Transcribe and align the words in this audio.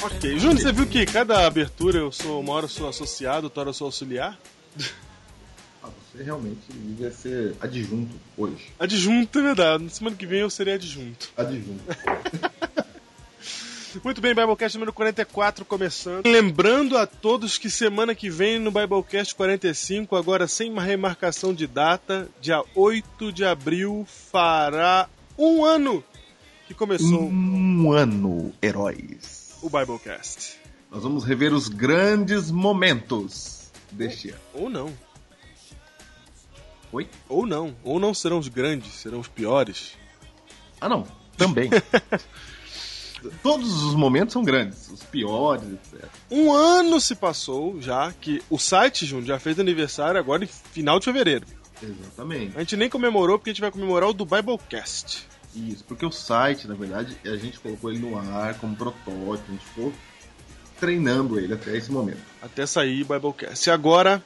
Ok, 0.04 0.38
Júnior, 0.38 0.60
você 0.60 0.74
viu 0.74 0.86
que 0.86 1.06
cada 1.06 1.48
abertura 1.48 2.00
eu 2.00 2.12
sou, 2.12 2.42
uma 2.42 2.52
hora 2.52 2.66
eu 2.66 2.70
sou 2.70 2.90
associado, 2.90 3.46
outra 3.46 3.62
hora 3.62 3.70
eu 3.70 3.74
sou 3.74 3.86
auxiliar? 3.86 4.38
Ah, 5.82 5.88
você 6.12 6.22
realmente 6.22 6.60
devia 6.70 7.10
ser 7.10 7.56
adjunto 7.62 8.14
hoje. 8.38 8.68
Adjunto, 8.78 9.40
é 9.40 9.42
verdade. 9.42 9.86
Na 9.86 9.90
semana 9.90 10.18
que 10.18 10.26
vem 10.26 10.42
eu 10.42 10.50
serei 10.50 10.74
adjunto. 10.74 11.32
Adjunto. 11.38 11.84
Muito 14.04 14.22
bem, 14.22 14.34
Biblecast 14.34 14.78
número 14.78 14.94
44 14.94 15.66
começando. 15.66 16.26
Lembrando 16.26 16.98
a 16.98 17.06
todos 17.06 17.58
que 17.58 17.70
semana 17.70 18.16
que 18.16 18.30
vem 18.30 18.58
no 18.58 18.72
Biblecast 18.72 19.36
45, 19.36 20.16
agora 20.16 20.48
sem 20.48 20.72
uma 20.72 20.82
remarcação 20.82 21.54
de 21.54 21.68
data, 21.68 22.30
dia 22.40 22.64
8 22.74 23.32
de 23.34 23.44
abril, 23.44 24.06
fará 24.32 25.10
um 25.38 25.66
ano 25.66 26.04
que 26.68 26.74
começou 26.74 27.24
Um 27.30 27.92
ano, 27.92 28.54
heróis. 28.62 29.56
o 29.62 29.70
Biblecast. 29.70 30.58
Nós 30.90 31.04
vamos 31.04 31.24
rever 31.26 31.54
os 31.54 31.68
grandes 31.68 32.50
momentos 32.50 33.72
deste 33.92 34.30
ano. 34.30 34.40
Ou 34.54 34.70
não. 34.70 34.94
Oi? 36.94 37.10
Ou 37.28 37.46
não. 37.46 37.76
Ou 37.84 38.00
não 38.00 38.14
serão 38.14 38.40
os 38.40 38.48
grandes, 38.48 38.94
serão 38.94 39.20
os 39.20 39.28
piores. 39.28 39.94
Ah, 40.80 40.88
não. 40.90 41.06
Também. 41.38 41.70
Todos 43.44 43.84
os 43.84 43.96
momentos 43.96 44.34
são 44.34 44.44
grandes, 44.44 44.90
os 44.90 45.04
piores, 45.04 45.64
etc. 45.64 46.06
Um 46.30 46.52
ano 46.52 47.00
se 47.00 47.16
passou 47.16 47.80
já 47.82 48.12
que 48.12 48.42
o 48.50 48.58
site, 48.58 49.06
Júnior, 49.06 49.28
já 49.28 49.40
fez 49.40 49.60
aniversário 49.60 50.20
agora 50.20 50.44
em 50.44 50.48
final 50.48 51.00
de 51.00 51.06
fevereiro. 51.06 51.46
Exatamente. 51.82 52.56
A 52.56 52.60
gente 52.60 52.78
nem 52.78 52.90
comemorou 52.90 53.38
porque 53.38 53.50
a 53.50 53.54
gente 53.54 53.62
vai 53.62 53.72
comemorar 53.72 54.10
o 54.10 54.14
do 54.14 54.26
Biblecast. 54.26 55.28
Isso, 55.56 55.84
porque 55.84 56.06
o 56.06 56.12
site, 56.12 56.68
na 56.68 56.76
verdade, 56.76 57.18
a 57.26 57.36
gente 57.36 57.60
colocou 57.60 57.92
ele 57.92 58.00
no 58.00 58.18
ar 58.18 58.56
como 58.56 58.76
protótipo, 58.76 59.50
a 59.50 59.52
gente 59.52 59.66
ficou 59.66 59.94
treinando 60.80 61.40
ele 61.40 61.54
até 61.54 61.76
esse 61.76 61.92
momento. 61.92 62.22
Até 62.42 62.66
sair 62.66 63.04
Biblecast. 63.04 63.68
E 63.68 63.72
agora, 63.72 64.24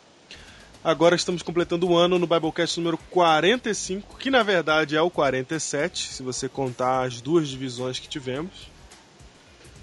agora 0.83 1.15
estamos 1.15 1.41
completando 1.41 1.87
o 1.87 1.97
ano 1.97 2.19
no 2.19 2.27
Biblecast 2.27 2.79
número 2.79 2.97
45, 3.09 4.17
que 4.17 4.29
na 4.29 4.43
verdade 4.43 4.95
é 4.95 5.01
o 5.01 5.09
47, 5.09 6.13
se 6.13 6.23
você 6.23 6.47
contar 6.47 7.05
as 7.05 7.19
duas 7.21 7.47
divisões 7.47 7.99
que 7.99 8.07
tivemos. 8.07 8.74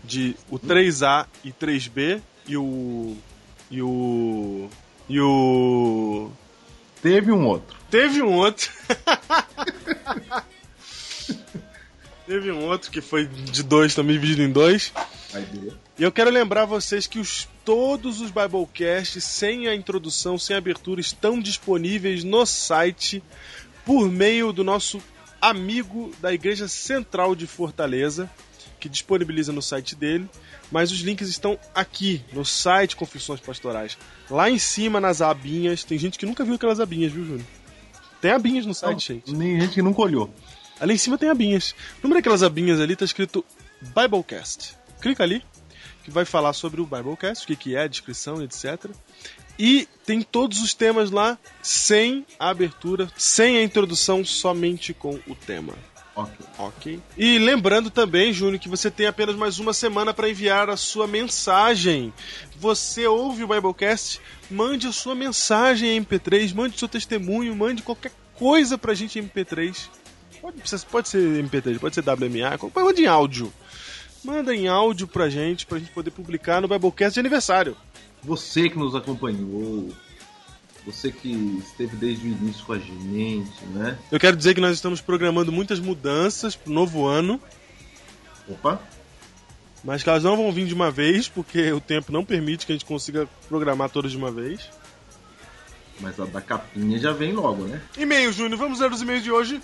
De 0.05 0.37
o 0.51 0.59
3A 0.59 1.27
e 1.45 1.53
3B 1.53 2.21
e 2.47 2.57
o. 2.57 3.17
E 3.71 3.83
o. 3.83 4.69
E 5.09 5.21
o. 5.21 6.31
Teve 7.01 7.33
um 7.33 7.47
outro. 7.47 7.77
Teve 7.91 8.23
um 8.23 8.33
outro. 8.35 8.71
Teve 12.27 12.51
um 12.53 12.65
outro 12.65 12.91
que 12.91 13.01
foi 13.01 13.27
de 13.27 13.63
dois 13.63 13.95
também, 13.95 14.15
dividido 14.15 14.43
em 14.43 14.51
dois. 14.51 14.93
E 15.99 16.03
eu 16.03 16.13
quero 16.13 16.31
lembrar 16.31 16.65
vocês 16.65 17.07
que 17.07 17.19
os, 17.19 17.49
todos 17.65 18.21
os 18.21 18.31
Biblecasts, 18.31 19.25
sem 19.25 19.67
a 19.67 19.75
introdução, 19.75 20.39
sem 20.39 20.55
a 20.55 20.59
abertura, 20.59 21.01
estão 21.01 21.41
disponíveis 21.41 22.23
no 22.23 22.47
site 22.47 23.23
por 23.85 24.09
meio 24.11 24.53
do 24.53 24.63
nosso 24.63 25.03
amigo 25.41 26.13
da 26.21 26.33
Igreja 26.33 26.69
Central 26.69 27.35
de 27.35 27.47
Fortaleza, 27.47 28.31
que 28.83 28.89
disponibiliza 28.89 29.53
no 29.53 29.63
site 29.63 29.95
dele. 29.95 30.29
Mas 30.71 30.91
os 30.91 30.99
links 30.99 31.29
estão 31.29 31.57
aqui 31.73 32.21
no 32.33 32.45
site 32.45 32.97
Confissões 32.97 33.39
Pastorais. 33.39 33.97
Lá 34.29 34.51
em 34.51 34.59
cima, 34.59 35.01
nas 35.01 35.23
abinhas, 35.23 35.85
tem 35.85 35.97
gente 35.97 36.19
que 36.19 36.27
nunca 36.27 36.45
viu 36.45 36.57
aquelas 36.57 36.81
abinhas, 36.81 37.13
viu, 37.13 37.25
Júnior? 37.25 37.47
Tem 38.21 38.33
abinhas 38.33 38.67
no 38.67 38.75
site, 38.75 39.15
gente. 39.15 39.33
Nem 39.33 39.61
gente 39.61 39.75
que 39.75 39.83
nunca 39.83 40.03
olhou. 40.03 40.35
Ali 40.81 40.95
em 40.95 40.99
cima 40.99 41.17
tem 41.17 41.29
abinhas. 41.29 41.77
No 42.03 42.09
meio 42.09 42.21
daquelas 42.21 42.43
abinhas 42.43 42.81
ali 42.81 42.97
tá 42.97 43.05
escrito 43.05 43.45
Biblecast. 43.81 44.77
Clica 45.01 45.23
ali, 45.23 45.45
que 46.03 46.11
vai 46.11 46.25
falar 46.25 46.53
sobre 46.53 46.81
o 46.81 46.87
Biblecast, 46.87 47.45
o 47.45 47.47
que, 47.47 47.55
que 47.55 47.77
é, 47.77 47.83
a 47.83 47.87
descrição, 47.87 48.43
etc. 48.43 48.91
E 49.57 49.87
tem 50.05 50.23
todos 50.23 50.61
os 50.61 50.75
temas 50.75 51.13
lá, 51.13 51.39
sem 51.63 52.27
a 52.39 52.51
abertura, 52.51 53.09
sem 53.17 53.59
a 53.59 53.63
introdução, 53.63 54.25
somente 54.25 54.93
com 54.93 55.21
o 55.29 55.37
tema. 55.37 55.75
Ok. 56.15 56.47
Ok. 56.59 57.01
E 57.17 57.39
lembrando 57.39 57.91
também, 57.91 58.33
Júnior, 58.33 58.61
que 58.61 58.69
você 58.69 58.91
tem 58.91 59.07
apenas 59.07 59.35
mais 59.35 59.59
uma 59.59 59.73
semana 59.73 60.13
para 60.13 60.29
enviar 60.29 60.69
a 60.69 60.77
sua 60.77 61.07
mensagem. 61.07 62.13
Você 62.59 63.07
ouve 63.07 63.45
o 63.45 63.49
Biblecast, 63.49 64.21
mande 64.51 64.87
a 64.87 64.93
sua 64.93 65.15
mensagem 65.15 65.97
em 65.97 66.05
MP3, 66.05 66.55
mande 66.55 66.79
seu 66.79 66.89
testemunho, 66.89 67.57
mande 67.57 67.83
qualquer 67.83 68.13
coisa 68.35 68.77
pra 68.77 68.95
gente 68.95 69.19
em 69.19 69.23
MP3. 69.23 69.89
Pode, 70.41 70.63
pode 70.91 71.09
ser 71.09 71.45
MP3, 71.45 71.79
pode 71.79 71.95
ser 71.95 72.03
WMA, 72.03 72.59
manda 72.75 73.01
em 73.01 73.07
áudio. 73.07 73.53
Manda 74.25 74.55
em 74.55 74.69
áudio 74.69 75.09
pra 75.09 75.29
gente, 75.29 75.67
pra 75.67 75.79
gente 75.79 75.91
poder 75.91 76.11
publicar 76.11 76.61
no 76.61 76.69
Biblecast 76.69 77.15
de 77.15 77.21
aniversário. 77.21 77.77
Você 78.23 78.69
que 78.69 78.79
nos 78.79 78.95
acompanhou, 78.95 79.89
você 80.85 81.11
que 81.13 81.31
esteve 81.65 81.97
desde 81.97 82.27
o 82.27 82.31
início 82.31 82.65
com 82.65 82.73
a 82.73 82.79
gente, 82.79 83.65
né? 83.73 83.99
Eu 84.11 84.19
quero 84.19 84.37
dizer 84.37 84.55
que 84.55 84.61
nós 84.61 84.75
estamos 84.75 85.01
programando 85.01 85.53
muitas 85.53 85.79
mudanças 85.79 86.57
pro 86.57 86.73
novo 86.73 87.07
ano, 87.07 87.41
Opa, 88.49 88.81
mas 89.85 90.03
que 90.03 90.09
elas 90.09 90.25
não 90.25 90.37
vão 90.37 90.51
vir 90.53 90.67
de 90.67 90.75
uma 90.75 90.91
vez, 90.91 91.29
porque 91.29 91.73
o 91.73 91.81
tempo 91.81 92.13
não 92.13 92.25
permite 92.25 92.67
que 92.67 92.73
a 92.73 92.75
gente 92.75 92.85
consiga 92.85 93.29
programar 93.49 93.91
todas 93.91 94.11
de 94.11 94.17
uma 94.17 94.31
vez. 94.31 94.69
mas 96.01 96.19
a 96.19 96.25
da 96.25 96.41
capinha 96.41 96.99
já 96.99 97.13
vem 97.13 97.33
logo, 97.33 97.65
né? 97.65 97.81
E-mail, 97.97 98.33
Júnior, 98.33 98.59
vamos 98.59 98.81
ler 98.81 98.91
os 98.91 99.03
e-mails 99.03 99.23
de 99.23 99.31
hoje. 99.31 99.61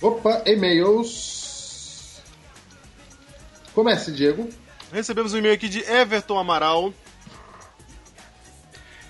Opa, 0.00 0.42
e-mails. 0.46 2.20
Comece, 3.74 4.12
Diego. 4.12 4.48
Recebemos 4.92 5.34
um 5.34 5.38
e-mail 5.38 5.54
aqui 5.54 5.68
de 5.68 5.80
Everton 5.80 6.38
Amaral. 6.38 6.92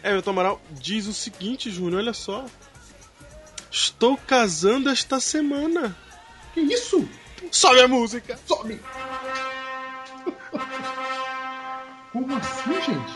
Everton 0.04 0.32
Amaral 0.32 0.60
diz 0.70 1.06
o 1.06 1.14
seguinte, 1.14 1.70
Júnior, 1.70 2.02
olha 2.02 2.12
só. 2.12 2.44
Estou 3.70 4.18
casando 4.18 4.90
esta 4.90 5.18
semana. 5.18 5.96
Que 6.52 6.60
isso? 6.60 7.08
Sobe 7.50 7.80
a 7.80 7.88
música. 7.88 8.38
Sobe! 8.46 8.78
Como 12.12 12.36
assim, 12.36 12.74
gente? 12.82 13.14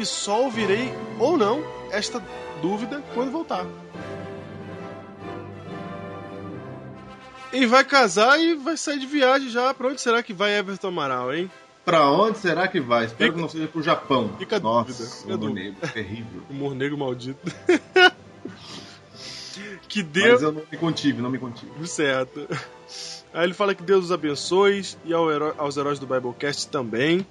E 0.00 0.06
só 0.06 0.44
ouvirei 0.44 0.90
ou 1.18 1.36
não 1.36 1.62
esta 1.90 2.18
dúvida 2.62 3.04
quando 3.12 3.30
voltar. 3.30 3.66
Ele 7.52 7.66
vai 7.66 7.84
casar 7.84 8.38
e 8.40 8.54
vai 8.54 8.76
sair 8.76 8.98
de 8.98 9.06
viagem 9.06 9.48
já. 9.48 9.72
Pra 9.74 9.88
onde 9.88 10.00
será 10.00 10.22
que 10.22 10.32
vai 10.32 10.56
Everton 10.58 10.88
Amaral, 10.88 11.32
hein? 11.34 11.50
Pra 11.84 12.10
onde 12.10 12.38
será 12.38 12.68
que 12.68 12.80
vai? 12.80 13.06
Espero 13.06 13.24
Fica- 13.32 13.34
que 13.36 13.40
não 13.40 13.48
seja 13.48 13.66
pro 13.68 13.82
Japão. 13.82 14.30
fica 14.38 14.60
Nossa, 14.60 14.92
dúvida, 14.92 15.10
fica 15.10 15.26
humor 15.34 15.38
dúvida. 15.38 15.60
negro, 15.60 15.88
terrível. 15.92 16.42
Humor 16.50 16.74
negro 16.74 16.98
maldito. 16.98 17.40
que 19.88 20.02
Mas 20.02 20.12
Deus. 20.12 20.42
eu 20.42 20.52
não 20.52 20.62
me 20.70 20.76
contive, 20.78 21.22
não 21.22 21.30
me 21.30 21.38
contive. 21.38 21.70
Certo. 21.88 22.46
Aí 23.32 23.44
ele 23.44 23.54
fala 23.54 23.74
que 23.74 23.82
Deus 23.82 24.06
os 24.06 24.12
abençoe 24.12 24.84
e 25.04 25.12
ao 25.14 25.30
heró- 25.30 25.54
aos 25.58 25.76
heróis 25.76 25.98
do 25.98 26.06
Biblecast 26.06 26.68
também. 26.68 27.26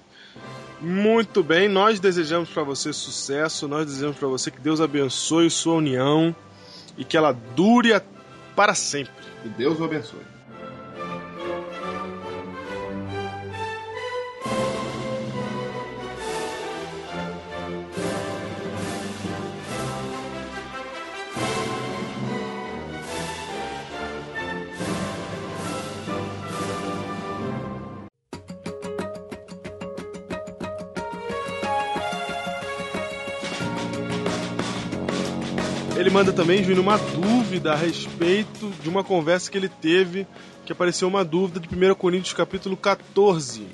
Muito 0.80 1.42
bem, 1.44 1.68
nós 1.68 2.00
desejamos 2.00 2.50
para 2.50 2.62
você 2.64 2.94
sucesso, 2.94 3.68
nós 3.68 3.86
desejamos 3.88 4.18
para 4.18 4.28
você 4.28 4.52
que 4.52 4.60
Deus 4.60 4.80
abençoe 4.80 5.50
sua 5.50 5.74
união 5.76 6.36
e 6.98 7.04
que 7.04 7.18
ela 7.18 7.32
dure 7.32 7.94
a- 7.94 8.02
para 8.58 8.74
sempre. 8.74 9.14
Que 9.44 9.50
Deus 9.50 9.80
o 9.80 9.84
abençoe. 9.84 10.37
Ele 35.98 36.10
manda 36.12 36.32
também, 36.32 36.64
Júnior, 36.64 36.80
uma 36.84 36.98
dúvida 36.98 37.74
a 37.74 37.76
respeito 37.76 38.70
de 38.82 38.88
uma 38.90 39.04
conversa 39.04 39.50
que 39.50 39.58
ele 39.58 39.68
teve, 39.70 40.28
que 40.66 40.72
apareceu 40.72 41.08
uma 41.08 41.26
dúvida 41.26 41.60
de 41.60 41.68
1 41.68 41.96
Coríntios 41.96 42.34
capítulo 42.34 42.78
14. 42.78 43.66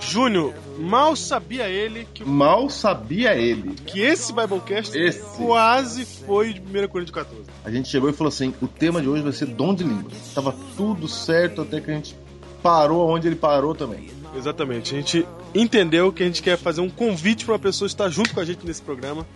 Júnior, 0.00 0.54
mal 0.78 1.14
sabia 1.14 1.68
ele 1.68 2.08
que, 2.14 2.24
Mal 2.24 2.70
sabia 2.70 3.34
ele. 3.36 3.74
que 3.86 4.00
esse 4.00 4.32
Biblecast 4.32 4.96
Esse. 4.98 5.20
quase 5.36 6.06
foi 6.06 6.54
de 6.54 6.60
1 6.60 6.88
Coríntios 6.88 7.14
14. 7.14 7.42
A 7.62 7.70
gente 7.70 7.88
chegou 7.90 8.08
e 8.08 8.12
falou 8.14 8.28
assim: 8.30 8.54
o 8.62 8.66
tema 8.66 9.02
de 9.02 9.08
hoje 9.08 9.22
vai 9.22 9.32
ser 9.32 9.46
dom 9.46 9.74
de 9.74 9.84
línguas. 9.84 10.14
Tava 10.34 10.54
tudo 10.74 11.06
certo 11.06 11.60
até 11.60 11.82
que 11.82 11.90
a 11.90 11.94
gente 11.94 12.16
parou 12.62 13.06
onde 13.10 13.28
ele 13.28 13.36
parou 13.36 13.74
também. 13.74 14.08
Exatamente. 14.34 14.94
A 14.94 14.98
gente 14.98 15.26
entendeu 15.54 16.12
que 16.12 16.22
a 16.22 16.26
gente 16.26 16.42
quer 16.42 16.56
fazer 16.56 16.80
um 16.80 16.90
convite 16.90 17.44
para 17.44 17.54
uma 17.54 17.58
pessoa 17.58 17.86
estar 17.86 18.08
junto 18.08 18.32
com 18.34 18.40
a 18.40 18.44
gente 18.44 18.64
nesse 18.66 18.82
programa, 18.82 19.26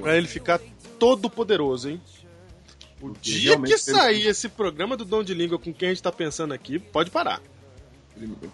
para 0.00 0.16
ele 0.16 0.26
ficar 0.26 0.60
todo 0.98 1.28
poderoso, 1.28 1.90
hein? 1.90 2.00
O 3.00 3.10
Porque 3.10 3.30
dia 3.30 3.60
que 3.60 3.78
sair 3.78 4.26
esse 4.26 4.48
programa 4.48 4.96
do 4.96 5.04
Dom 5.04 5.22
de 5.22 5.32
Língua 5.32 5.58
com 5.58 5.72
quem 5.72 5.88
a 5.88 5.92
gente 5.92 6.02
tá 6.02 6.10
pensando 6.10 6.52
aqui, 6.52 6.78
pode 6.78 7.10
parar. 7.10 7.40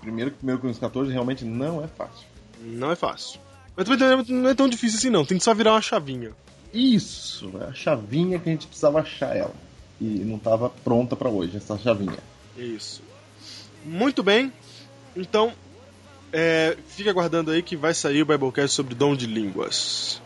Primeiro 0.01 0.31
que 0.31 0.37
primeiro 0.37 0.61
com 0.61 0.69
os 0.69 0.79
14 0.79 1.11
realmente 1.11 1.45
não 1.45 1.83
é 1.83 1.89
fácil. 1.89 2.27
Não 2.61 2.91
é 2.91 2.97
fácil. 2.97 3.41
Mas 3.75 3.89
também 3.89 4.25
não 4.29 4.51
é 4.51 4.55
tão 4.55 4.69
difícil 4.69 4.99
assim 4.99 5.11
não, 5.11 5.25
tem 5.25 5.39
que 5.39 5.45
só 5.45 5.55
virar 5.55 5.73
uma 5.73 5.81
chavinha. 5.81 6.33
Isso, 6.73 7.51
é 7.61 7.67
a 7.67 7.73
chavinha 7.73 8.39
que 8.39 8.49
a 8.49 8.53
gente 8.53 8.67
precisava 8.67 9.01
achar 9.01 9.35
ela. 9.35 9.55
E 10.01 10.05
não 10.05 10.39
tava 10.39 10.69
pronta 10.69 11.17
pra 11.17 11.31
hoje, 11.31 11.57
essa 11.57 11.79
chavinha. 11.79 12.19
Isso. 12.57 13.01
Muito 13.85 14.23
bem. 14.23 14.53
Então, 15.17 15.53
é, 16.37 16.77
fica 16.89 17.11
aguardando 17.11 17.53
aí 17.53 17.63
que 17.63 17.77
vai 17.77 17.95
sair 17.95 18.21
o 18.21 18.27
Biblecast 18.27 18.75
sobre 18.75 18.93
dom 18.93 19.15
de 19.15 19.25
línguas. 19.25 20.21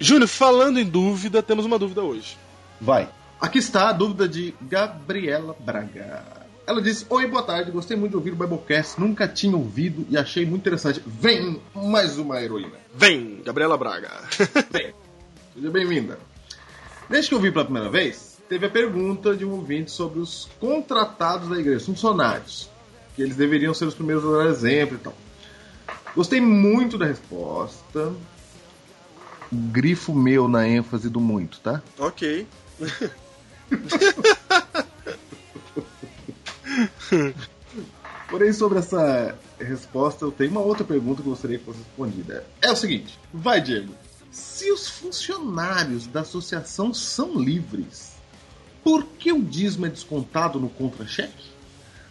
Júnior, 0.00 0.26
falando 0.26 0.80
em 0.80 0.84
dúvida, 0.84 1.40
temos 1.40 1.64
uma 1.64 1.78
dúvida 1.78 2.02
hoje. 2.02 2.36
Vai. 2.80 3.08
Aqui 3.40 3.58
está 3.58 3.90
a 3.90 3.92
dúvida 3.92 4.28
de 4.28 4.52
Gabriela 4.60 5.54
Braga. 5.60 6.24
Ela 6.66 6.82
disse: 6.82 7.06
Oi, 7.08 7.24
boa 7.28 7.42
tarde, 7.44 7.70
gostei 7.70 7.96
muito 7.96 8.10
de 8.10 8.16
ouvir 8.16 8.32
o 8.32 8.36
Biblecast, 8.36 9.00
nunca 9.00 9.28
tinha 9.28 9.56
ouvido 9.56 10.04
e 10.10 10.18
achei 10.18 10.44
muito 10.44 10.62
interessante. 10.62 11.00
Vem 11.06 11.60
mais 11.72 12.18
uma 12.18 12.42
heroína. 12.42 12.74
Vem, 12.92 13.40
Gabriela 13.44 13.78
Braga. 13.78 14.10
Vem. 14.72 14.92
Seja 15.54 15.70
bem-vinda. 15.70 16.18
Desde 17.08 17.28
que 17.28 17.34
eu 17.36 17.40
vi 17.40 17.52
pela 17.52 17.64
primeira 17.64 17.88
vez, 17.88 18.38
teve 18.48 18.66
a 18.66 18.70
pergunta 18.70 19.36
de 19.36 19.44
um 19.44 19.52
ouvinte 19.52 19.92
sobre 19.92 20.18
os 20.18 20.48
contratados 20.58 21.48
da 21.48 21.58
igreja, 21.58 21.84
funcionários, 21.84 22.68
que 23.14 23.22
eles 23.22 23.36
deveriam 23.36 23.74
ser 23.74 23.86
os 23.86 23.94
primeiros 23.94 24.24
a 24.24 24.38
dar 24.38 24.46
exemplo 24.46 24.96
e 24.96 24.98
tal. 24.98 25.14
Gostei 26.14 26.40
muito 26.40 26.98
da 26.98 27.06
resposta. 27.06 28.12
Grifo 29.52 30.14
meu 30.14 30.48
na 30.48 30.66
ênfase 30.66 31.08
do 31.08 31.20
muito, 31.20 31.60
tá? 31.60 31.80
ok. 31.98 32.46
Porém, 38.28 38.52
sobre 38.52 38.78
essa 38.78 39.36
resposta, 39.58 40.24
eu 40.24 40.30
tenho 40.30 40.52
uma 40.52 40.60
outra 40.60 40.84
pergunta 40.84 41.20
que 41.20 41.28
eu 41.28 41.32
gostaria 41.32 41.58
que 41.58 41.64
fosse 41.64 41.80
respondida. 41.80 42.46
É 42.62 42.70
o 42.70 42.76
seguinte: 42.76 43.18
vai, 43.32 43.60
Diego. 43.60 43.92
Se 44.30 44.70
os 44.70 44.88
funcionários 44.88 46.06
da 46.06 46.20
associação 46.20 46.94
são 46.94 47.34
livres, 47.34 48.12
por 48.84 49.04
que 49.04 49.32
o 49.32 49.42
dízimo 49.42 49.86
é 49.86 49.88
descontado 49.88 50.60
no 50.60 50.68
contra-cheque? 50.68 51.50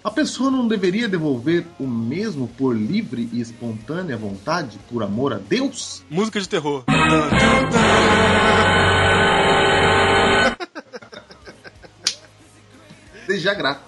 A 0.01 0.10
pessoa 0.10 0.50
não 0.50 0.66
deveria 0.66 1.10
devolver 1.10 1.66
o 1.78 1.86
mesmo 1.86 2.48
por 2.48 2.74
livre 2.74 3.28
e 3.34 3.42
espontânea 3.42 4.16
vontade, 4.16 4.80
por 4.90 5.04
amor 5.04 5.34
a 5.34 5.38
Deus? 5.38 6.06
Música 6.10 6.40
de 6.40 6.48
terror. 6.48 6.86
Desde 13.28 13.44
já 13.44 13.54
grata. 13.54 13.81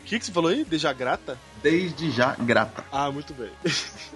O 0.00 0.04
que, 0.06 0.16
que 0.18 0.24
você 0.24 0.30
falou 0.30 0.50
aí? 0.50 0.64
Deja 0.64 0.92
grata? 0.92 1.36
Desde 1.60 2.12
já 2.12 2.36
grata. 2.36 2.84
Ah, 2.92 3.10
muito 3.10 3.34
bem. 3.34 3.50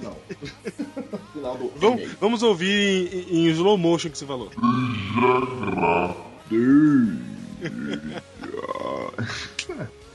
Não. 0.01 0.17
Final 1.35 1.57
do 1.57 1.73
Vamos, 1.77 2.13
vamos 2.21 2.43
ouvir 2.45 3.13
em, 3.13 3.49
em 3.49 3.51
slow 3.51 3.77
motion 3.77 4.09
o 4.09 4.13
que 4.13 4.19
você 4.19 4.27
falou. 4.27 4.53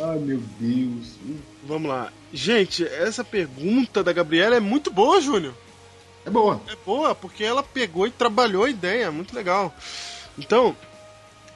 Ai 0.00 0.18
meu 0.18 0.42
Deus. 0.58 1.14
Vamos 1.64 1.88
lá. 1.88 2.12
Gente, 2.32 2.84
essa 2.84 3.22
pergunta 3.24 4.02
da 4.02 4.12
Gabriela 4.12 4.56
é 4.56 4.60
muito 4.60 4.90
boa, 4.90 5.20
Júnior. 5.20 5.54
É 6.26 6.30
boa. 6.30 6.60
É 6.68 6.76
boa, 6.84 7.14
porque 7.14 7.44
ela 7.44 7.62
pegou 7.62 8.06
e 8.06 8.10
trabalhou 8.10 8.64
a 8.64 8.70
ideia, 8.70 9.12
muito 9.12 9.34
legal. 9.34 9.74
Então, 10.38 10.76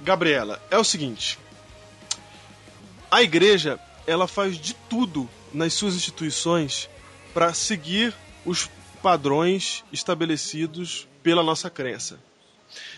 Gabriela, 0.01 0.63
é 0.71 0.79
o 0.79 0.85
seguinte: 0.85 1.39
a 3.11 3.23
igreja 3.23 3.81
ela 4.07 4.29
faz 4.29 4.57
de 4.57 4.75
tudo 4.89 5.29
nas 5.53 5.75
suas 5.75 5.95
instituições 5.95 6.89
para 7.35 7.53
seguir 7.55 8.15
os 8.45 8.71
padrões 9.03 9.85
estabelecidos 9.93 11.09
pela 11.23 11.43
nossa 11.43 11.71
crença. 11.71 12.19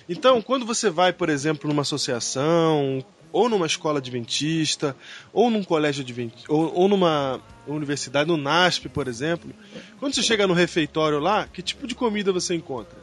Então, 0.08 0.42
quando 0.42 0.66
você 0.66 0.90
vai, 0.90 1.12
por 1.12 1.28
exemplo, 1.28 1.68
numa 1.68 1.82
associação, 1.82 3.04
ou 3.32 3.48
numa 3.48 3.66
escola 3.66 3.98
adventista, 3.98 4.96
ou 5.32 5.50
num 5.50 5.62
colégio 5.62 6.02
adventista, 6.02 6.52
ou, 6.52 6.74
ou 6.74 6.88
numa 6.88 7.40
universidade, 7.66 8.28
no 8.28 8.36
NASP, 8.36 8.88
por 8.88 9.06
exemplo, 9.08 9.52
quando 9.98 10.14
você 10.14 10.22
chega 10.22 10.46
no 10.46 10.54
refeitório 10.54 11.18
lá, 11.18 11.46
que 11.46 11.62
tipo 11.62 11.86
de 11.86 11.94
comida 11.94 12.32
você 12.32 12.54
encontra? 12.54 12.98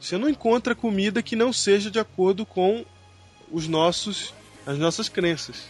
Você 0.00 0.16
não 0.16 0.28
encontra 0.28 0.74
comida 0.74 1.22
que 1.22 1.34
não 1.34 1.52
seja 1.52 1.90
de 1.90 1.98
acordo 1.98 2.46
com 2.46 2.84
os 3.50 3.66
nossos, 3.66 4.32
as 4.66 4.78
nossas 4.78 5.08
crenças. 5.08 5.64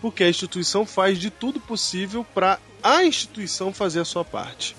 Porque 0.00 0.22
a 0.22 0.28
instituição 0.28 0.86
faz 0.86 1.18
de 1.18 1.28
tudo 1.28 1.60
possível 1.60 2.24
para 2.24 2.58
a 2.82 3.04
instituição 3.04 3.72
fazer 3.72 4.00
a 4.00 4.04
sua 4.04 4.24
parte. 4.24 4.76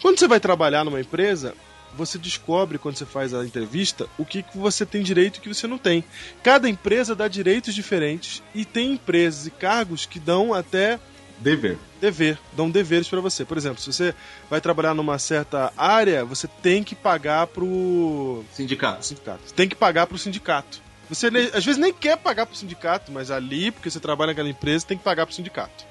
Quando 0.00 0.18
você 0.18 0.26
vai 0.26 0.40
trabalhar 0.40 0.84
numa 0.84 1.00
empresa, 1.00 1.54
você 1.98 2.16
descobre 2.16 2.78
quando 2.78 2.96
você 2.96 3.04
faz 3.04 3.34
a 3.34 3.44
entrevista 3.44 4.08
o 4.16 4.24
que, 4.24 4.42
que 4.42 4.56
você 4.56 4.86
tem 4.86 5.02
direito 5.02 5.36
e 5.36 5.38
o 5.40 5.42
que 5.42 5.54
você 5.54 5.66
não 5.66 5.76
tem. 5.76 6.04
Cada 6.42 6.68
empresa 6.68 7.14
dá 7.14 7.26
direitos 7.26 7.74
diferentes 7.74 8.42
e 8.54 8.64
tem 8.64 8.92
empresas 8.92 9.46
e 9.46 9.50
cargos 9.50 10.06
que 10.06 10.20
dão 10.20 10.54
até 10.54 10.98
Dever. 11.40 11.78
dever, 12.00 12.38
dão 12.52 12.68
deveres 12.70 13.08
para 13.08 13.20
você. 13.20 13.44
Por 13.44 13.56
exemplo, 13.56 13.80
se 13.80 13.92
você 13.92 14.14
vai 14.50 14.60
trabalhar 14.60 14.94
numa 14.94 15.18
certa 15.18 15.72
área, 15.76 16.24
você 16.24 16.48
tem 16.62 16.82
que 16.82 16.94
pagar 16.94 17.46
pro 17.46 18.44
Sindicato. 18.52 19.04
sindicato. 19.04 19.40
Você 19.46 19.54
tem 19.54 19.68
que 19.68 19.76
pagar 19.76 20.06
pro 20.06 20.18
sindicato. 20.18 20.80
Você 21.08 21.28
às 21.54 21.64
vezes 21.64 21.78
nem 21.78 21.92
quer 21.92 22.16
pagar 22.18 22.44
pro 22.44 22.56
sindicato, 22.56 23.10
mas 23.10 23.30
ali, 23.30 23.70
porque 23.70 23.90
você 23.90 23.98
trabalha 24.00 24.30
naquela 24.32 24.48
empresa, 24.48 24.86
tem 24.86 24.98
que 24.98 25.04
pagar 25.04 25.26
pro 25.26 25.34
sindicato. 25.34 25.84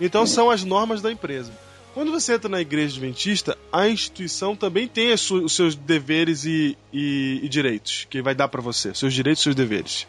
Então 0.00 0.26
são 0.26 0.50
as 0.50 0.64
normas 0.64 1.00
da 1.00 1.12
empresa. 1.12 1.52
Quando 1.96 2.12
você 2.12 2.34
entra 2.34 2.46
na 2.50 2.60
igreja 2.60 2.92
adventista, 2.98 3.56
a 3.72 3.88
instituição 3.88 4.54
também 4.54 4.86
tem 4.86 5.14
os 5.14 5.26
seus 5.54 5.74
deveres 5.74 6.44
e, 6.44 6.76
e- 6.92 7.40
e 7.42 7.48
direitos 7.48 8.06
que 8.10 8.20
vai 8.20 8.34
dar 8.34 8.48
pra 8.48 8.60
você, 8.60 8.92
seus 8.94 9.14
direitos 9.14 9.40
e 9.40 9.44
seus 9.44 9.54
deveres. 9.54 10.06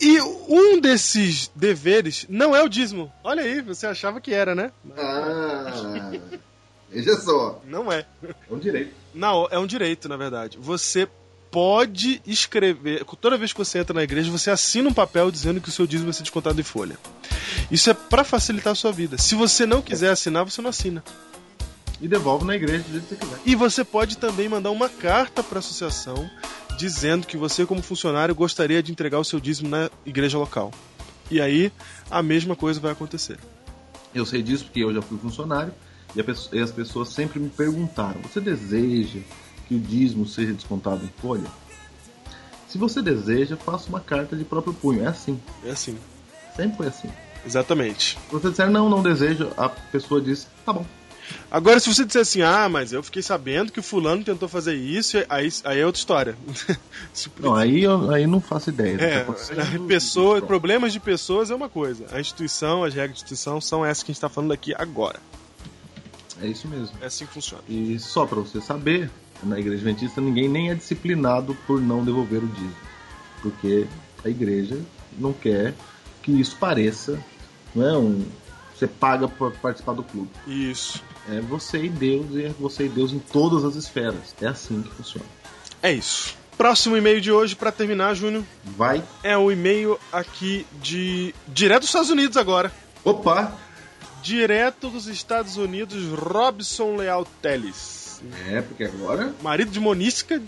E 0.00 0.20
um 0.20 0.80
desses 0.80 1.48
deveres 1.54 2.26
não 2.28 2.56
é 2.56 2.62
o 2.64 2.68
dízimo. 2.68 3.12
Olha 3.22 3.44
aí, 3.44 3.60
você 3.62 3.86
achava 3.86 4.20
que 4.20 4.34
era, 4.34 4.52
né? 4.52 4.72
Ah, 4.96 6.10
veja 6.90 7.14
só. 7.20 7.62
Não 7.64 7.92
é. 7.92 8.04
É 8.24 8.34
um 8.50 8.58
direito. 8.58 8.92
Não, 9.14 9.46
é 9.52 9.60
um 9.60 9.66
direito, 9.66 10.08
na 10.08 10.16
verdade. 10.16 10.58
Você 10.60 11.08
pode 11.50 12.20
escrever. 12.26 13.04
Toda 13.20 13.36
vez 13.36 13.52
que 13.52 13.58
você 13.58 13.78
entra 13.78 13.94
na 13.94 14.02
igreja, 14.02 14.30
você 14.30 14.50
assina 14.50 14.88
um 14.88 14.94
papel 14.94 15.30
dizendo 15.30 15.60
que 15.60 15.68
o 15.68 15.72
seu 15.72 15.86
dízimo 15.86 16.06
vai 16.06 16.14
ser 16.14 16.22
descontado 16.22 16.60
em 16.60 16.64
folha. 16.64 16.98
Isso 17.70 17.90
é 17.90 17.94
pra 17.94 18.24
facilitar 18.24 18.72
a 18.72 18.76
sua 18.76 18.92
vida. 18.92 19.18
Se 19.18 19.34
você 19.34 19.66
não 19.66 19.82
quiser 19.82 20.10
assinar, 20.10 20.44
você 20.44 20.60
não 20.60 20.70
assina. 20.70 21.02
E 22.00 22.06
devolve 22.06 22.44
na 22.44 22.54
igreja 22.54 22.84
do 22.84 22.92
jeito 22.92 23.06
que 23.06 23.14
você 23.14 23.16
quiser. 23.16 23.40
E 23.44 23.54
você 23.54 23.84
pode 23.84 24.18
também 24.18 24.48
mandar 24.48 24.70
uma 24.70 24.88
carta 24.88 25.42
para 25.42 25.58
a 25.58 25.60
associação 25.60 26.30
dizendo 26.78 27.26
que 27.26 27.36
você, 27.36 27.66
como 27.66 27.82
funcionário, 27.82 28.34
gostaria 28.34 28.82
de 28.82 28.92
entregar 28.92 29.18
o 29.18 29.24
seu 29.24 29.40
dízimo 29.40 29.68
na 29.68 29.90
igreja 30.06 30.38
local. 30.38 30.72
E 31.30 31.40
aí 31.40 31.72
a 32.10 32.22
mesma 32.22 32.54
coisa 32.54 32.78
vai 32.78 32.92
acontecer. 32.92 33.38
Eu 34.14 34.24
sei 34.24 34.42
disso 34.42 34.64
porque 34.64 34.80
eu 34.82 34.94
já 34.94 35.02
fui 35.02 35.18
funcionário 35.18 35.74
e, 36.14 36.56
e 36.56 36.60
as 36.60 36.70
pessoas 36.70 37.08
sempre 37.10 37.38
me 37.40 37.50
perguntaram: 37.50 38.20
você 38.22 38.40
deseja 38.40 39.20
que 39.68 39.74
o 39.74 39.78
dízimo 39.78 40.26
seja 40.26 40.52
descontado 40.52 41.04
em 41.04 41.20
folha? 41.20 41.48
Se 42.66 42.78
você 42.78 43.00
deseja, 43.00 43.56
faça 43.56 43.88
uma 43.88 44.00
carta 44.00 44.36
de 44.36 44.44
próprio 44.44 44.74
punho. 44.74 45.04
É 45.04 45.08
assim. 45.08 45.40
É 45.64 45.70
assim. 45.70 45.98
Sempre 46.56 46.76
foi 46.76 46.86
assim. 46.88 47.08
Exatamente. 47.44 48.18
Se 48.28 48.32
você 48.32 48.50
disser 48.50 48.70
não, 48.70 48.90
não 48.90 49.02
desejo, 49.02 49.50
a 49.56 49.68
pessoa 49.68 50.20
diz: 50.20 50.46
tá 50.64 50.72
bom. 50.72 50.84
Agora, 51.50 51.78
se 51.78 51.92
você 51.92 52.04
disser 52.04 52.22
assim, 52.22 52.42
ah, 52.42 52.68
mas 52.68 52.92
eu 52.92 53.02
fiquei 53.02 53.22
sabendo 53.22 53.70
que 53.70 53.80
o 53.80 53.82
fulano 53.82 54.24
tentou 54.24 54.48
fazer 54.48 54.74
isso, 54.74 55.18
aí, 55.28 55.48
aí 55.64 55.80
é 55.80 55.86
outra 55.86 55.98
história. 55.98 56.36
Não, 57.40 57.54
aí 57.54 57.82
eu 57.82 58.10
aí 58.10 58.26
não 58.26 58.40
faço 58.40 58.70
ideia. 58.70 58.96
É, 58.96 59.20
a 59.22 59.86
pessoa, 59.86 60.40
problemas 60.40 60.92
de 60.92 61.00
pessoas 61.00 61.50
é 61.50 61.54
uma 61.54 61.68
coisa. 61.68 62.06
A 62.12 62.20
instituição, 62.20 62.84
as 62.84 62.94
regras 62.94 63.12
de 63.12 63.18
instituição 63.18 63.60
são 63.60 63.84
essas 63.84 64.02
que 64.02 64.10
a 64.10 64.12
gente 64.12 64.18
está 64.18 64.28
falando 64.28 64.52
aqui 64.52 64.74
agora. 64.76 65.20
É 66.42 66.46
isso 66.46 66.68
mesmo. 66.68 66.96
É 67.00 67.06
assim 67.06 67.26
que 67.26 67.32
funciona. 67.32 67.62
E 67.68 67.98
só 67.98 68.26
para 68.26 68.40
você 68.40 68.60
saber, 68.60 69.10
na 69.42 69.58
igreja 69.58 69.76
adventista 69.82 70.20
ninguém 70.20 70.48
nem 70.48 70.70
é 70.70 70.74
disciplinado 70.74 71.56
por 71.66 71.80
não 71.80 72.04
devolver 72.04 72.42
o 72.42 72.46
dízimo. 72.46 72.76
Porque 73.42 73.86
a 74.24 74.28
igreja 74.28 74.80
não 75.18 75.32
quer 75.32 75.74
que 76.22 76.32
isso 76.32 76.56
pareça, 76.56 77.18
não 77.74 77.88
é 77.88 77.96
um 77.96 78.24
você 78.78 78.86
paga 78.86 79.26
por 79.26 79.50
participar 79.56 79.92
do 79.92 80.04
clube. 80.04 80.30
Isso. 80.46 81.02
É 81.28 81.40
você 81.40 81.84
e 81.84 81.88
Deus 81.88 82.26
e 82.34 82.44
é 82.44 82.48
você 82.50 82.86
e 82.86 82.88
Deus 82.88 83.12
em 83.12 83.18
todas 83.18 83.64
as 83.64 83.74
esferas. 83.74 84.36
É 84.40 84.46
assim 84.46 84.82
que 84.82 84.94
funciona. 84.94 85.26
É 85.82 85.92
isso. 85.92 86.36
Próximo 86.56 86.96
e-mail 86.96 87.20
de 87.20 87.32
hoje 87.32 87.56
para 87.56 87.72
terminar, 87.72 88.14
Júnior, 88.14 88.44
Vai. 88.64 89.02
é 89.22 89.36
o 89.36 89.50
e-mail 89.50 89.98
aqui 90.12 90.64
de 90.80 91.34
direto 91.48 91.80
dos 91.80 91.88
Estados 91.88 92.10
Unidos 92.10 92.36
agora. 92.36 92.72
Opa! 93.04 93.52
Direto 94.22 94.90
dos 94.90 95.06
Estados 95.06 95.56
Unidos, 95.56 96.04
Robson 96.12 96.96
Leal 96.96 97.26
Teles. 97.40 98.20
É, 98.50 98.60
porque 98.62 98.84
agora 98.84 99.32
Marido 99.42 99.70
de 99.70 99.78
Monística, 99.80 100.42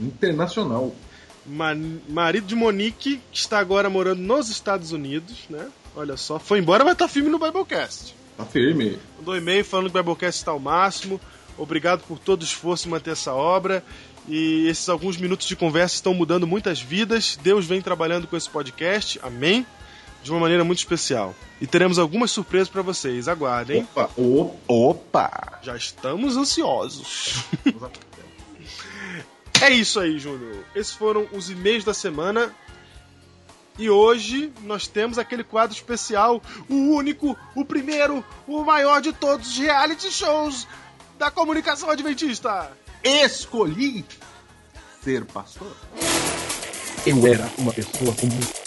internacional. 0.00 0.94
ma- 1.44 1.74
marido 2.08 2.46
de 2.46 2.54
Monique, 2.54 3.20
que 3.32 3.38
está 3.38 3.58
agora 3.58 3.88
morando 3.90 4.20
nos 4.22 4.48
Estados 4.48 4.92
Unidos, 4.92 5.44
né? 5.50 5.68
Olha 5.94 6.16
só, 6.16 6.38
foi 6.38 6.58
embora, 6.58 6.84
mas 6.84 6.96
tá 6.96 7.08
firme 7.08 7.28
no 7.30 7.38
Biblecast. 7.38 8.14
Tá 8.36 8.44
firme. 8.44 8.98
Mandou 9.18 9.34
um 9.34 9.38
e-mail 9.38 9.64
falando 9.64 9.90
que 9.90 9.98
o 9.98 10.02
Biblecast 10.02 10.40
está 10.40 10.50
ao 10.50 10.58
máximo. 10.60 11.20
Obrigado 11.58 12.02
por 12.06 12.18
todo 12.18 12.42
o 12.42 12.44
esforço 12.44 12.86
em 12.86 12.90
manter 12.90 13.12
essa 13.12 13.32
obra. 13.32 13.82
E 14.28 14.66
esses 14.68 14.88
alguns 14.88 15.16
minutos 15.16 15.46
de 15.46 15.56
conversa 15.56 15.94
estão 15.94 16.12
mudando 16.12 16.46
muitas 16.46 16.80
vidas. 16.80 17.38
Deus 17.42 17.64
vem 17.64 17.80
trabalhando 17.80 18.26
com 18.26 18.36
esse 18.36 18.50
podcast. 18.50 19.18
Amém? 19.22 19.64
De 20.26 20.32
uma 20.32 20.40
maneira 20.40 20.64
muito 20.64 20.80
especial. 20.80 21.36
E 21.60 21.68
teremos 21.68 22.00
algumas 22.00 22.32
surpresas 22.32 22.68
para 22.68 22.82
vocês. 22.82 23.28
Aguardem. 23.28 23.86
Opa! 23.94 24.10
Opa! 24.66 25.60
Já 25.62 25.76
estamos 25.76 26.36
ansiosos. 26.36 27.44
é 29.62 29.70
isso 29.70 30.00
aí, 30.00 30.18
Júnior. 30.18 30.64
Esses 30.74 30.94
foram 30.94 31.28
os 31.32 31.48
e-mails 31.48 31.84
da 31.84 31.94
semana. 31.94 32.52
E 33.78 33.88
hoje 33.88 34.52
nós 34.62 34.88
temos 34.88 35.16
aquele 35.16 35.44
quadro 35.44 35.76
especial, 35.76 36.42
o 36.68 36.74
único, 36.74 37.38
o 37.54 37.64
primeiro, 37.64 38.24
o 38.48 38.64
maior 38.64 39.00
de 39.00 39.12
todos 39.12 39.46
os 39.50 39.58
reality 39.58 40.10
shows 40.10 40.66
da 41.16 41.30
comunicação 41.30 41.88
adventista. 41.88 42.72
Escolhi 43.04 44.04
ser 45.04 45.24
pastor. 45.26 45.70
Eu 47.06 47.24
era 47.28 47.48
uma 47.58 47.72
pessoa 47.72 48.12
comum. 48.16 48.65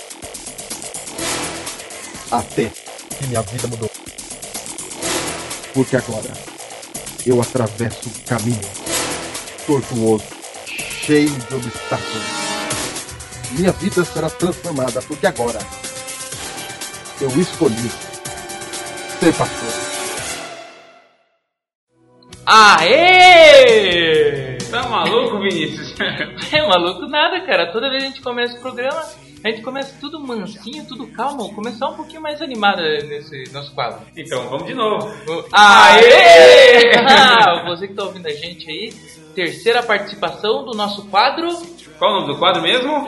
Até 2.32 2.66
que 2.70 3.28
minha 3.28 3.42
vida 3.42 3.68
mudou. 3.68 3.90
Porque 5.74 5.96
agora 5.96 6.32
eu 7.26 7.42
atravesso 7.42 8.08
um 8.10 8.14
caminho 8.26 8.62
tortuoso, 9.66 10.26
cheio 10.66 11.30
de 11.30 11.56
obstáculos. 11.56 12.40
Minha 13.52 13.72
vida 13.72 14.06
será 14.06 14.30
transformada 14.30 15.02
porque 15.02 15.26
agora 15.26 15.60
eu 17.20 17.30
escolhi 17.40 17.90
ser 19.20 19.34
pastor. 19.34 19.90
Aê! 22.46 23.60
Tá 24.72 24.88
maluco, 24.88 25.40
Vinícius? 25.40 25.96
é 26.54 26.68
maluco 26.68 27.08
nada, 27.08 27.42
cara. 27.42 27.72
Toda 27.72 27.90
vez 27.90 28.04
que 28.04 28.08
a 28.08 28.12
gente 28.12 28.22
começa 28.22 28.56
o 28.58 28.62
programa, 28.62 29.04
a 29.44 29.50
gente 29.50 29.62
começa 29.62 29.96
tudo 30.02 30.20
mansinho, 30.20 30.86
tudo 30.88 31.08
calmo. 31.08 31.54
Começar 31.54 31.88
um 31.90 31.96
pouquinho 31.96 32.22
mais 32.22 32.42
animado 32.42 32.82
nesse 32.82 33.44
nosso 33.54 33.74
quadro. 33.74 34.02
Então, 34.16 34.50
vamos 34.50 34.68
de 34.68 34.74
novo. 34.74 35.08
Aê! 35.52 36.92
Ah, 37.08 37.64
Você 37.70 37.88
que 37.88 37.94
tá 37.94 38.04
ouvindo 38.04 38.28
a 38.28 38.32
gente 38.34 38.70
aí, 38.70 38.94
terceira 39.36 39.82
participação 39.84 40.66
do 40.66 40.72
nosso 40.76 41.06
quadro. 41.08 41.48
Qual 41.98 42.12
o 42.12 42.22
nome 42.22 42.34
do 42.34 42.40
quadro 42.40 42.62
mesmo? 42.62 43.08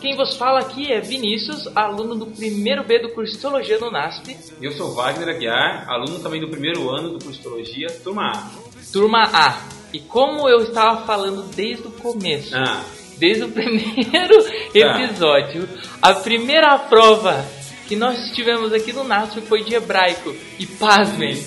Quem 0.00 0.16
vos 0.16 0.36
fala 0.36 0.58
aqui 0.60 0.92
é 0.92 1.00
Vinícius, 1.00 1.68
aluno 1.76 2.16
do 2.16 2.26
primeiro 2.26 2.82
B 2.82 2.98
do 2.98 3.10
curso 3.10 3.34
de 3.34 3.38
Teologia 3.40 3.78
no 3.78 3.88
NASP, 3.90 4.36
Eu 4.60 4.72
sou 4.72 4.92
Wagner 4.94 5.28
Aguiar, 5.28 5.88
aluno 5.88 6.18
também 6.18 6.40
do 6.40 6.48
primeiro 6.48 6.90
ano 6.90 7.10
do 7.10 7.24
curso 7.24 7.38
de 7.38 7.42
Teologia, 7.42 7.86
turma 8.02 8.32
A. 8.32 8.50
turma 8.92 9.30
A. 9.32 9.60
E 9.92 10.00
como 10.00 10.48
eu 10.48 10.58
estava 10.62 11.04
falando 11.06 11.42
desde 11.54 11.86
o 11.86 11.90
começo, 11.92 12.56
Ah, 12.56 12.82
desde 13.22 13.44
o 13.44 13.52
primeiro 13.52 14.44
episódio, 14.74 15.68
a 16.02 16.12
primeira 16.12 16.76
prova 16.76 17.46
que 17.86 17.94
nós 17.94 18.32
tivemos 18.32 18.72
aqui 18.72 18.92
no 18.92 19.04
NASP 19.04 19.42
foi 19.42 19.62
de 19.62 19.76
hebraico. 19.76 20.34
E 20.58 20.66
pasmem, 20.66 21.40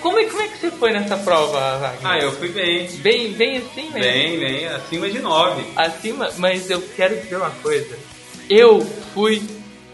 como 0.00 0.20
é, 0.20 0.26
como 0.26 0.42
é 0.42 0.46
que 0.46 0.58
você 0.58 0.70
foi 0.70 0.92
nessa 0.92 1.16
prova, 1.16 1.78
Wagner? 1.78 2.06
ah 2.06 2.18
eu 2.18 2.30
fui 2.30 2.50
bem. 2.50 2.88
Bem, 2.98 3.32
bem 3.32 3.56
assim 3.56 3.90
mesmo? 3.90 3.98
Bem, 3.98 4.38
bem, 4.38 4.66
acima 4.68 5.10
de 5.10 5.18
9. 5.18 5.64
Acima, 5.74 6.30
mas 6.36 6.70
eu 6.70 6.80
quero 6.94 7.16
dizer 7.16 7.36
uma 7.36 7.50
coisa. 7.50 7.98
Eu 8.48 8.80
fui 9.12 9.42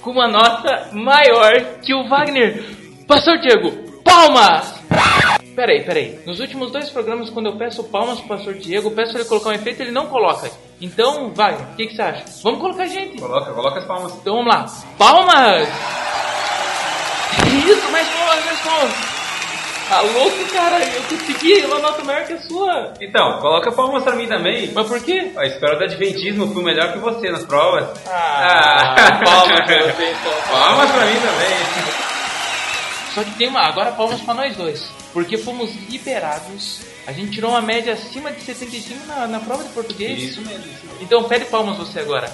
com 0.03 0.11
uma 0.11 0.29
nota 0.29 0.91
maior 0.93 1.79
que 1.81 1.95
o 1.95 2.07
Wagner. 2.07 2.63
Pastor 3.07 3.39
Diego, 3.39 3.71
palmas! 4.05 4.75
Peraí, 5.55 5.85
peraí. 5.85 6.19
Nos 6.27 6.41
últimos 6.41 6.73
dois 6.73 6.91
programas, 6.91 7.31
quando 7.31 7.47
eu 7.47 7.57
peço 7.57 7.85
palmas 7.85 8.19
pro 8.19 8.29
pastor 8.29 8.55
Diego, 8.55 8.91
peço 8.91 9.13
pra 9.13 9.21
ele 9.21 9.29
colocar 9.29 9.51
um 9.51 9.53
efeito, 9.53 9.81
ele 9.81 9.93
não 9.93 10.07
coloca. 10.07 10.51
Então, 10.85 11.33
Wagner, 11.35 11.67
o 11.73 11.77
que, 11.77 11.87
que 11.87 11.97
você 11.97 12.03
acha? 12.03 12.25
Vamos 12.43 12.61
colocar 12.61 12.87
gente. 12.87 13.19
Coloca, 13.19 13.51
coloca 13.55 13.79
as 13.79 13.87
palmas. 13.87 14.13
Então 14.17 14.35
vamos 14.37 14.55
lá. 14.55 14.67
Palmas! 14.99 15.69
Isso, 17.67 17.91
mais 17.91 18.07
palmas, 18.09 18.45
mais 18.45 18.61
palmas. 18.61 18.93
Tá 19.89 20.01
louco, 20.03 20.45
cara? 20.53 20.79
Eu 20.85 21.03
consegui 21.05 21.65
uma 21.65 21.79
nota 21.79 22.05
maior 22.05 22.27
que 22.27 22.35
a 22.35 22.43
sua. 22.43 22.93
Então, 23.01 23.39
coloca 23.39 23.73
palmas 23.73 24.05
pra 24.05 24.15
mim 24.15 24.27
também. 24.27 24.73
Mas 24.75 24.87
por 24.87 25.03
quê? 25.03 25.33
A 25.39 25.47
espero 25.47 25.79
do 25.79 25.85
Adventismo, 25.85 26.53
fui 26.53 26.63
melhor 26.63 26.93
que 26.93 26.99
você 26.99 27.31
nas 27.31 27.47
provas. 27.47 27.89
Ah, 28.07 28.95
palmas 29.25 29.65
pra 29.65 29.83
você, 29.85 30.11
então. 30.11 30.33
Palmas 30.51 30.91
pra 30.91 31.07
mim 31.07 31.17
também. 31.17 31.95
Só 33.15 33.25
que 33.25 33.31
tem 33.39 33.49
uma, 33.49 33.61
agora 33.61 33.93
palmas 33.93 34.21
pra 34.21 34.35
nós 34.35 34.55
dois. 34.55 34.87
Porque 35.15 35.39
fomos 35.39 35.71
liberados. 35.89 36.94
A 37.07 37.13
gente 37.13 37.33
tirou 37.33 37.51
uma 37.51 37.61
média 37.61 37.93
acima 37.95 38.33
de 38.33 38.41
75 38.43 39.07
na, 39.07 39.27
na 39.27 39.41
prova 39.41 39.63
de 39.63 39.71
português. 39.71 40.23
Isso 40.23 40.41
mesmo. 40.41 40.65
isso 40.65 40.87
mesmo. 40.87 40.99
Então 41.03 41.25
pede 41.25 41.45
palmas 41.47 41.77
você 41.77 42.01
agora. 42.01 42.33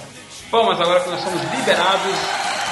Palmas 0.49 0.79
agora 0.79 0.99
que 1.01 1.09
nós 1.09 1.21
somos 1.21 1.41
liberados 1.53 2.15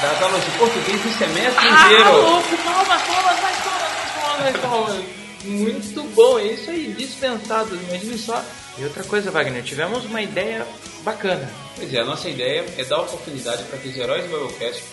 das 0.01 0.21
aulas 0.21 0.43
de 0.45 0.51
português 0.51 1.01
do 1.01 1.11
semestre 1.17 1.67
Ah, 1.67 1.85
inteiro. 1.85 2.11
louco, 2.21 2.57
palmas, 2.63 3.01
palmas, 3.01 3.41
mais 3.41 3.57
palmas, 3.57 3.91
mais 3.97 4.11
palmas, 4.13 4.39
mais 4.43 4.57
palmas. 4.57 5.03
Muito 5.43 6.03
bom, 6.15 6.39
é 6.39 6.43
isso 6.47 6.69
aí, 6.69 6.93
dispensado. 6.97 7.75
Imagine 7.89 8.17
só. 8.17 8.43
E 8.79 8.83
outra 8.85 9.03
coisa, 9.03 9.29
Wagner, 9.29 9.61
tivemos 9.63 10.05
uma 10.05 10.21
ideia 10.21 10.65
bacana. 11.03 11.49
Pois 11.75 11.93
é, 11.93 11.99
a 11.99 12.05
nossa 12.05 12.29
ideia 12.29 12.63
é 12.77 12.83
dar 12.85 13.01
oportunidade 13.01 13.63
para 13.63 13.77
que 13.77 13.89
os 13.89 13.97
heróis 13.97 14.23
do 14.23 14.29
Biblecast 14.47 14.83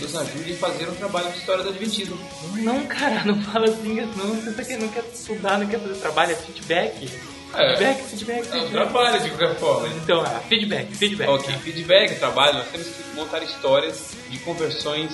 nos 0.00 0.14
ajudem 0.16 0.54
a 0.54 0.56
fazer 0.58 0.88
um 0.88 0.94
trabalho 0.94 1.30
de 1.32 1.38
história 1.38 1.62
do 1.64 1.70
Adventismo. 1.70 2.16
Não, 2.56 2.86
cara, 2.86 3.24
não 3.24 3.40
fala 3.42 3.66
assim, 3.66 4.00
não, 4.16 4.36
pensa 4.52 4.64
que 4.64 4.76
não 4.76 4.88
quer 4.88 5.04
estudar, 5.12 5.58
não 5.58 5.66
quer 5.66 5.80
fazer 5.80 5.94
trabalho, 5.94 6.32
é 6.32 6.34
feedback. 6.36 7.10
É. 7.54 7.76
Feedback, 7.76 8.02
feedback, 8.08 8.38
É 8.38 8.40
um 8.40 8.44
feedback. 8.52 8.70
trabalho 8.70 9.22
de 9.22 9.28
qualquer 9.30 9.54
forma. 9.56 9.88
Então, 9.88 10.20
ah, 10.22 10.40
feedback, 10.48 10.94
feedback. 10.96 11.28
Ok, 11.28 11.54
feedback, 11.58 12.18
trabalho, 12.18 12.58
nós 12.58 12.68
temos 12.68 12.86
que 12.88 13.02
montar 13.14 13.42
histórias 13.42 14.10
de 14.30 14.38
conversões 14.38 15.10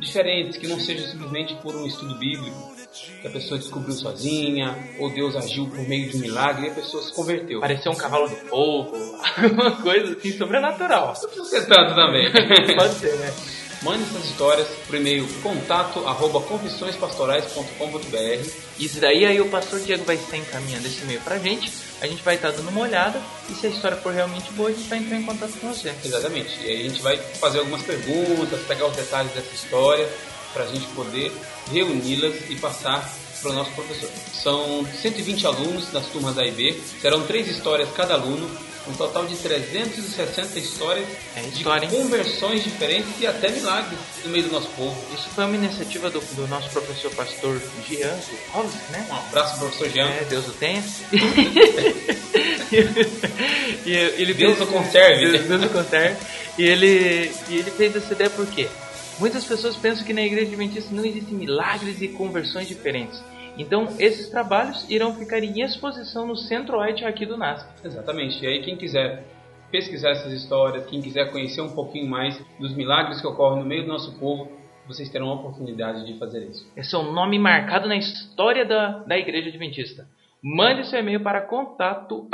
diferentes, 0.00 0.58
que 0.58 0.66
não 0.68 0.78
seja 0.78 1.08
simplesmente 1.10 1.54
por 1.56 1.74
um 1.74 1.86
estudo 1.86 2.14
bíblico, 2.16 2.72
que 2.92 3.26
a 3.26 3.30
pessoa 3.30 3.58
descobriu 3.58 3.94
sozinha, 3.94 4.76
ou 4.98 5.10
Deus 5.10 5.36
agiu 5.36 5.66
por 5.66 5.86
meio 5.86 6.10
de 6.10 6.16
um 6.16 6.20
milagre 6.20 6.66
e 6.66 6.70
a 6.70 6.74
pessoa 6.74 7.02
se 7.02 7.12
converteu. 7.12 7.60
Parecer 7.60 7.88
um 7.88 7.94
cavalo 7.94 8.28
de 8.28 8.36
fogo, 8.36 8.92
alguma 9.36 9.82
coisa 9.82 10.16
assim 10.16 10.36
sobrenatural. 10.36 11.14
Não 11.20 11.28
precisa 11.28 11.44
ser 11.44 11.66
tanto 11.66 11.94
também. 11.94 12.30
Pode 12.76 12.94
ser, 12.94 13.14
né? 13.16 13.32
Mande 13.82 14.02
essas 14.02 14.24
histórias 14.24 14.66
por 14.86 14.96
e-mail 14.96 15.28
contato 15.40 16.04
arroba 16.04 16.40
confissõespastorais.com.br 16.40 18.50
Isso 18.76 18.98
daí 18.98 19.24
aí 19.24 19.40
o 19.40 19.48
pastor 19.48 19.78
Diego 19.78 20.04
vai 20.04 20.16
estar 20.16 20.36
encaminhando 20.36 20.88
esse 20.88 21.02
e-mail 21.02 21.20
pra 21.20 21.38
gente. 21.38 21.70
A 22.00 22.06
gente 22.08 22.20
vai 22.24 22.34
estar 22.34 22.50
dando 22.50 22.70
uma 22.70 22.80
olhada 22.80 23.22
e 23.48 23.54
se 23.54 23.68
a 23.68 23.70
história 23.70 23.96
for 23.96 24.12
realmente 24.12 24.50
boa, 24.52 24.68
a 24.68 24.72
gente 24.72 24.88
vai 24.88 24.98
entrar 24.98 25.16
em 25.16 25.22
contato 25.22 25.52
com 25.60 25.72
você. 25.72 25.94
Exatamente. 26.04 26.58
E 26.64 26.68
aí 26.68 26.80
a 26.80 26.88
gente 26.88 27.00
vai 27.02 27.16
fazer 27.18 27.60
algumas 27.60 27.82
perguntas, 27.82 28.60
pegar 28.66 28.86
os 28.86 28.96
detalhes 28.96 29.32
dessa 29.32 29.54
história, 29.54 30.08
para 30.52 30.64
a 30.64 30.66
gente 30.66 30.86
poder 30.88 31.32
reuni-las 31.72 32.34
e 32.48 32.56
passar 32.56 33.08
para 33.40 33.50
o 33.50 33.54
nosso 33.54 33.70
professor. 33.72 34.10
São 34.34 34.84
120 35.00 35.46
alunos 35.46 35.90
das 35.92 36.06
turmas 36.06 36.36
A 36.38 36.44
e 36.46 36.50
B, 36.50 36.76
serão 37.00 37.22
três 37.26 37.46
histórias 37.48 37.88
cada 37.94 38.14
aluno, 38.14 38.50
um 38.88 38.92
total 38.94 39.26
de 39.26 39.36
360 39.36 40.58
histórias 40.58 41.06
É 41.36 41.42
de 41.42 41.58
história, 41.58 41.84
hein? 41.84 41.92
conversões 41.92 42.64
diferentes 42.64 43.10
e 43.20 43.26
até 43.26 43.50
milagres 43.50 43.98
no 44.24 44.30
meio 44.30 44.44
do 44.44 44.52
nosso 44.52 44.68
povo. 44.68 44.96
Isso 45.14 45.28
foi 45.34 45.44
uma 45.44 45.54
iniciativa 45.56 46.08
do, 46.08 46.20
do 46.20 46.48
nosso 46.48 46.70
professor 46.70 47.10
pastor 47.14 47.60
Jean 47.86 48.16
Kovski, 48.50 48.90
né? 48.92 49.06
Um 49.10 49.14
abraço, 49.14 49.58
professor 49.58 49.90
Jean. 49.90 50.08
É, 50.08 50.24
Deus 50.30 50.48
o 50.48 50.52
tenha. 50.52 50.82
e 53.84 53.92
ele 53.92 54.34
Deus 54.34 54.56
fez- 54.56 54.68
o 54.68 54.72
conserve. 54.72 55.30
Deus, 55.32 55.46
Deus 55.46 55.64
o 55.64 55.68
conserve. 55.68 56.16
E 56.56 56.62
ele, 56.64 57.30
e 57.48 57.56
ele 57.58 57.70
fez 57.70 57.94
essa 57.94 58.12
ideia 58.12 58.30
por 58.30 58.46
quê? 58.46 58.68
Muitas 59.20 59.44
pessoas 59.44 59.76
pensam 59.76 60.06
que 60.06 60.12
na 60.12 60.22
igreja 60.22 60.46
adventista 60.46 60.94
não 60.94 61.04
existem 61.04 61.34
milagres 61.36 62.00
e 62.00 62.08
conversões 62.08 62.68
diferentes. 62.68 63.22
Então, 63.58 63.88
esses 63.98 64.30
trabalhos 64.30 64.88
irão 64.88 65.12
ficar 65.14 65.42
em 65.42 65.60
exposição 65.60 66.24
no 66.24 66.36
Centro-Oeste 66.36 67.04
aqui 67.04 67.26
do 67.26 67.36
NASP. 67.36 67.68
Exatamente. 67.84 68.44
E 68.44 68.46
aí 68.46 68.62
quem 68.62 68.76
quiser 68.76 69.24
pesquisar 69.72 70.10
essas 70.10 70.32
histórias, 70.32 70.86
quem 70.86 71.02
quiser 71.02 71.32
conhecer 71.32 71.60
um 71.60 71.70
pouquinho 71.70 72.08
mais 72.08 72.40
dos 72.60 72.76
milagres 72.76 73.20
que 73.20 73.26
ocorrem 73.26 73.60
no 73.60 73.68
meio 73.68 73.82
do 73.82 73.88
nosso 73.88 74.16
povo, 74.20 74.52
vocês 74.86 75.10
terão 75.10 75.30
a 75.30 75.34
oportunidade 75.34 76.06
de 76.06 76.16
fazer 76.16 76.44
isso. 76.44 76.70
Esse 76.76 76.94
é 76.94 76.98
um 76.98 77.12
nome 77.12 77.40
marcado 77.40 77.88
na 77.88 77.96
história 77.96 78.64
da, 78.64 79.00
da 79.00 79.18
Igreja 79.18 79.48
Adventista. 79.48 80.06
Mande 80.40 80.86
seu 80.86 81.00
e-mail 81.00 81.20
para 81.20 81.40
contato 81.40 82.28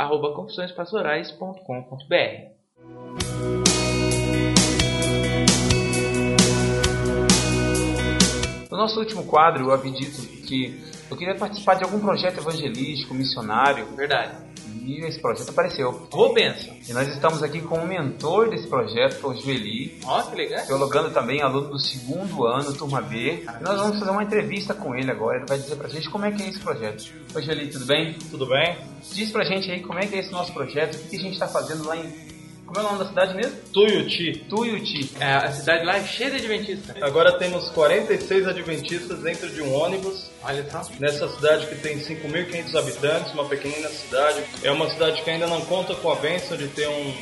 No 8.75 8.81
nosso 8.81 8.99
último 8.99 9.23
quadro, 9.23 9.67
eu 9.67 9.71
havia 9.71 9.89
dito 9.89 10.21
que 10.21 10.77
eu 11.09 11.15
queria 11.15 11.33
participar 11.33 11.75
de 11.75 11.85
algum 11.85 11.97
projeto 11.97 12.39
evangelístico, 12.39 13.13
missionário. 13.13 13.85
Verdade. 13.95 14.35
E 14.83 14.99
esse 15.05 15.17
projeto 15.21 15.49
apareceu. 15.49 16.07
Ô, 16.11 16.33
benção! 16.33 16.75
E 16.87 16.91
nós 16.91 17.07
estamos 17.07 17.41
aqui 17.41 17.61
com 17.61 17.77
o 17.77 17.87
mentor 17.87 18.49
desse 18.49 18.67
projeto, 18.67 19.17
que 19.17 19.25
é 19.25 19.29
o 19.29 19.33
Joeli, 19.33 19.97
Ó, 20.03 20.21
que 20.23 20.35
legal. 20.35 20.65
teologando 20.67 21.09
também, 21.11 21.41
aluno 21.41 21.69
do 21.69 21.79
segundo 21.79 22.45
ano, 22.45 22.73
turma 22.73 23.01
B. 23.01 23.45
E 23.47 23.63
nós 23.63 23.79
vamos 23.79 23.97
fazer 23.97 24.11
uma 24.11 24.23
entrevista 24.23 24.73
com 24.73 24.93
ele 24.93 25.09
agora. 25.09 25.37
Ele 25.37 25.45
vai 25.47 25.57
dizer 25.57 25.77
pra 25.77 25.87
gente 25.87 26.09
como 26.09 26.25
é 26.25 26.31
que 26.33 26.43
é 26.43 26.49
esse 26.49 26.59
projeto. 26.59 27.13
Oi, 27.33 27.41
Joeli, 27.41 27.69
tudo 27.69 27.85
bem? 27.85 28.13
Tudo 28.29 28.45
bem? 28.45 28.77
Diz 29.13 29.31
pra 29.31 29.45
gente 29.45 29.71
aí 29.71 29.79
como 29.79 29.99
é 29.99 30.05
que 30.05 30.15
é 30.15 30.19
esse 30.19 30.33
nosso 30.33 30.51
projeto, 30.53 30.95
o 30.95 30.99
que 31.03 31.11
que 31.11 31.15
a 31.15 31.19
gente 31.19 31.39
tá 31.39 31.47
fazendo 31.47 31.87
lá 31.87 31.95
em. 31.95 32.34
Como 32.65 32.79
é 32.79 32.81
o 32.81 32.83
nome 32.83 32.99
da 32.99 33.09
cidade 33.09 33.35
mesmo? 33.35 33.57
Tuiuti. 33.71 34.45
Tuiuti. 34.49 35.11
É, 35.19 35.33
a 35.33 35.51
cidade 35.51 35.85
lá 35.85 35.97
é 35.97 36.03
cheia 36.03 36.31
de 36.31 36.37
adventistas. 36.37 37.01
Agora 37.01 37.37
temos 37.37 37.69
46 37.69 38.47
adventistas 38.47 39.19
dentro 39.19 39.49
de 39.49 39.61
um 39.61 39.73
ônibus. 39.73 40.29
Olha 40.43 40.65
só. 40.69 40.81
Nessa 40.99 41.27
cidade 41.29 41.67
que 41.67 41.75
tem 41.75 41.99
5.500 41.99 42.75
habitantes, 42.75 43.33
uma 43.33 43.45
pequenina 43.45 43.87
cidade. 43.89 44.43
É 44.63 44.71
uma 44.71 44.89
cidade 44.89 45.21
que 45.21 45.29
ainda 45.29 45.47
não 45.47 45.61
conta 45.61 45.93
com 45.95 46.11
a 46.11 46.15
bênção 46.15 46.57
de 46.57 46.67
ter 46.69 46.87
um, 46.87 47.13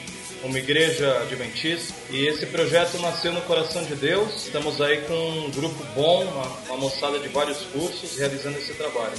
uma 0.43 0.57
igreja 0.57 1.19
adventista. 1.21 1.93
E 2.09 2.25
esse 2.25 2.45
projeto 2.45 2.97
nasceu 2.99 3.33
no 3.33 3.41
coração 3.41 3.83
de 3.83 3.95
Deus. 3.95 4.45
Estamos 4.45 4.81
aí 4.81 5.01
com 5.01 5.13
um 5.13 5.51
grupo 5.51 5.83
bom, 5.93 6.23
uma, 6.23 6.45
uma 6.67 6.77
moçada 6.77 7.19
de 7.19 7.27
vários 7.27 7.61
cursos, 7.65 8.17
realizando 8.17 8.57
esse 8.57 8.73
trabalho. 8.73 9.13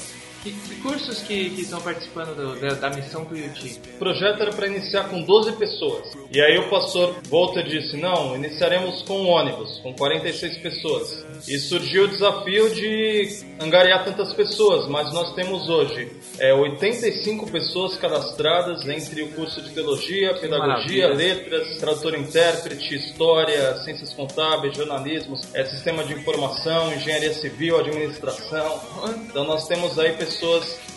Que, 0.44 0.52
que 0.52 0.74
cursos 0.82 1.20
que, 1.22 1.48
que 1.50 1.62
estão 1.62 1.80
participando 1.80 2.36
do- 2.36 2.60
da, 2.60 2.74
da 2.74 2.90
missão 2.90 3.24
Tuiuti? 3.24 3.80
O 3.94 3.98
projeto 3.98 4.42
era 4.42 4.52
para 4.52 4.66
iniciar 4.66 5.08
com 5.08 5.22
12 5.22 5.52
pessoas. 5.52 6.12
E 6.30 6.38
aí 6.38 6.58
o 6.58 6.68
pastor 6.68 7.14
Volta 7.30 7.62
disse: 7.62 7.96
não, 7.96 8.36
iniciaremos 8.36 9.00
com 9.02 9.22
um 9.22 9.28
ônibus, 9.28 9.78
com 9.78 9.94
46 9.94 10.58
pessoas. 10.58 11.24
E 11.48 11.58
surgiu 11.58 12.04
o 12.04 12.08
desafio 12.08 12.74
de 12.74 13.42
angariar 13.58 14.04
tantas 14.04 14.34
pessoas, 14.34 14.86
mas 14.88 15.12
nós 15.14 15.34
temos 15.34 15.68
hoje 15.70 16.10
é, 16.38 16.52
85 16.52 17.50
pessoas 17.50 17.96
cadastradas 17.96 18.86
entre 18.86 19.22
o 19.22 19.28
curso 19.32 19.62
de 19.62 19.70
teologia, 19.70 20.34
pedagogia, 20.34 21.08
maravilha. 21.08 21.08
letras, 21.08 21.78
tradutor-intérprete, 21.78 22.94
história, 22.94 23.76
ciências 23.78 24.12
contábeis, 24.12 24.76
jornalismo, 24.76 25.38
é, 25.54 25.64
sistema 25.64 26.04
de 26.04 26.12
informação, 26.12 26.92
engenharia 26.92 27.32
civil, 27.32 27.78
administração. 27.78 28.80
Então 29.26 29.44
nós 29.44 29.66
temos 29.66 29.98
aí 29.98 30.12
pessoas 30.12 30.33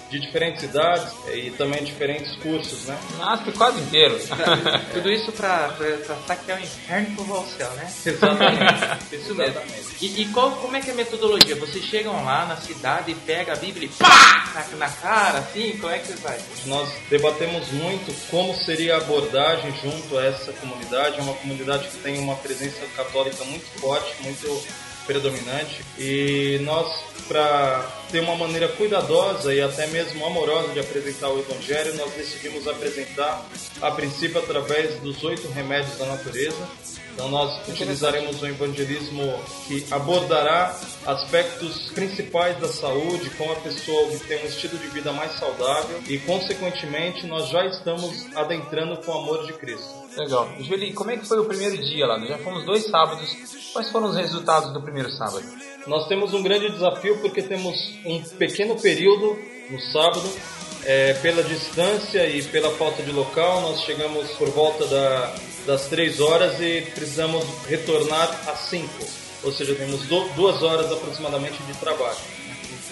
de 0.10 0.20
diferentes 0.20 0.64
idades 0.64 1.14
é, 1.28 1.38
e 1.38 1.52
também 1.52 1.84
diferentes 1.84 2.36
cursos, 2.38 2.86
né? 2.86 2.98
Nasce 3.18 3.52
quase 3.52 3.80
inteiro. 3.82 4.18
Tudo 4.94 5.12
isso 5.12 5.32
pra, 5.32 5.70
pra, 5.70 5.98
pra 5.98 6.16
saquear 6.28 6.60
o 6.60 6.64
inferno 6.64 7.16
pro 7.16 7.34
ao 7.36 7.46
céu, 7.46 7.70
né? 7.72 7.92
Exatamente. 8.06 8.98
Isso 9.16 9.36
mesmo. 9.36 9.62
E, 10.02 10.22
e 10.22 10.26
qual, 10.28 10.52
como 10.52 10.76
é 10.76 10.82
que 10.82 10.90
é 10.90 10.94
a 10.94 10.96
metodologia? 10.96 11.56
Vocês 11.56 11.84
chegam 11.86 12.24
lá 12.24 12.46
na 12.46 12.56
cidade 12.58 13.12
e 13.12 13.16
pegam 13.16 13.54
a 13.54 13.58
Bíblia 13.58 13.88
e 13.88 13.90
pá! 13.90 14.52
Na, 14.54 14.78
na 14.78 14.90
cara, 14.90 15.40
assim? 15.40 15.78
Como 15.78 15.92
é 15.92 16.00
que 16.00 16.08
você 16.08 16.18
faz? 16.18 16.44
Nós 16.66 16.90
debatemos 17.10 17.70
muito 17.72 18.14
como 18.30 18.56
seria 18.56 18.96
a 18.96 18.98
abordagem 18.98 19.74
junto 19.82 20.18
a 20.18 20.26
essa 20.26 20.54
comunidade. 20.54 21.20
É 21.20 21.22
uma 21.22 21.34
comunidade 21.34 21.88
que 21.88 21.98
tem 21.98 22.18
uma 22.20 22.36
presença 22.36 22.86
católica 22.96 23.44
muito 23.44 23.66
forte, 23.80 24.16
muito 24.24 24.64
predominante. 25.08 25.82
E 25.98 26.60
nós, 26.64 26.88
para 27.28 27.86
ter 28.12 28.22
uma 28.22 28.36
maneira 28.36 28.68
cuidadosa 28.70 29.54
e 29.54 29.62
até 29.62 29.88
mesmo 29.88 30.26
amorosa 30.26 30.70
de 30.74 30.80
apresentar 30.80 31.30
o 31.30 31.40
Evangelho, 31.40 31.96
nós 31.96 32.12
decidimos 32.14 32.68
apresentar, 32.68 33.46
a 33.82 33.92
princípio, 33.92 34.40
através 34.40 35.00
dos 35.02 35.24
oito 35.24 35.48
remédios 35.50 35.98
da 35.98 36.06
natureza. 36.06 36.68
Então 37.14 37.30
nós 37.30 37.68
utilizaremos 37.68 38.44
um 38.44 38.46
evangelismo 38.46 39.44
que 39.68 39.84
abordará 39.90 40.76
aspectos 41.04 41.90
principais 41.90 42.60
da 42.60 42.68
saúde, 42.68 43.32
como 43.32 43.54
a 43.54 43.56
pessoa 43.56 44.04
obter 44.04 44.44
um 44.44 44.48
estilo 44.48 44.78
de 44.78 44.88
vida 44.90 45.12
mais 45.12 45.32
saudável 45.40 46.00
e, 46.08 46.20
consequentemente, 46.20 47.26
nós 47.26 47.50
já 47.50 47.66
estamos 47.66 48.28
adentrando 48.36 48.98
com 48.98 49.12
o 49.12 49.18
amor 49.18 49.48
de 49.48 49.54
Cristo. 49.54 49.90
Legal. 50.16 50.48
Joeli, 50.60 50.94
como 50.94 51.10
é 51.10 51.18
que 51.18 51.26
foi 51.26 51.40
o 51.40 51.46
primeiro 51.46 51.76
dia 51.78 52.06
lá? 52.06 52.20
Nós 52.20 52.30
já 52.30 52.38
fomos 52.38 52.64
dois 52.66 52.86
sábados. 52.86 53.36
Quais 53.74 53.90
foram 53.92 54.10
os 54.10 54.16
resultados 54.16 54.72
do 54.72 54.80
primeiro 54.80 55.10
sábado? 55.10 55.44
Nós 55.88 56.08
temos 56.08 56.34
um 56.34 56.44
grande 56.44 56.70
desafio 56.70 57.18
porque 57.20 57.42
temos 57.42 57.94
um 58.06 58.22
pequeno 58.22 58.76
período 58.80 59.38
no 59.70 59.80
sábado. 59.80 60.30
É, 60.86 61.14
pela 61.16 61.44
distância 61.44 62.26
e 62.28 62.42
pela 62.44 62.70
falta 62.72 63.04
de 63.04 63.12
local, 63.12 63.62
nós 63.62 63.82
chegamos 63.82 64.30
por 64.32 64.50
volta 64.52 64.86
da, 64.86 65.36
das 65.66 65.88
três 65.88 66.22
horas 66.22 66.62
e 66.62 66.82
precisamos 66.94 67.44
retornar 67.68 68.30
às 68.50 68.70
cinco. 68.70 69.06
Ou 69.44 69.52
seja, 69.52 69.76
temos 69.76 70.02
do- 70.04 70.30
duas 70.30 70.64
horas 70.64 70.90
aproximadamente 70.92 71.62
de 71.64 71.74
trabalho. 71.74 72.16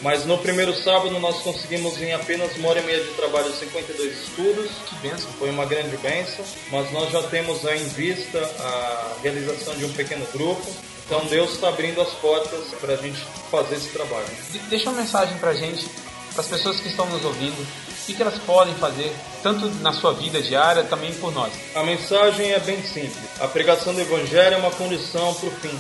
Mas 0.02 0.26
no 0.26 0.38
primeiro 0.38 0.76
sábado 0.76 1.18
nós 1.22 1.38
conseguimos 1.42 2.02
em 2.02 2.12
apenas 2.14 2.54
uma 2.58 2.70
hora 2.70 2.82
e 2.82 2.84
meia 2.84 3.02
de 3.02 3.12
trabalho 3.12 3.50
52 3.54 4.12
estudos. 4.24 4.70
Que 4.90 4.96
benção. 5.08 5.32
Foi 5.40 5.50
uma 5.50 5.66
grande 5.66 5.96
bênção, 5.98 6.44
mas 6.72 6.92
nós 6.92 7.10
já 7.12 7.24
temos 7.24 7.64
em 7.64 7.88
vista 7.90 8.40
a 8.60 9.16
realização 9.24 9.74
de 9.76 9.86
um 9.86 9.94
pequeno 9.94 10.26
grupo. 10.34 10.66
Então 11.06 11.24
Deus 11.26 11.54
está 11.54 11.70
abrindo 11.70 12.02
as 12.02 12.10
portas 12.14 12.66
para 12.82 12.94
a 12.94 12.98
gente 12.98 13.24
fazer 13.52 13.76
esse 13.76 13.90
trabalho. 13.90 14.26
De- 14.52 14.60
Deixa 14.60 14.90
uma 14.90 15.02
mensagem 15.02 15.38
pra 15.38 15.54
gente, 15.54 15.88
para 16.34 16.42
as 16.42 16.48
pessoas 16.48 16.80
que 16.80 16.88
estão 16.88 17.06
nos 17.08 17.24
ouvindo, 17.24 17.62
o 17.62 18.06
que, 18.06 18.14
que 18.14 18.22
elas 18.22 18.38
podem 18.40 18.74
fazer, 18.76 19.12
tanto 19.44 19.68
na 19.82 19.94
sua 19.94 20.14
vida 20.14 20.42
diária, 20.42 20.84
também 20.84 21.14
por 21.16 21.32
nós. 21.34 21.52
A 21.76 21.84
mensagem 21.84 22.52
é 22.54 22.60
bem 22.60 22.82
simples. 22.84 23.18
A 23.40 23.48
pregação 23.48 23.94
do 23.94 24.02
Evangelho 24.02 24.56
é 24.56 24.58
uma 24.58 24.72
condição 24.72 25.34
para 25.36 25.50
o 25.50 25.52
fim. 25.52 25.80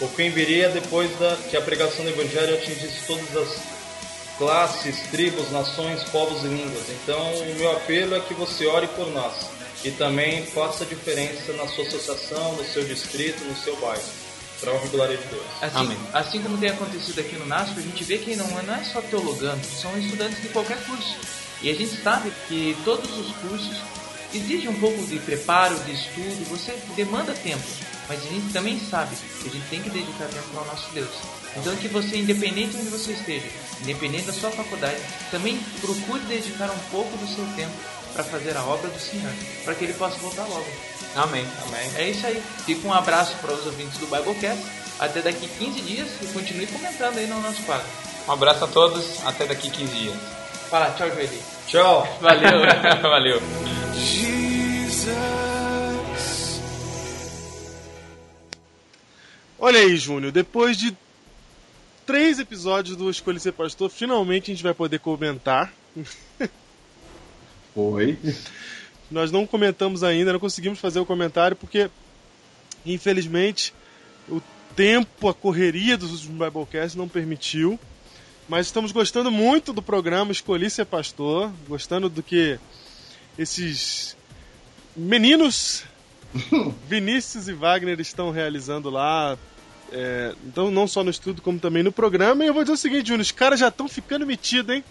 O 0.00 0.08
fim 0.08 0.28
viria 0.30 0.68
depois 0.68 1.10
da, 1.18 1.36
que 1.50 1.56
a 1.56 1.60
pregação 1.62 2.04
do 2.04 2.10
Evangelho 2.10 2.54
atingisse 2.54 3.06
todas 3.06 3.36
as 3.36 3.58
classes, 4.38 4.96
tribos, 5.10 5.50
nações, 5.52 6.02
povos 6.04 6.42
e 6.44 6.48
línguas. 6.48 6.84
Então, 7.02 7.20
o 7.34 7.54
meu 7.56 7.70
apelo 7.72 8.14
é 8.16 8.20
que 8.20 8.34
você 8.34 8.66
ore 8.66 8.88
por 8.88 9.08
nós 9.12 9.32
e 9.84 9.90
também 9.92 10.44
faça 10.46 10.84
diferença 10.84 11.52
na 11.52 11.68
sua 11.68 11.84
associação, 11.86 12.52
no 12.54 12.64
seu 12.64 12.84
distrito, 12.84 13.44
no 13.44 13.56
seu 13.56 13.76
bairro. 13.76 14.02
Para 14.60 14.70
a 14.70 14.74
honra 14.74 14.86
e 14.86 14.88
glória 14.88 15.16
de 15.16 15.24
Deus. 15.26 15.42
Assim, 15.60 15.76
Amém. 15.76 15.98
assim 16.12 16.42
como 16.42 16.56
tem 16.58 16.70
acontecido 16.70 17.18
aqui 17.20 17.36
no 17.36 17.46
NASP, 17.46 17.78
a 17.78 17.82
gente 17.82 18.04
vê 18.04 18.18
que 18.18 18.36
não, 18.36 18.46
é- 18.58 18.62
não 18.62 18.74
é 18.74 18.84
só 18.84 19.00
teologando, 19.02 19.64
são 19.66 19.96
estudantes 19.98 20.40
de 20.40 20.48
qualquer 20.48 20.78
curso. 20.86 21.16
E 21.62 21.70
a 21.70 21.74
gente 21.74 22.02
sabe 22.02 22.32
que 22.48 22.76
todos 22.84 23.10
os 23.18 23.32
cursos 23.36 23.76
exigem 24.32 24.68
um 24.68 24.78
pouco 24.80 25.02
de 25.06 25.18
preparo, 25.18 25.78
de 25.80 25.92
estudo, 25.92 26.48
você 26.48 26.76
demanda 26.96 27.32
tempo. 27.34 27.62
Mas 28.08 28.20
a 28.22 28.28
gente 28.28 28.52
também 28.52 28.78
sabe 28.90 29.16
que 29.40 29.48
a 29.48 29.52
gente 29.52 29.66
tem 29.70 29.80
que 29.82 29.88
dedicar 29.90 30.26
tempo 30.26 30.58
ao 30.58 30.66
nosso 30.66 30.90
Deus. 30.92 31.08
Então 31.56 31.74
que 31.76 31.88
você, 31.88 32.16
independente 32.18 32.72
de 32.72 32.76
onde 32.78 32.88
você 32.90 33.12
esteja, 33.12 33.46
independente 33.80 34.24
da 34.26 34.32
sua 34.32 34.50
faculdade, 34.50 35.00
também 35.30 35.58
procure 35.80 36.20
dedicar 36.22 36.70
um 36.70 36.78
pouco 36.90 37.16
do 37.16 37.26
seu 37.34 37.46
tempo 37.56 37.72
para 38.12 38.24
fazer 38.24 38.56
a 38.56 38.62
obra 38.64 38.90
do 38.90 39.00
Senhor, 39.00 39.32
para 39.64 39.74
que 39.74 39.84
ele 39.84 39.94
possa 39.94 40.18
voltar 40.18 40.44
logo. 40.46 40.66
Amém. 41.16 41.46
Amém. 41.66 41.90
É 41.96 42.10
isso 42.10 42.26
aí. 42.26 42.42
Fica 42.64 42.86
um 42.86 42.92
abraço 42.92 43.36
para 43.36 43.52
os 43.52 43.66
ouvintes 43.66 43.98
do 43.98 44.06
Biblecast. 44.06 44.62
Até 44.98 45.22
daqui 45.22 45.48
15 45.48 45.80
dias 45.80 46.08
e 46.22 46.26
continue 46.26 46.66
comentando 46.66 47.18
aí 47.18 47.26
no 47.26 47.40
nosso 47.40 47.62
quadro. 47.62 47.86
Um 48.28 48.32
abraço 48.32 48.64
a 48.64 48.68
todos, 48.68 49.24
até 49.26 49.44
daqui 49.44 49.70
15 49.70 49.94
dias. 49.94 50.16
Fala, 50.70 50.90
tchau, 50.92 51.08
Joeli. 51.08 51.38
Tchau! 51.66 52.08
Valeu. 52.20 53.00
Valeu. 53.02 53.42
Olha 59.58 59.80
aí, 59.80 59.96
Júnior, 59.96 60.30
depois 60.30 60.76
de 60.76 60.96
três 62.04 62.38
episódios 62.38 62.96
do 62.96 63.10
Escolha 63.10 63.38
Ser 63.38 63.52
Pastor, 63.52 63.90
finalmente 63.90 64.50
a 64.50 64.54
gente 64.54 64.62
vai 64.62 64.74
poder 64.74 64.98
comentar. 64.98 65.72
Foi. 67.74 68.18
Nós 69.10 69.30
não 69.30 69.46
comentamos 69.46 70.02
ainda, 70.02 70.32
não 70.32 70.40
conseguimos 70.40 70.78
fazer 70.78 70.98
o 71.00 71.06
comentário 71.06 71.56
porque, 71.56 71.90
infelizmente, 72.84 73.72
o 74.28 74.40
tempo, 74.74 75.28
a 75.28 75.34
correria 75.34 75.96
dos 75.96 76.12
últimos 76.12 76.38
Biblecasts 76.38 76.94
não 76.94 77.08
permitiu. 77.08 77.78
Mas 78.48 78.66
estamos 78.66 78.92
gostando 78.92 79.30
muito 79.30 79.72
do 79.72 79.80
programa 79.80 80.32
Escolhi 80.32 80.68
Ser 80.68 80.84
Pastor, 80.84 81.50
gostando 81.66 82.10
do 82.10 82.22
que 82.22 82.58
esses 83.38 84.16
meninos, 84.94 85.84
Vinícius 86.88 87.48
e 87.48 87.52
Wagner, 87.52 88.00
estão 88.00 88.30
realizando 88.30 88.90
lá, 88.90 89.38
É, 89.92 90.34
então, 90.44 90.72
não 90.72 90.88
só 90.88 91.04
no 91.04 91.10
estudo, 91.10 91.40
como 91.40 91.60
também 91.60 91.82
no 91.82 91.92
programa. 91.92 92.42
E 92.42 92.48
eu 92.48 92.54
vou 92.54 92.64
dizer 92.64 92.74
o 92.74 92.76
seguinte, 92.76 93.08
Júnior, 93.08 93.20
os 93.20 93.30
caras 93.30 93.60
já 93.60 93.68
estão 93.68 93.86
ficando 93.86 94.26
metidos, 94.26 94.74
hein? 94.74 94.82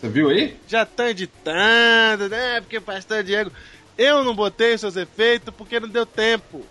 Você 0.00 0.08
viu 0.08 0.30
aí? 0.30 0.56
Já 0.66 0.84
estão 0.84 1.06
editando, 1.08 2.28
né? 2.30 2.60
Porque 2.62 2.78
o 2.78 2.82
pastor 2.82 3.22
Diego. 3.22 3.52
Eu 3.98 4.24
não 4.24 4.34
botei 4.34 4.78
seus 4.78 4.96
efeitos 4.96 5.52
porque 5.54 5.78
não 5.78 5.88
deu 5.88 6.06
tempo. 6.06 6.64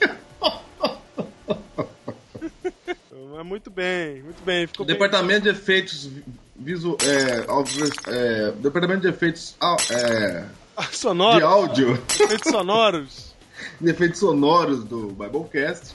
Mas 3.34 3.46
muito 3.46 3.70
bem, 3.70 4.22
muito 4.22 4.42
bem. 4.42 4.66
Ficou 4.66 4.84
O 4.84 4.86
bem. 4.86 4.94
departamento 4.94 5.42
de 5.42 5.48
efeitos 5.50 6.08
visu, 6.56 6.96
é, 7.02 7.44
é, 8.10 8.52
departamento 8.52 9.02
de 9.02 9.08
efeitos 9.08 9.54
é, 9.90 10.44
Ah, 10.76 10.88
de 11.36 11.42
áudio, 11.42 11.92
efeitos 12.08 12.50
sonoros. 12.50 13.34
de 13.80 13.90
efeitos 13.90 14.18
sonoros 14.20 14.82
do 14.84 15.08
Biblecast. 15.08 15.94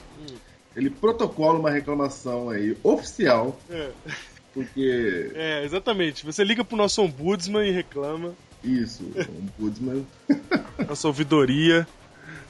Ele 0.76 0.88
protocola 0.88 1.58
uma 1.58 1.70
reclamação 1.70 2.48
aí 2.50 2.76
oficial, 2.84 3.58
É, 3.68 3.90
porque 4.54 5.30
é, 5.34 5.64
exatamente. 5.64 6.24
Você 6.24 6.42
liga 6.44 6.64
pro 6.64 6.76
nosso 6.76 7.02
ombudsman 7.02 7.66
e 7.68 7.70
reclama. 7.72 8.34
isso, 8.64 9.04
Ombudsman. 9.58 10.06
Nossa 10.88 11.06
ouvidoria. 11.08 11.86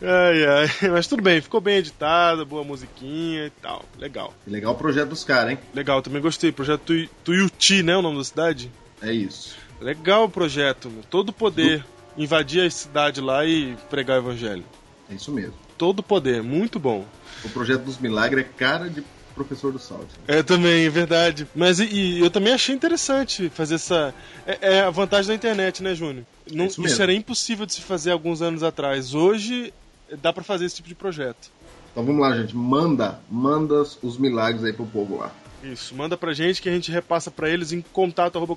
Ai, 0.02 0.44
ai. 0.46 0.90
Mas 0.90 1.06
tudo 1.06 1.22
bem, 1.22 1.40
ficou 1.42 1.60
bem 1.60 1.76
editado, 1.76 2.46
boa 2.46 2.64
musiquinha 2.64 3.46
e 3.46 3.50
tal. 3.50 3.84
Legal. 3.98 4.32
Legal 4.46 4.72
o 4.72 4.76
projeto 4.76 5.10
dos 5.10 5.24
caras, 5.24 5.52
hein? 5.52 5.58
Legal, 5.74 6.00
também 6.00 6.22
gostei. 6.22 6.50
Projeto 6.50 6.80
Tui- 6.82 7.10
Tuiuti, 7.22 7.82
né? 7.82 7.96
O 7.96 8.02
nome 8.02 8.16
da 8.18 8.24
cidade? 8.24 8.70
É 9.02 9.12
isso. 9.12 9.56
Legal 9.80 10.24
o 10.24 10.30
projeto, 10.30 10.88
meu. 10.90 11.02
todo 11.02 11.28
o 11.30 11.32
poder. 11.32 11.84
Invadir 12.18 12.66
a 12.66 12.70
cidade 12.70 13.20
lá 13.20 13.44
e 13.46 13.76
pregar 13.88 14.16
o 14.16 14.20
evangelho. 14.20 14.64
É 15.10 15.14
isso 15.14 15.30
mesmo. 15.32 15.54
Todo 15.78 16.00
o 16.00 16.02
poder, 16.02 16.42
muito 16.42 16.78
bom. 16.78 17.06
O 17.44 17.48
projeto 17.48 17.82
dos 17.84 17.98
milagres 17.98 18.44
é 18.44 18.48
cara 18.48 18.90
de 18.90 19.02
professor 19.44 19.72
do 19.72 19.78
Salt. 19.78 20.06
É 20.28 20.42
também, 20.42 20.84
é 20.84 20.90
verdade. 20.90 21.46
Mas 21.54 21.78
e, 21.80 21.84
e 21.84 22.20
eu 22.20 22.30
também 22.30 22.52
achei 22.52 22.74
interessante 22.74 23.48
fazer 23.50 23.76
essa. 23.76 24.14
É, 24.46 24.76
é 24.76 24.80
a 24.82 24.90
vantagem 24.90 25.28
da 25.28 25.34
internet, 25.34 25.82
né, 25.82 25.94
Júnior? 25.94 26.24
Não, 26.50 26.66
Isso 26.66 26.74
isso, 26.74 26.82
mesmo. 26.82 27.02
era 27.02 27.12
impossível 27.12 27.64
de 27.64 27.74
se 27.74 27.80
fazer 27.80 28.10
alguns 28.10 28.42
anos 28.42 28.62
atrás. 28.62 29.14
Hoje 29.14 29.72
dá 30.20 30.32
pra 30.32 30.44
fazer 30.44 30.66
esse 30.66 30.76
tipo 30.76 30.88
de 30.88 30.94
projeto. 30.94 31.50
Então 31.90 32.04
vamos 32.04 32.20
lá, 32.20 32.36
gente. 32.36 32.54
Manda, 32.54 33.18
manda 33.30 33.82
os 34.02 34.18
milagres 34.18 34.64
aí 34.64 34.72
pro 34.72 34.86
povo 34.86 35.18
lá. 35.18 35.32
Isso, 35.62 35.94
manda 35.94 36.16
pra 36.16 36.32
gente 36.32 36.62
que 36.62 36.68
a 36.68 36.72
gente 36.72 36.90
repassa 36.90 37.30
pra 37.30 37.48
eles 37.48 37.72
em 37.72 37.82
contato 37.92 38.36
arroba 38.36 38.54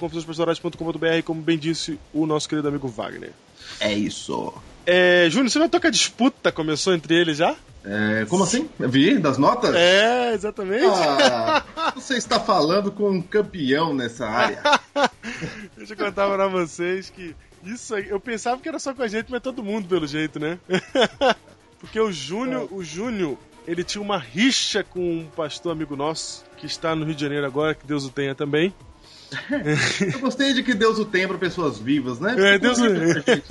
como 1.21 1.41
bem 1.41 1.57
disse 1.57 1.99
o 2.13 2.25
nosso 2.25 2.47
querido 2.47 2.67
amigo 2.67 2.87
Wagner. 2.87 3.31
É 3.79 3.93
isso. 3.93 4.53
É, 4.85 5.27
Júnior, 5.29 5.49
você 5.49 5.59
notou 5.59 5.79
que 5.79 5.87
a 5.87 5.91
disputa 5.91 6.51
começou 6.51 6.93
entre 6.93 7.15
eles 7.15 7.37
já? 7.37 7.55
É, 7.85 8.25
como 8.29 8.43
assim? 8.45 8.69
Vi 8.79 9.17
das 9.19 9.37
notas? 9.37 9.75
É, 9.75 10.33
exatamente. 10.33 10.85
Ah, 10.85 11.63
você 11.95 12.15
está 12.15 12.39
falando 12.39 12.91
com 12.91 13.09
um 13.09 13.21
campeão 13.21 13.93
nessa 13.93 14.25
área. 14.27 14.61
Deixa 15.75 15.93
eu 15.93 15.97
contar 15.97 16.29
pra 16.29 16.47
vocês 16.47 17.09
que 17.09 17.35
isso 17.63 17.93
aí, 17.95 18.07
eu 18.09 18.19
pensava 18.19 18.61
que 18.61 18.69
era 18.69 18.79
só 18.79 18.93
com 18.93 19.03
a 19.03 19.07
gente, 19.07 19.29
mas 19.29 19.41
todo 19.41 19.63
mundo 19.63 19.87
pelo 19.87 20.07
jeito, 20.07 20.39
né? 20.39 20.57
Porque 21.79 21.99
o 21.99 22.11
Júnior, 22.11 22.69
o 22.71 22.81
Júnior, 22.83 23.37
ele 23.67 23.83
tinha 23.83 24.01
uma 24.01 24.17
rixa 24.17 24.83
com 24.83 24.99
um 25.19 25.25
pastor 25.35 25.73
amigo 25.73 25.95
nosso, 25.97 26.45
que 26.57 26.65
está 26.65 26.95
no 26.95 27.03
Rio 27.05 27.15
de 27.15 27.21
Janeiro 27.21 27.45
agora, 27.45 27.75
que 27.75 27.85
Deus 27.85 28.05
o 28.05 28.09
tenha 28.09 28.33
também. 28.33 28.73
Eu 30.13 30.19
gostei 30.19 30.53
de 30.53 30.63
que 30.63 30.73
Deus 30.73 30.99
o 30.99 31.05
tenha 31.05 31.27
para 31.27 31.37
pessoas 31.37 31.79
vivas, 31.79 32.19
né? 32.19 32.35
É, 32.37 32.57
Deus 32.57 32.79
o- 32.79 32.85
é 32.85 32.89
difícil. 33.19 33.43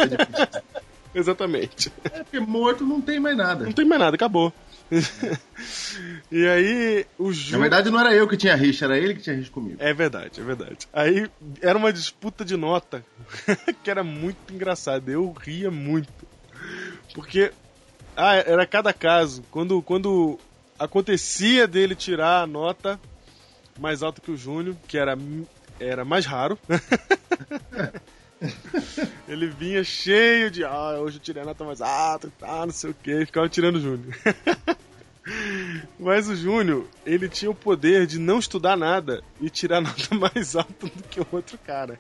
Exatamente. 1.15 1.93
É 2.05 2.23
porque 2.23 2.41
morto 2.41 2.85
não 2.85 3.01
tem 3.01 3.21
mais 3.21 3.37
nada. 3.37 3.65
Não 3.65 3.73
tem 3.73 3.85
mais 3.85 4.01
nada, 4.01 4.15
acabou. 4.15 4.53
e 6.31 6.47
aí, 6.47 7.07
o 7.19 7.29
Na 7.29 7.33
Júnior. 7.33 7.61
verdade, 7.61 7.91
não 7.91 7.99
era 8.01 8.15
eu 8.15 8.29
que 8.29 8.37
tinha 8.37 8.55
rixa, 8.55 8.85
era 8.85 8.99
ele 8.99 9.15
que 9.15 9.23
tinha 9.23 9.37
rixa 9.37 9.51
comigo. 9.51 9.77
É 9.79 9.93
verdade, 9.95 10.41
é 10.41 10.45
verdade. 10.45 10.89
Aí 10.93 11.31
era 11.61 11.79
uma 11.79 11.93
disputa 11.93 12.45
de 12.45 12.57
nota 12.57 13.05
que 13.83 13.91
era 13.91 14.05
muito 14.05 14.53
engraçada. 14.53 15.11
Eu 15.11 15.33
ria 15.33 15.71
muito. 15.71 16.13
Porque 17.15 17.53
ah, 18.17 18.37
era 18.37 18.67
cada 18.67 18.93
caso. 18.93 19.43
Quando, 19.51 19.81
quando 19.83 20.39
acontecia 20.79 21.67
dele 21.67 21.95
tirar 21.95 22.43
a 22.43 22.47
nota 22.47 23.01
mais 23.79 24.03
alta 24.03 24.21
que 24.21 24.31
o 24.31 24.37
Júnior, 24.37 24.77
que 24.87 24.99
era, 24.99 25.17
era 25.81 26.05
mais 26.05 26.27
raro. 26.27 26.59
Ele 29.29 29.47
vinha 29.49 29.83
cheio 29.85 30.51
de, 30.51 30.65
ah, 30.65 30.99
hoje 31.01 31.17
eu 31.17 31.23
tirei 31.23 31.43
a 31.43 31.47
nota 31.47 31.65
mais 31.65 31.81
alta 31.81 32.31
tal, 32.39 32.67
não 32.67 32.73
sei 32.73 32.91
o 32.91 32.95
que, 32.95 33.11
e 33.11 33.27
ficava 33.27 33.49
tirando 33.49 33.77
o 33.77 33.81
Júnior. 33.81 34.15
Mas 35.99 36.29
o 36.29 36.35
Júnior, 36.35 36.85
ele 37.07 37.29
tinha 37.29 37.51
o 37.51 37.55
poder 37.55 38.07
de 38.07 38.19
não 38.19 38.41
estudar 38.41 38.77
nada 38.77 39.23
e 39.41 39.49
tirar 39.49 39.81
nota 39.81 40.15
mais 40.15 40.57
alta 40.57 40.87
do 40.87 41.03
que 41.05 41.21
o 41.21 41.27
outro 41.31 41.57
cara, 41.65 41.99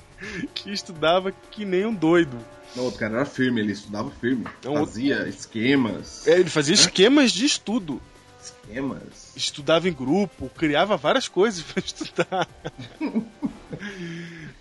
que 0.54 0.72
estudava 0.72 1.32
que 1.50 1.64
nem 1.64 1.86
um 1.86 1.94
doido. 1.94 2.36
Não, 2.74 2.82
o 2.82 2.86
outro 2.86 3.00
cara 3.00 3.16
era 3.16 3.24
firme, 3.24 3.60
ele 3.60 3.72
estudava 3.72 4.10
firme. 4.10 4.44
Não, 4.64 4.74
Fazia 4.74 5.28
esquemas. 5.28 6.26
É, 6.26 6.40
ele 6.40 6.50
fazia 6.50 6.74
esquemas 6.74 7.30
de 7.30 7.44
estudo, 7.44 8.00
Esquemas. 8.42 9.32
estudava 9.36 9.88
em 9.88 9.92
grupo, 9.92 10.50
criava 10.56 10.96
várias 10.96 11.28
coisas 11.28 11.62
pra 11.66 11.82
estudar. 11.84 12.48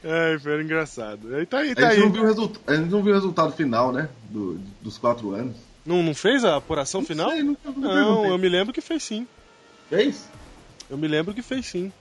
Ai, 0.03 0.39
foi 0.39 0.61
engraçado. 0.63 1.35
Aí 1.35 1.45
tá 1.45 1.59
aí, 1.59 1.75
tá 1.75 1.87
a, 1.87 1.89
aí. 1.91 1.99
não 1.99 2.11
viu 2.11 2.23
o 2.23 2.25
resulta- 2.25 2.59
a 2.71 2.75
gente 2.75 2.89
não 2.89 3.03
viu 3.03 3.11
o 3.11 3.15
resultado 3.15 3.51
final, 3.53 3.91
né? 3.91 4.09
Do- 4.29 4.59
dos 4.81 4.97
quatro 4.97 5.31
anos. 5.33 5.55
Não, 5.85 6.03
não 6.03 6.13
fez 6.13 6.43
a 6.45 6.55
apuração 6.57 7.03
final? 7.03 7.29
Sei, 7.31 7.43
Não, 7.43 7.55
perguntei. 7.55 8.31
eu 8.31 8.37
me 8.37 8.49
lembro 8.49 8.73
que 8.73 8.81
fez 8.81 9.03
sim. 9.03 9.27
Fez? 9.89 10.27
Eu 10.89 10.97
me 10.97 11.07
lembro 11.07 11.33
que 11.33 11.41
fez 11.41 11.65
sim. 11.65 11.91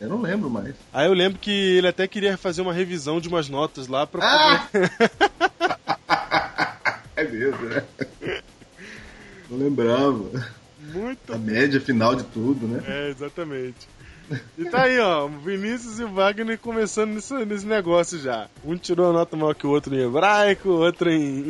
Eu 0.00 0.08
não 0.08 0.20
lembro 0.20 0.50
mais. 0.50 0.74
Aí 0.92 1.06
eu 1.06 1.12
lembro 1.14 1.38
que 1.38 1.50
ele 1.50 1.86
até 1.88 2.06
queria 2.08 2.36
fazer 2.36 2.60
uma 2.60 2.72
revisão 2.72 3.20
de 3.20 3.28
umas 3.28 3.48
notas 3.48 3.86
lá 3.86 4.06
pra 4.06 4.22
Ah! 4.24 4.68
poder... 4.70 4.90
É 7.14 7.24
mesmo, 7.24 7.60
né? 7.66 7.84
Não 9.50 9.58
lembrava. 9.58 10.50
Muito 10.92 11.32
A 11.32 11.38
média 11.38 11.80
final 11.80 12.14
de 12.14 12.24
tudo, 12.24 12.66
né? 12.66 12.82
É, 12.86 13.08
exatamente. 13.10 13.88
E 14.56 14.64
tá 14.64 14.84
aí, 14.84 14.98
ó, 14.98 15.26
Vinícius 15.28 15.98
e 15.98 16.04
o 16.04 16.08
Wagner 16.14 16.58
começando 16.58 17.10
nesse, 17.12 17.34
nesse 17.44 17.66
negócio 17.66 18.18
já. 18.18 18.48
Um 18.64 18.76
tirou 18.76 19.10
a 19.10 19.12
nota 19.12 19.36
maior 19.36 19.54
que 19.54 19.66
o 19.66 19.70
outro 19.70 19.94
em 19.94 19.98
hebraico, 20.06 20.70
outro 20.70 21.10
em, 21.10 21.48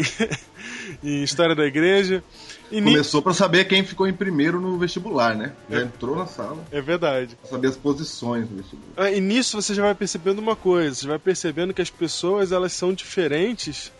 em 1.03 1.23
história 1.23 1.55
da 1.55 1.65
igreja. 1.65 2.25
E 2.73 2.81
ni- 2.81 2.91
Começou 2.91 3.23
pra 3.23 3.35
saber 3.35 3.67
quem 3.67 3.85
ficou 3.85 4.07
em 4.09 4.13
primeiro 4.13 4.61
no 4.61 4.79
vestibular, 4.79 5.37
né? 5.37 5.53
Já 5.71 5.83
entrou 5.83 6.17
na 6.17 6.27
sala 6.27 6.65
É 6.73 6.81
verdade. 6.81 7.37
pra 7.37 7.51
saber 7.51 7.69
as 7.69 7.77
posições 7.77 8.49
do 8.49 8.57
vestibular. 8.57 8.93
Ah, 8.97 9.11
E 9.13 9.21
nisso 9.21 9.61
você 9.61 9.75
já 9.75 9.83
vai 9.83 9.95
percebendo 9.95 10.39
uma 10.41 10.57
coisa, 10.57 10.95
você 10.97 11.07
vai 11.07 11.19
percebendo 11.19 11.75
que 11.75 11.83
as 11.83 11.91
pessoas 11.91 12.51
elas 12.51 12.73
são 12.73 12.93
diferentes 12.93 13.93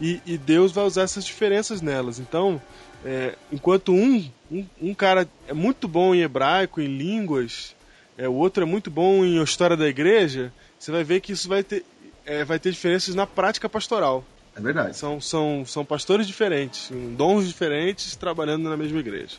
e, 0.00 0.20
e 0.26 0.36
Deus 0.36 0.70
vai 0.72 0.84
usar 0.84 1.02
essas 1.02 1.24
diferenças 1.24 1.80
nelas. 1.80 2.18
Então, 2.18 2.60
é, 3.04 3.36
enquanto 3.52 3.92
um, 3.92 4.28
um, 4.50 4.66
um 4.80 4.94
cara 4.94 5.28
é 5.46 5.52
muito 5.52 5.86
bom 5.86 6.14
em 6.14 6.22
hebraico, 6.22 6.80
em 6.80 6.86
línguas, 6.86 7.74
é, 8.16 8.28
o 8.28 8.34
outro 8.34 8.62
é 8.62 8.66
muito 8.66 8.90
bom 8.90 9.24
em 9.24 9.42
história 9.42 9.76
da 9.76 9.86
igreja, 9.88 10.52
você 10.78 10.90
vai 10.90 11.04
ver 11.04 11.20
que 11.20 11.32
isso 11.32 11.48
vai 11.48 11.62
ter, 11.62 11.84
é, 12.24 12.44
vai 12.44 12.58
ter 12.58 12.70
diferenças 12.70 13.14
na 13.14 13.26
prática 13.26 13.68
pastoral. 13.68 14.24
É 14.56 14.60
verdade. 14.60 14.96
São, 14.96 15.20
são, 15.20 15.64
são 15.64 15.84
pastores 15.84 16.26
diferentes, 16.26 16.90
dons 17.16 17.46
diferentes, 17.46 18.16
trabalhando 18.16 18.68
na 18.68 18.76
mesma 18.76 18.98
igreja. 18.98 19.36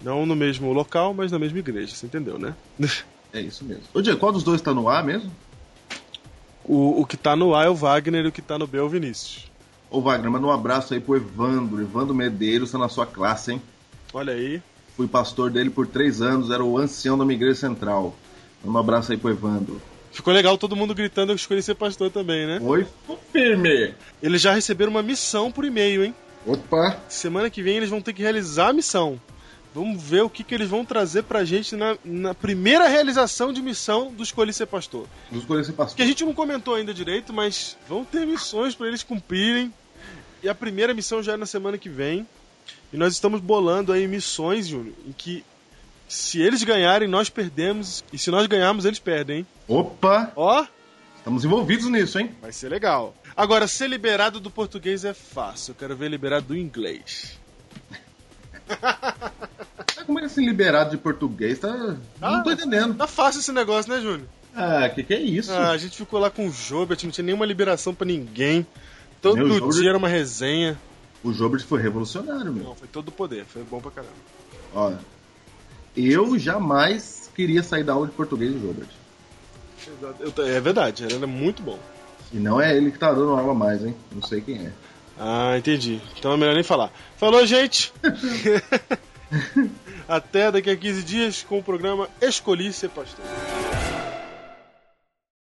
Não 0.00 0.24
no 0.24 0.36
mesmo 0.36 0.72
local, 0.72 1.12
mas 1.12 1.32
na 1.32 1.38
mesma 1.38 1.58
igreja, 1.58 1.94
você 1.94 2.06
entendeu, 2.06 2.38
né? 2.38 2.54
É 3.32 3.40
isso 3.40 3.64
mesmo. 3.64 3.84
Ô, 3.94 4.02
Diego, 4.02 4.18
qual 4.18 4.32
dos 4.32 4.42
dois 4.42 4.60
tá 4.60 4.74
no 4.74 4.88
ar 4.88 5.04
mesmo? 5.04 5.30
O, 6.64 7.00
o 7.00 7.06
que 7.06 7.16
tá 7.16 7.36
no 7.36 7.54
A 7.54 7.64
é 7.64 7.68
o 7.68 7.76
Wagner 7.76 8.24
e 8.24 8.28
o 8.28 8.32
que 8.32 8.42
tá 8.42 8.58
no 8.58 8.66
B 8.66 8.78
é 8.78 8.82
o 8.82 8.88
Vinícius. 8.88 9.49
Ô, 9.90 10.00
Wagner, 10.00 10.30
manda 10.30 10.46
um 10.46 10.52
abraço 10.52 10.94
aí 10.94 11.00
pro 11.00 11.16
Evandro. 11.16 11.80
Evandro 11.80 12.14
Medeiros 12.14 12.70
tá 12.70 12.78
na 12.78 12.88
sua 12.88 13.06
classe, 13.06 13.52
hein? 13.52 13.62
Olha 14.12 14.32
aí. 14.32 14.62
Fui 14.96 15.08
pastor 15.08 15.50
dele 15.50 15.70
por 15.70 15.86
três 15.86 16.22
anos, 16.22 16.50
era 16.50 16.62
o 16.62 16.78
ancião 16.78 17.18
da 17.18 17.24
minha 17.24 17.36
igreja 17.36 17.60
central. 17.60 18.14
Manda 18.64 18.78
um 18.78 18.80
abraço 18.80 19.10
aí 19.10 19.18
pro 19.18 19.30
Evandro. 19.30 19.80
Ficou 20.12 20.32
legal 20.32 20.58
todo 20.58 20.76
mundo 20.76 20.94
gritando 20.94 21.28
que 21.28 21.32
eu 21.32 21.36
escolhi 21.36 21.62
ser 21.62 21.74
pastor 21.74 22.10
também, 22.10 22.46
né? 22.46 22.58
Oi, 22.60 22.86
firme! 23.32 23.94
Eles 24.22 24.40
já 24.40 24.52
receberam 24.52 24.90
uma 24.90 25.02
missão 25.02 25.50
por 25.50 25.64
e-mail, 25.64 26.04
hein? 26.04 26.14
Opa! 26.46 26.98
Semana 27.08 27.50
que 27.50 27.62
vem 27.62 27.76
eles 27.76 27.90
vão 27.90 28.00
ter 28.00 28.12
que 28.12 28.22
realizar 28.22 28.68
a 28.68 28.72
missão. 28.72 29.20
Vamos 29.72 30.02
ver 30.02 30.22
o 30.22 30.28
que, 30.30 30.42
que 30.42 30.52
eles 30.54 30.68
vão 30.68 30.84
trazer 30.84 31.22
pra 31.22 31.44
gente 31.44 31.76
na, 31.76 31.96
na 32.04 32.34
primeira 32.34 32.88
realização 32.88 33.52
de 33.52 33.62
missão 33.62 34.12
do 34.12 34.22
Escolhi 34.22 34.52
Ser 34.52 34.66
Pastor. 34.66 35.06
Vou 35.30 35.40
escolher 35.40 35.64
ser 35.64 35.72
Que 35.72 35.80
a 35.80 35.84
pastor. 35.84 36.06
gente 36.06 36.24
não 36.24 36.34
comentou 36.34 36.74
ainda 36.74 36.92
direito, 36.92 37.32
mas 37.32 37.76
vão 37.88 38.04
ter 38.04 38.26
missões 38.26 38.74
pra 38.74 38.88
eles 38.88 39.02
cumprirem. 39.04 39.72
E 40.42 40.48
a 40.48 40.54
primeira 40.54 40.92
missão 40.92 41.22
já 41.22 41.34
é 41.34 41.36
na 41.36 41.46
semana 41.46 41.78
que 41.78 41.88
vem. 41.88 42.26
E 42.92 42.96
nós 42.96 43.12
estamos 43.12 43.40
bolando 43.40 43.92
aí 43.92 44.08
missões, 44.08 44.66
Júnior, 44.66 44.94
em 45.06 45.12
que 45.12 45.44
se 46.08 46.40
eles 46.42 46.64
ganharem, 46.64 47.06
nós 47.06 47.30
perdemos. 47.30 48.02
E 48.12 48.18
se 48.18 48.30
nós 48.32 48.46
ganharmos, 48.48 48.84
eles 48.84 48.98
perdem, 48.98 49.38
hein? 49.38 49.46
Opa! 49.68 50.32
Ó, 50.34 50.66
Estamos 51.16 51.44
envolvidos 51.44 51.86
nisso, 51.86 52.18
hein? 52.18 52.34
vai 52.40 52.50
ser 52.50 52.68
legal. 52.70 53.14
Agora, 53.36 53.68
ser 53.68 53.88
liberado 53.88 54.40
do 54.40 54.50
português 54.50 55.04
é 55.04 55.14
fácil. 55.14 55.72
Eu 55.72 55.74
quero 55.76 55.94
ver 55.94 56.08
liberado 56.10 56.46
do 56.46 56.56
inglês. 56.56 57.38
como 60.04 60.18
é 60.20 60.24
assim 60.24 60.44
liberado 60.44 60.90
de 60.90 60.96
português? 60.98 61.58
Tá... 61.58 61.96
Ah. 62.20 62.30
Não 62.36 62.42
tô 62.42 62.50
entendendo. 62.52 62.94
Tá 62.94 63.06
fácil 63.06 63.40
esse 63.40 63.52
negócio, 63.52 63.92
né, 63.92 64.00
Júnior? 64.00 64.26
Ah, 64.54 64.88
que 64.88 65.02
que 65.02 65.14
é 65.14 65.20
isso? 65.20 65.52
Ah, 65.52 65.70
a 65.70 65.76
gente 65.76 65.96
ficou 65.96 66.18
lá 66.18 66.28
com 66.30 66.48
o 66.48 66.52
Jobert, 66.52 66.98
não 67.04 67.10
tinha 67.10 67.24
nenhuma 67.24 67.46
liberação 67.46 67.94
pra 67.94 68.06
ninguém. 68.06 68.66
Todo 69.22 69.36
Meu, 69.36 69.48
Jobert- 69.48 69.78
dia 69.80 69.88
era 69.90 69.98
uma 69.98 70.08
resenha. 70.08 70.78
O 71.22 71.32
Jobert 71.32 71.64
foi 71.64 71.80
revolucionário, 71.80 72.52
meu. 72.52 72.64
Não, 72.64 72.74
foi 72.74 72.88
todo 72.88 73.08
o 73.08 73.12
poder, 73.12 73.44
foi 73.44 73.62
bom 73.62 73.80
pra 73.80 73.90
caramba. 73.90 74.14
Olha, 74.74 74.98
eu 75.96 76.38
jamais 76.38 77.30
queria 77.34 77.62
sair 77.62 77.84
da 77.84 77.92
aula 77.92 78.06
de 78.06 78.12
português 78.12 78.52
do 78.52 78.60
Jobert. 78.60 78.88
Eu 80.20 80.46
é 80.46 80.60
verdade, 80.60 81.04
ele 81.04 81.14
era 81.14 81.26
muito 81.26 81.62
bom. 81.62 81.78
E 82.32 82.36
não 82.38 82.60
é 82.60 82.76
ele 82.76 82.90
que 82.90 82.98
tá 82.98 83.12
dando 83.12 83.30
aula 83.30 83.54
mais, 83.54 83.84
hein? 83.84 83.94
Não 84.12 84.22
sei 84.22 84.40
quem 84.40 84.66
é. 84.66 84.72
Ah, 85.18 85.56
entendi. 85.58 86.00
Então 86.18 86.32
é 86.32 86.36
melhor 86.36 86.54
nem 86.54 86.62
falar. 86.62 86.90
Falou, 87.16 87.44
gente! 87.46 87.92
Até 90.10 90.50
daqui 90.50 90.68
a 90.68 90.76
15 90.76 91.04
dias 91.04 91.44
com 91.44 91.60
o 91.60 91.62
programa 91.62 92.10
Escolhi 92.20 92.72
Ser 92.72 92.90
Pastor. 92.90 93.24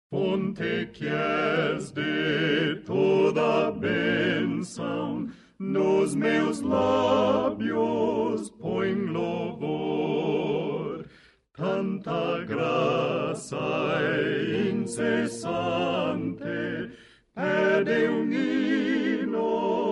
Ponte 0.08 0.86
quies 0.92 1.90
de 1.90 2.76
toda 2.86 3.72
benção 3.72 5.28
nos 5.58 6.14
meus 6.14 6.60
lábios 6.60 8.48
põe 8.50 8.94
louvor. 8.94 10.24
Tanta 11.52 12.44
graça 12.44 13.58
é 14.02 14.70
incessante, 14.70 16.44
pede 17.34 18.08
um 18.08 18.32
hino 18.32 19.83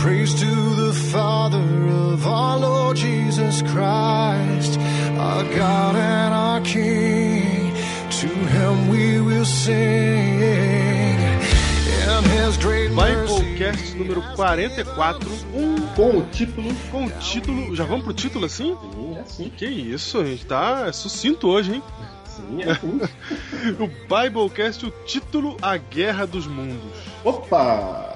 Praise 0.00 0.32
to 0.34 0.46
the 0.46 0.92
Father 1.12 1.58
of 1.58 2.26
our 2.26 2.58
Lord 2.58 2.96
Jesus 2.96 3.60
Christ, 3.62 4.78
our 5.18 5.44
God 5.44 5.94
and 5.94 6.34
our 6.34 6.60
King. 6.62 7.74
To 8.20 8.26
him 8.26 8.88
we 8.88 9.20
will 9.20 9.44
sing. 9.44 10.40
In 10.40 12.24
his 12.30 12.56
great 12.56 12.90
mercy. 12.92 13.42
Biblecast 13.42 13.94
número 13.96 14.22
44, 14.36 15.30
um 15.54 15.76
Com 15.94 16.18
o 16.18 16.22
título. 16.32 16.74
com 16.90 17.04
o 17.04 17.10
título. 17.10 17.76
Já 17.76 17.84
vamos 17.84 18.04
pro 18.04 18.14
título 18.14 18.46
assim? 18.46 18.76
Sim, 18.94 19.16
é 19.18 19.24
sim. 19.24 19.52
Que 19.54 19.66
isso, 19.66 20.18
a 20.18 20.24
gente 20.24 20.46
tá 20.46 20.90
sucinto 20.92 21.46
hoje, 21.48 21.74
hein? 21.74 21.82
Sim, 22.24 22.62
é 22.62 22.74
sim. 22.74 23.00
O 23.78 23.86
Biblecast, 23.86 24.86
o 24.86 24.90
título 25.04 25.58
A 25.60 25.76
Guerra 25.76 26.26
dos 26.26 26.46
Mundos. 26.46 26.96
Opa! 27.22 28.09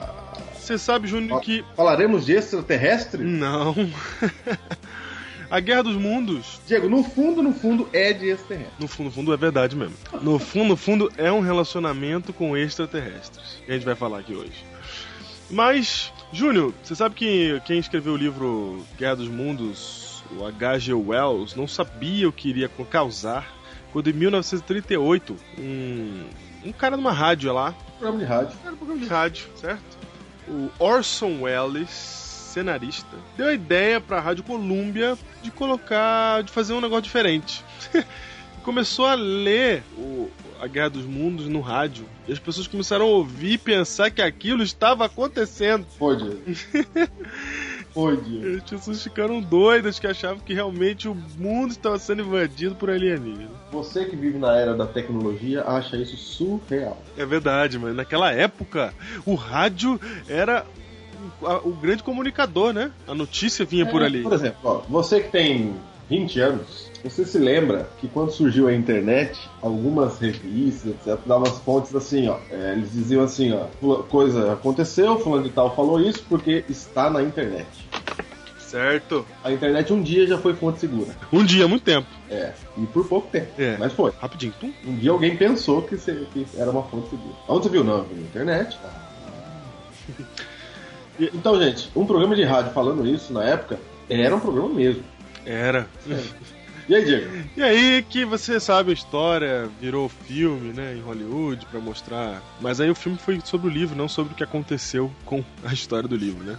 Você 0.65 0.79
sabe, 0.79 1.07
Júnior, 1.07 1.43
que. 1.43 1.63
Falaremos 1.77 2.25
de 2.25 2.33
extraterrestre? 2.33 3.23
Não. 3.23 3.75
A 5.51 5.61
Guerra 5.61 5.83
dos 5.83 5.95
Mundos, 5.97 6.59
Diego, 6.67 6.89
no 6.89 7.05
fundo, 7.05 7.43
no 7.43 7.53
fundo, 7.53 7.87
é 7.93 8.15
de 8.15 8.31
extraterrestre. 8.31 8.75
no 8.81 8.89
fundo, 8.89 9.07
no 9.07 9.13
fundo, 9.13 9.35
é 9.35 9.37
verdade 9.37 9.77
mesmo. 9.77 9.95
No 10.23 10.39
fundo, 10.39 10.69
no 10.71 10.77
fundo, 10.77 11.13
é 11.19 11.31
um 11.31 11.41
relacionamento 11.41 12.33
com 12.33 12.57
extraterrestres. 12.57 13.63
Que 13.65 13.71
a 13.71 13.75
gente 13.75 13.85
vai 13.85 13.95
falar 13.95 14.21
aqui 14.21 14.35
hoje. 14.35 14.65
Mas, 15.51 16.11
Júnior, 16.33 16.73
você 16.83 16.95
sabe 16.95 17.15
que 17.15 17.61
quem 17.67 17.79
escreveu 17.79 18.15
o 18.15 18.17
livro 18.17 18.83
Guerra 18.99 19.17
dos 19.17 19.29
Mundos, 19.29 20.25
o 20.39 20.47
H.G. 20.47 20.95
Wells, 20.95 21.55
não 21.55 21.69
sabia 21.69 22.27
o 22.27 22.33
que 22.33 22.49
iria 22.49 22.71
causar 22.91 23.47
quando 23.93 24.09
em 24.09 24.15
1938 24.15 25.37
um, 25.59 26.25
um 26.65 26.73
cara 26.73 26.97
numa 26.97 27.13
rádio 27.13 27.53
lá 27.53 27.75
Programa 27.99 28.19
de 28.19 28.25
rádio. 28.25 28.59
era 28.65 28.73
um 28.73 28.77
programa 28.77 29.01
de 29.01 29.07
rádio, 29.07 29.47
certo? 29.57 30.04
O 30.49 30.71
Orson 30.79 31.43
Welles, 31.43 31.91
cenarista, 31.91 33.17
deu 33.37 33.49
a 33.49 33.55
ideia 33.55 34.01
pra 34.01 34.21
Rádio 34.21 34.45
Columbia 34.45 35.17
de 35.43 35.51
colocar, 35.51 36.43
de 36.43 36.53
fazer 36.53 36.73
um 36.73 36.81
negócio 36.81 37.03
diferente. 37.05 37.65
Começou 38.63 39.07
a 39.07 39.15
ler 39.15 39.83
o, 39.97 40.31
a 40.61 40.67
Guerra 40.67 40.91
dos 40.91 41.05
Mundos 41.05 41.47
no 41.49 41.61
rádio 41.61 42.07
e 42.27 42.33
as 42.33 42.39
pessoas 42.39 42.67
começaram 42.67 43.05
a 43.05 43.09
ouvir 43.09 43.53
e 43.53 43.59
pensar 43.59 44.11
que 44.11 44.23
aquilo 44.23 44.63
estava 44.63 45.05
acontecendo. 45.05 45.87
Foi, 45.99 46.17
Diego. 47.95 48.17
Foi, 48.17 48.17
Diego. 48.17 48.47
E 48.47 48.57
as 48.57 48.63
pessoas 48.63 49.03
ficaram 49.03 49.41
doidas 49.41 49.99
que 49.99 50.07
achavam 50.07 50.39
que 50.39 50.53
realmente 50.53 51.09
o 51.09 51.15
mundo 51.39 51.71
estava 51.71 51.99
sendo 51.99 52.23
invadido 52.23 52.75
por 52.75 52.91
alienígenas. 52.91 53.51
Você 53.71 54.05
que 54.05 54.17
vive 54.17 54.39
na 54.39 54.57
era 54.57 54.75
da 54.75 54.87
tecnologia 54.87 55.63
acha 55.65 55.97
isso 55.97 56.17
surreal. 56.17 57.01
É 57.17 57.25
verdade, 57.25 57.79
mas 57.79 57.95
naquela 57.95 58.33
época 58.33 58.93
o 59.25 59.35
rádio 59.35 60.01
era 60.29 60.67
o, 61.41 61.69
o 61.71 61.73
grande 61.73 62.03
comunicador, 62.03 62.73
né? 62.73 62.91
A 63.07 63.15
notícia 63.15 63.65
vinha 63.65 63.87
por 63.87 64.03
É, 64.03 64.07
ali. 64.07 64.23
Por 64.23 64.33
exemplo, 64.33 64.59
ó, 64.63 64.79
você 64.89 65.21
que 65.21 65.31
tem 65.31 65.75
20 66.09 66.41
anos, 66.41 66.91
você 67.11 67.25
se 67.25 67.39
lembra 67.39 67.89
que 67.99 68.09
quando 68.09 68.31
surgiu 68.31 68.67
a 68.67 68.75
internet, 68.75 69.39
algumas 69.61 70.19
revistas, 70.19 70.93
etc., 70.93 71.19
davam 71.27 71.45
as 71.45 71.59
fontes 71.59 71.95
assim, 71.95 72.29
ó. 72.29 72.39
é, 72.51 72.73
eles 72.73 72.93
diziam 72.93 73.23
assim, 73.23 73.53
ó, 73.53 73.97
coisa 74.05 74.53
aconteceu, 74.53 75.19
fulano 75.19 75.45
de 75.45 75.51
tal 75.51 75.75
falou 75.77 76.01
isso 76.01 76.25
porque 76.29 76.65
está 76.69 77.11
na 77.11 77.23
internet. 77.23 77.67
Certo. 78.59 79.25
A 79.45 79.53
internet 79.53 79.93
um 79.93 80.03
dia 80.03 80.27
já 80.27 80.37
foi 80.37 80.55
fonte 80.55 80.81
segura. 80.81 81.15
Um 81.33 81.45
dia, 81.45 81.69
muito 81.69 81.85
tempo. 81.85 82.09
É, 82.29 82.53
e 82.77 82.85
por 82.87 83.07
pouco 83.07 83.29
tempo. 83.29 83.47
É. 83.57 83.77
Mas 83.79 83.93
foi. 83.93 84.11
Rapidinho. 84.19 84.53
Tum. 84.59 84.73
Um 84.85 84.97
dia 84.97 85.13
alguém 85.13 85.37
pensou 85.37 85.83
que, 85.83 85.97
que 85.97 86.47
era 86.57 86.71
uma 86.73 86.83
fonte 86.83 87.11
segura. 87.11 87.35
Onde 87.47 87.63
você 87.63 87.69
viu? 87.69 87.85
Não, 87.85 87.99
na 87.99 88.21
internet. 88.21 88.77
Então, 91.33 91.63
gente, 91.63 91.89
um 91.95 92.05
programa 92.05 92.35
de 92.35 92.43
rádio 92.43 92.73
falando 92.73 93.07
isso 93.07 93.33
na 93.33 93.45
época 93.45 93.79
era 94.11 94.35
um 94.35 94.41
programa 94.41 94.71
mesmo. 94.71 95.05
Era. 95.47 95.87
E 96.89 96.95
aí, 96.95 97.05
Diego? 97.05 97.49
E 97.57 97.63
aí 97.63 98.03
que 98.09 98.25
você 98.25 98.61
sabe 98.61 98.91
a 98.91 98.95
história, 98.95 99.71
virou 99.81 100.09
filme, 100.09 100.73
né, 100.73 100.95
em 100.95 101.01
Hollywood 101.01 101.65
pra 101.67 101.81
mostrar. 101.81 102.43
Mas 102.61 102.81
aí 102.81 102.91
o 102.91 102.95
filme 102.95 103.19
foi 103.19 103.41
sobre 103.45 103.69
o 103.69 103.71
livro, 103.71 103.97
não 103.97 104.09
sobre 104.09 104.35
o 104.35 104.37
que 104.37 104.45
aconteceu 104.45 105.11
com 105.25 105.43
a 105.65 105.73
história 105.73 106.09
do 106.09 106.17
livro, 106.17 106.45
né? 106.45 106.59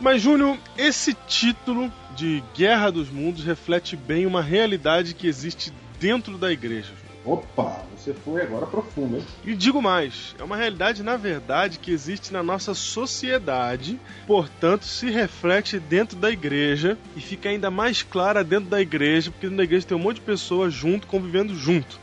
Mas, 0.00 0.22
Júnior, 0.22 0.58
esse 0.76 1.14
título 1.26 1.92
de 2.14 2.42
Guerra 2.54 2.90
dos 2.90 3.08
Mundos 3.08 3.44
reflete 3.44 3.96
bem 3.96 4.26
uma 4.26 4.42
realidade 4.42 5.14
que 5.14 5.26
existe 5.26 5.72
dentro 5.98 6.36
da 6.36 6.52
igreja. 6.52 6.92
Opa, 7.24 7.82
você 8.06 8.14
foi 8.14 8.40
agora 8.42 8.66
profundo, 8.66 9.16
hein? 9.16 9.24
E 9.44 9.54
digo 9.54 9.82
mais, 9.82 10.36
é 10.38 10.44
uma 10.44 10.56
realidade, 10.56 11.02
na 11.02 11.16
verdade, 11.16 11.78
que 11.80 11.90
existe 11.90 12.32
na 12.32 12.40
nossa 12.42 12.72
sociedade, 12.72 13.98
portanto, 14.26 14.84
se 14.84 15.10
reflete 15.10 15.80
dentro 15.80 16.16
da 16.16 16.30
igreja 16.30 16.96
e 17.16 17.20
fica 17.20 17.48
ainda 17.48 17.68
mais 17.68 18.02
clara 18.04 18.44
dentro 18.44 18.70
da 18.70 18.80
igreja, 18.80 19.30
porque 19.30 19.46
dentro 19.46 19.56
da 19.56 19.64
igreja 19.64 19.86
tem 19.86 19.96
um 19.96 20.00
monte 20.00 20.16
de 20.16 20.22
pessoas 20.22 20.72
junto, 20.72 21.08
convivendo 21.08 21.54
junto. 21.54 21.98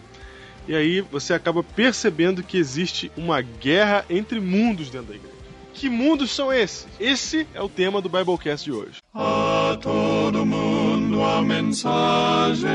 E 0.68 0.76
aí 0.76 1.02
você 1.02 1.34
acaba 1.34 1.64
percebendo 1.64 2.44
que 2.44 2.58
existe 2.58 3.10
uma 3.16 3.42
guerra 3.42 4.06
entre 4.10 4.40
mundos 4.40 4.90
dentro 4.90 5.08
da 5.08 5.16
igreja. 5.16 5.34
Que 5.74 5.90
mundos 5.90 6.32
são 6.32 6.52
esses? 6.54 6.86
Esse 7.00 7.48
é 7.54 7.62
o 7.62 7.70
tema 7.70 8.02
do 8.02 8.10
Biblecast 8.10 8.64
de 8.64 8.72
hoje. 8.72 8.98
A 9.14 9.78
todo 9.82 10.46
mundo 10.46 11.24
a 11.24 11.42
mensagem 11.42 12.70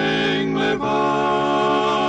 levai. 0.55 2.08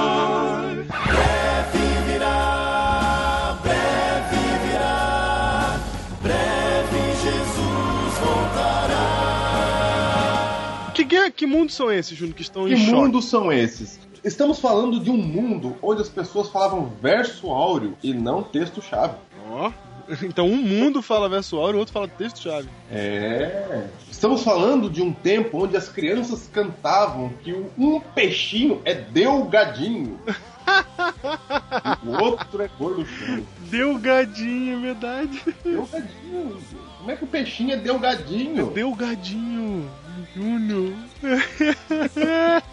Que, 11.29 11.31
que 11.31 11.45
mundos 11.45 11.75
são 11.75 11.91
esses, 11.91 12.17
Júnior, 12.17 12.35
que 12.35 12.41
estão 12.41 12.65
Que 12.65 12.73
em 12.73 12.77
choque? 12.77 12.91
mundos 12.91 13.25
são 13.25 13.51
esses? 13.51 13.99
Estamos 14.23 14.59
falando 14.59 14.99
de 14.99 15.09
um 15.09 15.17
mundo 15.17 15.75
onde 15.81 16.01
as 16.01 16.09
pessoas 16.09 16.49
falavam 16.49 16.91
verso 17.01 17.49
áureo 17.49 17.95
e 18.03 18.13
não 18.13 18.43
texto-chave. 18.43 19.13
Ó, 19.49 19.71
então 20.23 20.47
um 20.47 20.57
mundo 20.57 21.01
fala 21.01 21.29
verso 21.29 21.57
áureo, 21.57 21.77
o 21.77 21.79
outro 21.79 21.93
fala 21.93 22.07
texto-chave. 22.07 22.67
É. 22.91 23.87
Estamos 24.11 24.43
falando 24.43 24.89
de 24.89 25.01
um 25.01 25.13
tempo 25.13 25.63
onde 25.63 25.77
as 25.77 25.87
crianças 25.87 26.49
cantavam 26.51 27.29
que 27.43 27.53
um 27.77 27.99
peixinho 27.99 28.81
é 28.83 28.93
delgadinho. 28.93 30.19
o 32.05 32.23
outro 32.23 32.61
é 32.61 32.69
gorduchinho. 32.77 33.47
Delgadinho, 33.69 34.77
é 34.77 34.81
verdade. 34.81 35.41
Delgadinho. 35.63 36.57
Como 36.97 37.11
é 37.11 37.15
que 37.15 37.23
o 37.23 37.27
peixinho 37.27 37.73
é 37.73 37.77
delgadinho? 37.77 38.67
Delgadinho, 38.71 39.89
Júnior. 40.35 40.93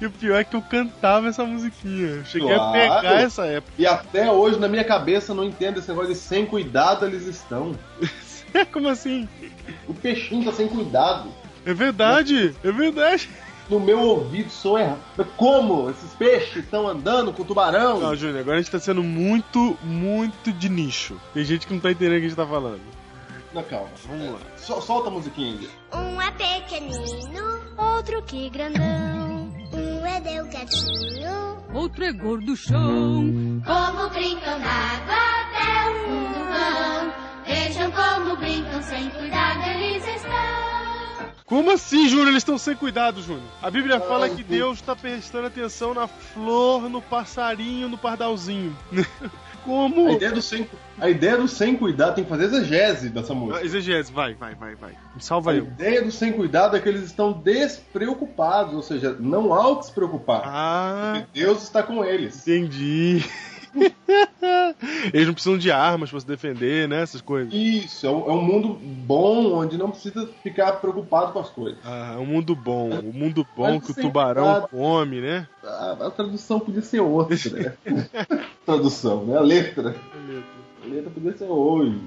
e 0.00 0.06
o 0.06 0.10
pior 0.10 0.40
é 0.40 0.44
que 0.44 0.56
eu 0.56 0.62
cantava 0.62 1.28
essa 1.28 1.44
musiquinha. 1.44 2.08
Eu 2.08 2.24
Cheguei 2.24 2.48
Claro. 2.54 2.62
a 2.62 2.72
pegar 2.72 3.20
essa 3.20 3.44
época. 3.46 3.72
E 3.78 3.86
até 3.86 4.30
hoje, 4.30 4.58
na 4.58 4.68
minha 4.68 4.84
cabeça, 4.84 5.34
não 5.34 5.44
entendo 5.44 5.78
esse 5.78 5.88
negócio 5.88 6.12
de 6.12 6.18
sem 6.18 6.46
cuidado 6.46 7.04
eles 7.06 7.26
estão. 7.26 7.74
Como 8.72 8.88
assim? 8.88 9.28
O 9.86 9.94
peixinho 9.94 10.44
tá 10.44 10.52
sem 10.52 10.66
cuidado. 10.68 11.30
É 11.64 11.74
verdade, 11.74 12.54
é 12.64 12.72
verdade. 12.72 13.28
No 13.70 13.78
meu 13.80 14.00
ouvido 14.00 14.50
soa 14.50 14.80
errado. 14.80 14.98
Como? 15.36 15.88
Esses 15.90 16.12
peixes 16.14 16.56
estão 16.64 16.88
andando 16.88 17.32
com 17.32 17.44
tubarão? 17.44 18.00
Não, 18.00 18.16
Júnior, 18.16 18.40
agora 18.40 18.56
a 18.58 18.60
gente 18.60 18.70
tá 18.72 18.80
sendo 18.80 19.02
muito, 19.02 19.78
muito 19.84 20.52
de 20.52 20.68
nicho. 20.68 21.16
Tem 21.32 21.44
gente 21.44 21.66
que 21.66 21.72
não 21.72 21.80
tá 21.80 21.90
entendendo 21.92 22.16
o 22.16 22.20
que 22.20 22.26
a 22.26 22.28
gente 22.28 22.36
tá 22.36 22.46
falando. 22.46 22.80
Na 23.54 23.62
calma. 23.62 23.88
Vamos 24.08 24.32
lá. 24.32 24.38
Sol- 24.56 24.82
solta 24.82 25.08
a 25.08 25.12
musiquinha 25.12 25.56
aí. 25.58 25.68
Um 26.00 26.20
é 26.20 26.30
pequenino, 26.32 27.60
outro 27.78 28.20
que 28.22 28.48
grandão. 28.50 29.50
Um 29.72 30.04
é 30.06 30.20
delgadinho, 30.20 31.58
Outro 31.72 32.04
é 32.04 32.12
gorduchão. 32.12 33.62
como 33.64 34.08
brincam 34.10 34.58
na 34.58 34.68
água 34.68 35.14
até 35.42 35.90
o 35.90 35.94
fundo 36.04 36.38
vão. 36.50 37.12
Vejam 37.46 37.90
como 37.92 38.36
brincam 38.36 38.82
sem 38.82 39.08
cuidado 39.10 39.62
eles 39.68 40.04
estão. 40.06 40.29
Como 41.50 41.68
assim, 41.72 42.08
Júnior? 42.08 42.28
Eles 42.28 42.38
estão 42.38 42.56
sem 42.56 42.76
cuidado, 42.76 43.20
Júnior. 43.20 43.42
A 43.60 43.68
Bíblia 43.70 43.98
fala 44.00 44.28
que 44.30 44.42
Deus 44.42 44.78
está 44.78 44.94
prestando 44.94 45.48
atenção 45.48 45.92
na 45.92 46.06
flor, 46.06 46.88
no 46.88 47.02
passarinho, 47.02 47.88
no 47.88 47.98
pardalzinho. 47.98 48.74
Como? 49.64 50.08
A 50.08 50.12
ideia, 50.12 50.32
do 50.32 50.40
sem, 50.40 50.66
a 50.98 51.10
ideia 51.10 51.36
do 51.36 51.46
sem 51.48 51.76
cuidado 51.76 52.14
tem 52.14 52.24
que 52.24 52.30
fazer 52.30 52.44
exegese 52.44 53.10
dessa 53.10 53.32
Ah, 53.32 53.36
música. 53.36 53.64
Exegese, 53.66 54.10
vai, 54.10 54.32
vai, 54.32 54.54
vai, 54.54 54.74
vai. 54.76 54.92
Me 55.14 55.20
salva 55.20 55.50
A 55.50 55.54
eu. 55.56 55.64
ideia 55.64 56.02
do 56.02 56.10
sem 56.10 56.32
cuidado 56.32 56.76
é 56.76 56.80
que 56.80 56.88
eles 56.88 57.02
estão 57.02 57.32
despreocupados, 57.32 58.72
ou 58.74 58.82
seja, 58.82 59.14
não 59.20 59.52
há 59.52 59.68
o 59.68 59.76
que 59.80 59.86
se 59.86 59.92
preocupar. 59.92 60.42
Ah, 60.46 61.12
Porque 61.16 61.40
Deus 61.40 61.62
está 61.64 61.82
com 61.82 62.02
eles. 62.04 62.46
entendi. 62.46 63.22
Eles 65.12 65.26
não 65.26 65.34
precisam 65.34 65.58
de 65.58 65.70
armas 65.70 66.10
pra 66.10 66.20
se 66.20 66.26
defender, 66.26 66.88
né? 66.88 67.02
Essas 67.02 67.20
coisas. 67.20 67.52
Isso, 67.52 68.06
é 68.06 68.10
um, 68.10 68.30
é 68.30 68.32
um 68.32 68.42
mundo 68.42 68.78
bom 68.80 69.54
onde 69.54 69.76
não 69.76 69.90
precisa 69.90 70.28
ficar 70.42 70.72
preocupado 70.72 71.32
com 71.32 71.38
as 71.38 71.48
coisas. 71.50 71.78
Ah, 71.84 72.14
é 72.14 72.18
um 72.18 72.26
mundo 72.26 72.54
bom. 72.54 72.90
O 72.90 73.12
mundo 73.12 73.46
bom 73.56 73.74
Mas 73.74 73.84
que 73.84 73.92
o 73.92 73.94
tubarão 73.94 74.44
cuidado. 74.44 74.68
come, 74.68 75.20
né? 75.20 75.46
A, 75.62 76.06
a 76.06 76.10
tradução 76.10 76.60
podia 76.60 76.82
ser 76.82 77.00
outra, 77.00 77.36
né? 77.50 77.74
tradução, 78.66 79.24
né? 79.24 79.36
A 79.36 79.40
letra. 79.40 79.94
A 80.82 80.88
letra 80.88 81.10
podia 81.10 81.36
ser 81.36 81.44
hoje. 81.44 81.98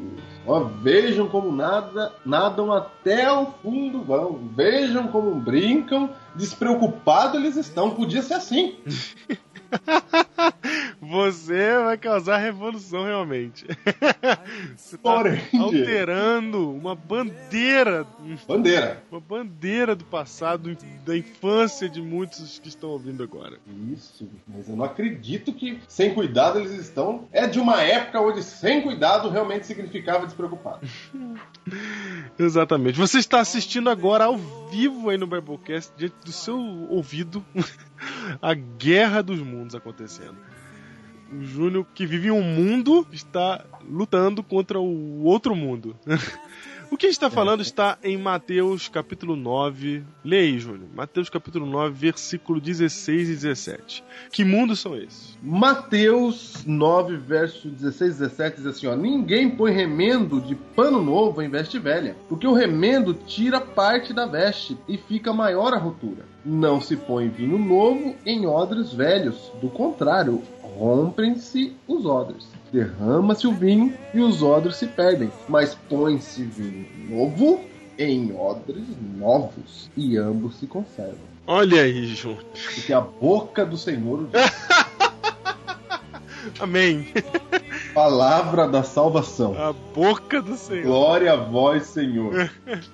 Ó, 0.46 0.60
vejam 0.60 1.28
como 1.30 1.52
nada, 1.52 2.12
nadam 2.26 2.72
até 2.72 3.32
o 3.32 3.46
fundo 3.62 4.04
vão. 4.04 4.40
Vejam 4.56 5.08
como 5.08 5.36
brincam, 5.36 6.10
despreocupados 6.36 7.40
eles 7.40 7.56
estão. 7.56 7.92
Podia 7.92 8.22
ser 8.22 8.34
assim. 8.34 8.76
Você 11.02 11.78
vai 11.84 11.98
causar 11.98 12.38
revolução 12.38 13.04
realmente. 13.04 13.66
Você 14.76 14.98
tá 14.98 15.02
Porém, 15.04 15.42
alterando 15.60 16.72
uma 16.72 16.96
bandeira, 16.96 18.06
Bandeira. 18.48 19.04
uma 19.12 19.20
bandeira 19.20 19.96
do 19.96 20.06
passado, 20.06 20.76
da 21.06 21.18
infância 21.18 21.90
de 21.90 22.02
muitos 22.02 22.60
que 22.60 22.70
estão 22.70 22.90
ouvindo 22.90 23.22
agora. 23.22 23.58
Isso, 23.92 24.28
mas 24.48 24.70
eu 24.70 24.76
não 24.76 24.86
acredito 24.86 25.54
que 25.54 25.80
sem 25.88 26.14
cuidado 26.14 26.60
eles 26.60 26.72
estão. 26.72 27.28
É 27.32 27.48
de 27.48 27.60
uma 27.60 27.82
época 27.82 28.20
onde 28.22 28.42
sem 28.44 28.82
cuidado 28.82 29.30
realmente 29.30 29.68
significava 29.68 30.26
despreocupado. 30.26 30.88
Exatamente. 32.38 32.98
Você 32.98 33.20
está 33.20 33.40
assistindo 33.40 33.90
agora 33.90 34.26
ao 34.26 34.38
vivo 34.72 35.10
aí 35.10 35.18
no 35.18 35.28
Biblecast, 35.28 35.92
diante 35.98 36.16
do 36.24 36.32
seu 36.32 36.58
ouvido, 36.90 37.44
a 38.42 38.54
guerra 38.54 39.22
dos 39.22 39.40
mundos 39.40 39.76
acontecendo. 39.76 40.38
O 41.32 41.44
Júnior, 41.44 41.86
que 41.94 42.06
vive 42.06 42.28
em 42.28 42.32
um 42.32 42.44
mundo, 42.44 43.08
está 43.12 43.66
lutando 43.90 44.44
contra 44.44 44.80
o 44.80 45.24
outro 45.24 45.56
mundo. 45.56 45.96
O 46.94 46.96
que 46.96 47.08
a 47.08 47.10
gente 47.10 47.16
está 47.16 47.32
falando 47.32 47.62
está 47.62 47.98
em 48.04 48.16
Mateus 48.18 48.88
capítulo 48.88 49.36
9. 49.36 50.04
Leia 50.24 50.44
aí, 50.44 50.60
Júnior. 50.60 50.88
Mateus 50.94 51.28
capítulo 51.28 51.66
9, 51.66 51.92
versículo 51.92 52.62
16 52.62 53.30
e 53.30 53.34
17. 53.34 54.04
Que 54.32 54.46
mundos 54.46 54.80
são 54.80 54.96
esses? 54.96 55.36
Mateus 55.42 56.64
9, 56.68 57.18
verso 57.18 57.68
16 57.68 58.18
e 58.18 58.20
17 58.20 58.58
diz 58.58 58.66
assim: 58.68 58.86
ó, 58.86 58.96
Ninguém 58.96 59.50
põe 59.50 59.72
remendo 59.72 60.40
de 60.40 60.54
pano 60.54 61.02
novo 61.02 61.42
em 61.42 61.50
veste 61.50 61.80
velha, 61.80 62.16
porque 62.30 62.46
o 62.46 62.54
remendo 62.54 63.16
tira 63.16 63.60
parte 63.60 64.14
da 64.14 64.28
veste 64.28 64.78
e 64.88 64.96
fica 64.96 65.34
maior 65.34 65.74
a 65.74 65.80
rotura. 65.80 66.28
Não 66.46 66.80
se 66.80 66.96
põe 66.96 67.28
vinho 67.28 67.58
novo 67.58 68.16
em 68.24 68.46
odres 68.46 68.94
velhos, 68.94 69.52
do 69.60 69.68
contrário, 69.68 70.44
rompem-se 70.62 71.76
os 71.88 72.06
odres. 72.06 72.48
Derrama-se 72.74 73.46
o 73.46 73.54
vinho 73.54 73.94
e 74.16 74.20
os 74.20 74.42
odres 74.42 74.78
se 74.78 74.88
perdem, 74.88 75.32
mas 75.48 75.78
põe-se 75.88 76.44
vinho 76.44 76.88
novo 77.08 77.62
em 78.00 78.36
odres 78.36 78.84
novos 79.16 79.92
e 79.96 80.18
ambos 80.18 80.56
se 80.56 80.66
conservam. 80.66 81.20
Olha 81.46 81.84
aí, 81.84 82.08
Júnior. 82.08 82.44
Porque 82.74 82.92
a 82.92 83.00
boca 83.00 83.64
do 83.64 83.78
Senhor 83.78 84.28
Amém. 86.60 87.08
Palavra 87.94 88.68
da 88.68 88.82
salvação. 88.82 89.56
A 89.56 89.72
boca 89.72 90.42
do 90.42 90.58
Senhor. 90.58 90.84
Glória 90.84 91.34
a 91.34 91.36
vós, 91.36 91.84
Senhor. 91.84 92.50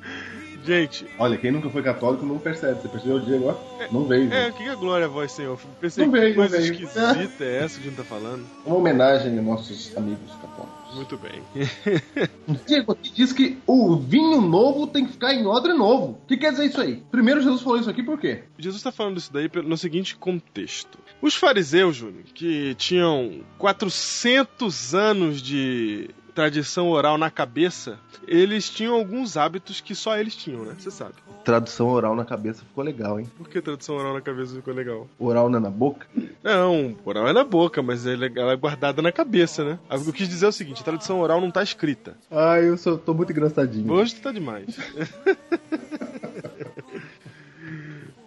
Gente, 0.63 1.05
Olha, 1.17 1.37
quem 1.37 1.51
nunca 1.51 1.69
foi 1.69 1.81
católico 1.81 2.25
não 2.25 2.37
percebe. 2.37 2.81
Você 2.81 2.87
percebeu 2.87 3.17
o 3.17 3.21
dia 3.21 3.37
agora? 3.37 3.57
Não 3.91 4.05
veio. 4.05 4.31
é, 4.33 4.49
o 4.49 4.53
que 4.53 4.63
é 4.63 4.75
glória 4.75 5.05
a 5.05 5.09
voz, 5.09 5.31
Senhor? 5.31 5.57
Pensei 5.79 6.05
Não 6.05 6.13
que 6.13 6.19
veio, 6.19 6.35
coisa 6.35 6.55
não 6.57 6.61
veio. 6.63 6.73
esquisita 6.73 7.43
é 7.43 7.63
essa 7.63 7.79
que 7.79 7.87
a 7.87 7.89
gente 7.89 7.97
tá 7.97 8.03
falando. 8.03 8.45
Uma 8.65 8.75
homenagem 8.75 9.35
aos 9.37 9.45
nossos 9.45 9.95
amigos 9.97 10.31
católicos. 10.41 10.79
Muito 10.95 11.17
bem. 11.19 11.41
Diego 12.65 12.93
aqui 12.93 13.11
diz 13.11 13.31
que 13.31 13.59
o 13.67 13.95
vinho 13.95 14.41
novo 14.41 14.87
tem 14.87 15.05
que 15.05 15.11
ficar 15.11 15.33
em 15.33 15.45
odre 15.45 15.73
novo. 15.73 16.17
O 16.23 16.27
que 16.27 16.35
quer 16.35 16.51
dizer 16.51 16.65
isso 16.65 16.81
aí? 16.81 17.03
Primeiro, 17.11 17.41
Jesus 17.41 17.61
falou 17.61 17.79
isso 17.79 17.89
aqui 17.89 18.01
por 18.01 18.19
quê? 18.19 18.43
Jesus 18.57 18.79
está 18.79 18.91
falando 18.91 19.17
isso 19.17 19.31
daí 19.31 19.49
no 19.63 19.77
seguinte 19.77 20.15
contexto. 20.15 20.97
Os 21.21 21.35
fariseus, 21.35 21.95
Júnior, 21.95 22.23
que 22.33 22.73
tinham 22.75 23.41
400 23.59 24.95
anos 24.95 25.41
de 25.41 26.09
tradição 26.39 26.89
oral 26.89 27.17
na 27.17 27.30
cabeça, 27.30 27.99
eles 28.25 28.69
tinham 28.69 28.95
alguns 28.95 29.36
hábitos 29.36 29.82
que 29.82 29.93
só 29.93 30.17
eles 30.17 30.34
tinham, 30.34 30.63
né? 30.63 30.73
Você 30.78 30.89
sabe. 30.89 31.15
Tradução 31.43 31.89
oral 31.89 32.15
na 32.15 32.23
cabeça 32.23 32.63
ficou 32.63 32.82
legal, 32.82 33.19
hein? 33.19 33.30
Por 33.38 33.49
que 33.49 33.62
tradição 33.62 33.97
oral 33.97 34.13
na 34.13 34.21
cabeça 34.21 34.56
ficou 34.56 34.73
legal? 34.73 35.06
Oral 35.19 35.49
não 35.49 35.60
é 35.60 35.62
na 35.62 35.69
boca? 35.69 36.08
Não, 36.41 36.95
oral 37.04 37.28
é 37.28 37.34
na 37.34 37.43
boca, 37.43 37.82
mas 37.84 38.08
ela 38.08 38.25
é 38.25 38.32
ela 38.34 38.54
é 38.54 38.56
guardada 38.56 39.02
na 39.02 39.12
cabeça, 39.12 39.65
né? 39.65 39.80
O 39.91 40.02
que 40.02 40.10
eu 40.10 40.13
quis 40.13 40.30
dizer 40.30 40.45
é 40.45 40.49
o 40.49 40.54
seguinte, 40.54 40.80
a 40.80 40.86
tradição 40.86 41.19
oral 41.19 41.41
não 41.41 41.52
tá 41.52 41.62
escrita. 41.62 42.15
Ah, 42.32 42.58
eu 42.62 42.78
sou, 42.78 42.97
tô 42.97 43.13
muito 43.13 43.34
engraçadinho. 43.34 43.91
Hoje 43.91 44.15
tá 44.15 44.32
demais. 44.32 44.78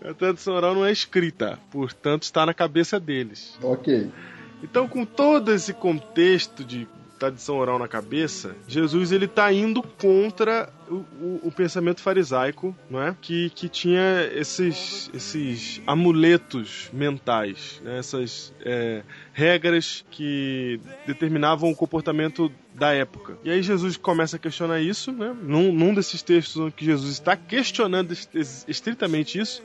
A 0.04 0.12
tradição 0.12 0.54
oral 0.54 0.74
não 0.74 0.84
é 0.84 0.90
escrita, 0.92 1.58
portanto 1.70 2.24
está 2.24 2.44
na 2.44 2.52
cabeça 2.52 3.00
deles. 3.00 3.56
Ok. 3.62 4.10
Então, 4.62 4.86
com 4.86 5.04
todo 5.04 5.52
esse 5.52 5.72
contexto 5.72 6.64
de 6.64 6.88
tradição 7.22 7.56
oral 7.56 7.78
na 7.78 7.86
cabeça, 7.86 8.56
Jesus 8.66 9.12
ele 9.12 9.28
tá 9.28 9.52
indo 9.52 9.80
contra 9.80 10.68
o, 10.88 10.94
o- 10.94 11.40
o 11.44 11.52
pensamento 11.52 12.00
farisaico, 12.00 12.74
não 12.90 13.00
é? 13.00 13.14
Que, 13.20 13.48
que 13.50 13.68
tinha 13.68 14.28
esses, 14.34 15.08
esses 15.14 15.80
amuletos 15.86 16.90
mentais, 16.92 17.80
né? 17.84 17.98
essas 17.98 18.52
é, 18.64 19.02
regras 19.32 20.04
que 20.10 20.80
determinavam 21.06 21.70
o 21.70 21.76
comportamento 21.76 22.50
da 22.74 22.92
época. 22.92 23.38
E 23.44 23.50
aí 23.50 23.62
Jesus 23.62 23.96
começa 23.96 24.34
a 24.36 24.38
questionar 24.38 24.80
isso, 24.80 25.12
né? 25.12 25.32
Num, 25.42 25.72
num 25.72 25.94
desses 25.94 26.22
textos 26.22 26.56
onde 26.56 26.72
que 26.74 26.84
Jesus 26.84 27.12
está 27.12 27.36
questionando 27.36 28.10
est- 28.12 28.34
est- 28.34 28.68
estritamente 28.68 29.38
isso, 29.38 29.62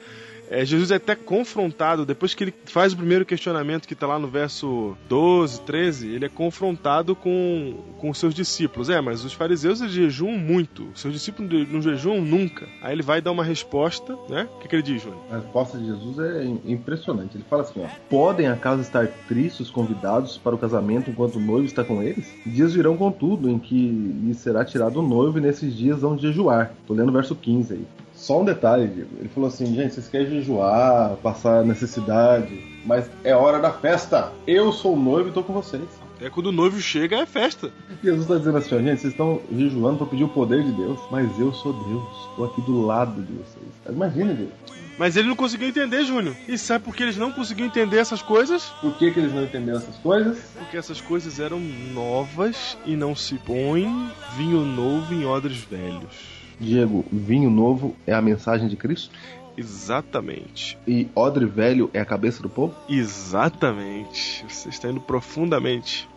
é, 0.49 0.63
Jesus 0.65 0.91
é 0.91 0.95
até 0.95 1.15
confrontado, 1.15 2.05
depois 2.05 2.33
que 2.33 2.43
ele 2.43 2.53
faz 2.65 2.93
o 2.93 2.97
primeiro 2.97 3.25
questionamento, 3.25 3.87
que 3.87 3.93
está 3.93 4.07
lá 4.07 4.17
no 4.19 4.27
verso 4.27 4.95
12, 5.09 5.61
13, 5.61 6.07
ele 6.09 6.25
é 6.25 6.29
confrontado 6.29 7.15
com, 7.15 7.75
com 7.99 8.09
os 8.09 8.17
seus 8.17 8.33
discípulos. 8.33 8.89
É, 8.89 8.99
mas 9.01 9.23
os 9.23 9.33
fariseus 9.33 9.81
eles 9.81 9.93
jejuam 9.93 10.37
muito, 10.37 10.89
seus 10.95 11.13
discípulos 11.13 11.67
não 11.69 11.81
jejuam 11.81 12.21
nunca. 12.21 12.67
Aí 12.81 12.93
ele 12.93 13.03
vai 13.03 13.21
dar 13.21 13.31
uma 13.31 13.43
resposta, 13.43 14.17
né? 14.29 14.47
O 14.55 14.59
que, 14.59 14.67
que 14.67 14.75
ele 14.75 14.83
diz, 14.83 15.01
Júnior? 15.01 15.21
A 15.31 15.35
resposta 15.37 15.77
de 15.77 15.85
Jesus 15.85 16.19
é 16.19 16.43
im- 16.45 16.61
impressionante. 16.65 17.35
Ele 17.35 17.45
fala 17.49 17.63
assim: 17.63 17.81
ó, 17.83 17.87
Podem 18.09 18.47
acaso 18.47 18.81
estar 18.81 19.07
tristes 19.27 19.61
os 19.61 19.69
convidados 19.69 20.37
para 20.37 20.55
o 20.55 20.57
casamento 20.57 21.09
enquanto 21.09 21.35
o 21.35 21.39
noivo 21.39 21.65
está 21.65 21.83
com 21.83 22.01
eles? 22.01 22.27
Dias 22.45 22.73
virão, 22.73 22.95
contudo, 22.97 23.49
em 23.49 23.57
que 23.59 23.75
lhes 24.23 24.37
será 24.37 24.63
tirado 24.63 24.99
o 24.99 25.07
noivo 25.07 25.37
e 25.37 25.41
nesses 25.41 25.75
dias 25.75 25.99
vão 25.99 26.17
jejuar. 26.17 26.73
Tô 26.85 26.93
lendo 26.93 27.09
o 27.09 27.13
verso 27.13 27.35
15 27.35 27.73
aí. 27.73 27.85
Só 28.17 28.41
um 28.41 28.45
detalhe, 28.45 28.87
Diego. 28.87 29.11
Ele 29.19 29.29
falou 29.29 29.47
assim: 29.47 29.73
gente, 29.75 29.93
vocês 29.93 30.09
querem 30.09 30.27
jejuar, 30.27 31.15
passar 31.17 31.63
necessidade, 31.63 32.59
mas 32.83 33.09
é 33.23 33.35
hora 33.35 33.59
da 33.59 33.71
festa. 33.71 34.33
Eu 34.47 34.71
sou 34.73 34.95
o 34.95 34.99
noivo 34.99 35.29
e 35.29 35.31
tô 35.31 35.43
com 35.43 35.53
vocês. 35.53 35.83
É 36.19 36.31
quando 36.31 36.47
o 36.47 36.51
noivo 36.51 36.81
chega, 36.81 37.17
é 37.17 37.25
festa. 37.27 37.71
Jesus 38.03 38.23
está 38.23 38.37
dizendo 38.37 38.57
assim: 38.57 38.75
ó, 38.75 38.79
gente, 38.79 39.01
vocês 39.01 39.13
estão 39.13 39.39
jejuando 39.51 39.99
para 39.99 40.07
pedir 40.07 40.23
o 40.23 40.29
poder 40.29 40.63
de 40.63 40.71
Deus, 40.71 40.99
mas 41.11 41.39
eu 41.39 41.53
sou 41.53 41.73
Deus. 41.73 42.29
Estou 42.31 42.45
aqui 42.45 42.61
do 42.61 42.81
lado 42.81 43.21
de 43.21 43.33
vocês. 43.33 43.65
Imagina, 43.87 44.33
Diego. 44.33 44.51
Mas 44.97 45.15
ele 45.15 45.27
não 45.27 45.35
conseguiu 45.35 45.67
entender, 45.67 46.03
Júnior. 46.03 46.35
E 46.47 46.57
sabe 46.57 46.83
por 46.83 46.95
que 46.95 47.03
eles 47.03 47.17
não 47.17 47.31
conseguiam 47.31 47.67
entender 47.67 47.97
essas 47.99 48.23
coisas? 48.23 48.63
Por 48.81 48.97
que, 48.97 49.11
que 49.11 49.19
eles 49.19 49.31
não 49.31 49.43
entenderam 49.43 49.77
essas 49.77 49.95
coisas? 49.97 50.39
Porque 50.57 50.75
essas 50.75 50.99
coisas 50.99 51.39
eram 51.39 51.59
novas 51.59 52.75
e 52.83 52.95
não 52.95 53.15
se 53.15 53.35
põe 53.35 53.87
vinho 54.35 54.65
novo 54.65 55.13
em 55.13 55.23
odres 55.23 55.59
velhos. 55.59 56.36
Diego, 56.59 57.05
vinho 57.11 57.49
novo 57.49 57.95
é 58.05 58.13
a 58.13 58.21
mensagem 58.21 58.67
de 58.67 58.75
Cristo? 58.75 59.11
Exatamente. 59.57 60.77
E 60.87 61.07
odre 61.15 61.45
velho 61.45 61.89
é 61.93 61.99
a 61.99 62.05
cabeça 62.05 62.41
do 62.43 62.49
povo? 62.49 62.75
Exatamente. 62.87 64.45
Você 64.47 64.69
está 64.69 64.89
indo 64.89 65.01
profundamente. 65.01 66.07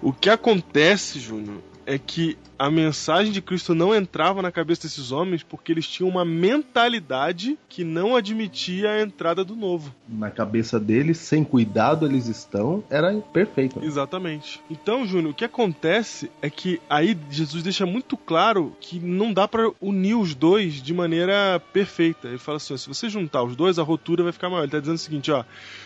O 0.00 0.12
que 0.12 0.30
acontece, 0.30 1.18
Júnior, 1.18 1.58
é 1.84 1.98
que 1.98 2.36
a 2.58 2.70
mensagem 2.70 3.32
de 3.32 3.40
Cristo 3.40 3.74
não 3.74 3.94
entrava 3.94 4.42
na 4.42 4.50
cabeça 4.50 4.82
desses 4.82 5.12
homens 5.12 5.42
porque 5.42 5.72
eles 5.72 5.86
tinham 5.86 6.08
uma 6.08 6.24
mentalidade 6.24 7.58
que 7.68 7.84
não 7.84 8.16
admitia 8.16 8.90
a 8.90 9.00
entrada 9.02 9.44
do 9.44 9.54
novo. 9.54 9.94
Na 10.08 10.30
cabeça 10.30 10.80
deles, 10.80 11.18
sem 11.18 11.44
cuidado 11.44 12.06
eles 12.06 12.26
estão, 12.26 12.82
era 12.90 13.14
perfeito. 13.32 13.82
Exatamente. 13.82 14.60
Então, 14.70 15.06
Júnior, 15.06 15.32
o 15.32 15.34
que 15.34 15.44
acontece 15.44 16.30
é 16.40 16.48
que 16.48 16.80
aí 16.88 17.16
Jesus 17.30 17.62
deixa 17.62 17.84
muito 17.84 18.16
claro 18.16 18.74
que 18.80 18.98
não 18.98 19.32
dá 19.32 19.46
pra 19.46 19.70
unir 19.80 20.14
os 20.14 20.34
dois 20.34 20.74
de 20.74 20.94
maneira 20.94 21.60
perfeita. 21.72 22.28
Ele 22.28 22.38
fala 22.38 22.56
assim: 22.56 22.76
se 22.76 22.88
você 22.88 23.08
juntar 23.08 23.42
os 23.42 23.56
dois, 23.56 23.78
a 23.78 23.82
rotura 23.82 24.22
vai 24.22 24.32
ficar 24.32 24.48
maior. 24.48 24.62
Ele 24.62 24.72
tá 24.72 24.80
dizendo 24.80 24.96
o 24.96 24.98
seguinte, 24.98 25.30
ó. 25.30 25.44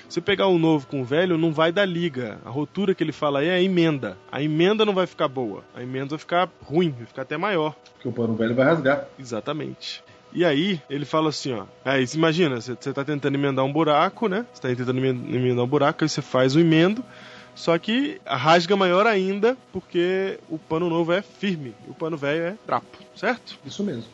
Se 0.08 0.14
você 0.14 0.20
pegar 0.20 0.46
o 0.48 0.58
novo 0.58 0.86
com 0.86 1.02
o 1.02 1.04
velho, 1.04 1.38
não 1.38 1.52
vai 1.52 1.70
dar 1.70 1.84
liga. 1.84 2.40
A 2.44 2.50
rotura 2.50 2.94
que 2.94 3.02
ele 3.02 3.12
fala 3.12 3.40
aí 3.40 3.46
é 3.46 3.54
a 3.54 3.62
emenda. 3.62 4.18
A 4.30 4.42
emenda 4.42 4.84
não 4.84 4.92
vai 4.92 5.06
ficar 5.06 5.28
boa. 5.28 5.64
A 5.74 5.82
emenda 5.82 6.10
vai 6.10 6.18
ficar 6.18 6.50
ruim, 6.62 6.90
vai 6.90 7.06
ficar 7.06 7.22
até 7.22 7.36
maior. 7.36 7.74
Porque 7.94 8.08
o 8.08 8.12
pano 8.12 8.34
velho 8.34 8.54
vai 8.54 8.66
rasgar. 8.66 9.06
Exatamente. 9.18 10.02
E 10.32 10.44
aí, 10.44 10.80
ele 10.88 11.04
fala 11.04 11.30
assim, 11.30 11.52
ó. 11.52 11.64
Aí, 11.84 12.06
você 12.06 12.16
imagina, 12.16 12.61
você, 12.61 12.74
tá 12.92 13.04
tentando 13.04 13.34
emendar 13.34 13.64
um 13.64 13.72
buraco, 13.72 14.28
né? 14.28 14.46
Você 14.52 14.62
tá 14.62 14.68
tentando 14.68 14.98
emen- 14.98 15.34
emendar 15.34 15.64
um 15.64 15.68
buraco, 15.68 16.04
aí 16.04 16.08
você 16.08 16.22
faz 16.22 16.54
o 16.54 16.61
emendo. 16.61 17.04
Só 17.54 17.76
que 17.76 18.20
a 18.24 18.36
rasga 18.36 18.76
maior 18.76 19.06
ainda, 19.08 19.56
porque 19.72 20.38
o 20.48 20.56
pano 20.56 20.88
novo 20.88 21.12
é 21.12 21.20
firme. 21.20 21.74
E 21.86 21.90
o 21.90 21.94
pano 21.94 22.16
velho 22.16 22.42
é 22.42 22.54
trapo, 22.64 22.96
certo? 23.16 23.58
Isso 23.66 23.82
mesmo. 23.82 24.04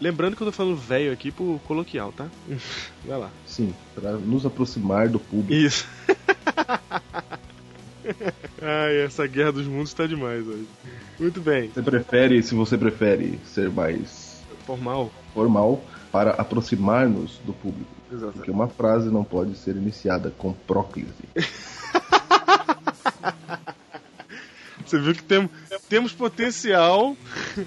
Lembrando 0.00 0.34
que 0.36 0.42
eu 0.42 0.46
tô 0.46 0.52
falando 0.52 0.76
velho 0.76 1.12
aqui 1.12 1.30
pro 1.30 1.60
coloquial, 1.68 2.10
tá? 2.12 2.26
Vai 3.06 3.16
lá. 3.18 3.30
Sim, 3.46 3.72
para 3.94 4.12
nos 4.14 4.44
aproximar 4.44 5.08
do 5.08 5.20
público. 5.20 5.54
Isso. 5.54 5.86
Ai, 8.60 8.98
essa 9.04 9.26
guerra 9.26 9.52
dos 9.52 9.66
mundos 9.66 9.94
tá 9.94 10.06
demais 10.06 10.46
hoje. 10.46 10.66
Muito 11.18 11.40
bem. 11.40 11.68
Você 11.68 11.82
prefere, 11.82 12.42
se 12.42 12.54
você 12.54 12.76
prefere 12.76 13.38
ser 13.44 13.70
mais 13.70 14.42
Formal. 14.66 15.10
formal, 15.32 15.84
para 16.10 16.30
aproximar-nos 16.32 17.38
do 17.44 17.52
público. 17.52 17.90
Exatamente. 18.10 18.36
Porque 18.36 18.50
uma 18.50 18.68
frase 18.68 19.10
não 19.10 19.24
pode 19.24 19.56
ser 19.56 19.76
iniciada 19.76 20.30
com 20.30 20.52
próclise. 20.52 21.12
Você 24.84 24.98
viu 24.98 25.14
que 25.14 25.22
tem, 25.22 25.48
temos 25.88 26.12
potencial. 26.12 27.16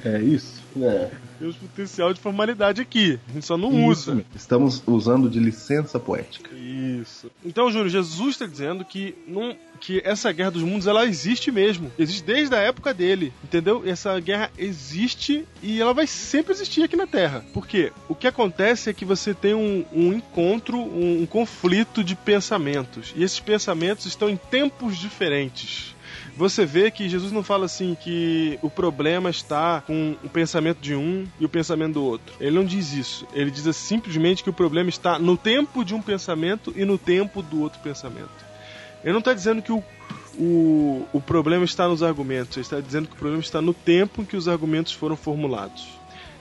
É 0.05 0.19
isso? 0.21 0.61
É. 0.79 1.09
Temos 1.39 1.55
potencial 1.55 2.13
de 2.13 2.19
formalidade 2.19 2.81
aqui. 2.81 3.19
A 3.29 3.33
gente 3.33 3.45
só 3.45 3.57
não 3.57 3.69
Isso 3.91 4.11
usa. 4.11 4.25
Estamos 4.35 4.83
usando 4.85 5.29
de 5.29 5.39
licença 5.39 5.99
poética. 5.99 6.49
Isso. 6.55 7.29
Então, 7.45 7.71
Júnior, 7.71 7.89
Jesus 7.89 8.31
está 8.31 8.45
dizendo 8.45 8.83
que, 8.83 9.15
não, 9.27 9.55
que 9.79 10.01
essa 10.03 10.31
guerra 10.31 10.51
dos 10.51 10.63
mundos 10.63 10.87
ela 10.87 11.05
existe 11.05 11.51
mesmo. 11.51 11.91
Existe 11.97 12.23
desde 12.23 12.55
a 12.55 12.59
época 12.59 12.93
dele. 12.93 13.33
Entendeu? 13.43 13.83
Essa 13.85 14.19
guerra 14.19 14.49
existe 14.57 15.45
e 15.61 15.79
ela 15.79 15.93
vai 15.93 16.07
sempre 16.07 16.53
existir 16.53 16.83
aqui 16.83 16.95
na 16.95 17.07
Terra. 17.07 17.45
Por 17.53 17.67
quê? 17.67 17.91
O 18.07 18.15
que 18.15 18.27
acontece 18.27 18.89
é 18.89 18.93
que 18.93 19.05
você 19.05 19.33
tem 19.33 19.53
um, 19.53 19.85
um 19.93 20.13
encontro, 20.13 20.77
um, 20.77 21.21
um 21.21 21.25
conflito 21.25 22.03
de 22.03 22.15
pensamentos. 22.15 23.13
E 23.15 23.23
esses 23.23 23.39
pensamentos 23.39 24.05
estão 24.05 24.29
em 24.29 24.37
tempos 24.37 24.97
diferentes. 24.97 25.95
Você 26.37 26.67
vê 26.67 26.91
que 26.91 27.09
Jesus 27.09 27.31
não 27.31 27.41
fala 27.41 27.65
assim 27.65 27.97
que 27.99 28.59
o 28.61 28.69
problema 28.69 29.27
está 29.29 29.81
com 29.81 30.15
o 30.23 30.29
pensamento 30.29 30.79
de 30.79 30.93
um 30.93 31.26
e 31.39 31.45
o 31.45 31.49
pensamento 31.49 31.93
do 31.93 32.03
outro. 32.03 32.33
Ele 32.39 32.55
não 32.55 32.65
diz 32.65 32.93
isso. 32.93 33.27
Ele 33.33 33.51
diz 33.51 33.75
simplesmente 33.75 34.43
que 34.43 34.49
o 34.49 34.53
problema 34.53 34.89
está 34.89 35.17
no 35.19 35.37
tempo 35.37 35.83
de 35.83 35.93
um 35.93 36.01
pensamento 36.01 36.73
e 36.75 36.85
no 36.85 36.97
tempo 36.97 37.41
do 37.41 37.61
outro 37.61 37.79
pensamento. 37.79 38.45
Ele 39.03 39.13
não 39.13 39.19
está 39.19 39.33
dizendo 39.33 39.61
que 39.61 39.71
o, 39.71 39.83
o, 40.37 41.07
o 41.13 41.21
problema 41.21 41.65
está 41.65 41.87
nos 41.87 42.03
argumentos, 42.03 42.57
ele 42.57 42.65
está 42.65 42.79
dizendo 42.79 43.07
que 43.07 43.13
o 43.13 43.17
problema 43.17 43.41
está 43.41 43.61
no 43.61 43.73
tempo 43.73 44.21
em 44.21 44.25
que 44.25 44.35
os 44.35 44.47
argumentos 44.47 44.91
foram 44.91 45.15
formulados. 45.15 45.87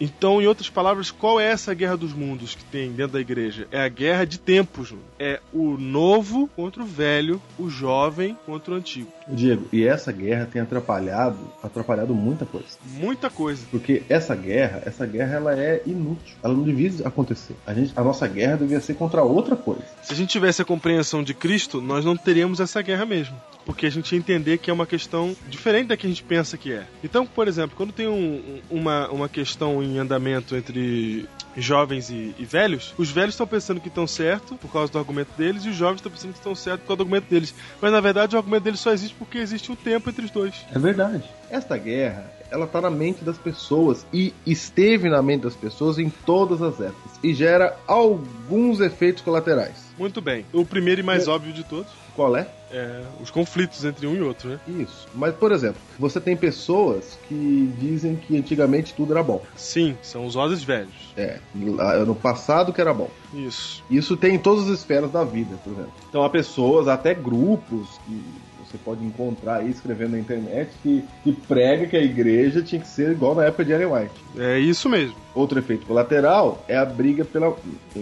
Então, 0.00 0.40
em 0.42 0.46
outras 0.46 0.68
palavras, 0.68 1.10
qual 1.10 1.40
é 1.40 1.46
essa 1.46 1.72
guerra 1.74 1.96
dos 1.96 2.12
mundos 2.12 2.54
que 2.54 2.64
tem 2.64 2.90
dentro 2.92 3.14
da 3.14 3.20
igreja? 3.20 3.66
É 3.70 3.80
a 3.80 3.88
guerra 3.88 4.24
de 4.24 4.38
tempos. 4.38 4.88
Júnior. 4.88 5.04
É 5.18 5.40
o 5.52 5.78
novo 5.78 6.48
contra 6.54 6.82
o 6.82 6.86
velho, 6.86 7.40
o 7.58 7.70
jovem 7.70 8.36
contra 8.44 8.74
o 8.74 8.76
antigo. 8.76 9.08
Diego, 9.28 9.66
e 9.72 9.84
essa 9.84 10.12
guerra 10.12 10.46
tem 10.52 10.60
atrapalhado, 10.62 11.38
atrapalhado 11.62 12.14
muita 12.14 12.44
coisa. 12.46 12.66
Muita 12.84 13.28
coisa. 13.30 13.64
Porque 13.70 14.02
essa 14.08 14.34
guerra, 14.36 14.82
essa 14.84 15.04
guerra 15.06 15.36
ela 15.36 15.58
é 15.58 15.82
inútil. 15.86 16.36
Ela 16.42 16.54
não 16.54 16.62
devia 16.62 16.90
acontecer. 17.06 17.56
A, 17.66 17.74
gente, 17.74 17.92
a 17.96 18.04
nossa 18.04 18.26
guerra 18.28 18.56
devia 18.58 18.80
ser 18.80 18.94
contra 18.94 19.22
outra 19.22 19.56
coisa. 19.56 19.82
Se 20.02 20.12
a 20.12 20.16
gente 20.16 20.28
tivesse 20.30 20.62
a 20.62 20.64
compreensão 20.64 21.22
de 21.24 21.34
Cristo, 21.34 21.80
nós 21.80 22.04
não 22.04 22.16
teríamos 22.16 22.60
essa 22.60 22.80
guerra 22.82 23.04
mesmo. 23.06 23.34
Porque 23.64 23.86
a 23.86 23.90
gente 23.90 24.12
ia 24.12 24.18
entender 24.18 24.58
que 24.58 24.70
é 24.70 24.72
uma 24.72 24.86
questão 24.86 25.34
diferente 25.48 25.88
da 25.88 25.96
que 25.96 26.06
a 26.06 26.08
gente 26.08 26.22
pensa 26.22 26.56
que 26.56 26.72
é. 26.72 26.84
Então, 27.02 27.26
por 27.26 27.48
exemplo, 27.48 27.76
quando 27.76 27.92
tem 27.92 28.06
um- 28.06 28.60
uma, 28.70 29.08
uma 29.10 29.28
questão 29.28 29.82
em 29.86 29.98
andamento 29.98 30.56
entre 30.56 31.28
jovens 31.56 32.10
e, 32.10 32.34
e 32.38 32.44
velhos, 32.44 32.94
os 32.98 33.10
velhos 33.10 33.34
estão 33.34 33.46
pensando 33.46 33.80
que 33.80 33.88
estão 33.88 34.06
certo 34.06 34.56
por 34.56 34.70
causa 34.70 34.92
do 34.92 34.98
argumento 34.98 35.30
deles 35.36 35.64
e 35.64 35.68
os 35.70 35.76
jovens 35.76 35.96
estão 35.96 36.12
pensando 36.12 36.32
que 36.32 36.38
estão 36.38 36.54
certo 36.54 36.80
por 36.80 36.88
causa 36.88 36.98
do 36.98 37.02
argumento 37.02 37.30
deles. 37.30 37.54
Mas 37.80 37.92
na 37.92 38.00
verdade 38.00 38.34
o 38.34 38.38
argumento 38.38 38.64
deles 38.64 38.80
só 38.80 38.92
existe 38.92 39.14
porque 39.14 39.38
existe 39.38 39.72
um 39.72 39.76
tempo 39.76 40.10
entre 40.10 40.24
os 40.24 40.30
dois. 40.30 40.54
É 40.74 40.78
verdade. 40.78 41.24
Esta 41.50 41.76
guerra, 41.76 42.30
ela 42.50 42.66
tá 42.66 42.80
na 42.80 42.90
mente 42.90 43.24
das 43.24 43.38
pessoas 43.38 44.06
e 44.12 44.34
esteve 44.44 45.08
na 45.08 45.22
mente 45.22 45.42
das 45.42 45.56
pessoas 45.56 45.98
em 45.98 46.10
todas 46.10 46.60
as 46.60 46.80
épocas 46.80 47.12
e 47.22 47.32
gera 47.32 47.76
alguns 47.86 48.80
efeitos 48.80 49.22
colaterais. 49.22 49.86
Muito 49.98 50.20
bem. 50.20 50.44
O 50.52 50.64
primeiro 50.64 51.00
e 51.00 51.04
mais 51.04 51.26
óbvio 51.26 51.52
de 51.52 51.64
todos 51.64 51.90
Qual 52.14 52.36
é? 52.36 52.46
É 52.70 53.02
os 53.20 53.30
conflitos 53.30 53.84
entre 53.84 54.06
um 54.06 54.14
e 54.14 54.20
outro, 54.20 54.48
né? 54.48 54.60
Isso. 54.66 55.06
Mas, 55.14 55.34
por 55.34 55.52
exemplo, 55.52 55.80
você 55.98 56.20
tem 56.20 56.36
pessoas 56.36 57.18
que 57.28 57.72
dizem 57.78 58.16
que 58.16 58.36
antigamente 58.36 58.94
tudo 58.94 59.12
era 59.12 59.22
bom. 59.22 59.42
Sim, 59.56 59.96
são 60.02 60.26
os 60.26 60.36
odres 60.36 60.62
velhos. 60.62 61.12
É, 61.16 61.38
no 61.54 62.14
passado 62.14 62.72
que 62.72 62.80
era 62.80 62.92
bom. 62.92 63.10
Isso. 63.32 63.84
Isso 63.90 64.16
tem 64.16 64.34
em 64.34 64.38
todas 64.38 64.64
as 64.64 64.78
esferas 64.78 65.10
da 65.10 65.24
vida, 65.24 65.56
por 65.62 65.72
exemplo. 65.72 65.92
Então 66.08 66.24
há 66.24 66.30
pessoas, 66.30 66.88
até 66.88 67.14
grupos 67.14 68.00
que 68.06 68.22
você 68.66 68.76
pode 68.78 69.04
encontrar 69.04 69.56
aí 69.56 69.70
escrevendo 69.70 70.12
na 70.12 70.18
internet 70.18 70.70
que, 70.82 71.04
que 71.22 71.32
prega 71.32 71.86
que 71.86 71.96
a 71.96 72.02
igreja 72.02 72.62
tinha 72.62 72.80
que 72.80 72.88
ser 72.88 73.12
igual 73.12 73.34
na 73.34 73.44
época 73.44 73.64
de 73.64 73.72
Ellen 73.72 73.86
White. 73.86 74.14
É 74.36 74.58
isso 74.58 74.88
mesmo. 74.88 75.25
Outro 75.36 75.58
efeito 75.58 75.84
colateral 75.84 76.64
é 76.66 76.78
a 76.78 76.84
briga 76.86 77.22
pela, 77.22 77.54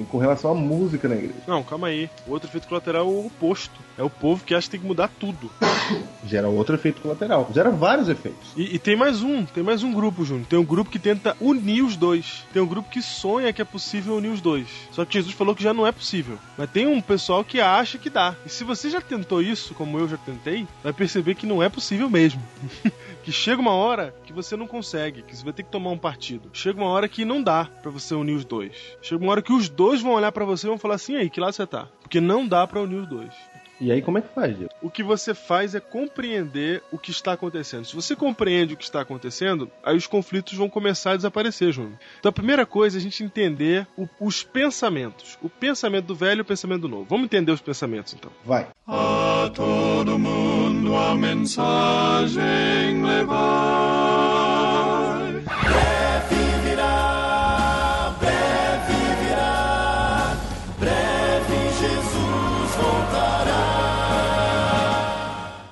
com 0.09 0.19
relação 0.19 0.53
à 0.53 0.55
música 0.55 1.09
na 1.09 1.17
igreja. 1.17 1.35
Não, 1.49 1.65
calma 1.65 1.89
aí. 1.89 2.09
O 2.29 2.31
outro 2.31 2.49
efeito 2.49 2.69
colateral 2.69 3.05
é 3.05 3.11
o 3.11 3.27
oposto. 3.27 3.75
É 3.99 4.05
o 4.05 4.09
povo 4.09 4.45
que 4.45 4.55
acha 4.55 4.69
que 4.69 4.71
tem 4.71 4.81
que 4.81 4.87
mudar 4.87 5.11
tudo. 5.19 5.51
Gera 6.25 6.49
outro 6.49 6.77
efeito 6.77 7.03
colateral. 7.03 7.51
Gera 7.53 7.71
vários 7.71 8.09
efeitos. 8.09 8.53
E, 8.57 8.77
e 8.77 8.79
tem 8.79 8.95
mais 8.95 9.21
um, 9.21 9.45
tem 9.45 9.65
mais 9.65 9.83
um 9.83 9.93
grupo, 9.93 10.25
Júnior. 10.25 10.47
Tem 10.47 10.59
um 10.59 10.65
grupo 10.65 10.91
que 10.91 10.99
tenta 10.99 11.37
unir 11.41 11.83
os 11.83 11.97
dois. 11.97 12.45
Tem 12.53 12.63
um 12.63 12.67
grupo 12.69 12.89
que 12.89 13.03
sonha 13.03 13.53
que 13.53 13.61
é 13.61 13.65
possível 13.65 14.15
unir 14.17 14.29
os 14.29 14.41
dois. 14.41 14.69
Só 14.93 15.05
que 15.05 15.15
Jesus 15.15 15.35
falou 15.35 15.57
que 15.57 15.63
já 15.63 15.75
não 15.75 15.85
é 15.85 15.91
possível. 15.91 16.39
Mas 16.57 16.71
tem 16.71 16.87
um 16.87 17.01
pessoal 17.01 17.43
que 17.43 17.61
acha 17.61 17.99
que 17.99 18.09
dá. 18.09 18.37
E 18.47 18.49
se 18.49 18.63
você 18.63 18.89
já 18.89 19.01
tentou 19.01 19.43
isso, 19.43 19.75
como 19.75 19.99
eu 19.99 20.09
já 20.09 20.17
tentei, 20.17 20.69
vai 20.85 20.93
perceber 20.93 21.35
que 21.35 21.47
não 21.47 21.61
é 21.61 21.69
possível 21.69 22.09
mesmo. 22.09 22.41
que 23.25 23.33
chega 23.33 23.61
uma 23.61 23.73
hora 23.75 24.15
que 24.25 24.33
você 24.33 24.55
não 24.57 24.67
consegue, 24.67 25.23
que 25.23 25.35
você 25.35 25.43
vai 25.43 25.53
ter 25.53 25.63
que 25.63 25.71
tomar 25.71 25.91
um 25.91 25.99
partido. 25.99 26.51
Chega 26.53 26.81
uma 26.81 26.91
hora 26.91 27.09
que 27.09 27.25
não 27.25 27.43
dá 27.43 27.65
pra 27.83 27.91
você 27.91 28.15
unir 28.15 28.35
os 28.37 28.45
dois. 28.45 28.73
Chega 29.03 29.23
uma 29.23 29.33
hora 29.33 29.43
que 29.43 29.53
os 29.53 29.69
dois 29.69 30.01
vão 30.03 30.13
olhar 30.13 30.31
pra 30.31 30.45
você 30.45 30.67
e 30.67 30.69
vão 30.69 30.79
falar 30.79 30.97
assim: 30.97 31.15
"E 31.15 31.17
aí, 31.17 31.31
que 31.31 31.41
lado 31.41 31.53
você 31.55 31.67
tá?" 31.67 31.89
Porque 32.03 32.21
não 32.21 32.47
dá 32.47 32.67
pra 32.67 32.81
unir 32.83 32.97
os 32.97 33.09
dois. 33.09 33.33
E 33.81 33.91
aí 33.91 34.01
como 34.01 34.19
é 34.19 34.21
que 34.23 34.33
faz, 34.33 34.57
Diego? 34.57 34.73
O 34.81 34.89
que 34.89 35.03
você 35.03 35.35
faz 35.35 35.75
é 35.75 35.81
compreender 35.81 36.81
o 36.93 36.97
que 36.99 37.11
está 37.11 37.33
acontecendo. 37.33 37.85
Se 37.85 37.95
você 37.95 38.15
compreende 38.15 38.75
o 38.75 38.77
que 38.77 38.85
está 38.85 39.01
acontecendo, 39.01 39.69
aí 39.83 39.97
os 39.97 40.07
conflitos 40.07 40.55
vão 40.57 40.71
começar 40.71 41.11
a 41.13 41.17
desaparecer, 41.17 41.73
Júnior. 41.73 41.99
Então 42.21 42.31
a 42.31 42.33
primeira 42.33 42.65
coisa 42.65 42.97
é 42.97 43.01
a 43.01 43.03
gente 43.03 43.25
entender 43.25 43.85
o- 43.99 44.07
os 44.21 44.45
pensamentos. 44.45 45.37
O 45.43 45.49
pensamento 45.49 46.07
do 46.07 46.15
velho 46.15 46.39
e 46.39 46.43
o 46.43 46.45
pensamento 46.45 46.83
do 46.83 46.89
novo. 46.89 47.07
Vamos 47.11 47.25
entender 47.25 47.51
os 47.51 47.61
pensamentos, 47.61 48.15
então. 48.15 48.31
Vai. 48.45 48.69
Todo 49.51 50.19
mundo 50.19 50.97
a 50.97 51.15
mensagem 51.15 53.03
levar. 53.05 53.45
Breve 55.63 56.45
virá, 56.65 58.15
breve 58.19 58.95
virá, 59.23 60.37
breve 60.79 61.59
Jesus 61.79 62.75
voltará. 62.77 63.65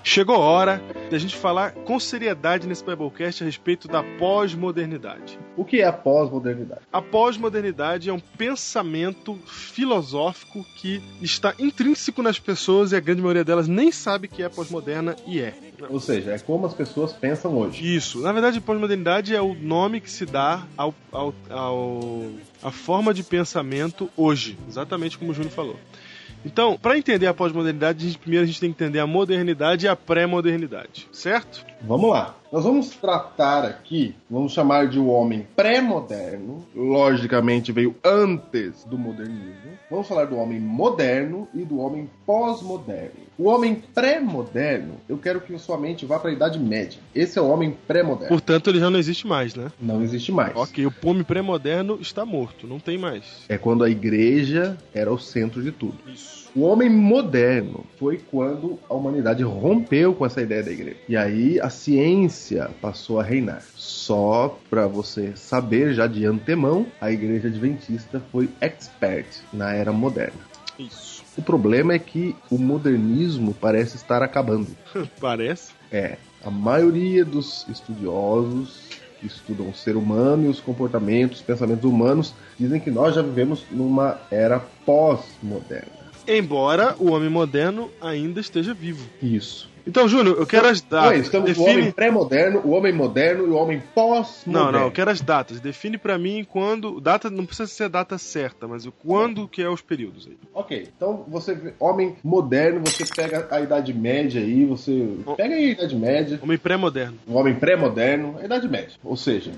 Chegou 0.05 0.37
a 0.37 0.41
hora 0.41 0.83
da 1.13 1.19
gente 1.19 1.37
falar 1.37 1.73
com 1.73 2.01
seriedade 2.01 2.67
nesse 2.67 2.83
Biblecast 2.85 3.43
a 3.43 3.47
respeito 3.47 3.87
da 3.87 4.03
pós-modernidade. 4.19 5.39
O 5.57 5.65
que 5.65 5.81
é 5.83 5.87
a 5.87 5.93
pós-modernidade? 5.93 6.81
A 6.91 7.03
pós-modernidade 7.03 8.09
é 8.09 8.13
um 8.13 8.19
pensamento 8.19 9.39
filosófico 9.47 10.65
que 10.77 11.03
está 11.21 11.55
intrínseco 11.59 12.23
nas 12.23 12.39
pessoas 12.39 12.93
e 12.93 12.97
a 12.97 13.01
grande 13.01 13.21
maioria 13.21 13.45
delas 13.45 13.69
nem 13.69 13.93
sabe 13.93 14.27
que 14.27 14.43
é 14.43 14.49
pós-moderna 14.49 15.15
e 15.27 15.39
é. 15.41 15.55
Ou 15.91 16.01
seja, 16.01 16.33
é 16.33 16.39
como 16.39 16.65
as 16.67 16.73
pessoas 16.73 17.13
pensam 17.13 17.57
hoje. 17.59 17.95
Isso. 17.95 18.21
Na 18.21 18.33
verdade, 18.33 18.59
pós-modernidade 18.61 19.35
é 19.35 19.41
o 19.43 19.53
nome 19.55 20.01
que 20.01 20.11
se 20.11 20.25
dá 20.25 20.65
ao, 20.77 20.95
ao, 21.13 21.35
ao- 21.51 22.31
a 22.63 22.71
forma 22.71 23.13
de 23.13 23.23
pensamento 23.23 24.09
hoje, 24.17 24.57
exatamente 24.69 25.19
como 25.19 25.33
o 25.33 25.35
Júnior 25.35 25.53
falou. 25.53 25.77
Então, 26.45 26.77
para 26.77 26.99
entender 26.99 27.27
a 27.27 27.35
pós-modernidade, 27.35 28.19
primeiro 28.19 28.45
a 28.45 28.47
gente 28.47 28.61
tem 28.61 28.73
que 28.73 28.83
entender 28.83 28.99
a 28.99 29.07
modernidade 29.07 29.87
e 29.87 29.89
a 29.89 29.97
pré-modernidade, 29.97 31.09
certo? 31.13 31.65
Vamos 31.83 32.11
lá. 32.11 32.35
Nós 32.53 32.65
vamos 32.65 32.91
tratar 32.91 33.65
aqui, 33.65 34.15
vamos 34.29 34.53
chamar 34.53 34.87
de 34.87 34.99
o 34.99 35.07
homem 35.07 35.47
pré-moderno, 35.57 36.63
logicamente 36.77 37.73
veio 37.73 37.97
antes 38.05 38.85
do 38.85 38.99
modernismo. 38.99 39.73
Vamos 39.91 40.07
falar 40.07 40.27
do 40.27 40.37
homem 40.37 40.61
moderno 40.61 41.49
e 41.55 41.65
do 41.65 41.79
homem 41.79 42.11
pós-moderno. 42.27 43.23
O 43.39 43.45
homem 43.45 43.83
pré-moderno, 43.95 44.97
eu 45.09 45.17
quero 45.17 45.41
que 45.41 45.59
sua 45.59 45.79
mente 45.79 46.05
vá 46.05 46.19
para 46.19 46.29
a 46.29 46.35
Idade 46.35 46.59
Média. 46.59 47.01
Esse 47.15 47.39
é 47.39 47.43
o 47.43 47.49
homem 47.49 47.75
pré-moderno. 47.89 48.29
Portanto, 48.29 48.69
ele 48.69 48.81
já 48.81 48.91
não 48.91 48.99
existe 48.99 49.27
mais, 49.27 49.55
né? 49.55 49.73
Não 49.81 50.03
existe 50.03 50.31
mais. 50.31 50.55
Ok, 50.55 50.87
o 50.87 50.93
homem 51.05 51.25
pré-moderno 51.25 51.99
está 52.03 52.27
morto, 52.27 52.67
não 52.67 52.79
tem 52.79 52.99
mais. 52.99 53.25
É 53.49 53.57
quando 53.57 53.83
a 53.83 53.89
igreja 53.89 54.77
era 54.93 55.11
o 55.11 55.19
centro 55.19 55.63
de 55.63 55.73
tudo. 55.73 55.97
Isso. 56.07 56.42
O 56.55 56.61
homem 56.63 56.91
moderno 56.91 57.87
foi 57.99 58.21
quando 58.31 58.79
a 58.87 58.93
humanidade 58.93 59.43
rompeu 59.43 60.15
com 60.15 60.27
essa 60.27 60.43
ideia 60.43 60.63
da 60.63 60.71
igreja. 60.71 60.99
E 61.09 61.17
aí 61.17 61.59
a 61.59 61.71
ciência 61.71 62.71
passou 62.79 63.19
a 63.19 63.23
reinar. 63.23 63.63
Só 63.75 64.59
para 64.69 64.87
você 64.87 65.33
saber 65.35 65.95
já 65.95 66.07
de 66.07 66.27
antemão, 66.27 66.87
a 67.01 67.11
igreja 67.11 67.49
adventista 67.49 68.21
foi 68.31 68.51
expert 68.61 69.27
na 69.51 69.73
era 69.73 69.93
moderna. 69.93 70.41
Isso. 70.79 71.25
O 71.39 71.43
problema 71.43 71.95
é 71.95 71.99
que 71.99 72.37
o 72.51 72.59
modernismo 72.59 73.55
parece 73.55 73.97
estar 73.97 74.23
acabando. 74.23 74.69
Parece. 75.19 75.73
É, 75.91 76.19
a 76.45 76.51
maioria 76.51 77.25
dos 77.25 77.67
estudiosos 77.69 78.91
que 79.19 79.27
estudam 79.27 79.71
o 79.71 79.75
ser 79.75 79.97
humano 79.97 80.45
e 80.45 80.49
os 80.49 80.61
comportamentos, 80.61 81.39
os 81.39 81.47
pensamentos 81.47 81.85
humanos, 81.85 82.35
dizem 82.59 82.81
que 82.81 82.91
nós 82.91 83.15
já 83.15 83.23
vivemos 83.23 83.65
numa 83.71 84.21
era 84.31 84.61
pós-moderna. 84.85 86.02
Embora 86.27 86.95
o 86.99 87.11
homem 87.11 87.29
moderno 87.29 87.91
ainda 88.01 88.41
esteja 88.41 88.73
vivo. 88.75 89.07
Isso. 89.23 89.71
Então, 89.85 90.07
Júnior, 90.07 90.37
eu 90.39 90.47
quero 90.47 90.69
as 90.69 90.79
Ué, 90.81 90.87
datas. 90.89 91.21
estamos 91.23 91.49
no 91.51 91.55
Define... 91.57 91.81
homem 91.81 91.91
pré-moderno, 91.91 92.61
o 92.65 92.71
homem 92.71 92.93
moderno 92.93 93.49
e 93.49 93.51
o 93.51 93.57
homem 93.57 93.79
Não, 93.79 93.85
pós-moderno. 93.93 94.71
não, 94.79 94.85
eu 94.85 94.93
quero 94.93 95.11
as 95.11 95.21
datas. 95.21 95.59
Define 95.59 95.99
pra 95.99 96.17
mim 96.17 96.47
quando. 96.49 97.01
Data 97.01 97.29
não 97.29 97.45
precisa 97.45 97.69
ser 97.69 97.89
data 97.89 98.17
certa, 98.17 98.69
mas 98.69 98.87
o 98.87 98.93
quando 98.93 99.49
que 99.49 99.61
é 99.61 99.69
os 99.69 99.81
períodos 99.81 100.29
aí. 100.29 100.37
Ok, 100.55 100.87
então 100.97 101.25
você 101.27 101.75
homem 101.81 102.15
moderno, 102.23 102.81
você 102.87 103.05
pega 103.13 103.49
a 103.51 103.61
Idade 103.61 103.93
Média 103.93 104.41
aí, 104.41 104.65
você 104.65 105.17
pega 105.37 105.57
aí 105.57 105.71
a 105.71 105.73
Idade 105.73 105.97
Média, 105.97 106.39
Homem 106.41 106.59
pré-moderno. 106.59 107.19
o 107.27 107.35
homem 107.35 107.55
pré-moderno, 107.57 108.37
a 108.41 108.45
Idade 108.45 108.69
Média. 108.69 108.93
Ou 109.03 109.17
seja, 109.17 109.51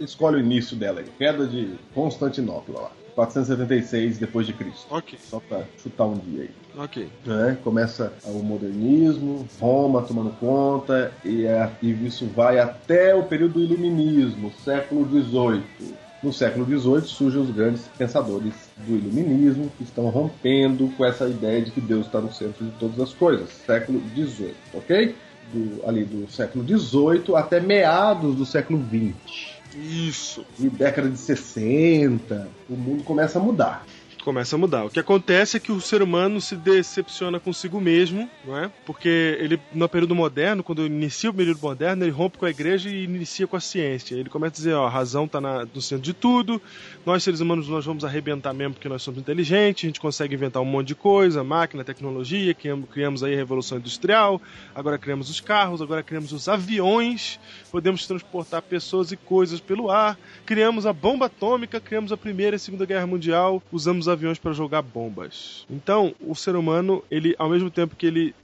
escolhe 0.00 0.36
o 0.36 0.40
início 0.40 0.76
dela 0.78 1.00
aí, 1.00 1.06
queda 1.18 1.46
de 1.46 1.72
Constantinopla 1.94 2.80
lá, 2.80 2.90
476 3.18 4.18
depois 4.18 4.46
de 4.46 4.52
Cristo. 4.52 4.86
Ok, 4.90 5.18
Só 5.28 5.40
pra 5.40 5.62
chutar 5.82 6.04
um 6.06 6.16
dia 6.18 6.42
aí. 6.42 6.50
ok. 6.76 7.08
né? 7.26 7.58
Começa 7.64 8.12
o 8.24 8.42
modernismo, 8.42 9.46
Roma 9.60 10.02
tomando 10.02 10.30
conta, 10.38 11.12
e, 11.24 11.44
é- 11.44 11.70
e 11.82 11.90
isso 12.06 12.26
vai 12.26 12.58
até 12.60 13.14
o 13.14 13.24
período 13.24 13.54
do 13.54 13.60
iluminismo, 13.60 14.52
século 14.64 15.04
XVIII. 15.08 15.94
No 16.22 16.32
século 16.32 16.64
XVIII 16.64 17.02
surgem 17.02 17.40
os 17.40 17.50
grandes 17.50 17.82
pensadores 17.96 18.52
do 18.76 18.96
iluminismo 18.96 19.70
que 19.76 19.84
estão 19.84 20.08
rompendo 20.08 20.88
com 20.96 21.04
essa 21.04 21.28
ideia 21.28 21.62
de 21.62 21.70
que 21.70 21.80
Deus 21.80 22.06
está 22.06 22.20
no 22.20 22.32
centro 22.32 22.64
de 22.64 22.70
todas 22.72 22.98
as 23.00 23.12
coisas. 23.12 23.48
Século 23.66 24.00
XVIII, 24.14 24.54
ok? 24.74 25.14
Do- 25.52 25.80
ali 25.88 26.04
do 26.04 26.30
século 26.30 26.64
XVIII 26.66 27.34
até 27.36 27.58
meados 27.60 28.34
do 28.36 28.44
século 28.44 28.80
XX. 28.84 29.57
Isso. 29.78 30.44
E 30.58 30.68
década 30.68 31.08
de 31.08 31.18
60, 31.18 32.48
o 32.68 32.74
mundo 32.74 33.04
começa 33.04 33.38
a 33.38 33.42
mudar. 33.42 33.86
Começa 34.24 34.56
a 34.56 34.58
mudar. 34.58 34.84
O 34.84 34.90
que 34.90 35.00
acontece 35.00 35.56
é 35.56 35.60
que 35.60 35.72
o 35.72 35.80
ser 35.80 36.02
humano 36.02 36.40
se 36.40 36.56
decepciona 36.56 37.40
consigo 37.40 37.80
mesmo, 37.80 38.28
não 38.44 38.58
é? 38.58 38.70
Porque 38.84 39.38
ele, 39.40 39.60
no 39.72 39.88
período 39.88 40.14
moderno, 40.14 40.62
quando 40.62 40.84
inicia 40.84 41.30
o 41.30 41.34
período 41.34 41.60
moderno, 41.60 42.04
ele 42.04 42.10
rompe 42.10 42.36
com 42.36 42.44
a 42.44 42.50
igreja 42.50 42.90
e 42.90 43.04
inicia 43.04 43.46
com 43.46 43.56
a 43.56 43.60
ciência. 43.60 44.14
Ele 44.14 44.28
começa 44.28 44.54
a 44.54 44.56
dizer, 44.56 44.74
ó, 44.74 44.86
a 44.86 44.90
razão 44.90 45.24
está 45.24 45.40
no 45.40 45.80
centro 45.80 46.04
de 46.04 46.12
tudo, 46.12 46.60
nós 47.06 47.22
seres 47.22 47.40
humanos 47.40 47.68
nós 47.68 47.84
vamos 47.84 48.04
arrebentar 48.04 48.52
mesmo 48.52 48.74
porque 48.74 48.88
nós 48.88 49.02
somos 49.02 49.20
inteligentes, 49.20 49.84
a 49.84 49.88
gente 49.88 50.00
consegue 50.00 50.34
inventar 50.34 50.62
um 50.62 50.66
monte 50.66 50.88
de 50.88 50.94
coisa, 50.94 51.44
máquina, 51.44 51.84
tecnologia, 51.84 52.52
criamos, 52.54 52.88
criamos 52.90 53.22
aí 53.22 53.34
a 53.34 53.36
revolução 53.36 53.78
industrial, 53.78 54.40
agora 54.74 54.98
criamos 54.98 55.30
os 55.30 55.40
carros, 55.40 55.80
agora 55.80 56.02
criamos 56.02 56.32
os 56.32 56.48
aviões, 56.48 57.38
podemos 57.70 58.06
transportar 58.06 58.62
pessoas 58.62 59.12
e 59.12 59.16
coisas 59.16 59.60
pelo 59.60 59.90
ar, 59.90 60.18
criamos 60.44 60.86
a 60.86 60.92
bomba 60.92 61.26
atômica, 61.26 61.80
criamos 61.80 62.12
a 62.12 62.16
primeira 62.16 62.54
e 62.54 62.58
a 62.58 62.58
segunda 62.58 62.84
guerra 62.84 63.06
mundial, 63.06 63.62
usamos 63.70 64.07
aviões 64.08 64.38
para 64.38 64.52
jogar 64.52 64.82
bombas. 64.82 65.66
Então, 65.70 66.14
o 66.20 66.34
ser 66.34 66.56
humano, 66.56 67.02
ele, 67.10 67.34
ao 67.38 67.48
mesmo 67.48 67.70
tempo 67.70 67.96
que 67.96 68.06
ele 68.06 68.34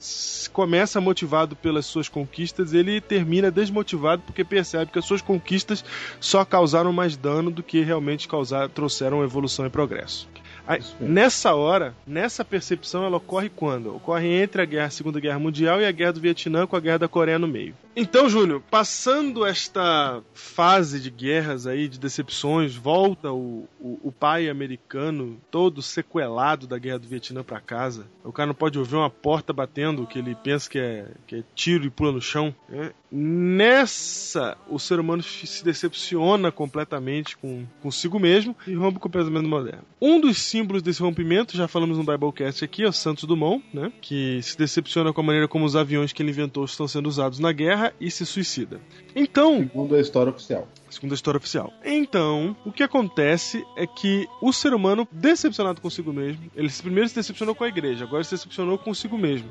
começa 0.53 1.01
motivado 1.01 1.55
pelas 1.55 1.85
suas 1.85 2.07
conquistas, 2.07 2.73
ele 2.73 3.01
termina 3.01 3.51
desmotivado 3.51 4.21
porque 4.25 4.43
percebe 4.43 4.91
que 4.91 4.99
as 4.99 5.05
suas 5.05 5.21
conquistas 5.21 5.83
só 6.19 6.45
causaram 6.45 6.93
mais 6.93 7.17
dano 7.17 7.51
do 7.51 7.63
que 7.63 7.81
realmente 7.81 8.27
causar, 8.27 8.69
trouxeram 8.69 9.23
evolução 9.23 9.65
e 9.65 9.69
progresso. 9.69 10.27
Aí, 10.67 10.81
nessa 10.99 11.53
hora, 11.53 11.95
nessa 12.05 12.43
percepção, 12.43 13.05
ela 13.05 13.17
ocorre 13.17 13.49
quando? 13.49 13.95
Ocorre 13.95 14.27
entre 14.27 14.61
a 14.61 14.65
guerra, 14.65 14.87
a 14.87 14.91
Segunda 14.91 15.19
Guerra 15.19 15.39
Mundial 15.39 15.81
e 15.81 15.85
a 15.85 15.91
Guerra 15.91 16.13
do 16.13 16.21
Vietnã 16.21 16.65
com 16.65 16.75
a 16.75 16.79
Guerra 16.79 16.99
da 16.99 17.07
Coreia 17.07 17.39
no 17.39 17.47
meio. 17.47 17.75
Então, 17.95 18.27
Júnior, 18.27 18.61
passando 18.69 19.45
esta 19.45 20.21
fase 20.33 20.99
de 20.99 21.09
guerras 21.09 21.65
aí, 21.65 21.87
de 21.87 21.97
decepções, 21.97 22.75
volta 22.75 23.31
o, 23.31 23.69
o, 23.79 23.99
o 24.03 24.11
pai 24.11 24.49
americano 24.49 25.37
todo 25.49 25.81
sequelado 25.81 26.67
da 26.67 26.77
Guerra 26.77 26.99
do 26.99 27.07
Vietnã 27.07 27.41
pra 27.41 27.61
casa. 27.61 28.05
O 28.21 28.33
cara 28.33 28.47
não 28.47 28.53
pode 28.53 28.77
ouvir 28.77 28.95
uma 28.95 29.09
porta 29.09 29.53
batendo 29.53 30.05
que 30.05 30.19
ele 30.19 30.35
pensa 30.35 30.69
que 30.69 30.77
é, 30.77 31.07
que 31.25 31.35
é 31.37 31.43
tiro 31.53 31.85
e 31.85 31.89
pula 31.89 32.11
no 32.11 32.21
chão. 32.21 32.53
né? 32.67 32.91
Nessa, 33.09 34.57
o 34.67 34.77
ser 34.77 34.99
humano 34.99 35.23
se 35.23 35.63
decepciona 35.63 36.51
completamente 36.51 37.37
com 37.37 37.65
consigo 37.81 38.19
mesmo 38.19 38.53
e 38.67 38.73
rompe 38.73 38.99
com 38.99 39.07
o 39.07 39.11
pensamento 39.11 39.47
moderno. 39.47 39.83
Um 40.01 40.19
dos 40.19 40.37
símbolos 40.55 40.81
desse 40.81 41.01
rompimento, 41.01 41.57
já 41.57 41.67
falamos 41.67 41.97
no 41.97 42.03
Biblecast 42.05 42.63
aqui, 42.63 42.85
é 42.85 42.91
Santos 42.91 43.25
Dumont, 43.25 43.61
né? 43.73 43.91
Que 43.99 44.39
se 44.41 44.57
decepciona 44.57 45.11
com 45.11 45.19
a 45.19 45.23
maneira 45.23 45.49
como 45.49 45.65
os 45.65 45.75
aviões 45.75 46.13
que 46.13 46.23
ele 46.23 46.29
inventou 46.29 46.63
estão 46.63 46.87
sendo 46.87 47.09
usados 47.09 47.39
na 47.39 47.51
guerra 47.51 47.93
e 47.99 48.09
se 48.09 48.25
suicida. 48.25 48.79
Então, 49.13 49.57
Segundo 49.57 49.95
a 49.95 49.99
história 49.99 50.31
oficial. 50.31 50.65
Segundo 50.95 51.11
a 51.11 51.15
história 51.15 51.37
oficial. 51.37 51.73
Então, 51.83 52.55
o 52.65 52.71
que 52.71 52.81
acontece 52.81 53.65
é 53.75 53.85
que 53.85 54.27
o 54.41 54.51
ser 54.53 54.73
humano, 54.73 55.07
decepcionado 55.11 55.81
consigo 55.81 56.13
mesmo, 56.13 56.49
ele 56.55 56.69
primeiro 56.81 57.09
se 57.09 57.15
decepcionou 57.15 57.53
com 57.53 57.63
a 57.63 57.67
igreja, 57.67 58.05
agora 58.05 58.23
se 58.23 58.31
decepcionou 58.31 58.77
consigo 58.77 59.17
mesmo. 59.17 59.49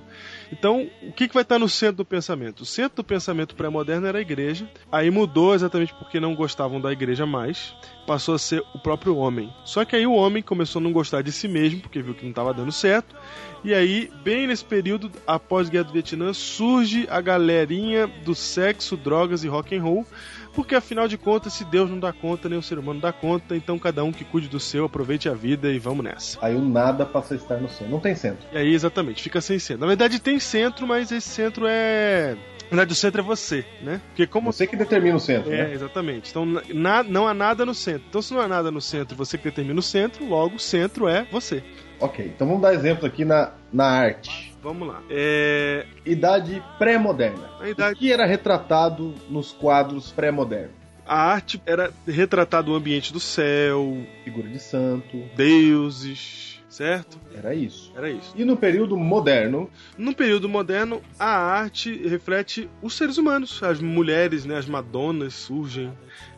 Então, 0.51 0.88
o 1.03 1.12
que, 1.12 1.28
que 1.28 1.34
vai 1.34 1.42
estar 1.42 1.59
no 1.59 1.68
centro 1.68 1.99
do 1.99 2.05
pensamento? 2.05 2.62
O 2.62 2.66
centro 2.66 2.97
do 2.97 3.05
pensamento 3.05 3.55
pré-moderno 3.55 4.07
era 4.07 4.18
a 4.18 4.22
igreja, 4.22 4.68
aí 4.90 5.11
mudou 5.11 5.55
exatamente 5.55 5.95
porque 5.95 6.18
não 6.18 6.34
gostavam 6.34 6.80
da 6.80 6.90
igreja 6.90 7.26
mais, 7.26 7.74
passou 8.07 8.34
a 8.34 8.38
ser 8.38 8.62
o 8.74 8.78
próprio 8.78 9.16
homem. 9.16 9.53
Só 9.64 9.84
que 9.84 9.95
aí 9.95 10.07
o 10.07 10.14
homem 10.14 10.42
começou 10.42 10.80
a 10.80 10.82
não 10.82 10.92
gostar 10.92 11.22
de 11.22 11.30
si 11.30 11.47
mesmo, 11.47 11.80
porque 11.80 12.03
viu 12.03 12.14
que 12.14 12.22
não 12.22 12.30
estava 12.30 12.55
dando 12.55 12.72
certo, 12.72 13.14
e 13.62 13.72
aí, 13.72 14.11
bem 14.22 14.47
nesse 14.47 14.64
período, 14.64 15.11
após 15.26 15.68
a 15.68 15.70
Guerra 15.70 15.84
do 15.84 15.92
Vietnã, 15.95 16.34
surge 16.34 17.07
a 17.09 17.18
galerinha 17.20 18.07
do 18.07 18.34
sexo, 18.34 18.95
drogas 18.95 19.42
e 19.42 19.49
rock 19.49 19.74
and 19.74 19.82
roll, 19.82 20.07
porque 20.55 20.74
afinal 20.74 21.07
de 21.09 21.18
contas, 21.18 21.52
se 21.52 21.64
Deus 21.64 21.90
não 21.90 21.98
dá 21.98 22.12
conta, 22.12 22.48
nem 22.48 22.59
o 22.59 22.62
ser 22.62 22.78
humano 22.78 23.00
dá 23.00 23.12
conta, 23.12 23.57
então 23.57 23.78
cada 23.78 24.02
um 24.05 24.12
que 24.12 24.24
cuide 24.24 24.48
do 24.48 24.61
seu, 24.61 24.84
aproveite 24.84 25.28
a 25.28 25.34
vida 25.34 25.70
e 25.70 25.78
vamos 25.78 26.05
nessa. 26.05 26.38
Aí 26.40 26.55
o 26.55 26.61
nada 26.62 27.05
passa 27.05 27.34
a 27.34 27.36
estar 27.36 27.57
no 27.59 27.68
centro. 27.68 27.88
Não 27.90 28.00
tem 28.00 28.14
centro. 28.14 28.46
E 28.52 28.57
aí, 28.59 28.72
exatamente, 28.74 29.22
fica 29.22 29.40
sem 29.40 29.59
centro. 29.59 29.80
Na 29.82 29.86
verdade, 29.88 30.18
tem 30.20 30.38
centro, 30.38 30.86
mas 30.86 31.11
esse 31.12 31.28
centro 31.28 31.66
é. 31.68 32.36
Na 32.64 32.68
verdade, 32.78 32.92
o 32.92 32.96
centro 32.96 33.20
é 33.20 33.24
você, 33.24 33.64
né? 33.82 34.00
Porque 34.09 34.26
como. 34.26 34.50
Você 34.52 34.66
que 34.66 34.74
determina 34.76 35.16
o 35.16 35.20
centro, 35.20 35.52
É, 35.52 35.64
né? 35.68 35.74
exatamente. 35.74 36.30
Então, 36.30 36.46
na- 36.72 37.02
não 37.02 37.28
há 37.28 37.34
nada 37.34 37.64
no 37.66 37.74
centro. 37.74 38.05
Então, 38.09 38.22
se 38.22 38.32
não 38.32 38.40
há 38.40 38.48
nada 38.48 38.70
no 38.70 38.80
centro, 38.80 39.14
você 39.16 39.36
que 39.36 39.44
determina 39.44 39.78
o 39.78 39.82
centro, 39.82 40.24
logo 40.26 40.57
o 40.57 40.59
centro 40.59 41.07
é 41.07 41.26
você. 41.30 41.62
Ok, 42.05 42.24
então 42.34 42.46
vamos 42.46 42.62
dar 42.62 42.74
exemplos 42.74 43.05
aqui 43.05 43.24
na, 43.24 43.52
na 43.72 43.86
arte. 43.86 44.52
Vamos 44.62 44.86
lá. 44.88 45.02
É. 45.11 45.86
Idade 46.05 46.62
pré-moderna. 46.78 47.48
Idade- 47.66 47.94
O 47.94 47.98
que 47.98 48.12
era 48.12 48.26
retratado 48.26 49.14
nos 49.28 49.52
quadros 49.52 50.11
pré-modernos? 50.12 50.72
A 51.07 51.18
arte 51.32 51.61
era 51.66 51.90
retratar 52.07 52.66
o 52.68 52.74
ambiente 52.74 53.12
do 53.12 53.20
céu, 53.20 53.96
Figura 54.24 54.48
de 54.48 54.59
santo. 54.59 55.18
deuses, 55.36 56.61
certo? 56.68 57.18
Era 57.36 57.55
isso. 57.55 57.92
Era 57.94 58.11
isso. 58.11 58.32
E 58.34 58.44
no 58.44 58.57
período 58.57 58.96
moderno, 58.96 59.68
No 59.98 60.14
período 60.14 60.48
moderno, 60.48 61.02
a 61.18 61.26
arte 61.28 61.94
reflete 62.09 62.68
os 62.82 62.94
seres 62.94 63.18
humanos. 63.18 63.62
As 63.62 63.80
mulheres, 63.80 64.44
né, 64.46 64.57
as 64.57 64.66
madonas 64.66 65.34
surgem. 65.34 65.92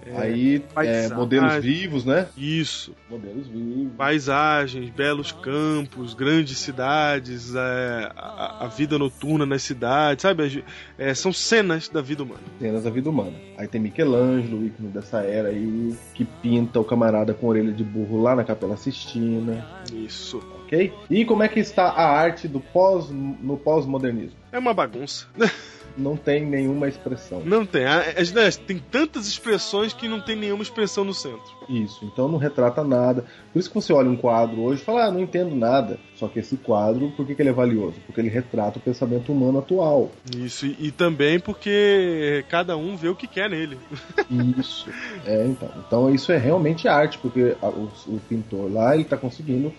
É, 0.06 0.16
aí 0.16 0.62
é, 0.76 1.08
modelos 1.08 1.56
vivos, 1.56 2.04
né? 2.04 2.28
Isso. 2.36 2.94
Modelos 3.10 3.48
vivos. 3.48 3.92
Paisagens, 3.96 4.88
belos 4.90 5.32
campos, 5.32 6.14
grandes 6.14 6.58
cidades, 6.58 7.54
é, 7.54 8.12
a, 8.16 8.64
a 8.64 8.68
vida 8.68 8.98
noturna 8.98 9.44
nas 9.44 9.62
cidades, 9.62 10.22
sabe? 10.22 10.64
É, 10.96 11.12
são 11.12 11.32
cenas 11.32 11.88
da 11.88 12.00
vida 12.00 12.22
humana. 12.22 12.40
Cenas 12.60 12.84
da 12.84 12.90
vida 12.90 13.10
humana. 13.10 13.34
Aí 13.58 13.66
tem 13.66 13.80
Michelangelo, 13.80 14.60
o 14.60 14.66
ícone 14.66 14.88
dessa 14.90 15.20
era 15.22 15.48
aí, 15.48 15.96
que 16.14 16.24
pinta 16.24 16.78
o 16.78 16.84
camarada 16.84 17.34
com 17.34 17.48
orelha 17.48 17.72
de 17.72 17.82
burro 17.82 18.22
lá 18.22 18.36
na 18.36 18.44
Capela 18.44 18.76
Sistina, 18.76 19.66
Isso. 19.92 20.38
ok? 20.64 20.92
E 21.10 21.24
como 21.24 21.42
é 21.42 21.48
que 21.48 21.58
está 21.58 21.84
a 21.88 22.08
arte 22.08 22.46
do 22.46 22.60
pós, 22.60 23.10
no 23.10 23.56
pós-modernismo? 23.56 24.36
É 24.52 24.58
uma 24.58 24.72
bagunça. 24.72 25.26
não 25.96 26.16
tem 26.16 26.44
nenhuma 26.44 26.88
expressão. 26.88 27.40
Não 27.44 27.64
tem. 27.64 27.84
A- 27.84 28.14
as- 28.18 28.32
né, 28.32 28.50
Tem 28.50 28.78
tantas 28.78 29.26
expressões 29.26 29.92
que 29.92 30.08
não 30.08 30.20
tem 30.20 30.36
nenhuma 30.36 30.62
expressão 30.62 31.04
no 31.04 31.14
centro. 31.14 31.42
Isso, 31.68 32.04
então 32.04 32.28
não 32.28 32.38
retrata 32.38 32.84
nada. 32.84 33.24
Por 33.52 33.58
isso 33.58 33.68
que 33.68 33.74
você 33.74 33.92
olha 33.92 34.08
um 34.10 34.16
quadro 34.16 34.60
hoje 34.62 34.82
e 34.82 34.84
fala, 34.84 35.06
ah, 35.06 35.10
não 35.10 35.20
entendo 35.20 35.54
nada. 35.54 35.98
Só 36.14 36.28
que 36.28 36.38
esse 36.38 36.56
quadro, 36.56 37.10
por 37.16 37.26
que, 37.26 37.34
que 37.34 37.42
ele 37.42 37.48
é 37.48 37.52
valioso? 37.52 37.96
Porque 38.06 38.20
ele 38.20 38.28
retrata 38.28 38.78
o 38.78 38.82
pensamento 38.82 39.32
humano 39.32 39.58
atual. 39.58 40.10
Isso, 40.36 40.66
e, 40.66 40.76
e 40.78 40.90
também 40.90 41.40
porque 41.40 42.44
cada 42.48 42.76
um 42.76 42.96
vê 42.96 43.08
o 43.08 43.14
que 43.16 43.26
quer 43.26 43.50
nele. 43.50 43.78
Isso. 44.58 44.88
É, 45.24 45.46
então. 45.46 45.70
Então 45.86 46.14
isso 46.14 46.30
é 46.32 46.36
realmente 46.36 46.86
arte, 46.88 47.18
porque 47.18 47.56
a- 47.60 47.68
o, 47.68 47.90
o 48.06 48.20
pintor 48.28 48.72
lá, 48.72 48.94
ele 48.94 49.04
tá 49.04 49.16
conseguindo 49.16 49.72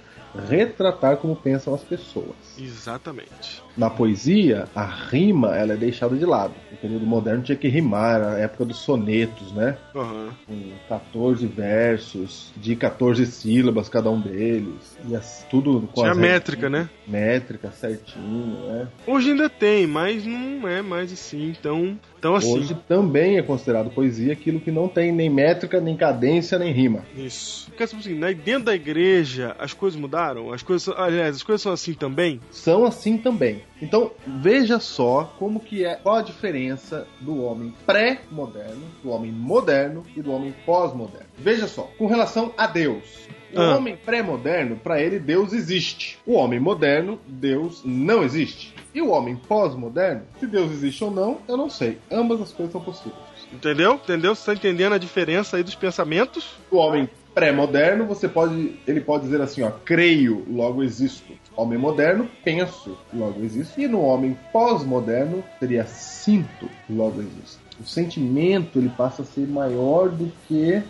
retratar 0.48 1.18
como 1.18 1.36
pensam 1.36 1.74
as 1.74 1.82
pessoas. 1.84 2.36
Exatamente. 2.60 3.62
Na 3.78 3.90
poesia, 3.92 4.68
a 4.74 4.84
rima 4.84 5.56
ela 5.56 5.74
é 5.74 5.78
deixada 5.78 6.16
de 6.16 6.26
lado. 6.26 6.56
No 6.72 6.78
período 6.78 7.06
moderno 7.06 7.44
tinha 7.44 7.56
que 7.58 7.68
rimar, 7.68 8.22
a 8.22 8.40
época 8.40 8.66
dos 8.66 8.78
sonetos, 8.78 9.52
né? 9.52 9.78
Aham. 9.96 10.30
Com 10.48 10.56
14 10.90 11.46
versos, 11.46 12.52
de 12.58 12.76
14 12.76 13.26
sílabas 13.28 13.88
cada 13.88 14.10
um 14.10 14.20
deles. 14.20 14.98
E 15.08 15.16
as- 15.16 15.46
tudo 15.50 15.82
com 15.94 16.02
Tinha 16.02 16.12
as 16.12 16.18
métrica, 16.18 16.70
né? 16.70 16.90
Métrica 17.06 17.72
certinho, 17.72 18.58
né? 18.68 18.88
Hoje 19.06 19.32
ainda 19.32 19.48
tem, 19.50 19.86
mas 19.86 20.26
não 20.26 20.68
é 20.68 20.82
mais 20.82 21.14
assim. 21.14 21.54
Então, 21.60 21.98
então 22.18 22.36
assim. 22.36 22.60
Hoje 22.60 22.76
também 22.88 23.38
é 23.38 23.44
considerado 23.44 23.92
poesia 23.92 24.34
aquilo 24.34 24.60
que 24.60 24.72
não 24.72 24.88
tem 24.88 25.12
nem 25.12 25.30
métrica, 25.30 25.80
nem 25.80 25.96
cadência, 25.96 26.58
nem 26.58 26.74
rima. 26.74 27.04
Isso. 27.16 27.68
Porque 27.70 27.84
assim, 27.84 28.16
né, 28.16 28.34
dentro 28.34 28.66
da 28.66 28.76
igreja 28.76 29.56
as 29.60 29.74
coisas 29.74 30.00
mudaram? 30.00 30.52
As 30.52 30.64
coisas, 30.64 30.88
aliás, 30.98 31.36
as 31.36 31.44
coisas 31.44 31.62
são 31.62 31.72
assim 31.74 31.94
também? 31.94 32.40
São 32.52 32.86
assim 32.86 33.18
também. 33.18 33.62
Então, 33.82 34.12
veja 34.26 34.80
só 34.80 35.32
como 35.38 35.60
que 35.60 35.86
é 35.86 35.96
qual 35.96 36.16
a 36.16 36.22
diferença 36.22 37.08
do 37.22 37.44
homem 37.44 37.74
pré-moderno, 37.86 38.82
do 39.04 39.10
homem 39.12 39.32
moderno 39.32 40.04
e 40.16 40.22
do 40.22 40.32
homem 40.32 40.54
pós-moderno. 40.66 41.28
Veja 41.38 41.68
só, 41.68 41.84
com 41.98 42.08
relação 42.08 42.52
a 42.58 42.66
Deus. 42.66 43.28
O 43.54 43.60
Ah. 43.62 43.78
homem 43.78 43.96
pré-moderno, 43.96 44.76
para 44.76 45.02
ele, 45.02 45.20
Deus 45.20 45.54
existe. 45.54 46.18
O 46.26 46.34
homem 46.34 46.60
moderno, 46.60 47.20
Deus 47.28 47.82
não 47.86 48.24
existe. 48.24 48.74
E 48.94 49.02
o 49.02 49.10
homem 49.10 49.36
pós-moderno, 49.36 50.24
se 50.40 50.48
Deus 50.48 50.72
existe 50.72 51.04
ou 51.04 51.12
não, 51.12 51.38
eu 51.48 51.56
não 51.56 51.70
sei. 51.70 52.00
Ambas 52.12 52.42
as 52.42 52.52
coisas 52.52 52.72
são 52.74 52.82
possíveis. 52.82 53.16
Entendeu? 53.54 53.94
Entendeu? 53.94 54.36
Você 54.36 54.46
tá 54.48 54.54
entendendo 54.54 54.94
a 54.94 54.98
diferença 54.98 55.56
aí 55.56 55.64
dos 55.64 55.76
pensamentos? 55.76 56.50
O 56.72 56.78
homem 56.78 57.08
pré-moderno, 57.34 58.06
você 58.06 58.28
pode, 58.28 58.80
ele 58.88 59.00
pode 59.00 59.26
dizer 59.26 59.40
assim, 59.40 59.62
ó, 59.62 59.70
creio, 59.86 60.44
logo 60.50 60.82
existo. 60.84 61.32
Homem 61.58 61.80
moderno, 61.80 62.30
penso, 62.44 62.96
logo 63.12 63.44
existo. 63.44 63.82
E 63.82 63.88
no 63.88 64.00
homem 64.02 64.38
pós-moderno 64.54 65.44
seria 65.60 65.86
sinto, 65.88 66.70
logo 66.88 67.20
existo. 67.20 67.60
O 67.80 67.84
sentimento 67.84 68.78
ele 68.78 68.90
passa 68.90 69.24
a 69.24 69.26
ser 69.26 69.48
maior 69.48 70.10
do 70.10 70.32
que 70.48 70.84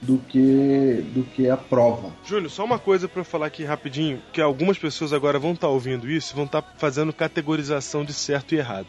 do 0.00 0.16
que 0.18 1.04
do 1.12 1.24
que 1.24 1.50
a 1.50 1.56
prova. 1.56 2.10
Júnior, 2.24 2.50
só 2.50 2.64
uma 2.64 2.78
coisa 2.78 3.10
eu 3.14 3.24
falar 3.24 3.46
aqui 3.46 3.64
rapidinho, 3.64 4.22
que 4.32 4.40
algumas 4.40 4.78
pessoas 4.78 5.12
agora 5.12 5.38
vão 5.38 5.52
estar 5.52 5.68
ouvindo 5.68 6.08
isso 6.08 6.34
vão 6.34 6.44
estar 6.44 6.62
fazendo 6.78 7.12
categorização 7.12 8.04
de 8.04 8.14
certo 8.14 8.54
e 8.54 8.58
errado. 8.58 8.86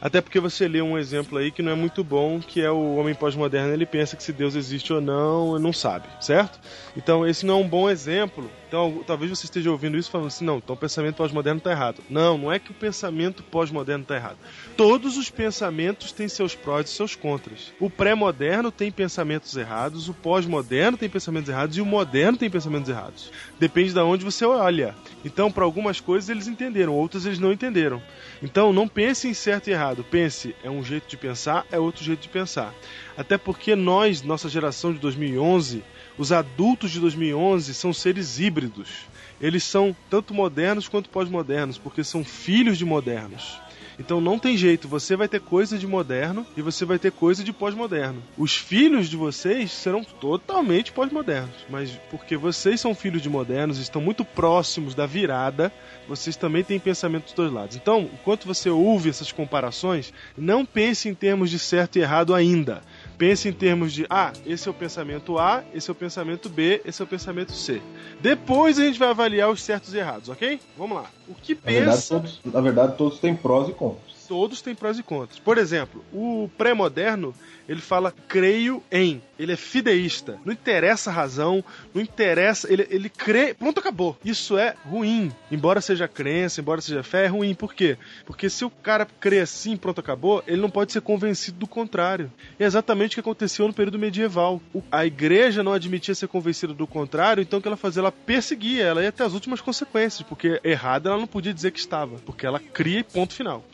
Até 0.00 0.20
porque 0.20 0.38
você 0.38 0.68
lê 0.68 0.80
um 0.80 0.96
exemplo 0.96 1.38
aí 1.38 1.50
que 1.50 1.60
não 1.60 1.72
é 1.72 1.74
muito 1.74 2.04
bom, 2.04 2.38
que 2.38 2.62
é 2.62 2.70
o 2.70 2.96
homem 2.96 3.14
pós-moderno, 3.14 3.72
ele 3.72 3.84
pensa 3.84 4.16
que 4.16 4.22
se 4.22 4.32
Deus 4.32 4.54
existe 4.54 4.92
ou 4.92 5.00
não, 5.00 5.58
não 5.58 5.72
sabe, 5.72 6.06
certo? 6.20 6.58
Então 6.96 7.26
esse 7.26 7.44
não 7.44 7.54
é 7.54 7.62
um 7.64 7.68
bom 7.68 7.90
exemplo. 7.90 8.48
Então 8.68 9.02
talvez 9.06 9.30
você 9.30 9.46
esteja 9.46 9.70
ouvindo 9.70 9.96
isso 9.96 10.10
falando 10.10 10.26
assim, 10.26 10.44
não, 10.44 10.58
então 10.58 10.76
o 10.76 10.78
pensamento 10.78 11.16
pós-moderno 11.16 11.56
está 11.58 11.70
errado. 11.70 12.02
Não, 12.08 12.36
não 12.36 12.52
é 12.52 12.58
que 12.58 12.70
o 12.70 12.74
pensamento 12.74 13.42
pós-moderno 13.42 14.02
está 14.02 14.14
errado. 14.14 14.36
Todos 14.76 15.16
os 15.16 15.30
pensamentos 15.30 16.12
têm 16.12 16.28
seus 16.28 16.54
prós 16.54 16.88
e 16.88 16.92
seus 16.92 17.16
contras. 17.16 17.72
O 17.80 17.88
pré-moderno 17.88 18.70
tem 18.70 18.92
pensamentos 18.92 19.56
errados, 19.56 20.10
o 20.10 20.14
pós-moderno 20.14 20.98
tem 20.98 21.08
pensamentos 21.08 21.48
errados 21.48 21.78
e 21.78 21.80
o 21.80 21.86
moderno 21.86 22.36
tem 22.36 22.50
pensamentos 22.50 22.90
errados. 22.90 23.32
Depende 23.58 23.94
de 23.94 24.00
onde 24.00 24.24
você 24.24 24.44
olha. 24.44 24.94
Então, 25.24 25.50
para 25.50 25.64
algumas 25.64 25.98
coisas 25.98 26.28
eles 26.28 26.46
entenderam, 26.46 26.92
outras 26.92 27.24
eles 27.24 27.38
não 27.38 27.52
entenderam. 27.52 28.02
Então, 28.42 28.72
não 28.72 28.86
pense 28.86 29.26
em 29.26 29.34
certo 29.34 29.68
e 29.68 29.72
errado. 29.72 30.04
Pense, 30.04 30.54
é 30.62 30.68
um 30.68 30.84
jeito 30.84 31.08
de 31.08 31.16
pensar, 31.16 31.66
é 31.72 31.78
outro 31.78 32.04
jeito 32.04 32.20
de 32.20 32.28
pensar. 32.28 32.74
Até 33.16 33.38
porque 33.38 33.74
nós, 33.74 34.22
nossa 34.22 34.48
geração 34.48 34.92
de 34.92 34.98
2011, 34.98 35.82
os 36.18 36.32
adultos 36.32 36.90
de 36.90 37.00
2011 37.00 37.72
são 37.72 37.92
seres 37.92 38.40
híbridos. 38.40 39.06
Eles 39.40 39.62
são 39.62 39.94
tanto 40.10 40.34
modernos 40.34 40.88
quanto 40.88 41.08
pós-modernos, 41.08 41.78
porque 41.78 42.02
são 42.02 42.24
filhos 42.24 42.76
de 42.76 42.84
modernos. 42.84 43.60
Então 43.98 44.20
não 44.20 44.38
tem 44.38 44.56
jeito, 44.56 44.86
você 44.86 45.16
vai 45.16 45.26
ter 45.26 45.40
coisa 45.40 45.76
de 45.76 45.86
moderno 45.86 46.46
e 46.56 46.62
você 46.62 46.84
vai 46.84 47.00
ter 47.00 47.10
coisa 47.10 47.42
de 47.42 47.52
pós-moderno. 47.52 48.22
Os 48.36 48.56
filhos 48.56 49.08
de 49.08 49.16
vocês 49.16 49.72
serão 49.72 50.04
totalmente 50.04 50.92
pós-modernos, 50.92 51.50
mas 51.68 51.90
porque 52.08 52.36
vocês 52.36 52.80
são 52.80 52.94
filhos 52.94 53.20
de 53.20 53.28
modernos, 53.28 53.78
estão 53.78 54.00
muito 54.00 54.24
próximos 54.24 54.94
da 54.94 55.04
virada, 55.04 55.72
vocês 56.08 56.36
também 56.36 56.62
têm 56.62 56.78
pensamento 56.78 57.24
dos 57.24 57.32
dois 57.32 57.52
lados. 57.52 57.76
Então, 57.76 58.08
enquanto 58.14 58.46
você 58.46 58.70
ouve 58.70 59.10
essas 59.10 59.32
comparações, 59.32 60.12
não 60.36 60.64
pense 60.64 61.08
em 61.08 61.14
termos 61.14 61.50
de 61.50 61.58
certo 61.58 61.96
e 61.96 62.02
errado 62.02 62.34
ainda. 62.34 62.82
Pense 63.18 63.48
em 63.48 63.52
termos 63.52 63.92
de, 63.92 64.06
ah, 64.08 64.32
esse 64.46 64.68
é 64.68 64.70
o 64.70 64.74
pensamento 64.74 65.38
A, 65.38 65.64
esse 65.74 65.90
é 65.90 65.92
o 65.92 65.94
pensamento 65.94 66.48
B, 66.48 66.80
esse 66.84 67.02
é 67.02 67.04
o 67.04 67.08
pensamento 67.08 67.52
C. 67.52 67.82
Depois 68.20 68.78
a 68.78 68.84
gente 68.84 68.96
vai 68.96 69.08
avaliar 69.08 69.50
os 69.50 69.60
certos 69.60 69.92
e 69.92 69.98
errados, 69.98 70.28
ok? 70.28 70.60
Vamos 70.76 70.98
lá. 70.98 71.10
O 71.26 71.34
que 71.34 71.54
Na 71.54 71.60
verdade, 71.72 71.96
pensa 71.96 72.14
todos, 72.14 72.40
na 72.44 72.60
verdade, 72.60 72.96
todos 72.96 73.18
têm 73.18 73.34
prós 73.34 73.68
e 73.68 73.72
contras. 73.72 74.17
Todos 74.28 74.60
têm 74.60 74.74
prós 74.74 74.98
e 74.98 75.02
contras. 75.02 75.38
Por 75.38 75.56
exemplo, 75.56 76.04
o 76.12 76.50
pré-moderno, 76.58 77.34
ele 77.66 77.80
fala 77.80 78.12
creio 78.28 78.82
em. 78.92 79.22
Ele 79.38 79.52
é 79.52 79.56
fideísta. 79.56 80.38
Não 80.44 80.52
interessa 80.52 81.10
a 81.10 81.12
razão, 81.12 81.64
não 81.94 82.02
interessa. 82.02 82.70
Ele, 82.72 82.86
ele 82.90 83.08
crê. 83.08 83.54
Pronto, 83.54 83.78
acabou. 83.78 84.16
Isso 84.24 84.58
é 84.58 84.74
ruim. 84.84 85.32
Embora 85.50 85.80
seja 85.80 86.06
crença, 86.08 86.60
embora 86.60 86.80
seja 86.80 87.02
fé, 87.02 87.24
é 87.24 87.28
ruim. 87.28 87.54
Por 87.54 87.72
quê? 87.72 87.96
Porque 88.26 88.50
se 88.50 88.64
o 88.64 88.70
cara 88.70 89.06
crê 89.20 89.40
assim, 89.40 89.76
pronto, 89.76 90.00
acabou, 90.00 90.42
ele 90.46 90.60
não 90.60 90.70
pode 90.70 90.92
ser 90.92 91.00
convencido 91.00 91.58
do 91.58 91.66
contrário. 91.66 92.30
É 92.58 92.64
exatamente 92.64 93.12
o 93.12 93.14
que 93.14 93.20
aconteceu 93.20 93.66
no 93.66 93.72
período 93.72 93.98
medieval. 93.98 94.60
A 94.90 95.06
igreja 95.06 95.62
não 95.62 95.72
admitia 95.72 96.14
ser 96.14 96.28
convencida 96.28 96.74
do 96.74 96.86
contrário, 96.86 97.42
então 97.42 97.58
o 97.58 97.62
que 97.62 97.68
ela 97.68 97.76
fazia? 97.76 98.00
Ela 98.00 98.12
perseguia, 98.12 98.84
ela 98.84 99.02
ia 99.02 99.08
até 99.08 99.24
as 99.24 99.34
últimas 99.34 99.60
consequências, 99.60 100.26
porque 100.26 100.60
errada 100.64 101.10
ela 101.10 101.18
não 101.18 101.26
podia 101.26 101.54
dizer 101.54 101.70
que 101.70 101.78
estava, 101.78 102.16
porque 102.26 102.46
ela 102.46 102.58
cria 102.58 103.00
e 103.00 103.04
ponto 103.04 103.34
final. 103.34 103.64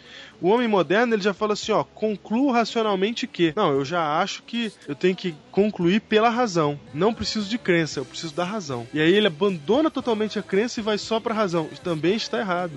O 0.41 0.49
homem 0.49 0.69
moderno, 0.69 1.15
ele 1.15 1.23
já 1.23 1.33
fala 1.33 1.55
assim, 1.55 1.73
ó, 1.73 1.85
concluo 1.85 2.51
racionalmente 2.51 3.27
que. 3.27 3.53
Não, 3.57 3.73
eu 3.73 3.85
já 3.85 4.21
acho 4.21 4.43
que 4.43 4.73
eu 4.87 4.95
tenho 4.95 5.17
que 5.17 5.35
concluir 5.51 6.01
pela 6.01 6.29
razão. 6.29 6.79
Não 6.93 7.15
preciso 7.15 7.49
de 7.49 7.59
crença, 7.59 8.01
eu 8.01 8.05
preciso 8.05 8.35
da 8.35 8.45
razão. 8.45 8.87
E 8.93 9.01
aí 9.01 9.13
ele 9.13 9.27
abandona 9.27 9.91
totalmente 9.91 10.39
a 10.39 10.43
crença 10.43 10.81
e 10.81 10.83
vai 10.83 10.99
só 10.99 11.21
pra 11.21 11.35
razão. 11.35 11.69
Também 11.83 12.15
está 12.15 12.39
errado. 12.39 12.73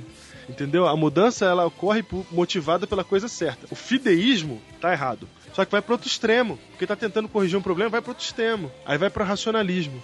Entendeu? 0.49 0.87
A 0.87 0.95
mudança 0.95 1.45
ela 1.45 1.65
ocorre 1.65 2.05
motivada 2.31 2.87
pela 2.87 3.03
coisa 3.03 3.27
certa. 3.27 3.67
O 3.69 3.75
fideísmo 3.75 4.61
tá 4.79 4.93
errado. 4.93 5.27
Só 5.53 5.65
que 5.65 5.71
vai 5.71 5.81
pro 5.81 5.93
outro 5.93 6.07
extremo, 6.07 6.59
porque 6.69 6.85
tá 6.85 6.95
tentando 6.95 7.27
corrigir 7.27 7.57
um 7.57 7.63
problema, 7.63 7.89
vai 7.89 8.01
pro 8.01 8.11
outro 8.11 8.23
extremo. 8.23 8.71
Aí 8.85 8.97
vai 8.97 9.09
pro 9.09 9.23
racionalismo. 9.23 10.01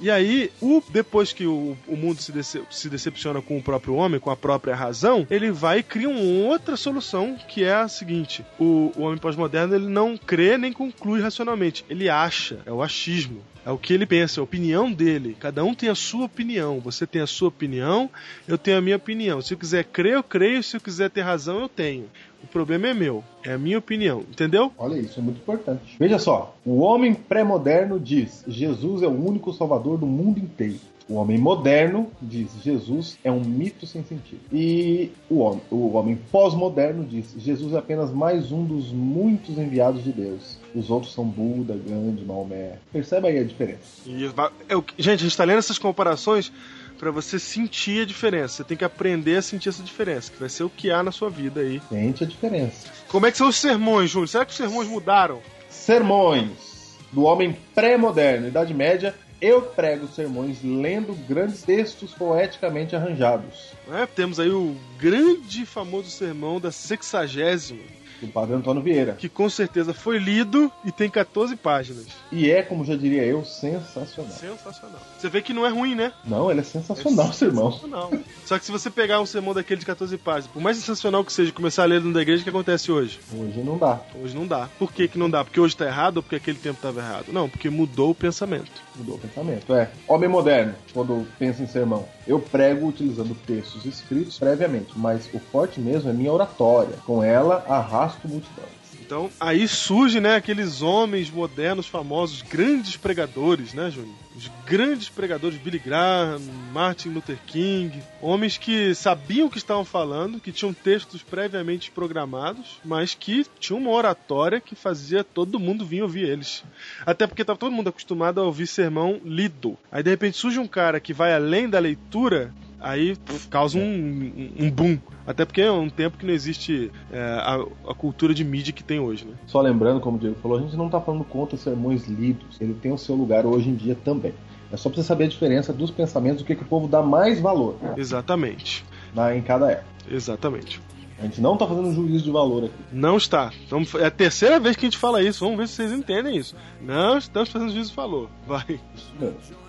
E 0.00 0.10
aí, 0.10 0.50
o, 0.60 0.82
depois 0.90 1.32
que 1.32 1.46
o, 1.46 1.76
o 1.88 1.96
mundo 1.96 2.20
se, 2.20 2.30
dece- 2.30 2.62
se 2.70 2.88
decepciona 2.90 3.40
com 3.40 3.56
o 3.56 3.62
próprio 3.62 3.94
homem, 3.94 4.20
com 4.20 4.30
a 4.30 4.36
própria 4.36 4.74
razão, 4.74 5.26
ele 5.30 5.50
vai 5.50 5.78
e 5.78 5.82
cria 5.82 6.08
uma 6.08 6.20
outra 6.20 6.76
solução, 6.76 7.36
que 7.48 7.64
é 7.64 7.72
a 7.74 7.88
seguinte: 7.88 8.44
o, 8.58 8.92
o 8.96 9.02
homem 9.02 9.18
pós-moderno 9.18 9.74
ele 9.74 9.86
não 9.88 10.16
crê 10.16 10.58
nem 10.58 10.72
conclui 10.72 11.20
racionalmente, 11.22 11.84
ele 11.88 12.08
acha, 12.10 12.60
é 12.66 12.72
o 12.72 12.82
achismo. 12.82 13.42
É 13.66 13.70
o 13.72 13.76
que 13.76 13.92
ele 13.92 14.06
pensa, 14.06 14.38
é 14.38 14.40
a 14.40 14.44
opinião 14.44 14.92
dele. 14.92 15.36
Cada 15.40 15.64
um 15.64 15.74
tem 15.74 15.88
a 15.88 15.94
sua 15.96 16.26
opinião. 16.26 16.78
Você 16.78 17.04
tem 17.04 17.20
a 17.20 17.26
sua 17.26 17.48
opinião, 17.48 18.08
eu 18.46 18.56
tenho 18.56 18.78
a 18.78 18.80
minha 18.80 18.94
opinião. 18.94 19.42
Se 19.42 19.54
eu 19.54 19.58
quiser 19.58 19.82
crer, 19.82 20.12
eu 20.12 20.22
creio. 20.22 20.62
Se 20.62 20.76
eu 20.76 20.80
quiser 20.80 21.10
ter 21.10 21.22
razão, 21.22 21.58
eu 21.58 21.68
tenho. 21.68 22.04
O 22.44 22.46
problema 22.46 22.86
é 22.86 22.94
meu, 22.94 23.24
é 23.42 23.54
a 23.54 23.58
minha 23.58 23.76
opinião, 23.76 24.20
entendeu? 24.20 24.70
Olha, 24.78 24.96
isso 24.96 25.18
é 25.18 25.22
muito 25.22 25.38
importante. 25.38 25.96
Veja 25.98 26.16
só, 26.16 26.54
o 26.64 26.78
homem 26.78 27.12
pré-moderno 27.12 27.98
diz: 27.98 28.44
Jesus 28.46 29.02
é 29.02 29.08
o 29.08 29.26
único 29.26 29.52
salvador 29.52 29.98
do 29.98 30.06
mundo 30.06 30.38
inteiro. 30.38 30.78
O 31.08 31.14
homem 31.14 31.38
moderno 31.38 32.10
diz: 32.20 32.50
Jesus 32.64 33.16
é 33.22 33.30
um 33.30 33.40
mito 33.40 33.86
sem 33.86 34.02
sentido. 34.02 34.40
E 34.52 35.12
o 35.30 35.38
homem, 35.38 35.62
o 35.70 35.92
homem 35.92 36.16
pós-moderno 36.32 37.04
diz: 37.04 37.32
Jesus 37.38 37.74
é 37.74 37.78
apenas 37.78 38.12
mais 38.12 38.50
um 38.50 38.64
dos 38.64 38.90
muitos 38.90 39.56
enviados 39.56 40.02
de 40.02 40.10
Deus. 40.12 40.58
Os 40.74 40.90
outros 40.90 41.12
são 41.12 41.24
Buda, 41.24 41.74
Gandhi, 41.74 42.24
Maomé. 42.24 42.78
Perceba 42.92 43.28
aí 43.28 43.38
a 43.38 43.44
diferença. 43.44 43.80
E 44.04 44.26
é 44.26 44.80
que- 44.82 44.94
gente, 44.98 45.20
a 45.20 45.22
gente 45.22 45.26
está 45.28 45.44
lendo 45.44 45.58
essas 45.58 45.78
comparações 45.78 46.52
para 46.98 47.10
você 47.12 47.38
sentir 47.38 48.02
a 48.02 48.06
diferença. 48.06 48.56
Você 48.56 48.64
tem 48.64 48.76
que 48.76 48.84
aprender 48.84 49.36
a 49.36 49.42
sentir 49.42 49.68
essa 49.68 49.82
diferença, 49.84 50.32
que 50.32 50.40
vai 50.40 50.48
ser 50.48 50.64
o 50.64 50.70
que 50.70 50.90
há 50.90 51.02
na 51.04 51.12
sua 51.12 51.30
vida 51.30 51.60
aí. 51.60 51.80
Sente 51.88 52.24
a 52.24 52.26
diferença. 52.26 52.88
Como 53.08 53.26
é 53.26 53.30
que 53.30 53.38
são 53.38 53.48
os 53.48 53.56
sermões, 53.56 54.10
Júnior? 54.10 54.28
Será 54.28 54.44
que 54.44 54.50
os 54.50 54.56
sermões 54.56 54.88
mudaram? 54.88 55.38
Sermões 55.68 56.96
do 57.12 57.22
homem 57.22 57.56
pré-moderno, 57.74 58.48
Idade 58.48 58.74
Média. 58.74 59.14
Eu 59.40 59.62
prego 59.62 60.08
sermões 60.08 60.62
lendo 60.62 61.14
grandes 61.28 61.62
textos 61.62 62.12
poeticamente 62.14 62.96
arranjados. 62.96 63.72
né? 63.86 64.08
Temos 64.14 64.40
aí 64.40 64.48
o 64.50 64.74
grande 64.98 65.66
famoso 65.66 66.10
sermão 66.10 66.58
da 66.58 66.72
sexagésima, 66.72 67.82
do 68.20 68.28
padre 68.28 68.54
Antônio 68.54 68.82
Vieira. 68.82 69.14
Que 69.14 69.28
com 69.28 69.48
certeza 69.48 69.92
foi 69.92 70.18
lido 70.18 70.70
e 70.84 70.92
tem 70.92 71.08
14 71.08 71.56
páginas. 71.56 72.06
E 72.30 72.50
é, 72.50 72.62
como 72.62 72.84
já 72.84 72.96
diria 72.96 73.24
eu, 73.24 73.44
sensacional. 73.44 74.32
Sensacional. 74.32 75.00
Você 75.18 75.28
vê 75.28 75.42
que 75.42 75.52
não 75.52 75.66
é 75.66 75.70
ruim, 75.70 75.94
né? 75.94 76.12
Não, 76.24 76.50
ele 76.50 76.60
é 76.60 76.64
sensacional, 76.64 77.32
sermão. 77.32 77.72
Sensacional. 77.72 78.12
Só 78.44 78.58
que 78.58 78.64
se 78.64 78.72
você 78.72 78.90
pegar 78.90 79.20
um 79.20 79.26
sermão 79.26 79.54
daquele 79.54 79.80
de 79.80 79.86
14 79.86 80.16
páginas, 80.18 80.52
por 80.52 80.62
mais 80.62 80.76
sensacional 80.76 81.24
que 81.24 81.32
seja, 81.32 81.52
começar 81.52 81.82
a 81.82 81.86
ler 81.86 82.00
dentro 82.00 82.14
da 82.14 82.22
igreja, 82.22 82.40
o 82.40 82.44
que 82.44 82.50
acontece 82.50 82.90
hoje? 82.90 83.18
Hoje 83.32 83.60
não 83.60 83.78
dá. 83.78 84.00
Hoje 84.22 84.34
não 84.34 84.46
dá. 84.46 84.68
Por 84.78 84.92
que, 84.92 85.08
que 85.08 85.18
não 85.18 85.28
dá? 85.28 85.44
Porque 85.44 85.60
hoje 85.60 85.76
tá 85.76 85.86
errado 85.86 86.18
ou 86.18 86.22
porque 86.22 86.36
aquele 86.36 86.58
tempo 86.58 86.80
tava 86.80 87.00
errado? 87.00 87.32
Não, 87.32 87.48
porque 87.48 87.68
mudou 87.70 88.10
o 88.10 88.14
pensamento. 88.14 88.70
Mudou 88.96 89.16
o 89.16 89.18
pensamento. 89.18 89.74
É. 89.74 89.90
Homem 90.08 90.28
moderno, 90.28 90.74
quando 90.92 91.26
pensa 91.38 91.62
em 91.62 91.66
sermão. 91.66 92.08
Eu 92.26 92.40
prego 92.40 92.88
utilizando 92.88 93.36
textos 93.46 93.84
escritos 93.84 94.38
previamente, 94.38 94.92
mas 94.96 95.28
o 95.32 95.38
forte 95.38 95.80
mesmo 95.80 96.10
é 96.10 96.12
minha 96.12 96.32
oratória. 96.32 96.96
Com 97.06 97.22
ela, 97.22 97.64
arrasto 97.68 98.05
multidões. 98.24 98.68
Então, 99.00 99.30
aí 99.38 99.68
surge, 99.68 100.20
né, 100.20 100.34
aqueles 100.34 100.82
homens 100.82 101.30
modernos 101.30 101.86
famosos, 101.86 102.42
grandes 102.42 102.96
pregadores, 102.96 103.72
né, 103.72 103.90
Júnior? 103.90 104.25
Os 104.36 104.50
grandes 104.66 105.08
pregadores, 105.08 105.58
Billy 105.58 105.78
Graham, 105.78 106.40
Martin 106.70 107.08
Luther 107.08 107.38
King, 107.46 108.02
homens 108.20 108.58
que 108.58 108.94
sabiam 108.94 109.46
o 109.46 109.50
que 109.50 109.56
estavam 109.56 109.84
falando, 109.84 110.38
que 110.38 110.52
tinham 110.52 110.74
textos 110.74 111.22
previamente 111.22 111.90
programados, 111.90 112.78
mas 112.84 113.14
que 113.14 113.46
tinham 113.58 113.80
uma 113.80 113.90
oratória 113.90 114.60
que 114.60 114.74
fazia 114.74 115.24
todo 115.24 115.58
mundo 115.58 115.86
vir 115.86 116.02
ouvir 116.02 116.28
eles. 116.28 116.62
Até 117.06 117.26
porque 117.26 117.42
estava 117.42 117.58
todo 117.58 117.72
mundo 117.72 117.88
acostumado 117.88 118.40
a 118.40 118.44
ouvir 118.44 118.66
sermão 118.66 119.18
lido. 119.24 119.78
Aí, 119.90 120.02
de 120.02 120.10
repente, 120.10 120.36
surge 120.36 120.58
um 120.58 120.68
cara 120.68 121.00
que 121.00 121.14
vai 121.14 121.32
além 121.32 121.68
da 121.70 121.78
leitura 121.78 122.52
aí 122.80 123.16
causa 123.50 123.78
um, 123.78 123.82
um, 123.82 124.66
um 124.66 124.70
boom. 124.70 124.98
Até 125.26 125.44
porque 125.44 125.60
é 125.60 125.70
um 125.70 125.90
tempo 125.90 126.16
que 126.16 126.24
não 126.24 126.32
existe 126.32 126.90
é, 127.10 127.18
a, 127.18 127.58
a, 127.88 127.94
cultura 127.94 128.32
de 128.32 128.44
mídia 128.44 128.72
que 128.72 128.84
tem 128.84 129.00
hoje, 129.00 129.24
né? 129.24 129.34
Só 129.46 129.60
lembrando, 129.60 130.00
como 130.00 130.16
o 130.16 130.20
Diego 130.20 130.36
falou, 130.40 130.58
a 130.58 130.60
gente 130.60 130.76
não 130.76 130.86
está 130.86 131.00
falando 131.00 131.24
contra 131.24 131.56
sermões 131.56 132.06
lidos. 132.06 132.60
Ele 132.60 132.74
tem 132.74 132.92
o 132.92 132.98
seu 132.98 133.16
lugar 133.16 133.44
hoje 133.44 133.68
em 133.68 133.74
dia 133.74 133.96
também. 134.04 134.25
É 134.72 134.76
só 134.76 134.88
pra 134.88 134.96
você 134.96 135.06
saber 135.06 135.24
a 135.24 135.28
diferença 135.28 135.72
dos 135.72 135.90
pensamentos, 135.90 136.42
o 136.42 136.44
que, 136.44 136.54
que 136.54 136.62
o 136.62 136.66
povo 136.66 136.88
dá 136.88 137.02
mais 137.02 137.40
valor. 137.40 137.76
Exatamente. 137.96 138.84
Na, 139.14 139.34
em 139.34 139.42
cada 139.42 139.70
época. 139.70 139.86
Exatamente. 140.10 140.80
A 141.18 141.22
gente 141.22 141.40
não 141.40 141.54
está 141.54 141.66
fazendo 141.66 141.94
juízo 141.94 142.24
de 142.24 142.30
valor 142.30 142.64
aqui. 142.64 142.74
Não 142.92 143.16
está. 143.16 143.50
Então, 143.66 143.82
é 143.98 144.06
a 144.06 144.10
terceira 144.10 144.60
vez 144.60 144.76
que 144.76 144.84
a 144.84 144.88
gente 144.88 144.98
fala 144.98 145.22
isso. 145.22 145.42
Vamos 145.42 145.56
ver 145.56 145.66
se 145.66 145.74
vocês 145.74 145.92
entendem 145.92 146.36
isso. 146.36 146.54
Não 146.80 147.16
estamos 147.16 147.48
fazendo 147.48 147.72
juízo 147.72 147.90
de 147.90 147.96
valor. 147.96 148.28
Vai. 148.46 148.78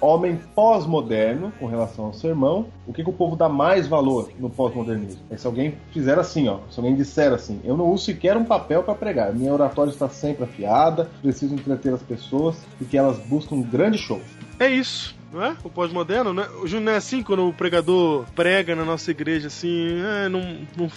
Homem 0.01 0.37
pós-moderno, 0.53 1.53
com 1.57 1.65
relação 1.65 2.05
ao 2.05 2.13
sermão, 2.13 2.67
o 2.85 2.91
que, 2.91 3.01
que 3.01 3.09
o 3.09 3.13
povo 3.13 3.37
dá 3.37 3.47
mais 3.47 3.87
valor 3.87 4.29
no 4.37 4.49
pós-modernismo? 4.49 5.21
É 5.29 5.37
se 5.37 5.47
alguém 5.47 5.75
fizer 5.91 6.19
assim, 6.19 6.49
ó. 6.49 6.59
Se 6.69 6.79
alguém 6.79 6.95
disser 6.95 7.31
assim, 7.31 7.61
eu 7.63 7.77
não 7.77 7.89
uso 7.91 8.03
sequer 8.03 8.35
um 8.35 8.43
papel 8.43 8.83
para 8.83 8.95
pregar. 8.95 9.33
Minha 9.33 9.53
oratória 9.53 9.91
está 9.91 10.09
sempre 10.09 10.43
afiada, 10.43 11.09
preciso 11.21 11.55
entreter 11.55 11.93
as 11.93 12.01
pessoas, 12.01 12.57
porque 12.77 12.97
elas 12.97 13.19
buscam 13.19 13.55
um 13.55 13.63
grande 13.63 13.97
show. 13.97 14.19
É 14.59 14.69
isso 14.69 15.17
não 15.31 15.43
é? 15.43 15.55
O 15.63 15.69
pós-moderno, 15.69 16.33
né? 16.33 16.47
Não 16.81 16.91
é 16.91 16.95
assim 16.95 17.21
quando 17.21 17.47
o 17.47 17.53
pregador 17.53 18.25
prega 18.35 18.75
na 18.75 18.85
nossa 18.85 19.11
igreja, 19.11 19.47
assim, 19.47 20.01
é, 20.01 20.29
não, 20.29 20.59
não, 20.75 20.91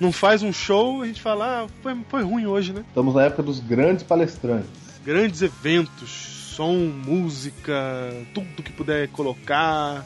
não 0.00 0.12
faz 0.12 0.42
um 0.42 0.52
show, 0.52 1.02
a 1.02 1.06
gente 1.06 1.20
fala, 1.20 1.64
ah, 1.64 1.66
foi, 1.82 1.96
foi 2.08 2.22
ruim 2.22 2.46
hoje, 2.46 2.72
né? 2.72 2.84
Estamos 2.88 3.14
na 3.14 3.24
época 3.24 3.42
dos 3.42 3.60
grandes 3.60 4.02
palestrantes. 4.02 4.70
Grandes 5.04 5.42
eventos, 5.42 6.10
som, 6.10 6.74
música, 6.74 8.12
tudo 8.34 8.62
que 8.62 8.72
puder 8.72 9.08
colocar. 9.08 10.04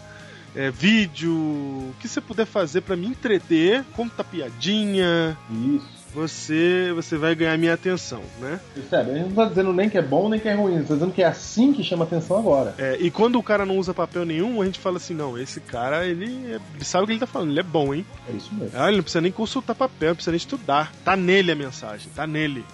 É, 0.52 0.68
vídeo, 0.68 1.32
o 1.32 1.94
que 2.00 2.08
você 2.08 2.20
puder 2.20 2.44
fazer 2.44 2.80
para 2.80 2.96
me 2.96 3.06
entreter, 3.06 3.84
conta 3.94 4.24
piadinha. 4.24 5.38
Isso 5.48 5.99
você 6.14 6.92
você 6.94 7.16
vai 7.16 7.34
ganhar 7.34 7.56
minha 7.56 7.74
atenção, 7.74 8.22
né? 8.40 8.60
Percebe? 8.74 9.10
A 9.10 9.14
gente 9.14 9.28
não 9.28 9.34
tá 9.34 9.44
dizendo 9.46 9.72
nem 9.72 9.88
que 9.88 9.98
é 9.98 10.02
bom 10.02 10.28
nem 10.28 10.40
que 10.40 10.48
é 10.48 10.54
ruim, 10.54 10.74
a 10.74 10.78
gente 10.78 10.88
tá 10.88 10.94
dizendo 10.94 11.12
que 11.12 11.22
é 11.22 11.26
assim 11.26 11.72
que 11.72 11.82
chama 11.82 12.04
atenção 12.04 12.38
agora. 12.38 12.74
É, 12.78 12.96
e 13.00 13.10
quando 13.10 13.38
o 13.38 13.42
cara 13.42 13.64
não 13.64 13.76
usa 13.78 13.94
papel 13.94 14.24
nenhum, 14.24 14.60
a 14.60 14.64
gente 14.64 14.78
fala 14.78 14.96
assim, 14.96 15.14
não, 15.14 15.38
esse 15.38 15.60
cara, 15.60 16.06
ele, 16.06 16.24
ele 16.24 16.84
sabe 16.84 17.04
o 17.04 17.06
que 17.06 17.12
ele 17.12 17.20
tá 17.20 17.26
falando, 17.26 17.50
ele 17.50 17.60
é 17.60 17.64
bom, 17.64 17.94
hein? 17.94 18.04
É 18.28 18.32
isso 18.32 18.52
mesmo. 18.54 18.70
Ah, 18.74 18.88
ele 18.88 18.98
não 18.98 19.02
precisa 19.02 19.20
nem 19.20 19.32
consultar 19.32 19.74
papel, 19.74 20.10
não 20.10 20.16
precisa 20.16 20.32
nem 20.32 20.36
estudar. 20.36 20.92
Tá 21.04 21.16
nele 21.16 21.52
a 21.52 21.56
mensagem, 21.56 22.10
tá 22.14 22.26
nele. 22.26 22.64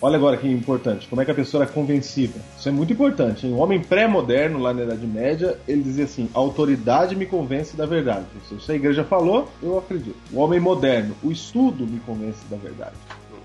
Olha 0.00 0.16
agora 0.16 0.36
que 0.36 0.46
importante, 0.46 1.08
como 1.08 1.22
é 1.22 1.24
que 1.24 1.30
a 1.30 1.34
pessoa 1.34 1.64
é 1.64 1.66
convencida. 1.66 2.38
Isso 2.58 2.68
é 2.68 2.72
muito 2.72 2.92
importante. 2.92 3.46
Hein? 3.46 3.54
O 3.54 3.58
homem 3.58 3.80
pré-moderno, 3.80 4.58
lá 4.58 4.74
na 4.74 4.82
Idade 4.82 5.06
Média, 5.06 5.58
ele 5.66 5.82
dizia 5.82 6.04
assim: 6.04 6.28
a 6.34 6.38
autoridade 6.38 7.16
me 7.16 7.24
convence 7.24 7.76
da 7.76 7.86
verdade. 7.86 8.26
Se 8.60 8.72
a 8.72 8.74
igreja 8.74 9.04
falou, 9.04 9.50
eu 9.62 9.78
acredito. 9.78 10.16
O 10.32 10.38
homem 10.38 10.60
moderno, 10.60 11.16
o 11.22 11.32
estudo 11.32 11.86
me 11.86 11.98
convence 12.00 12.44
da 12.50 12.56
verdade. 12.56 12.94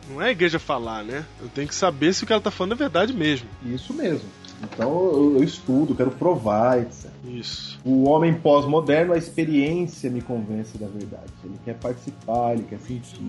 Não 0.09 0.21
é 0.21 0.27
a 0.27 0.31
igreja 0.31 0.59
falar, 0.59 1.03
né? 1.03 1.23
Eu 1.41 1.47
tenho 1.47 1.67
que 1.67 1.75
saber 1.75 2.13
se 2.13 2.23
o 2.23 2.27
que 2.27 2.33
ela 2.33 2.41
tá 2.41 2.51
falando 2.51 2.73
é 2.73 2.75
verdade 2.75 3.13
mesmo. 3.13 3.47
Isso 3.65 3.93
mesmo. 3.93 4.27
Então 4.63 4.89
eu, 4.89 5.35
eu 5.37 5.43
estudo, 5.43 5.95
quero 5.95 6.11
provar, 6.11 6.81
etc. 6.81 7.09
Isso. 7.25 7.79
O 7.83 8.07
homem 8.07 8.33
pós-moderno, 8.33 9.13
a 9.13 9.17
experiência 9.17 10.09
me 10.09 10.21
convence 10.21 10.77
da 10.77 10.87
verdade. 10.87 11.31
Ele 11.43 11.57
quer 11.63 11.75
participar, 11.75 12.53
ele 12.53 12.63
quer 12.63 12.79
sentir. 12.79 13.19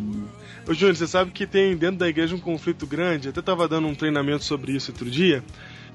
Ô 0.68 0.74
Júnior, 0.74 0.96
você 0.96 1.06
sabe 1.06 1.30
que 1.30 1.46
tem 1.46 1.76
dentro 1.76 1.98
da 1.98 2.08
igreja 2.08 2.34
um 2.34 2.40
conflito 2.40 2.86
grande. 2.86 3.28
Eu 3.28 3.30
até 3.30 3.40
tava 3.40 3.66
dando 3.66 3.88
um 3.88 3.94
treinamento 3.94 4.44
sobre 4.44 4.72
isso 4.72 4.90
outro 4.90 5.10
dia. 5.10 5.42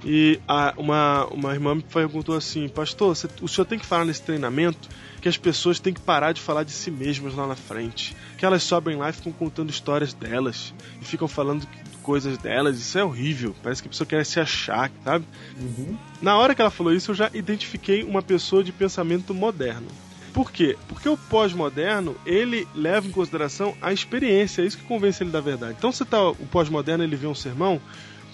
E 0.05 0.39
a, 0.47 0.73
uma, 0.77 1.25
uma 1.27 1.53
irmã 1.53 1.75
me 1.75 1.81
perguntou 1.81 2.35
assim: 2.35 2.67
Pastor, 2.67 3.15
você, 3.15 3.27
o 3.41 3.47
senhor 3.47 3.65
tem 3.65 3.79
que 3.79 3.85
falar 3.85 4.05
nesse 4.05 4.21
treinamento 4.21 4.89
que 5.21 5.27
as 5.27 5.37
pessoas 5.37 5.79
têm 5.79 5.93
que 5.93 6.01
parar 6.01 6.31
de 6.31 6.41
falar 6.41 6.63
de 6.63 6.71
si 6.71 6.91
mesmas 6.91 7.33
lá 7.33 7.47
na 7.47 7.55
frente. 7.55 8.15
Que 8.37 8.45
elas 8.45 8.61
sobem 8.63 8.95
lá 8.95 9.09
e 9.09 9.13
ficam 9.13 9.31
contando 9.31 9.69
histórias 9.69 10.13
delas. 10.13 10.73
E 11.01 11.05
ficam 11.05 11.27
falando 11.27 11.67
coisas 12.07 12.37
delas, 12.37 12.79
isso 12.79 12.97
é 12.97 13.03
horrível. 13.03 13.53
Parece 13.61 13.81
que 13.81 13.89
a 13.89 13.91
pessoa 13.91 14.07
quer 14.07 14.25
se 14.25 14.39
achar, 14.39 14.89
sabe? 15.03 15.25
Uhum. 15.59 15.97
Na 16.21 16.37
hora 16.37 16.55
que 16.55 16.61
ela 16.61 16.71
falou 16.71 16.93
isso, 16.93 17.11
eu 17.11 17.15
já 17.15 17.29
identifiquei 17.33 18.01
uma 18.01 18.21
pessoa 18.21 18.63
de 18.63 18.71
pensamento 18.71 19.33
moderno. 19.33 19.87
Por 20.33 20.49
quê? 20.49 20.77
Porque 20.87 21.09
o 21.09 21.17
pós-moderno, 21.17 22.15
ele 22.25 22.65
leva 22.73 23.05
em 23.05 23.11
consideração 23.11 23.75
a 23.81 23.91
experiência, 23.91 24.61
é 24.61 24.65
isso 24.65 24.77
que 24.77 24.85
convence 24.85 25.21
ele 25.21 25.31
da 25.31 25.41
verdade. 25.41 25.75
Então, 25.77 25.91
se 25.91 26.05
tá, 26.05 26.29
o 26.29 26.47
pós-moderno 26.49 27.03
ele 27.03 27.17
vê 27.17 27.27
um 27.27 27.35
sermão, 27.35 27.81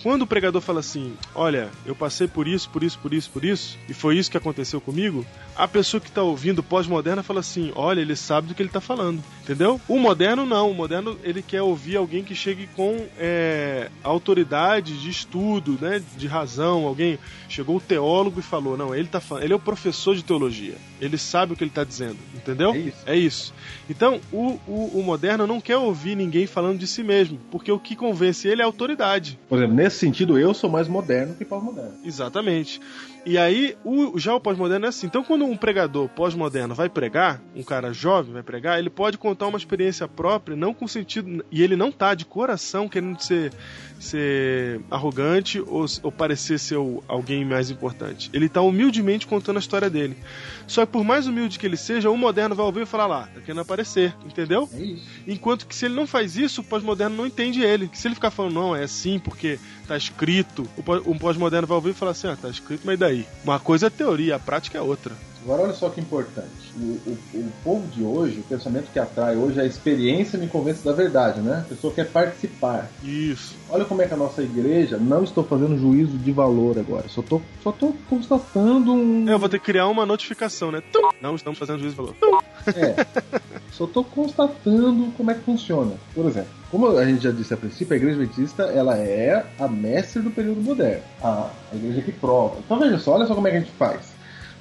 quando 0.04 0.24
o 0.24 0.28
pregador 0.28 0.62
fala 0.62 0.82
assim, 0.82 1.14
olha, 1.34 1.72
eu 1.86 1.96
passei 1.96 2.28
por 2.28 2.46
isso, 2.46 2.70
por 2.70 2.84
isso, 2.84 3.00
por 3.00 3.14
isso, 3.14 3.30
por 3.32 3.46
isso, 3.46 3.78
e 3.88 3.94
foi 3.94 4.18
isso 4.18 4.30
que 4.30 4.38
aconteceu 4.38 4.82
comigo, 4.82 5.26
a 5.56 5.66
pessoa 5.66 6.02
que 6.02 6.10
está 6.10 6.22
ouvindo 6.22 6.62
pós-moderna 6.62 7.24
fala 7.24 7.40
assim, 7.40 7.72
olha, 7.74 8.02
ele 8.02 8.16
sabe 8.16 8.50
do 8.50 8.54
que 8.54 8.62
ele 8.62 8.70
está 8.70 8.82
falando, 8.82 9.24
entendeu? 9.42 9.80
O 9.88 9.98
moderno 9.98 10.46
não, 10.46 10.70
o 10.70 10.74
moderno 10.74 11.18
ele 11.24 11.42
quer 11.42 11.62
ouvir 11.62 11.96
alguém 11.96 12.22
que 12.22 12.36
chegue 12.36 12.68
com 12.76 13.08
é, 13.18 13.90
autoridade 14.04 15.00
de 15.00 15.10
estudo, 15.10 15.78
né, 15.80 16.04
de 16.18 16.28
razão, 16.28 16.86
alguém 16.86 17.18
chegou 17.48 17.78
o 17.78 17.82
teólogo 17.82 18.42
e 18.42 18.44
falou, 18.44 18.76
não, 18.76 18.94
ele 18.94 19.08
tá 19.08 19.22
falando, 19.22 19.44
ele 19.46 19.54
é 19.54 19.56
o 19.56 19.60
professor 19.60 20.16
de 20.16 20.24
teologia, 20.24 20.76
ele 21.00 21.18
sabe 21.18 21.54
o 21.54 21.56
que 21.56 21.64
ele 21.64 21.72
está 21.72 21.86
dizendo, 21.86 22.18
entendeu? 22.36 22.74
É 22.74 22.78
isso. 22.78 23.04
É 23.06 23.16
isso. 23.16 23.54
Então, 23.90 24.20
o, 24.34 24.60
o, 24.68 25.00
o 25.00 25.04
moderno 25.04 25.48
não 25.48 25.62
quer 25.62 25.78
ouvir 25.78 26.16
ninguém 26.16 26.46
falando 26.46 26.78
de 26.78 26.88
si 26.88 27.04
mesmo, 27.04 27.40
porque 27.50 27.72
o 27.72 27.80
que 27.80 27.96
convence 27.96 28.50
ele 28.50 28.62
é 28.62 28.66
a 28.66 28.68
autoridade. 28.68 29.40
Por 29.48 29.58
exemplo, 29.58 29.76
nesse 29.76 29.93
sentido, 30.00 30.38
eu 30.38 30.54
sou 30.54 30.70
mais 30.70 30.88
moderno 30.88 31.36
que 31.36 31.46
pós-moderno. 31.46 31.94
Exatamente. 32.04 32.80
E 33.26 33.38
aí, 33.38 33.78
o, 33.86 34.20
já 34.20 34.36
o 34.36 34.40
pós-moderno 34.40 34.86
é 34.86 34.90
assim. 34.90 35.08
Então, 35.08 35.24
quando 35.24 35.46
um 35.46 35.56
pregador 35.56 36.10
pós-moderno 36.10 36.76
vai 36.76 36.90
pregar, 36.90 37.42
um 37.56 37.64
cara 37.64 37.94
jovem 37.94 38.34
vai 38.34 38.44
pregar, 38.44 38.78
ele 38.78 38.90
pode 38.90 39.18
contar 39.18 39.48
uma 39.48 39.58
experiência 39.58 40.08
própria, 40.08 40.58
não 40.58 40.74
com 40.74 40.88
sentido. 40.88 41.44
E 41.50 41.64
ele 41.64 41.78
não 41.78 41.90
tá 41.90 42.14
de 42.14 42.26
coração 42.26 42.90
querendo 42.90 43.22
ser, 43.22 43.54
ser 43.98 44.82
arrogante 44.92 45.62
ou, 45.62 45.86
ou 46.04 46.12
parecer 46.12 46.60
ser 46.60 46.76
alguém 47.08 47.46
mais 47.46 47.70
importante. 47.70 48.30
Ele 48.34 48.50
tá 48.50 48.62
humildemente 48.62 49.26
contando 49.26 49.56
a 49.56 49.60
história 49.60 49.90
dele. 49.90 50.18
Só 50.68 50.86
que 50.86 50.92
por 50.92 51.04
mais 51.06 51.26
humilde 51.26 51.58
que 51.58 51.66
ele 51.66 51.78
seja, 51.78 52.10
o 52.10 52.18
moderno 52.18 52.56
vai 52.56 52.66
ouvir 52.66 52.82
e 52.82 52.86
falar 52.86 53.08
lá, 53.08 53.28
tá 53.28 53.40
querendo 53.40 53.62
aparecer, 53.62 54.14
entendeu? 54.26 54.70
É. 54.74 54.96
Enquanto 55.28 55.66
que 55.66 55.76
se 55.76 55.86
ele 55.86 55.94
não 55.94 56.08
faz 56.08 56.36
isso, 56.36 56.60
o 56.60 56.64
pós-moderno 56.64 57.16
não 57.16 57.26
entende 57.26 57.62
ele. 57.62 57.90
Se 57.94 58.08
ele 58.08 58.16
ficar 58.16 58.32
falando, 58.32 58.54
não, 58.54 58.76
é 58.76 58.84
assim 58.84 59.18
porque 59.18 59.60
tá 59.88 59.98
escrito, 59.98 60.68
o 61.06 61.18
pós-moderno 61.18 61.68
vai 61.68 61.76
ouvir 61.76 61.92
e 61.92 61.94
falar 61.94 62.12
assim, 62.12 62.28
ah, 62.28 62.38
tá 62.40 62.50
escrito, 62.50 62.82
mas 62.86 62.98
daí? 62.98 63.26
Uma 63.44 63.60
coisa 63.60 63.88
é 63.88 63.90
teoria, 63.90 64.36
a 64.36 64.40
prática 64.40 64.78
é 64.78 64.82
outra. 64.82 65.14
Agora 65.44 65.64
olha 65.64 65.74
só 65.74 65.90
que 65.90 66.00
importante. 66.00 66.48
O, 66.78 67.00
o, 67.06 67.18
o 67.36 67.52
povo 67.64 67.86
de 67.88 68.02
hoje, 68.02 68.40
o 68.40 68.44
pensamento 68.44 68.90
que 68.92 68.98
atrai 68.98 69.36
hoje 69.36 69.60
é 69.60 69.64
a 69.64 69.66
experiência 69.66 70.40
me 70.40 70.48
convence 70.48 70.84
da 70.84 70.94
verdade, 70.94 71.42
né? 71.42 71.64
A 71.66 71.70
pessoa 71.70 71.94
quer 71.94 72.10
participar. 72.10 72.90
Isso. 73.04 73.56
Olha 73.70 73.84
como 73.84 74.02
é 74.02 74.08
que 74.08 74.14
a 74.14 74.18
nossa 74.18 74.42
igreja, 74.42 74.98
não 74.98 75.24
estou 75.24 75.44
fazendo 75.44 75.78
juízo 75.78 76.18
de 76.18 76.32
valor 76.32 76.80
agora, 76.80 77.10
só 77.10 77.22
tô, 77.22 77.42
só 77.62 77.74
tô 77.74 77.94
constatando 78.10 78.94
um. 78.94 79.28
É, 79.28 79.34
eu 79.34 79.40
vou 79.40 79.50
ter 79.50 79.60
que 79.60 79.66
criar 79.66 79.88
uma 79.88 80.06
notificação, 80.06 80.72
né? 80.72 80.82
Não 81.22 81.36
estamos 81.36 81.60
fazendo 81.60 81.80
juízo 81.80 81.96
de 81.96 82.02
valor. 82.02 82.44
É, 82.68 83.06
só 83.78 83.88
tô 83.88 84.04
constatando 84.04 85.12
como 85.18 85.32
é 85.32 85.34
que 85.34 85.42
funciona. 85.42 85.96
Por 86.14 86.26
exemplo, 86.26 86.52
como 86.70 86.88
a 86.98 87.06
gente 87.06 87.24
já 87.24 87.32
disse 87.32 87.54
a 87.54 87.58
princípio, 87.58 87.94
a 87.94 87.98
igreja 87.98 88.22
adventista 88.22 88.64
ela 88.64 88.98
é 88.98 89.46
a 89.60 89.68
mestre 89.68 90.22
do 90.22 90.32
período 90.32 90.62
moderno, 90.62 91.04
a 91.22 91.50
igreja 91.74 92.02
que 92.02 92.12
prova. 92.12 92.58
Então 92.66 92.80
veja 92.80 93.00
só, 93.00 93.14
olha 93.14 93.26
só 93.26 93.36
como 93.36 93.48
é 93.48 93.52
que 93.52 93.58
a 93.58 93.60
gente 93.60 93.72
faz. 93.72 94.13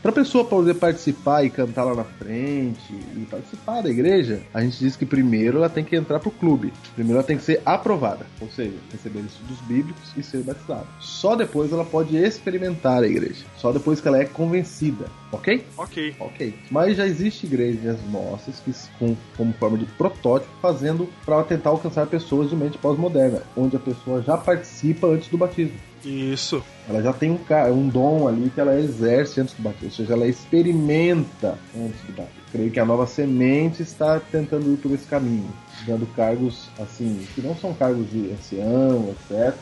Pra 0.02 0.10
pessoa 0.10 0.44
poder 0.44 0.74
participar 0.74 1.44
e 1.44 1.50
cantar 1.50 1.84
lá 1.84 1.94
na 1.94 2.02
frente 2.02 2.92
e 2.92 3.24
participar 3.30 3.82
da 3.82 3.88
igreja, 3.88 4.42
a 4.52 4.60
gente 4.60 4.76
diz 4.80 4.96
que 4.96 5.06
primeiro 5.06 5.58
ela 5.58 5.68
tem 5.68 5.84
que 5.84 5.94
entrar 5.94 6.18
pro 6.18 6.32
clube. 6.32 6.72
Primeiro 6.96 7.18
ela 7.18 7.26
tem 7.26 7.36
que 7.36 7.44
ser 7.44 7.62
aprovada, 7.64 8.26
ou 8.40 8.48
seja, 8.48 8.74
receber 8.90 9.20
estudos 9.20 9.60
bíblicos 9.60 10.12
e 10.16 10.22
ser 10.24 10.42
batizada. 10.42 10.88
Só 10.98 11.36
depois 11.36 11.72
ela 11.72 11.84
pode 11.84 12.16
experimentar 12.16 13.00
a 13.00 13.06
igreja. 13.06 13.44
Só 13.56 13.70
depois 13.70 14.00
que 14.00 14.08
ela 14.08 14.18
é 14.18 14.24
convencida, 14.24 15.04
ok? 15.30 15.64
Ok. 15.76 16.16
Ok. 16.18 16.54
Mas 16.68 16.96
já 16.96 17.06
existe 17.06 17.46
igrejas 17.46 17.98
nossas 18.10 18.58
que, 18.58 18.72
com, 18.98 19.16
como 19.36 19.52
forma 19.52 19.78
de 19.78 19.86
protótipo, 19.86 20.50
fazendo 20.60 21.08
para 21.24 21.44
tentar 21.44 21.70
alcançar 21.70 22.08
pessoas 22.08 22.50
de 22.50 22.56
mente 22.56 22.76
pós-moderna, 22.76 23.44
onde 23.56 23.76
a 23.76 23.80
pessoa 23.80 24.20
já 24.20 24.36
participa 24.36 25.06
antes 25.06 25.28
do 25.28 25.38
batismo. 25.38 25.78
Isso. 26.04 26.62
Ela 26.88 27.02
já 27.02 27.12
tem 27.12 27.30
um, 27.30 27.38
um 27.72 27.88
dom 27.88 28.26
ali 28.28 28.50
que 28.50 28.60
ela 28.60 28.78
exerce 28.78 29.40
antes 29.40 29.54
do 29.54 29.62
batismo, 29.62 29.88
ou 29.88 29.92
seja, 29.92 30.12
ela 30.12 30.26
experimenta 30.26 31.58
antes 31.76 32.00
do 32.02 32.12
batismo. 32.12 32.42
Creio 32.50 32.70
que 32.70 32.80
a 32.80 32.84
nova 32.84 33.06
semente 33.06 33.82
está 33.82 34.20
tentando 34.20 34.72
ir 34.72 34.76
por 34.76 34.92
esse 34.92 35.06
caminho, 35.06 35.50
dando 35.86 36.06
cargos 36.14 36.68
assim, 36.78 37.26
que 37.34 37.40
não 37.40 37.56
são 37.56 37.72
cargos 37.72 38.10
de 38.10 38.30
ancião, 38.32 39.14
etc. 39.30 39.54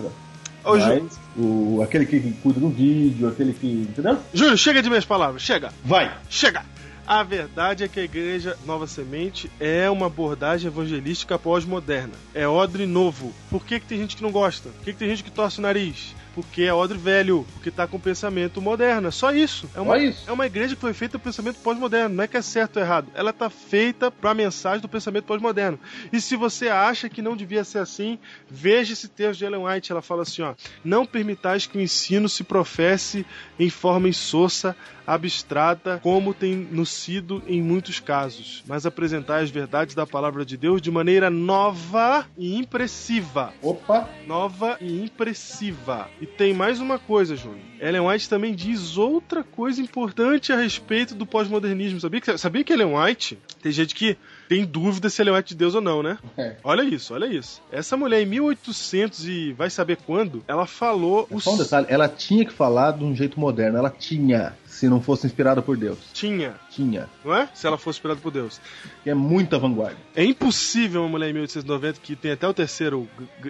Ô, 0.65 0.77
mas 0.77 1.19
o, 1.37 1.81
aquele 1.83 2.05
que 2.05 2.21
cuida 2.43 2.61
do 2.61 2.69
vídeo, 2.69 3.29
aquele 3.29 3.53
que. 3.53 3.87
Entendeu? 3.89 4.19
Júlio, 4.35 4.59
chega 4.59 4.83
de 4.83 4.89
minhas 4.89 5.05
palavras, 5.05 5.43
chega. 5.43 5.73
Vai! 5.85 6.13
Chega! 6.29 6.65
A 7.07 7.25
verdade 7.25 7.83
é 7.83 7.89
que 7.89 7.99
a 7.99 8.05
Igreja 8.05 8.57
Nova 8.65 8.87
Semente 8.87 9.51
é 9.59 9.91
uma 9.91 10.07
abordagem 10.07 10.69
evangelística 10.69 11.37
pós-moderna. 11.37 12.13
É 12.33 12.47
odre 12.47 12.87
novo. 12.87 13.33
Por 13.51 13.65
que, 13.65 13.81
que 13.81 13.87
tem 13.87 13.99
gente 13.99 14.17
que 14.17 14.23
não 14.23 14.31
gosta? 14.31 14.69
Por 14.69 14.85
que, 14.85 14.93
que 14.93 14.99
tem 14.99 15.09
gente 15.09 15.25
que 15.25 15.31
torce 15.31 15.59
o 15.59 15.63
nariz? 15.63 16.15
Porque 16.35 16.63
é 16.63 16.73
odre 16.73 16.97
velho, 16.97 17.47
porque 17.55 17.71
tá 17.71 17.87
com 17.87 17.99
pensamento 17.99 18.61
moderno. 18.61 19.09
É 19.09 19.11
só 19.11 19.33
isso. 19.33 19.69
É 19.75 19.81
uma, 19.81 19.99
isso. 19.99 20.29
é 20.29 20.33
uma 20.33 20.47
igreja 20.47 20.75
que 20.75 20.81
foi 20.81 20.95
feita 20.95 21.19
para 21.19 21.31
pensamento 21.31 21.59
pós-moderno. 21.61 22.15
Não 22.15 22.25
é 22.25 22.29
que 22.29 22.37
é 22.37 22.43
certo 22.43 22.77
ou 22.77 22.83
errado. 22.83 23.09
Ela 23.15 23.33
tá 23.33 23.51
feita 23.51 24.11
para 24.11 24.31
a 24.31 24.35
mensagem 24.35 24.81
do 24.81 24.89
pensamento 24.89 25.25
pós-moderno. 25.25 25.79
E 26.13 26.21
se 26.21 26.37
você 26.37 26.69
acha 26.69 27.09
que 27.09 27.23
não 27.23 27.37
devia 27.37 27.65
ser 27.65 27.79
assim, 27.79 28.19
veja 28.49 28.93
esse 28.93 29.09
texto 29.09 29.39
de 29.39 29.45
Ellen 29.45 29.67
White. 29.67 29.93
Ela 29.93 30.03
fala 30.03 30.23
assim: 30.23 30.43
ó, 30.43 30.55
não 30.85 31.05
permitais 31.05 31.67
que 31.67 31.79
o 31.79 31.81
ensino 31.81 32.29
se 32.29 32.45
professe 32.45 33.27
em 33.59 33.71
forma 33.71 34.09
insossa, 34.09 34.77
abstrata, 35.07 36.01
como 36.03 36.35
tem 36.35 36.57
no 36.57 36.87
sido 36.87 37.43
em 37.47 37.63
muitos 37.63 38.01
casos, 38.01 38.63
mas 38.67 38.87
apresentai 38.87 39.43
as 39.43 39.51
verdades 39.51 39.95
da 39.95 40.07
palavra 40.07 40.45
de 40.45 40.57
Deus 40.57 40.81
de 40.81 40.91
maneira 40.91 41.31
nova 41.31 42.27
e 42.37 42.57
impressiva. 42.57 43.53
Opa! 43.63 44.09
Nova 44.27 44.77
e 44.81 45.03
impressiva. 45.03 46.09
E 46.21 46.27
tem 46.27 46.55
mais 46.55 46.81
uma 46.81 46.99
coisa, 46.99 47.37
Júnior. 47.37 47.71
Ellen 47.81 48.03
White 48.03 48.29
também 48.29 48.55
diz 48.55 48.99
outra 48.99 49.43
coisa 49.43 49.81
importante 49.81 50.53
a 50.53 50.57
respeito 50.57 51.15
do 51.15 51.25
pós-modernismo. 51.25 51.99
Sabia 51.99 52.21
que, 52.21 52.39
sabia 52.39 52.63
que 52.63 52.73
Ellen 52.73 52.95
White, 52.95 53.39
tem 53.63 53.73
gente 53.73 53.95
que 53.95 54.17
tem 54.49 54.65
dúvida 54.65 55.09
se 55.09 55.23
Ellen 55.23 55.35
White 55.35 55.47
é 55.47 55.49
de 55.49 55.55
Deus 55.55 55.75
ou 55.75 55.81
não, 55.81 56.03
né? 56.03 56.19
É. 56.37 56.57
Olha 56.63 56.83
isso, 56.83 57.15
olha 57.15 57.27
isso. 57.27 57.63
Essa 57.73 57.97
mulher 57.97 58.21
em 58.23 58.27
1800 58.27 59.27
e 59.27 59.53
vai 59.53 59.71
saber 59.71 59.97
quando, 59.97 60.45
ela 60.47 60.67
falou 60.67 61.27
o 61.31 61.41
Só 61.41 61.55
um 61.55 61.57
detalhe, 61.57 61.87
ela 61.89 62.09
tinha 62.09 62.45
que 62.45 62.53
falar 62.53 62.93
de 62.93 63.05
um 63.05 63.15
jeito 63.15 63.41
moderno, 63.41 63.79
ela 63.79 63.91
tinha, 63.91 64.55
se 64.81 64.89
não 64.89 65.03
fosse 65.03 65.27
inspirada 65.27 65.61
por 65.61 65.77
Deus. 65.77 65.99
tinha, 66.15 66.55
Tinha. 66.71 67.07
não 67.23 67.35
é? 67.35 67.51
Se 67.53 67.67
ela 67.67 67.77
fosse 67.77 67.99
inspirada 67.99 68.19
por 68.19 68.33
Deus. 68.33 68.59
É 69.05 69.13
muita 69.13 69.59
vanguarda. 69.59 69.99
É 70.17 70.25
impossível 70.25 71.03
uma 71.03 71.11
mulher 71.11 71.29
em 71.29 71.35
1890 71.35 72.01
que 72.01 72.17
tem 72.17 72.31
até 72.33 72.49
o 72.49 72.55
terceiro, 72.55 73.07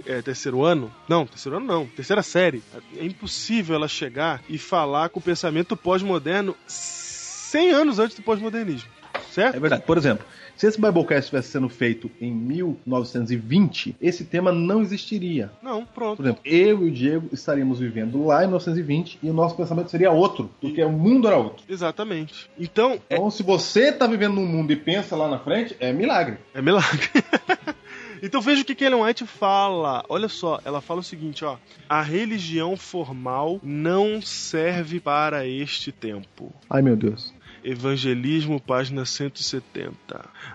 é, 0.07 0.21
terceiro 0.23 0.65
ano, 0.65 0.93
não, 1.09 1.25
terceiro 1.25 1.59
ano 1.59 1.67
não, 1.67 1.87
terceira 1.87 2.21
série. 2.21 2.65
É 2.97 3.05
impossível 3.05 3.77
ela 3.77 3.87
chegar 3.87 4.43
e 4.49 4.59
falar 4.59 5.09
com 5.11 5.21
o 5.21 5.23
pensamento 5.23 5.77
pós-moderno 5.77 6.57
100 6.67 7.71
anos 7.71 8.01
antes 8.01 8.17
do 8.17 8.23
pós-modernismo. 8.25 8.91
Certo? 9.31 9.57
É 9.57 9.61
verdade. 9.61 9.83
Por 9.87 9.97
exemplo, 9.97 10.25
se 10.57 10.67
esse 10.67 10.81
Biblecast 10.81 11.21
estivesse 11.25 11.49
sendo 11.49 11.69
feito 11.69 12.11
em 12.21 12.33
1920, 12.33 13.97
esse 14.01 14.25
tema 14.25 14.53
não 14.53 14.83
existiria. 14.83 15.51
Não, 15.63 15.85
pronto. 15.85 16.17
Por 16.17 16.25
exemplo, 16.27 16.43
eu 16.45 16.87
e 16.87 16.89
o 16.89 16.91
Diego 16.91 17.29
estaríamos 17.33 17.79
vivendo 17.79 18.25
lá 18.27 18.39
em 18.43 18.47
1920 18.47 19.19
e 19.23 19.31
o 19.31 19.33
nosso 19.33 19.57
pensamento 19.57 19.91
seria 19.91 20.11
outro, 20.11 20.51
porque 20.61 20.83
o 20.83 20.91
mundo 20.91 21.29
era 21.29 21.37
outro. 21.37 21.65
Exatamente. 21.69 22.51
Então, 22.59 22.99
é, 23.09 23.15
Então, 23.15 23.31
se 23.31 23.43
você 23.43 23.89
está 23.89 24.07
vivendo 24.07 24.35
num 24.35 24.47
mundo 24.47 24.73
e 24.73 24.77
pensa 24.77 25.17
lá 25.17 25.29
na 25.29 25.39
frente, 25.39 25.77
é 25.81 25.93
milagre. 25.93 26.39
é 26.55 26.61
milagre. 26.61 27.09
Então 28.23 28.41
veja 28.43 28.61
o 28.61 28.65
que 28.67 28.75
que 28.75 28.85
Ellen 28.85 29.03
White 29.03 29.25
fala. 29.27 30.05
Olha 30.07 30.29
só, 30.29 30.61
ela 30.65 30.83
fala 30.83 31.01
o 31.01 31.03
seguinte, 31.03 31.43
ó: 31.43 31.57
a 31.89 32.03
religião 32.03 32.77
formal 32.77 33.59
não 33.63 34.21
serve 34.21 35.01
para 35.01 35.47
este 35.47 35.91
tempo. 35.91 36.53
Ai, 36.69 36.83
meu 36.83 36.97
Deus. 36.97 37.33
Evangelismo, 37.65 38.61
página 38.61 39.05
170. 39.05 39.95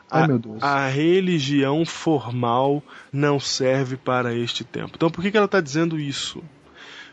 Ai, 0.10 0.24
a, 0.24 0.28
meu 0.28 0.40
Deus. 0.40 0.64
a 0.64 0.88
religião 0.88 1.86
formal 1.86 2.84
não 3.12 3.40
serve 3.40 3.98
para 3.98 4.34
este 4.34 4.64
tempo. 4.64 4.94
Então, 4.96 5.10
por 5.10 5.22
que, 5.22 5.32
que 5.32 5.38
ela 5.38 5.46
está 5.46 5.62
dizendo 5.62 6.00
isso? 6.00 6.44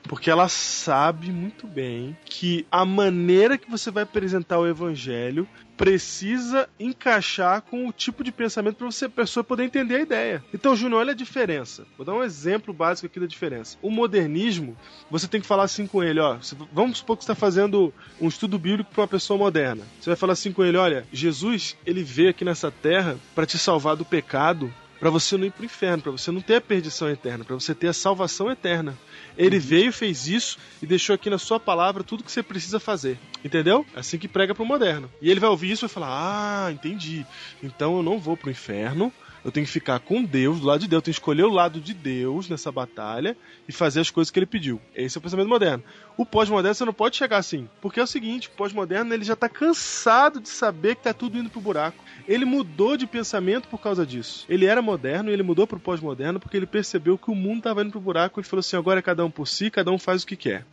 Porque 0.04 0.30
ela 0.30 0.48
sabe 0.48 1.30
muito 1.30 1.66
bem 1.66 2.16
que 2.24 2.66
a 2.70 2.84
maneira 2.84 3.56
que 3.56 3.70
você 3.70 3.90
vai 3.90 4.02
apresentar 4.02 4.58
o 4.58 4.66
evangelho 4.66 5.48
precisa 5.76 6.68
encaixar 6.78 7.62
com 7.62 7.88
o 7.88 7.92
tipo 7.92 8.22
de 8.22 8.30
pensamento 8.30 8.76
para 8.76 8.86
você 8.86 9.06
a 9.06 9.10
pessoa 9.10 9.42
poder 9.42 9.64
entender 9.64 9.96
a 9.96 10.00
ideia. 10.00 10.44
Então, 10.52 10.76
Júnior, 10.76 11.00
olha 11.00 11.12
a 11.12 11.16
diferença. 11.16 11.84
Vou 11.96 12.04
dar 12.06 12.14
um 12.14 12.22
exemplo 12.22 12.72
básico 12.72 13.06
aqui 13.06 13.18
da 13.18 13.26
diferença. 13.26 13.76
O 13.82 13.90
modernismo, 13.90 14.76
você 15.10 15.26
tem 15.26 15.40
que 15.40 15.46
falar 15.46 15.64
assim 15.64 15.86
com 15.86 16.02
ele, 16.02 16.20
ó. 16.20 16.38
Vamos 16.72 16.98
supor 16.98 17.16
que 17.16 17.24
você 17.24 17.32
está 17.32 17.40
fazendo 17.40 17.92
um 18.20 18.28
estudo 18.28 18.58
bíblico 18.58 18.92
para 18.92 19.02
uma 19.02 19.08
pessoa 19.08 19.38
moderna. 19.38 19.84
Você 20.00 20.10
vai 20.10 20.16
falar 20.16 20.34
assim 20.34 20.52
com 20.52 20.64
ele, 20.64 20.76
olha, 20.76 21.06
Jesus, 21.12 21.76
ele 21.86 22.02
veio 22.02 22.30
aqui 22.30 22.44
nessa 22.44 22.70
terra 22.70 23.16
para 23.34 23.46
te 23.46 23.58
salvar 23.58 23.96
do 23.96 24.04
pecado, 24.04 24.72
para 25.00 25.10
você 25.10 25.36
não 25.36 25.46
ir 25.46 25.50
para 25.50 25.62
o 25.62 25.64
inferno, 25.64 26.00
para 26.00 26.12
você 26.12 26.30
não 26.30 26.40
ter 26.40 26.54
a 26.54 26.60
perdição 26.60 27.10
eterna, 27.10 27.44
para 27.44 27.56
você 27.56 27.74
ter 27.74 27.88
a 27.88 27.92
salvação 27.92 28.48
eterna. 28.48 28.96
Ele 29.36 29.58
veio, 29.58 29.92
fez 29.92 30.26
isso 30.26 30.58
e 30.82 30.86
deixou 30.86 31.14
aqui 31.14 31.30
na 31.30 31.38
sua 31.38 31.58
palavra 31.58 32.04
tudo 32.04 32.24
que 32.24 32.32
você 32.32 32.42
precisa 32.42 32.78
fazer. 32.78 33.18
Entendeu? 33.44 33.86
Assim 33.94 34.18
que 34.18 34.28
prega 34.28 34.54
pro 34.54 34.64
moderno. 34.64 35.10
E 35.20 35.30
ele 35.30 35.40
vai 35.40 35.50
ouvir 35.50 35.70
isso 35.70 35.84
e 35.84 35.88
vai 35.88 35.94
falar: 35.94 36.66
Ah, 36.66 36.72
entendi. 36.72 37.26
Então 37.62 37.96
eu 37.96 38.02
não 38.02 38.18
vou 38.18 38.36
pro 38.36 38.50
inferno. 38.50 39.12
Eu 39.44 39.50
tenho 39.50 39.66
que 39.66 39.72
ficar 39.72 39.98
com 39.98 40.22
Deus, 40.22 40.60
do 40.60 40.66
lado 40.66 40.80
de 40.80 40.86
Deus. 40.86 40.98
Eu 40.98 41.02
tenho 41.02 41.14
que 41.14 41.18
escolher 41.18 41.42
o 41.42 41.50
lado 41.50 41.80
de 41.80 41.92
Deus 41.92 42.48
nessa 42.48 42.70
batalha 42.70 43.36
e 43.68 43.72
fazer 43.72 44.00
as 44.00 44.10
coisas 44.10 44.30
que 44.30 44.38
ele 44.38 44.46
pediu. 44.46 44.80
Esse 44.94 45.16
é 45.16 45.18
o 45.18 45.22
pensamento 45.22 45.48
moderno. 45.48 45.82
O 46.16 46.26
pós-moderno 46.26 46.74
você 46.74 46.84
não 46.84 46.92
pode 46.92 47.16
chegar 47.16 47.38
assim. 47.38 47.68
Porque 47.80 47.98
é 47.98 48.02
o 48.02 48.06
seguinte, 48.06 48.48
o 48.48 48.52
pós-moderno 48.52 49.12
ele 49.12 49.24
já 49.24 49.34
tá 49.34 49.48
cansado 49.48 50.40
de 50.40 50.48
saber 50.48 50.96
que 50.96 51.02
tá 51.02 51.12
tudo 51.12 51.38
indo 51.38 51.50
pro 51.50 51.60
buraco. 51.60 52.02
Ele 52.28 52.44
mudou 52.44 52.96
de 52.96 53.06
pensamento 53.06 53.68
por 53.68 53.80
causa 53.80 54.06
disso. 54.06 54.44
Ele 54.48 54.66
era 54.66 54.82
moderno 54.82 55.30
e 55.30 55.32
ele 55.32 55.42
mudou 55.42 55.66
pro 55.66 55.80
pós-moderno 55.80 56.38
porque 56.38 56.56
ele 56.56 56.66
percebeu 56.66 57.18
que 57.18 57.30
o 57.30 57.34
mundo 57.34 57.62
tava 57.62 57.82
indo 57.82 57.90
pro 57.90 58.00
buraco 58.00 58.40
e 58.40 58.44
falou 58.44 58.60
assim: 58.60 58.76
agora 58.76 59.00
é 59.00 59.02
cada 59.02 59.24
um 59.24 59.30
por 59.30 59.48
si, 59.48 59.70
cada 59.70 59.90
um 59.90 59.98
faz 59.98 60.22
o 60.22 60.26
que 60.26 60.36
quer. 60.36 60.64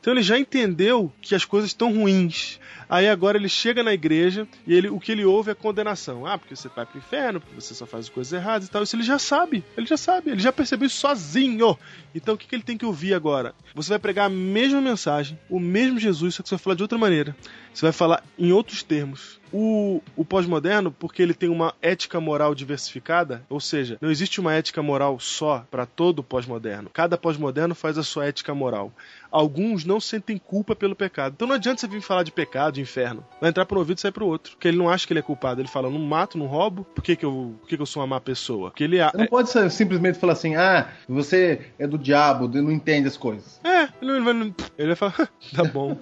Então 0.00 0.12
ele 0.12 0.22
já 0.22 0.38
entendeu 0.38 1.12
que 1.20 1.34
as 1.34 1.44
coisas 1.44 1.70
estão 1.70 1.92
ruins. 1.92 2.58
Aí 2.88 3.08
agora 3.08 3.36
ele 3.36 3.48
chega 3.48 3.82
na 3.82 3.92
igreja 3.92 4.48
e 4.66 4.74
ele, 4.74 4.88
o 4.88 4.98
que 4.98 5.12
ele 5.12 5.24
ouve 5.24 5.50
é 5.50 5.54
condenação. 5.54 6.26
Ah, 6.26 6.38
porque 6.38 6.56
você 6.56 6.68
vai 6.68 6.86
pro 6.86 6.98
inferno, 6.98 7.40
porque 7.40 7.54
você 7.54 7.74
só 7.74 7.86
faz 7.86 8.08
coisas 8.08 8.32
erradas 8.32 8.66
e 8.66 8.70
tal. 8.70 8.82
Isso 8.82 8.96
ele 8.96 9.02
já 9.02 9.18
sabe. 9.18 9.62
Ele 9.76 9.86
já 9.86 9.96
sabe. 9.96 10.30
Ele 10.30 10.40
já 10.40 10.52
percebeu 10.52 10.86
isso 10.86 10.96
sozinho. 10.96 11.78
Então 12.14 12.34
o 12.34 12.38
que, 12.38 12.46
que 12.46 12.54
ele 12.54 12.62
tem 12.62 12.78
que 12.78 12.86
ouvir 12.86 13.14
agora? 13.14 13.54
Você 13.74 13.90
vai 13.90 13.98
pregar 13.98 14.26
a 14.26 14.30
mesma 14.30 14.80
mensagem, 14.88 15.38
o 15.48 15.60
mesmo 15.60 15.98
Jesus, 15.98 16.34
só 16.34 16.42
que 16.42 16.48
você 16.48 16.54
vai 16.56 16.62
falar 16.62 16.76
de 16.76 16.82
outra 16.82 16.98
maneira. 16.98 17.36
Você 17.72 17.86
vai 17.86 17.92
falar 17.92 18.24
em 18.38 18.52
outros 18.52 18.82
termos. 18.82 19.40
O, 19.52 20.00
o 20.16 20.24
pós-moderno, 20.24 20.90
porque 20.90 21.22
ele 21.22 21.34
tem 21.34 21.48
uma 21.48 21.74
ética 21.80 22.20
moral 22.20 22.54
diversificada, 22.54 23.42
ou 23.48 23.60
seja, 23.60 23.96
não 24.00 24.10
existe 24.10 24.40
uma 24.40 24.54
ética 24.54 24.82
moral 24.82 25.18
só 25.18 25.64
para 25.70 25.86
todo 25.86 26.22
pós-moderno. 26.22 26.90
Cada 26.92 27.16
pós-moderno 27.16 27.74
faz 27.74 27.96
a 27.98 28.02
sua 28.02 28.26
ética 28.26 28.54
moral. 28.54 28.92
Alguns 29.30 29.84
não 29.84 30.00
sentem 30.00 30.38
culpa 30.38 30.74
pelo 30.74 30.96
pecado. 30.96 31.34
Então 31.34 31.46
não 31.46 31.54
adianta 31.54 31.80
você 31.80 31.86
vir 31.86 32.00
falar 32.00 32.22
de 32.22 32.32
pecado, 32.32 32.74
de 32.74 32.80
inferno. 32.80 33.24
Vai 33.40 33.50
entrar 33.50 33.66
por 33.66 33.76
um 33.76 33.80
ouvido 33.80 33.98
e 33.98 34.00
sair 34.00 34.12
pro 34.12 34.26
outro. 34.26 34.52
Porque 34.52 34.68
ele 34.68 34.78
não 34.78 34.88
acha 34.88 35.06
que 35.06 35.12
ele 35.12 35.20
é 35.20 35.22
culpado. 35.22 35.60
Ele 35.60 35.68
fala, 35.68 35.90
não 35.90 35.98
mato, 35.98 36.38
não 36.38 36.46
roubo. 36.46 36.84
Por 36.94 37.02
que, 37.02 37.14
que, 37.14 37.26
eu, 37.26 37.54
por 37.60 37.68
que, 37.68 37.76
que 37.76 37.82
eu 37.82 37.86
sou 37.86 38.00
uma 38.00 38.06
má 38.06 38.20
pessoa? 38.20 38.70
Porque 38.70 38.84
ele. 38.84 38.98
Não 39.14 39.26
pode 39.26 39.50
ser- 39.50 39.70
simplesmente 39.70 40.18
falar 40.18 40.32
assim, 40.32 40.56
ah, 40.56 40.88
você 41.06 41.66
é 41.78 41.86
do 41.86 41.98
diabo, 41.98 42.48
não 42.48 42.72
entende 42.72 43.06
as 43.08 43.16
coisas. 43.16 43.60
É, 43.62 43.88
ele 44.00 44.20
vai, 44.20 44.54
ele 44.78 44.94
vai 44.94 44.96
falar, 44.96 45.28
tá 45.54 45.64
bom. 45.64 45.96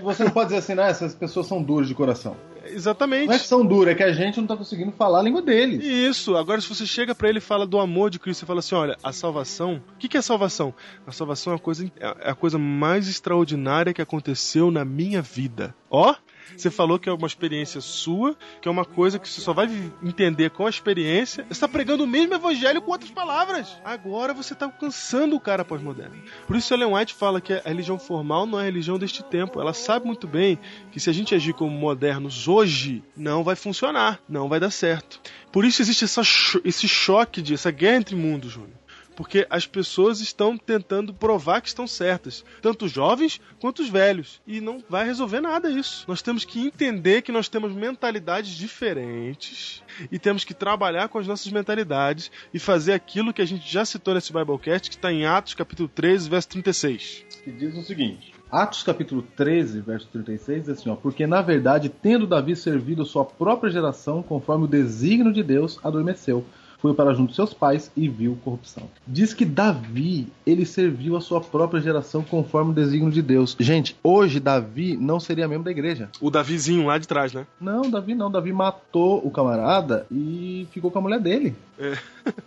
Você 0.00 0.24
não 0.24 0.30
pode 0.30 0.50
dizer 0.50 0.58
assim, 0.58 0.80
ah, 0.80 0.86
essas 0.86 1.14
pessoas 1.14 1.46
são 1.46 1.60
duras 1.62 1.88
de 1.88 1.94
coração. 1.94 2.36
Exatamente. 2.66 3.26
Não 3.26 3.34
é 3.34 3.38
que 3.38 3.46
são 3.46 3.64
duras, 3.64 3.92
é 3.92 3.96
que 3.96 4.02
a 4.02 4.12
gente 4.12 4.40
não 4.40 4.46
tá 4.46 4.56
conseguindo 4.56 4.92
falar 4.92 5.20
a 5.20 5.22
língua 5.22 5.42
deles. 5.42 5.84
Isso, 5.84 6.36
agora 6.36 6.60
se 6.60 6.68
você 6.68 6.86
chega 6.86 7.14
pra 7.14 7.28
ele 7.28 7.38
e 7.38 7.40
fala 7.40 7.66
do 7.66 7.78
amor 7.78 8.10
de 8.10 8.18
Cristo, 8.18 8.40
você 8.40 8.46
fala 8.46 8.60
assim, 8.60 8.74
olha, 8.74 8.96
a 9.02 9.12
salvação, 9.12 9.82
o 9.94 9.98
que, 9.98 10.08
que 10.08 10.16
é 10.16 10.22
salvação? 10.22 10.74
A 11.06 11.12
salvação 11.12 11.52
é 11.52 11.56
a, 11.56 11.58
coisa, 11.58 11.90
é 11.98 12.30
a 12.30 12.34
coisa 12.34 12.58
mais 12.58 13.08
extraordinária 13.08 13.92
que 13.92 14.02
aconteceu 14.02 14.70
na 14.70 14.84
minha 14.84 15.22
vida. 15.22 15.74
Ó, 15.90 16.14
você 16.56 16.70
falou 16.70 16.98
que 16.98 17.08
é 17.08 17.12
uma 17.12 17.26
experiência 17.26 17.80
sua, 17.80 18.36
que 18.60 18.68
é 18.68 18.70
uma 18.70 18.84
coisa 18.84 19.18
que 19.18 19.28
você 19.28 19.40
só 19.40 19.52
vai 19.52 19.68
entender 20.02 20.50
com 20.50 20.66
a 20.66 20.70
experiência. 20.70 21.44
Você 21.44 21.52
está 21.52 21.68
pregando 21.68 22.04
o 22.04 22.06
mesmo 22.06 22.34
evangelho 22.34 22.82
com 22.82 22.90
outras 22.90 23.10
palavras. 23.10 23.76
Agora 23.84 24.34
você 24.34 24.52
está 24.52 24.66
alcançando 24.66 25.36
o 25.36 25.40
cara 25.40 25.64
pós-moderno. 25.64 26.16
Por 26.46 26.56
isso 26.56 26.72
Ellen 26.72 26.94
White 26.94 27.14
fala 27.14 27.40
que 27.40 27.52
a 27.52 27.62
religião 27.64 27.98
formal 27.98 28.46
não 28.46 28.58
é 28.58 28.62
a 28.62 28.66
religião 28.66 28.98
deste 28.98 29.22
tempo. 29.22 29.60
Ela 29.60 29.72
sabe 29.72 30.06
muito 30.06 30.26
bem 30.26 30.58
que 30.90 31.00
se 31.00 31.10
a 31.10 31.12
gente 31.12 31.34
agir 31.34 31.52
como 31.54 31.70
modernos 31.70 32.48
hoje, 32.48 33.02
não 33.16 33.42
vai 33.42 33.56
funcionar, 33.56 34.20
não 34.28 34.48
vai 34.48 34.60
dar 34.60 34.70
certo. 34.70 35.20
Por 35.50 35.64
isso 35.64 35.82
existe 35.82 36.04
essa 36.04 36.22
esse 36.64 36.88
choque 36.88 37.42
de 37.42 37.54
essa 37.54 37.70
guerra 37.70 37.98
entre 37.98 38.16
mundos, 38.16 38.52
Júnior. 38.52 38.81
Porque 39.14 39.46
as 39.50 39.66
pessoas 39.66 40.20
estão 40.20 40.56
tentando 40.56 41.12
provar 41.12 41.60
que 41.60 41.68
estão 41.68 41.86
certas, 41.86 42.44
tanto 42.60 42.86
os 42.86 42.92
jovens 42.92 43.40
quanto 43.60 43.82
os 43.82 43.88
velhos. 43.88 44.40
E 44.46 44.60
não 44.60 44.82
vai 44.88 45.04
resolver 45.04 45.40
nada 45.40 45.70
isso. 45.70 46.04
Nós 46.08 46.22
temos 46.22 46.44
que 46.44 46.60
entender 46.60 47.22
que 47.22 47.32
nós 47.32 47.48
temos 47.48 47.72
mentalidades 47.72 48.50
diferentes 48.50 49.82
e 50.10 50.18
temos 50.18 50.44
que 50.44 50.54
trabalhar 50.54 51.08
com 51.08 51.18
as 51.18 51.26
nossas 51.26 51.50
mentalidades 51.52 52.30
e 52.52 52.58
fazer 52.58 52.92
aquilo 52.92 53.32
que 53.32 53.42
a 53.42 53.46
gente 53.46 53.70
já 53.70 53.84
citou 53.84 54.14
nesse 54.14 54.32
Biblecast, 54.32 54.88
que 54.88 54.96
está 54.96 55.12
em 55.12 55.26
Atos 55.26 55.54
capítulo 55.54 55.88
13, 55.88 56.30
verso 56.30 56.48
36. 56.48 57.24
que 57.42 57.50
diz 57.50 57.76
o 57.76 57.82
seguinte: 57.82 58.32
Atos 58.50 58.82
capítulo 58.82 59.22
13, 59.36 59.80
verso 59.80 60.08
36 60.12 60.64
diz 60.64 60.68
assim, 60.68 60.90
ó, 60.90 60.94
porque 60.94 61.26
na 61.26 61.42
verdade, 61.42 61.88
tendo 61.88 62.26
Davi 62.26 62.54
servido 62.54 63.04
sua 63.04 63.24
própria 63.24 63.70
geração, 63.70 64.22
conforme 64.22 64.64
o 64.64 64.68
desígnio 64.68 65.32
de 65.32 65.42
Deus, 65.42 65.78
adormeceu. 65.82 66.44
Foi 66.82 66.92
para 66.92 67.14
junto 67.14 67.30
de 67.30 67.36
seus 67.36 67.54
pais 67.54 67.92
e 67.96 68.08
viu 68.08 68.36
corrupção. 68.44 68.90
Diz 69.06 69.32
que 69.32 69.44
Davi, 69.44 70.26
ele 70.44 70.66
serviu 70.66 71.16
a 71.16 71.20
sua 71.20 71.40
própria 71.40 71.80
geração 71.80 72.24
conforme 72.24 72.72
o 72.72 72.74
desígnio 72.74 73.12
de 73.12 73.22
Deus. 73.22 73.56
Gente, 73.60 73.96
hoje 74.02 74.40
Davi 74.40 74.96
não 74.96 75.20
seria 75.20 75.46
membro 75.46 75.64
da 75.64 75.70
igreja. 75.70 76.10
O 76.20 76.28
Davizinho 76.28 76.86
lá 76.86 76.98
de 76.98 77.06
trás, 77.06 77.32
né? 77.32 77.46
Não, 77.60 77.88
Davi 77.88 78.16
não. 78.16 78.28
Davi 78.28 78.52
matou 78.52 79.24
o 79.24 79.30
camarada 79.30 80.04
e 80.10 80.66
ficou 80.72 80.90
com 80.90 80.98
a 80.98 81.02
mulher 81.02 81.20
dele. 81.20 81.54
É. 81.78 81.96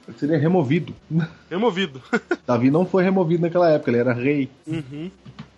Ele 0.07 0.17
seria 0.17 0.37
removido. 0.37 0.93
Removido. 1.49 2.01
Davi 2.45 2.69
não 2.69 2.85
foi 2.85 3.05
removido 3.05 3.43
naquela 3.43 3.69
época, 3.69 3.89
ele 3.89 3.99
era 3.99 4.13
rei. 4.13 4.49
Uhum. 4.67 5.09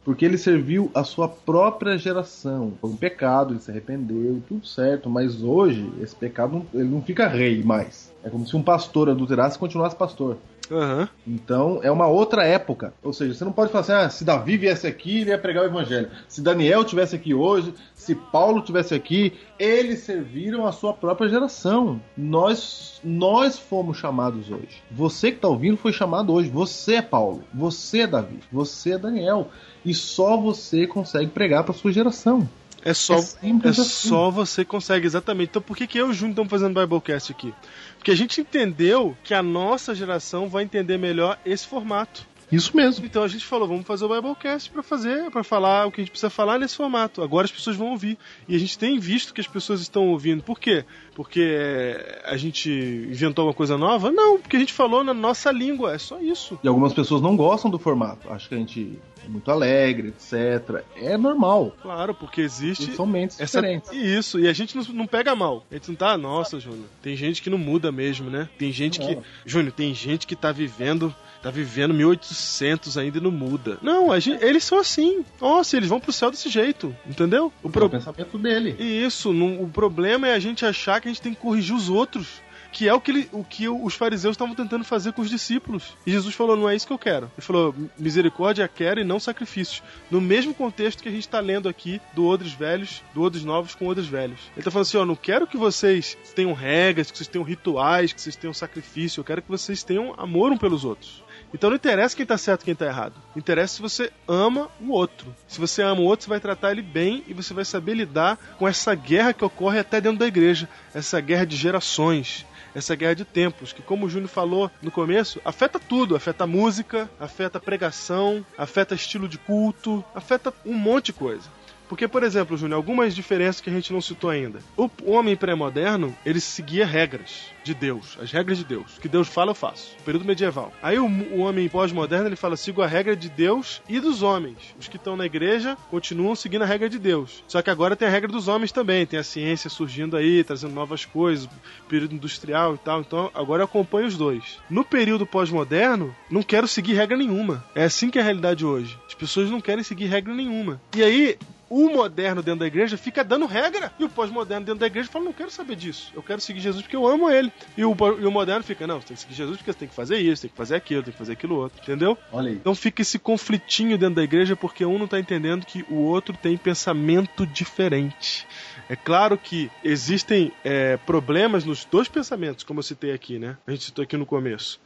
Porque 0.07 0.23
ele 0.23 0.37
serviu 0.37 0.89
a 0.95 1.03
sua 1.03 1.27
própria 1.27 1.97
geração. 1.97 2.71
Foi 2.79 2.89
um 2.89 2.95
pecado, 2.95 3.53
ele 3.53 3.59
se 3.59 3.69
arrependeu, 3.69 4.41
tudo 4.47 4.65
certo. 4.65 5.09
Mas 5.09 5.43
hoje, 5.43 5.91
esse 6.01 6.15
pecado, 6.15 6.65
ele 6.73 6.87
não 6.87 7.01
fica 7.01 7.27
rei 7.27 7.61
mais. 7.61 8.13
É 8.27 8.29
como 8.29 8.45
se 8.45 8.57
um 8.57 8.61
pastor 8.61 9.09
adulterasse 9.09 9.55
e 9.55 9.59
continuasse 9.59 9.95
pastor. 9.95 10.37
Aham. 10.69 11.07
Então, 11.25 11.79
é 11.81 11.89
uma 11.89 12.07
outra 12.07 12.43
época. 12.43 12.93
Ou 13.01 13.13
seja, 13.13 13.33
você 13.33 13.45
não 13.45 13.53
pode 13.53 13.71
falar 13.71 13.81
assim, 13.81 13.93
ah, 13.93 14.09
se 14.09 14.25
Davi 14.25 14.57
viesse 14.57 14.85
aqui, 14.85 15.21
ele 15.21 15.29
ia 15.29 15.37
pregar 15.37 15.63
o 15.63 15.67
evangelho. 15.67 16.09
Se 16.27 16.41
Daniel 16.41 16.83
tivesse 16.83 17.15
aqui 17.15 17.33
hoje, 17.33 17.73
se 17.95 18.13
Paulo 18.13 18.61
tivesse 18.61 18.93
aqui, 18.93 19.33
eles 19.57 19.99
serviram 19.99 20.67
a 20.67 20.73
sua 20.73 20.93
própria 20.93 21.29
geração. 21.29 22.01
Nós, 22.17 22.99
nós 23.01 23.57
fomos 23.57 23.97
chamados 23.97 24.51
hoje. 24.51 24.83
Você 24.91 25.31
que 25.31 25.37
está 25.37 25.47
ouvindo 25.47 25.77
foi 25.77 25.93
chamado 25.93 26.33
hoje. 26.33 26.49
Você 26.49 26.95
é 26.95 27.01
Paulo, 27.01 27.45
você 27.53 28.01
é 28.01 28.07
Davi, 28.07 28.39
você 28.51 28.91
é 28.91 28.97
Daniel. 28.97 29.47
E 29.85 29.93
só 29.93 30.35
você 30.35 30.85
consegue 30.85 31.31
pregar 31.31 31.63
para 31.63 31.73
sua 31.73 31.93
geração. 31.93 32.47
É 32.87 32.93
só, 32.93 33.15
É 33.15 33.17
é 33.17 33.69
assim. 33.69 33.83
só 33.83 34.31
você 34.31 34.63
consegue, 34.63 35.05
exatamente. 35.05 35.49
Então 35.49 35.61
por 35.61 35.75
que, 35.75 35.85
que 35.85 35.97
eu 35.97 36.07
e 36.07 36.11
o 36.11 36.13
Júnior 36.13 36.31
estamos 36.31 36.49
fazendo 36.49 36.79
Biblecast 36.79 37.31
aqui? 37.33 37.53
Porque 37.97 38.11
a 38.11 38.15
gente 38.15 38.39
entendeu 38.39 39.17
que 39.23 39.33
a 39.33 39.43
nossa 39.43 39.93
geração 39.93 40.47
vai 40.47 40.63
entender 40.63 40.97
melhor 40.97 41.37
esse 41.45 41.67
formato. 41.67 42.25
Isso 42.49 42.77
mesmo. 42.77 43.05
Então 43.05 43.23
a 43.23 43.27
gente 43.27 43.45
falou, 43.45 43.67
vamos 43.67 43.85
fazer 43.85 44.05
o 44.05 44.07
Biblecast 44.07 44.69
pra 44.71 44.81
fazer, 44.81 45.29
para 45.31 45.43
falar 45.43 45.85
o 45.85 45.91
que 45.91 45.99
a 45.99 46.03
gente 46.03 46.11
precisa 46.11 46.29
falar 46.29 46.57
nesse 46.57 46.77
formato. 46.77 47.21
Agora 47.21 47.43
as 47.43 47.51
pessoas 47.51 47.75
vão 47.75 47.89
ouvir. 47.89 48.17
E 48.47 48.55
a 48.55 48.59
gente 48.59 48.77
tem 48.79 48.97
visto 48.99 49.33
que 49.33 49.41
as 49.41 49.47
pessoas 49.47 49.81
estão 49.81 50.07
ouvindo. 50.07 50.41
Por 50.41 50.57
quê? 50.57 50.85
Porque 51.13 51.41
é, 51.41 52.21
a 52.25 52.37
gente 52.37 52.69
inventou 52.69 53.47
uma 53.47 53.53
coisa 53.53 53.77
nova? 53.77 54.11
Não, 54.11 54.39
porque 54.39 54.55
a 54.55 54.59
gente 54.59 54.71
falou 54.71 55.03
na 55.03 55.13
nossa 55.13 55.51
língua, 55.51 55.93
é 55.93 55.97
só 55.97 56.21
isso. 56.21 56.57
E 56.63 56.67
algumas 56.69 56.93
pessoas 56.93 57.21
não 57.21 57.35
gostam 57.35 57.69
do 57.69 57.77
formato. 57.77 58.31
Acham 58.31 58.47
que 58.47 58.55
a 58.55 58.57
gente 58.59 58.99
muito 59.29 59.49
alegre, 59.51 60.09
etc. 60.09 60.83
É 60.95 61.17
normal. 61.17 61.75
Claro, 61.81 62.13
porque 62.13 62.41
existe 62.41 62.91
E 62.91 62.95
são 62.95 63.05
mentes 63.05 63.39
essa 63.39 63.59
diferentes. 63.61 63.91
Isso, 63.91 64.39
e 64.39 64.47
a 64.47 64.53
gente 64.53 64.75
não, 64.75 64.83
não 64.93 65.07
pega 65.07 65.35
mal. 65.35 65.65
A 65.71 65.75
gente 65.75 65.89
não 65.89 65.95
tá, 65.95 66.17
nossa, 66.17 66.59
Júnior. 66.59 66.85
Tem 67.01 67.15
gente 67.15 67.41
que 67.41 67.49
não 67.49 67.57
muda 67.57 67.91
mesmo, 67.91 68.29
né? 68.29 68.47
Tem 68.57 68.71
gente 68.71 68.99
que. 68.99 69.15
Não. 69.15 69.23
Júnior, 69.45 69.71
tem 69.71 69.93
gente 69.93 70.25
que 70.27 70.35
tá 70.35 70.51
vivendo. 70.51 71.13
Tá 71.39 71.51
vivendo 71.51 71.93
1800 71.93 72.97
ainda 72.97 73.19
e 73.19 73.21
não 73.21 73.31
muda. 73.31 73.77
Não, 73.81 74.11
a 74.11 74.19
gente- 74.19 74.43
eles 74.43 74.63
são 74.63 74.79
assim. 74.79 75.23
Nossa, 75.39 75.77
eles 75.77 75.87
vão 75.87 75.99
pro 75.99 76.11
céu 76.11 76.31
desse 76.31 76.49
jeito, 76.49 76.95
entendeu? 77.07 77.53
O 77.63 77.67
É 77.67 77.71
pro- 77.71 77.85
o 77.85 77.89
pensamento 77.89 78.37
dele. 78.39 78.75
E 78.79 79.05
isso, 79.05 79.31
não- 79.31 79.61
o 79.61 79.67
problema 79.69 80.27
é 80.27 80.33
a 80.33 80.39
gente 80.39 80.65
achar 80.65 80.99
que 80.99 81.07
a 81.07 81.11
gente 81.11 81.21
tem 81.21 81.33
que 81.33 81.39
corrigir 81.39 81.75
os 81.75 81.89
outros. 81.89 82.41
Que 82.77 82.87
é 82.87 82.93
o 82.93 83.01
que, 83.01 83.09
ele- 83.09 83.29
o 83.31 83.43
que 83.43 83.67
os 83.67 83.95
fariseus 83.95 84.33
estavam 84.35 84.53
tentando 84.53 84.83
fazer 84.83 85.11
com 85.11 85.21
os 85.23 85.29
discípulos. 85.31 85.95
E 86.05 86.11
Jesus 86.11 86.35
falou: 86.35 86.55
não 86.55 86.69
é 86.69 86.75
isso 86.75 86.85
que 86.85 86.93
eu 86.93 86.99
quero. 86.99 87.25
Ele 87.35 87.41
falou: 87.45 87.73
misericórdia 87.97 88.67
quero 88.67 88.99
e 88.99 89.03
não 89.03 89.19
sacrifícios. 89.19 89.81
No 90.11 90.21
mesmo 90.21 90.53
contexto 90.53 91.01
que 91.01 91.09
a 91.09 91.11
gente 91.11 91.21
está 91.21 91.39
lendo 91.39 91.67
aqui 91.67 91.99
do 92.13 92.25
Odres 92.27 92.53
Velhos, 92.53 93.01
do 93.15 93.23
Odres 93.23 93.43
Novos 93.43 93.73
com 93.73 93.87
Odres 93.87 94.05
Velhos. 94.07 94.39
Ele 94.51 94.59
está 94.59 94.69
falando 94.69 94.85
assim: 94.85 94.97
ó, 94.97 95.05
não 95.05 95.15
quero 95.15 95.47
que 95.47 95.57
vocês 95.57 96.15
tenham 96.35 96.53
regras, 96.53 97.09
que 97.09 97.17
vocês 97.17 97.27
tenham 97.27 97.43
rituais, 97.43 98.13
que 98.13 98.21
vocês 98.21 98.35
tenham 98.35 98.53
sacrifício. 98.53 99.21
Eu 99.21 99.25
quero 99.25 99.41
que 99.41 99.49
vocês 99.49 99.81
tenham 99.83 100.13
amor 100.17 100.51
um 100.51 100.57
pelos 100.57 100.85
outros. 100.85 101.23
Então 101.53 101.69
não 101.69 101.77
interessa 101.77 102.15
quem 102.15 102.25
tá 102.25 102.37
certo 102.37 102.61
e 102.63 102.65
quem 102.65 102.75
tá 102.75 102.85
errado. 102.85 103.13
Interessa 103.35 103.75
se 103.75 103.81
você 103.81 104.11
ama 104.27 104.69
o 104.81 104.91
outro. 104.91 105.33
Se 105.47 105.59
você 105.59 105.81
ama 105.81 106.01
o 106.01 106.03
outro, 106.03 106.25
você 106.25 106.29
vai 106.29 106.39
tratar 106.41 106.71
ele 106.71 106.81
bem 106.81 107.23
e 107.25 107.33
você 107.33 107.53
vai 107.53 107.63
saber 107.63 107.93
lidar 107.93 108.37
com 108.59 108.67
essa 108.67 108.93
guerra 108.93 109.31
que 109.31 109.45
ocorre 109.45 109.79
até 109.79 110.01
dentro 110.01 110.19
da 110.19 110.27
igreja. 110.27 110.67
Essa 110.93 111.21
guerra 111.21 111.45
de 111.45 111.55
gerações. 111.55 112.45
Essa 112.77 112.93
guerra 112.93 113.15
de 113.15 113.25
tempos, 113.25 113.73
que 113.73 113.81
como 113.81 114.05
o 114.05 114.09
Júnior 114.09 114.29
falou 114.29 114.69
no 114.83 114.91
começo, 114.91 115.41
afeta 115.43 115.79
tudo. 115.79 116.15
Afeta 116.15 116.45
música, 116.45 117.09
afeta 117.19 117.59
pregação, 117.59 118.45
afeta 118.55 118.93
estilo 118.93 119.27
de 119.27 119.39
culto, 119.39 120.05
afeta 120.13 120.53
um 120.63 120.75
monte 120.75 121.07
de 121.07 121.13
coisa. 121.13 121.56
Porque, 121.87 122.07
por 122.07 122.23
exemplo, 122.23 122.57
Júnior, 122.57 122.77
algumas 122.77 123.15
diferenças 123.15 123.61
que 123.61 123.69
a 123.69 123.73
gente 123.73 123.93
não 123.93 124.01
citou 124.01 124.29
ainda. 124.29 124.59
O 124.75 125.11
homem 125.11 125.35
pré-moderno, 125.35 126.15
ele 126.25 126.39
seguia 126.39 126.85
regras 126.85 127.45
de 127.63 127.73
Deus, 127.73 128.17
as 128.21 128.31
regras 128.31 128.57
de 128.57 128.63
Deus. 128.63 128.97
O 128.97 129.01
que 129.01 129.09
Deus 129.09 129.27
fala, 129.27 129.51
eu 129.51 129.55
faço. 129.55 129.95
Período 130.05 130.25
medieval. 130.25 130.71
Aí 130.81 130.97
o, 130.97 131.05
o 131.05 131.39
homem 131.39 131.67
pós-moderno, 131.67 132.27
ele 132.27 132.35
fala, 132.35 132.55
sigo 132.55 132.81
a 132.81 132.87
regra 132.87 133.15
de 133.15 133.29
Deus 133.29 133.81
e 133.89 133.99
dos 133.99 134.21
homens. 134.23 134.57
Os 134.79 134.87
que 134.87 134.97
estão 134.97 135.17
na 135.17 135.25
igreja 135.25 135.77
continuam 135.89 136.35
seguindo 136.35 136.61
a 136.61 136.65
regra 136.65 136.89
de 136.89 136.97
Deus. 136.97 137.43
Só 137.47 137.61
que 137.61 137.69
agora 137.69 137.95
tem 137.95 138.07
a 138.07 138.11
regra 138.11 138.31
dos 138.31 138.47
homens 138.47 138.71
também. 138.71 139.05
Tem 139.05 139.19
a 139.19 139.23
ciência 139.23 139.69
surgindo 139.69 140.15
aí, 140.15 140.43
trazendo 140.43 140.73
novas 140.73 141.05
coisas, 141.05 141.49
período 141.89 142.15
industrial 142.15 142.75
e 142.75 142.77
tal. 142.77 143.01
Então, 143.01 143.31
agora 143.33 143.61
eu 143.61 143.65
acompanho 143.65 144.07
os 144.07 144.17
dois. 144.17 144.59
No 144.69 144.85
período 144.85 145.25
pós-moderno, 145.25 146.15
não 146.29 146.43
quero 146.43 146.67
seguir 146.67 146.93
regra 146.93 147.17
nenhuma. 147.17 147.65
É 147.75 147.83
assim 147.83 148.09
que 148.09 148.17
é 148.17 148.21
a 148.21 148.25
realidade 148.25 148.65
hoje. 148.65 148.97
As 149.07 149.13
pessoas 149.13 149.49
não 149.49 149.61
querem 149.61 149.83
seguir 149.83 150.05
regra 150.05 150.33
nenhuma. 150.33 150.81
E 150.95 151.03
aí, 151.03 151.37
o 151.69 151.89
moderno 151.89 152.41
dentro 152.41 152.61
da 152.61 152.67
igreja 152.67 152.97
fica 152.97 153.23
dando 153.23 153.45
regra. 153.45 153.91
E 153.99 154.03
o 154.03 154.09
pós-moderno 154.09 154.65
dentro 154.65 154.79
da 154.79 154.87
igreja 154.87 155.09
fala: 155.09 155.25
não 155.25 155.33
quero 155.33 155.51
saber 155.51 155.75
disso. 155.75 156.11
Eu 156.15 156.23
quero 156.23 156.41
seguir 156.41 156.59
Jesus 156.59 156.81
porque 156.81 156.95
eu 156.95 157.07
amo 157.07 157.29
ele. 157.29 157.51
E 157.75 157.83
o, 157.83 157.95
e 158.19 158.25
o 158.25 158.31
moderno 158.31 158.63
fica: 158.63 158.87
não, 158.87 159.01
você 159.01 159.07
tem 159.07 159.15
que 159.15 159.21
seguir 159.21 159.35
Jesus 159.35 159.57
porque 159.57 159.71
você 159.71 159.79
tem 159.79 159.87
que 159.87 159.95
fazer 159.95 160.17
isso, 160.17 160.43
tem 160.43 160.51
que 160.51 160.57
fazer 160.57 160.75
aquilo, 160.75 161.03
tem 161.03 161.11
que 161.11 161.17
fazer 161.17 161.33
aquilo 161.33 161.55
outro. 161.55 161.81
Entendeu? 161.81 162.17
Olha 162.31 162.49
aí. 162.49 162.55
Então 162.55 162.75
fica 162.75 163.01
esse 163.01 163.19
conflitinho 163.19 163.97
dentro 163.97 164.15
da 164.15 164.23
igreja 164.23 164.55
porque 164.55 164.85
um 164.85 164.97
não 164.97 165.07
tá 165.07 165.19
entendendo 165.19 165.65
que 165.65 165.85
o 165.89 165.95
outro 165.95 166.35
tem 166.35 166.57
pensamento 166.57 167.45
diferente. 167.45 168.47
É 168.89 168.95
claro 168.95 169.37
que 169.37 169.69
existem 169.83 170.51
é, 170.63 170.95
problemas 170.97 171.65
nos 171.65 171.83
dois 171.83 172.07
pensamentos, 172.07 172.63
como 172.63 172.79
eu 172.79 172.83
citei 172.83 173.11
aqui, 173.11 173.37
né? 173.37 173.57
A 173.67 173.71
gente 173.71 173.85
citou 173.85 174.03
aqui 174.03 174.15
no 174.15 174.25
começo. 174.25 174.79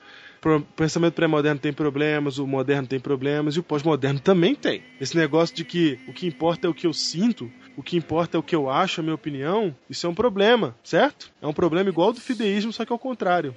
O 0.43 0.61
pensamento 0.75 1.13
pré-moderno 1.13 1.59
tem 1.59 1.71
problemas, 1.71 2.39
o 2.39 2.47
moderno 2.47 2.87
tem 2.87 2.99
problemas 2.99 3.55
e 3.55 3.59
o 3.59 3.63
pós-moderno 3.63 4.19
também 4.19 4.55
tem. 4.55 4.81
Esse 4.99 5.15
negócio 5.15 5.55
de 5.55 5.63
que 5.63 5.99
o 6.07 6.13
que 6.13 6.25
importa 6.25 6.65
é 6.65 6.69
o 6.69 6.73
que 6.73 6.87
eu 6.87 6.93
sinto, 6.93 7.51
o 7.77 7.83
que 7.83 7.95
importa 7.95 8.37
é 8.37 8.39
o 8.39 8.43
que 8.43 8.55
eu 8.55 8.69
acho, 8.69 9.01
a 9.01 9.03
minha 9.03 9.13
opinião, 9.13 9.75
isso 9.87 10.07
é 10.07 10.09
um 10.09 10.15
problema, 10.15 10.75
certo? 10.83 11.31
É 11.39 11.45
um 11.45 11.53
problema 11.53 11.89
igual 11.89 12.07
ao 12.07 12.13
do 12.13 12.19
fideísmo, 12.19 12.73
só 12.73 12.83
que 12.83 12.91
ao 12.91 12.97
contrário. 12.97 13.55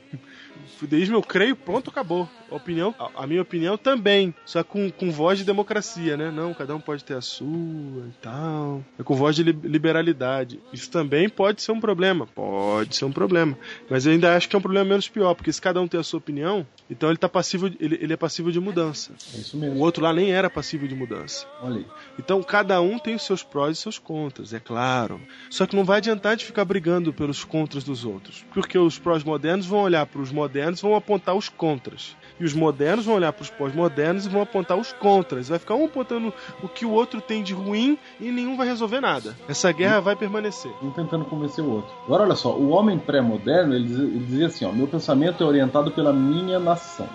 O 0.57 0.79
fideísmo 0.79 1.17
eu 1.17 1.23
creio, 1.23 1.57
pronto, 1.57 1.91
acabou. 1.91 2.29
A 2.51 2.55
opinião, 2.55 2.95
a, 3.17 3.27
minha 3.27 3.43
opinião 3.43 3.77
também, 3.77 4.35
só 4.45 4.63
com, 4.63 4.91
com 4.91 5.11
voz 5.11 5.39
de 5.39 5.45
democracia, 5.45 6.17
né? 6.17 6.31
Não, 6.31 6.55
cada 6.55 6.75
um 6.75 6.81
pode 6.81 7.03
ter 7.05 7.15
a 7.15 7.21
sua 7.21 7.49
e 7.49 8.13
tal. 8.21 8.85
É 8.99 9.03
com 9.03 9.15
voz 9.15 9.35
de 9.35 9.43
li- 9.43 9.59
liberalidade. 9.65 10.61
Isso 10.73 10.91
também 10.91 11.29
pode 11.29 11.63
ser 11.63 11.73
um 11.73 11.81
problema. 11.81 12.27
Pode 12.27 12.95
ser 12.97 13.05
um 13.05 13.13
problema. 13.13 13.59
Mas 13.89 14.07
eu 14.07 14.13
ainda 14.13 14.37
acho 14.37 14.49
que 14.49 14.55
é 14.55 14.59
um 14.59 14.63
problema 14.63 14.85
menos 14.91 15.09
pior, 15.09 15.35
porque 15.35 15.53
se 15.53 15.61
cada 15.61 15.81
um 15.81 15.89
tem 15.89 15.99
a 15.99 16.03
sua 16.03 16.19
opinião, 16.19 16.67
então 16.89 17.09
ele 17.09 17.19
tá 17.19 17.29
passivo, 17.29 17.67
ele, 17.81 17.99
ele 18.01 18.13
é 18.13 18.17
passivo 18.17 18.53
de 18.53 18.61
mudança. 18.61 19.13
É 19.35 19.39
isso 19.39 19.57
O 19.57 19.61
mesmo. 19.61 19.81
outro 19.81 20.03
lá 20.03 20.13
nem 20.13 20.31
era 20.33 20.49
passivo 20.51 20.87
de 20.87 20.95
mudança. 20.95 21.47
Olha 21.63 21.79
aí. 21.79 21.87
Então 22.19 22.43
cada 22.43 22.81
um 22.81 22.99
tem 22.99 23.15
os 23.15 23.23
seus 23.23 23.43
prós 23.43 23.79
e 23.79 23.81
seus 23.81 23.99
contras, 23.99 24.53
é 24.53 24.61
claro. 24.61 25.21
Só 25.51 25.67
que 25.67 25.75
não 25.77 25.85
vai 25.85 25.99
adiantar 25.99 26.37
de 26.37 26.45
ficar 26.45 26.65
brigando 26.65 27.13
pelos 27.13 27.43
contras 27.45 27.83
dos 27.85 28.05
outros, 28.05 28.45
porque 28.53 28.79
os 28.79 28.99
prós 28.99 29.25
modernos 29.25 29.67
vão 29.67 29.81
olhar 29.81 30.07
para 30.07 30.21
os 30.21 30.31
modernos 30.31 30.44
pós-modernos 30.45 30.81
vão 30.81 30.95
apontar 30.95 31.35
os 31.35 31.49
contras. 31.49 32.17
E 32.39 32.45
os 32.45 32.53
modernos 32.53 33.07
vão 33.07 33.15
olhar 33.15 33.33
para 33.33 33.43
os 33.43 33.51
pós-modernos 33.51 34.27
e 34.27 34.29
vão 34.29 34.43
apontar 34.43 34.77
os 34.77 34.93
contras. 34.93 35.49
Vai 35.49 35.59
ficar 35.59 35.75
um 35.75 35.87
apontando 35.87 36.33
o 36.63 36.69
que 36.69 36.85
o 36.85 36.91
outro 36.91 37.21
tem 37.21 37.43
de 37.43 37.55
ruim 37.55 37.97
e 38.21 38.31
nenhum 38.31 38.57
vai 38.57 38.67
resolver 38.67 39.01
nada. 39.01 39.37
Essa 39.49 39.71
guerra 39.73 40.01
vai 40.01 40.17
permanecer. 40.17 40.71
Um 40.83 40.91
tentando 40.91 41.25
convencer 41.25 41.65
o 41.65 41.71
outro. 41.71 41.95
Agora, 42.05 42.25
olha 42.25 42.35
só, 42.35 42.55
o 42.57 42.71
homem 42.71 42.99
pré-moderno, 42.99 43.75
ele, 43.75 43.87
dizia- 43.87 44.05
ele 44.05 44.25
dizia 44.27 44.47
assim, 44.47 44.65
ó, 44.65 44.73
meu 44.73 44.89
pensamento 44.89 45.43
é 45.43 45.47
orientado 45.47 45.91
pela 45.93 46.13
minha 46.13 46.59
nação. 46.59 47.09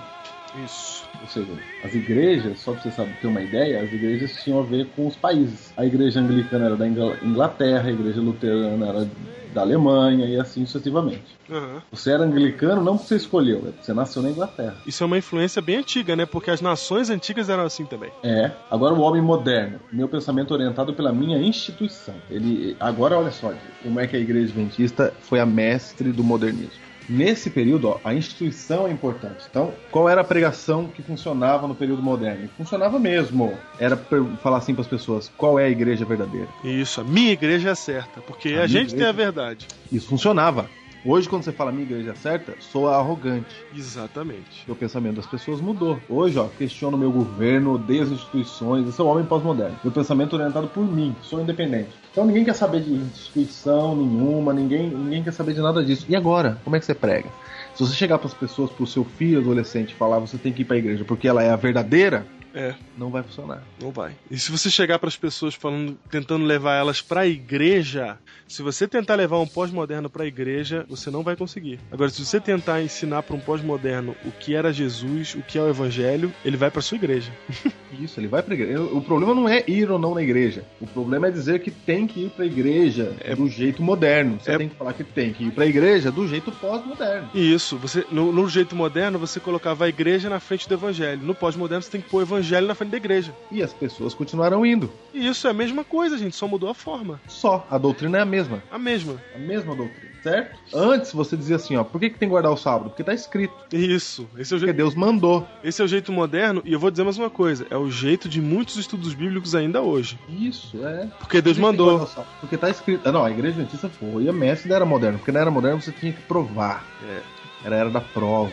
Isso. 0.66 1.04
Ou 1.22 1.28
seja, 1.28 1.52
as 1.84 1.94
igrejas, 1.94 2.60
só 2.60 2.72
pra 2.72 2.82
você 2.82 2.92
saber, 2.92 3.14
ter 3.22 3.28
uma 3.28 3.42
ideia, 3.42 3.82
as 3.84 3.92
igrejas 3.92 4.42
tinham 4.42 4.60
a 4.60 4.64
ver 4.64 4.88
com 4.96 5.06
os 5.06 5.16
países. 5.16 5.74
A 5.76 5.86
igreja 5.86 6.20
anglicana 6.22 6.66
era 6.66 6.76
da 6.78 6.88
Ingl- 6.88 7.18
Inglaterra, 7.22 7.90
a 7.90 7.92
igreja 7.92 8.22
luterana 8.22 8.88
era 8.88 9.10
da 9.54 9.62
Alemanha 9.62 10.26
e 10.26 10.39
assim 10.39 10.66
sucessivamente. 10.66 11.38
Aham. 11.50 11.82
Você 11.91 12.12
era 12.12 12.24
anglicano 12.24 12.84
não 12.84 12.95
porque 12.95 13.10
você 13.10 13.16
escolheu, 13.16 13.60
é 13.60 13.72
porque 13.72 13.84
você 13.84 13.93
nasceu 13.93 14.22
na 14.22 14.30
Inglaterra. 14.30 14.76
Isso 14.86 15.04
é 15.04 15.06
uma 15.06 15.18
influência 15.18 15.62
bem 15.62 15.78
antiga, 15.78 16.16
né? 16.16 16.26
Porque 16.26 16.52
as 16.52 16.62
nações 16.62 17.10
antigas 17.10 17.50
eram 17.50 17.64
assim 17.64 17.86
também. 17.86 18.12
É. 18.24 18.52
Agora 18.70 18.93
o 18.93 19.02
homem 19.02 19.22
moderno. 19.22 19.80
Meu 19.91 20.08
pensamento 20.08 20.54
orientado 20.54 20.93
pela 20.93 21.12
minha 21.12 21.38
instituição. 21.38 22.16
Ele. 22.30 22.76
Agora 22.80 23.18
olha 23.18 23.32
só, 23.32 23.54
como 23.82 24.00
é 24.00 24.08
que 24.08 24.16
a 24.16 24.20
igreja 24.20 24.45
adventista 24.45 25.14
foi 25.22 25.39
a 25.39 25.45
mestre 25.45 26.12
do 26.12 26.24
modernismo. 26.24 26.89
Nesse 27.10 27.49
período, 27.49 27.88
ó, 27.89 27.99
a 28.03 28.14
instituição 28.14 28.88
é 28.88 28.91
importante. 28.91 29.45
Então, 29.49 29.74
qual 29.91 30.07
era 30.07 30.22
a 30.22 30.24
pregação 30.24 30.86
que 30.88 31.01
funcionava 31.01 31.68
no 31.68 31.74
período 31.74 32.03
moderno? 32.03 32.47
Funcionava 32.57 32.99
mesmo. 32.99 33.51
Era 33.80 33.97
falar 34.43 34.57
assim 34.57 34.74
para 34.74 34.84
as 34.84 34.88
pessoas: 34.88 35.32
qual 35.36 35.57
é 35.60 35.66
a 35.66 35.70
igreja 35.70 36.05
verdadeira? 36.05 36.47
Isso, 36.64 37.01
a 37.01 37.03
minha 37.03 37.32
igreja 37.32 37.70
é 37.72 37.76
certa, 37.76 38.22
porque 38.22 38.49
A 38.49 38.64
a, 38.64 38.68
gente 38.68 38.89
tem 38.93 38.99
igreja- 38.99 39.10
a 39.10 39.12
verdade. 39.12 39.68
Isso 39.91 40.07
funcionava. 40.07 40.70
Hoje, 41.06 41.30
quando 41.30 41.43
você 41.43 41.54
fala 41.54 41.72
minha 41.72 41.86
igreja 41.86 42.12
é 42.12 42.16
certa, 42.16 42.56
sou 42.60 42.89
arrogante. 42.89 43.56
Exatamente. 43.74 44.70
O 44.70 44.76
pensamento 44.76 45.16
das 45.16 45.26
pessoas 45.26 45.62
mudou. 45.62 45.97
Hoje, 46.10 46.38
ó, 46.38 46.47
questiono 46.47 46.97
o 46.97 47.00
meu 47.00 47.10
governo, 47.10 47.76
odeio 47.76 48.04
as 48.04 48.10
instituições, 48.10 48.86
eu 48.86 48.91
sou 48.91 49.08
um 49.08 49.12
homem 49.12 49.24
pós-moderno. 49.24 49.80
Meu 49.82 49.93
pensamento 49.93 50.36
é 50.36 50.39
orientado 50.39 50.68
por 50.68 50.84
mim, 50.84 51.16
sou 51.22 51.41
independente. 51.41 51.89
Então 52.12 52.26
ninguém 52.26 52.43
quer 52.43 52.54
saber 52.54 52.82
de 52.82 52.91
instituição 52.91 53.95
nenhuma, 53.95 54.54
ninguém, 54.54 54.89
ninguém 54.89 55.24
quer 55.24 55.32
saber 55.32 55.54
de 55.54 55.62
nada 55.62 55.84
disso. 55.84 56.06
E 56.10 56.16
agora? 56.18 56.60
Como 56.66 56.76
é 56.76 56.80
que 56.80 56.86
você 56.86 56.93
prega? 56.93 57.30
Se 57.74 57.86
você 57.86 57.95
chegar 57.95 58.18
para 58.18 58.28
as 58.28 58.34
pessoas, 58.34 58.70
pro 58.70 58.86
seu 58.86 59.06
filho 59.06 59.39
adolescente, 59.39 59.91
e 59.91 59.95
falar 59.95 60.20
você 60.20 60.38
tem 60.38 60.52
que 60.52 60.64
ir 60.64 60.66
para 60.66 60.76
a 60.76 60.80
igreja 60.80 61.06
porque 61.06 61.30
ela 61.30 61.41
é 61.41 61.50
a 61.50 61.56
verdadeira, 61.56 62.26
É, 62.54 62.74
não 62.97 63.10
vai 63.12 63.22
funcionar. 63.24 63.64
não 63.82 63.91
vai. 63.91 64.14
E 64.30 64.38
se 64.39 64.52
você 64.52 64.70
chegar 64.70 64.97
para 65.00 65.08
as 65.08 65.16
pessoas 65.18 65.54
falando, 65.54 65.97
tentando 66.10 66.45
levar 66.45 66.76
elas 66.76 67.02
para 67.02 67.22
a 67.22 67.28
igreja, 67.28 68.18
se 68.47 68.62
você 68.64 68.88
tentar 68.88 69.16
levar 69.16 69.39
um 69.39 69.45
pós-moderno 69.47 70.10
para 70.10 70.24
a 70.24 70.28
igreja, 70.28 70.86
você 70.89 71.12
não 71.12 71.22
vai 71.24 71.36
conseguir. 71.36 71.80
Agora, 71.91 72.10
se 72.10 72.26
você 72.26 72.39
tentar 72.39 72.82
ensinar 72.82 73.22
para 73.24 73.36
um 73.36 73.39
pós-moderno 73.39 74.16
o 74.26 74.32
que 74.32 74.56
era 74.56 74.74
Jesus, 74.74 75.36
o 75.36 75.41
que 75.43 75.58
é 75.58 75.62
o 75.62 75.70
evangelho, 75.70 76.34
ele 76.43 76.58
vai 76.58 76.72
para 76.72 76.82
sua 76.82 76.95
igreja. 76.97 77.32
Isso, 78.00 78.20
ele 78.20 78.28
vai 78.28 78.41
pra 78.41 78.54
igreja. 78.54 78.82
O 78.82 79.02
problema 79.02 79.34
não 79.36 79.47
é 79.50 79.64
ir 79.68 79.89
ou 79.91 80.00
não 80.00 80.14
na 80.16 80.22
igreja. 80.22 80.64
O 80.80 80.88
problema 80.88 81.28
é 81.28 81.32
dizer 81.32 81.60
que 81.60 81.70
tem 81.72 82.08
que 82.08 82.26
ir 82.26 82.30
pra 82.30 82.45
igreja 82.45 83.16
do 83.36 83.47
jeito 83.47 83.82
moderno. 83.84 84.39
Você 84.39 84.52
É- 84.52 84.58
tem 84.58 84.70
que 84.70 84.76
falar 84.76 84.93
que 84.93 85.04
tem 85.04 85.34
que 85.34 85.43
ir 85.45 85.52
pra 85.52 85.66
igreja 85.66 86.12
do 86.12 86.28
jeito 86.28 86.52
pós-moderno. 86.52 87.30
Isso, 87.34 87.78
você 87.78 88.06
no, 88.12 88.32
no 88.32 88.47
jeito 88.50 88.76
moderno, 88.76 89.20
você 89.20 89.39
colocava 89.39 89.86
a 89.86 89.89
igreja 89.89 90.30
na 90.30 90.39
frente 90.39 90.68
do 90.68 90.74
evangelho. 90.76 91.22
No 91.24 91.36
pós-moderno, 91.36 91.82
você 91.82 91.91
tem 91.91 92.02
que 92.02 92.10
pôr 92.10 92.20
o 92.20 92.22
evangelho 92.22 92.39
na 92.68 92.76
frente 92.76 92.92
da 92.92 92.98
igreja. 92.98 93.34
E 93.52 93.62
as 93.62 93.74
pessoas 93.74 94.14
continuarão 94.14 94.66
indo. 94.66 94.92
E 95.14 95.28
isso 95.28 95.48
é 95.48 95.52
a 95.52 95.54
mesma 95.54 95.84
coisa, 95.84 96.18
gente, 96.18 96.36
só 96.36 96.48
mudou 96.48 96.70
a 96.70 96.74
forma. 96.74 97.20
Só. 97.28 97.66
A 97.70 97.78
doutrina 97.78 98.18
é 98.18 98.22
a 98.22 98.26
mesma. 98.26 98.62
A 98.72 98.78
mesma. 98.78 99.22
A 99.36 99.38
mesma 99.40 99.76
doutrina, 99.76 100.10
certo? 100.24 100.58
Antes 100.74 101.12
você 101.12 101.36
dizia 101.36 101.56
assim, 101.56 101.76
ó, 101.76 101.84
por 101.84 102.00
que, 102.00 102.10
que 102.10 102.18
tem 102.20 102.28
que 102.28 102.32
guardar 102.32 102.52
o 102.52 102.58
sábado? 102.58 102.90
Porque 102.90 103.04
tá 103.04 103.14
escrito. 103.14 103.54
Isso. 103.72 104.28
Esse 104.38 104.54
é 104.54 104.58
o 104.58 104.60
Porque 104.60 104.66
jeito, 104.68 104.78
Deus 104.78 104.96
mandou. 104.96 105.48
esse 105.64 105.82
é 105.82 105.86
o 105.86 105.88
jeito 105.88 106.12
moderno, 106.12 106.62
e 106.66 106.74
eu 106.74 106.80
vou 106.80 106.92
dizer 106.92 107.04
mais 107.04 107.18
uma 107.18 107.30
coisa: 107.30 107.66
é 107.70 107.78
o 107.78 107.90
jeito 107.90 108.28
de 108.30 108.42
muitos 108.42 108.78
estudos 108.78 109.14
bíblicos 109.14 109.56
ainda 109.56 109.82
hoje. 109.82 110.20
Isso, 110.30 110.86
é. 110.86 111.08
Porque 111.20 111.42
Deus 111.42 111.58
mandou. 111.58 112.08
Porque 112.40 112.58
tá 112.58 112.70
escrito. 112.70 113.08
Ah, 113.08 113.12
não, 113.12 113.24
a 113.24 113.32
igreja 113.32 113.56
adventista 113.56 113.90
foi 113.90 114.28
a 114.28 114.34
mestre 114.34 114.70
da 114.70 114.76
era 114.76 114.86
moderna. 114.86 115.18
Porque 115.18 115.32
na 115.32 115.40
era 115.40 115.52
moderna 115.52 115.80
você 115.82 115.92
tinha 115.92 116.12
que 116.14 116.22
provar. 116.22 116.86
É. 117.08 117.22
Era 117.66 117.76
a 117.76 117.80
era 117.80 117.90
da 117.90 118.00
prova. 118.02 118.52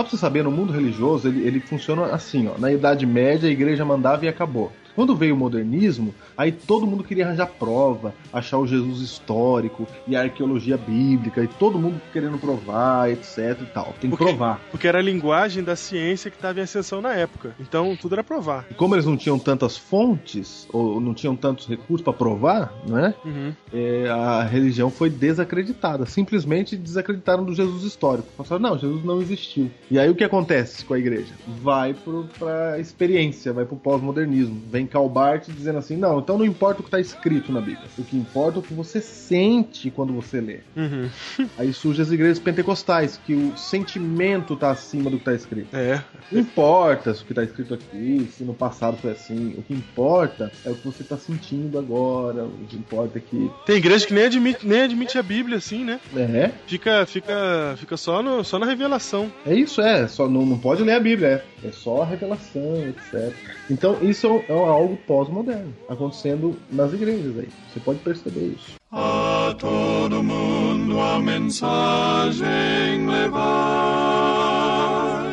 Só 0.00 0.04
pra 0.04 0.10
você 0.12 0.16
saber, 0.16 0.42
no 0.42 0.50
mundo 0.50 0.72
religioso 0.72 1.28
ele, 1.28 1.46
ele 1.46 1.60
funciona 1.60 2.06
assim, 2.06 2.48
ó. 2.48 2.56
Na 2.56 2.72
Idade 2.72 3.04
Média 3.04 3.46
a 3.46 3.52
igreja 3.52 3.84
mandava 3.84 4.24
e 4.24 4.28
acabou. 4.28 4.72
Quando 5.00 5.16
veio 5.16 5.34
o 5.34 5.38
modernismo, 5.38 6.14
aí 6.36 6.52
todo 6.52 6.86
mundo 6.86 7.02
queria 7.02 7.24
arranjar 7.26 7.46
prova, 7.46 8.12
achar 8.30 8.58
o 8.58 8.66
Jesus 8.66 9.00
histórico 9.00 9.86
e 10.06 10.14
a 10.14 10.20
arqueologia 10.20 10.76
bíblica, 10.76 11.42
e 11.42 11.48
todo 11.48 11.78
mundo 11.78 11.98
querendo 12.12 12.36
provar, 12.36 13.10
etc 13.10 13.56
e 13.62 13.64
tal. 13.64 13.94
Tem 13.98 14.10
que 14.10 14.16
Porque- 14.18 14.24
provar. 14.26 14.60
Porque 14.70 14.86
era 14.86 14.98
a 14.98 15.02
linguagem 15.02 15.64
da 15.64 15.74
ciência 15.74 16.30
que 16.30 16.36
estava 16.36 16.60
em 16.60 16.64
ascensão 16.64 17.00
na 17.00 17.14
época. 17.14 17.54
Então 17.58 17.96
tudo 17.96 18.14
era 18.14 18.22
provar. 18.22 18.66
E 18.70 18.74
como 18.74 18.94
eles 18.94 19.06
não 19.06 19.16
tinham 19.16 19.38
tantas 19.38 19.74
fontes, 19.74 20.68
ou 20.70 21.00
não 21.00 21.14
tinham 21.14 21.34
tantos 21.34 21.66
recursos 21.66 22.02
para 22.04 22.12
provar, 22.12 22.70
né? 22.86 23.14
Uhum. 23.24 23.54
é, 23.72 24.06
a 24.10 24.42
religião 24.42 24.90
foi 24.90 25.08
desacreditada. 25.08 26.04
Simplesmente 26.04 26.76
desacreditaram 26.76 27.42
do 27.42 27.54
Jesus 27.54 27.84
histórico. 27.84 28.28
Falaram, 28.44 28.68
não, 28.72 28.78
Jesus 28.78 29.02
não 29.02 29.22
existiu. 29.22 29.70
E 29.90 29.98
aí 29.98 30.10
o 30.10 30.14
que 30.14 30.24
acontece 30.24 30.84
com 30.84 30.92
a 30.92 30.98
igreja? 30.98 31.32
Vai 31.62 31.94
pro, 31.94 32.28
pra 32.38 32.78
experiência, 32.78 33.50
vai 33.50 33.64
pro 33.64 33.76
pós-modernismo. 33.76 34.60
Vem 34.70 34.89
Calbart 34.90 35.48
dizendo 35.48 35.78
assim, 35.78 35.96
não, 35.96 36.18
então 36.18 36.36
não 36.36 36.44
importa 36.44 36.80
o 36.80 36.84
que 36.84 36.90
tá 36.90 37.00
escrito 37.00 37.52
na 37.52 37.60
Bíblia. 37.60 37.86
O 37.98 38.04
que 38.04 38.16
importa 38.16 38.58
é 38.58 38.60
o 38.60 38.62
que 38.62 38.74
você 38.74 39.00
sente 39.00 39.90
quando 39.90 40.12
você 40.12 40.40
lê. 40.40 40.60
Uhum. 40.76 41.08
Aí 41.56 41.72
surgem 41.72 42.02
as 42.02 42.10
igrejas 42.10 42.38
pentecostais, 42.38 43.20
que 43.24 43.34
o 43.34 43.56
sentimento 43.56 44.56
tá 44.56 44.70
acima 44.70 45.10
do 45.10 45.18
que 45.18 45.24
tá 45.24 45.34
escrito. 45.34 45.74
É. 45.74 46.02
Não 46.30 46.40
importa 46.40 47.14
se 47.14 47.22
o 47.22 47.26
que 47.26 47.34
tá 47.34 47.42
escrito 47.42 47.74
aqui, 47.74 48.28
se 48.32 48.44
no 48.44 48.54
passado 48.54 48.96
foi 48.96 49.12
assim. 49.12 49.54
O 49.56 49.62
que 49.62 49.74
importa 49.74 50.50
é 50.64 50.70
o 50.70 50.74
que 50.74 50.84
você 50.84 51.04
tá 51.04 51.16
sentindo 51.16 51.78
agora. 51.78 52.44
O 52.44 52.66
que 52.68 52.76
importa 52.76 53.18
é 53.18 53.20
que. 53.20 53.50
Tem 53.66 53.76
igreja 53.76 54.06
que 54.06 54.14
nem 54.14 54.24
admite, 54.24 54.66
nem 54.66 54.82
admite 54.82 55.18
a 55.18 55.22
Bíblia, 55.22 55.58
assim, 55.58 55.84
né? 55.84 56.00
É, 56.16 56.50
Fica, 56.66 57.06
fica, 57.06 57.74
fica 57.76 57.96
só, 57.96 58.22
no, 58.22 58.44
só 58.44 58.58
na 58.58 58.66
revelação. 58.66 59.30
É 59.46 59.54
isso, 59.54 59.80
é. 59.80 60.06
Só 60.08 60.28
não, 60.28 60.44
não 60.44 60.58
pode 60.58 60.82
ler 60.82 60.94
a 60.94 61.00
Bíblia, 61.00 61.28
é. 61.28 61.68
É 61.68 61.70
só 61.72 62.02
a 62.02 62.06
revelação, 62.06 62.76
etc. 62.88 63.34
Então 63.68 63.98
isso 64.02 64.26
é 64.26 64.52
algo 64.70 64.96
pós-moderno 65.06 65.74
acontecendo 65.88 66.56
nas 66.70 66.92
igrejas 66.92 67.38
aí. 67.38 67.48
Você 67.72 67.80
pode 67.80 67.98
perceber 68.00 68.54
isso. 68.56 68.74
A 68.90 69.54
todo 69.58 70.22
mundo 70.22 70.98
a 71.00 71.18
mensagem 71.20 73.06
levai. 73.06 73.40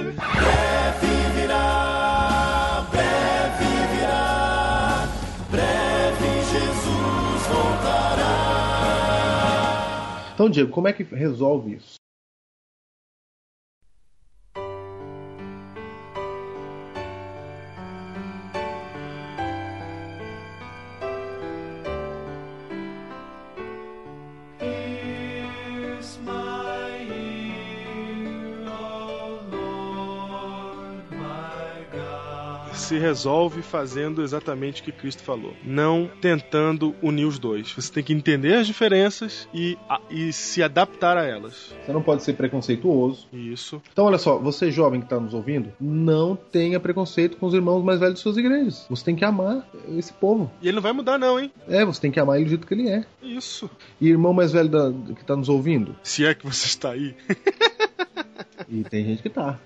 Breve 0.04 1.16
virá, 1.36 2.88
breve 2.92 3.66
virá, 3.96 5.08
breve 5.50 6.30
Jesus 6.52 7.48
voltará. 7.48 8.38
Então, 10.34 10.50
Diego, 10.50 10.72
como 10.72 10.88
é 10.88 10.94
que 10.94 11.04
resolve 11.04 11.76
isso? 11.76 11.97
Se 32.78 32.97
resolve 32.97 33.62
fazendo 33.62 34.21
exatamente 34.21 34.82
o 34.82 34.86
que 34.86 34.91
Cristo 34.93 35.21
falou. 35.21 35.54
Não 35.63 36.09
tentando 36.21 36.95
unir 37.01 37.25
os 37.25 37.37
dois. 37.37 37.71
Você 37.74 37.91
tem 37.91 38.01
que 38.04 38.13
entender 38.13 38.54
as 38.55 38.66
diferenças 38.67 39.47
e, 39.54 39.78
a- 39.89 39.99
e 40.09 40.32
se 40.32 40.63
adaptar 40.63 41.17
a 41.17 41.25
elas. 41.25 41.75
Você 41.86 41.91
não 41.91 42.01
pode 42.01 42.24
ser 42.24 42.33
preconceituoso. 42.33 43.28
Isso. 43.33 43.82
Então, 43.91 44.05
olha 44.05 44.17
só, 44.17 44.37
você 44.37 44.71
jovem 44.71 45.01
que 45.01 45.05
está 45.05 45.20
nos 45.20 45.33
ouvindo, 45.33 45.74
não 45.82 46.33
tenha 46.36 46.79
preconceito 46.79 47.36
com 47.37 47.47
os 47.47 47.54
irmãos 47.54 47.83
mais 47.83 47.99
velhos 47.99 48.16
de 48.16 48.21
suas 48.21 48.37
igrejas. 48.37 48.86
Você 48.89 49.04
tem 49.04 49.16
que 49.17 49.25
amar 49.25 49.67
esse 49.97 50.13
povo. 50.13 50.49
E 50.62 50.67
ele 50.67 50.75
não 50.75 50.82
vai 50.82 50.93
mudar, 50.93 51.17
não, 51.17 51.37
hein? 51.37 51.51
É, 51.67 51.83
você 51.83 51.99
tem 51.99 52.12
que 52.12 52.20
amar 52.21 52.37
ele 52.37 52.45
do 52.45 52.49
jeito 52.49 52.66
que 52.67 52.74
ele 52.74 52.87
é. 52.89 53.04
Isso. 53.21 53.70
E 53.99 54.08
irmão 54.08 54.32
mais 54.32 54.54
velho 54.54 54.70
da- 54.70 54.93
que 55.13 55.21
está 55.21 55.36
nos 55.36 55.49
ouvindo, 55.49 55.93
Se 56.04 56.25
é 56.25 56.33
que 56.33 56.45
você 56.45 56.67
está 56.67 56.91
aí. 56.91 57.16
E 58.70 58.84
tem 58.84 59.06
gente 59.06 59.22
que 59.22 59.30
tá. 59.30 59.60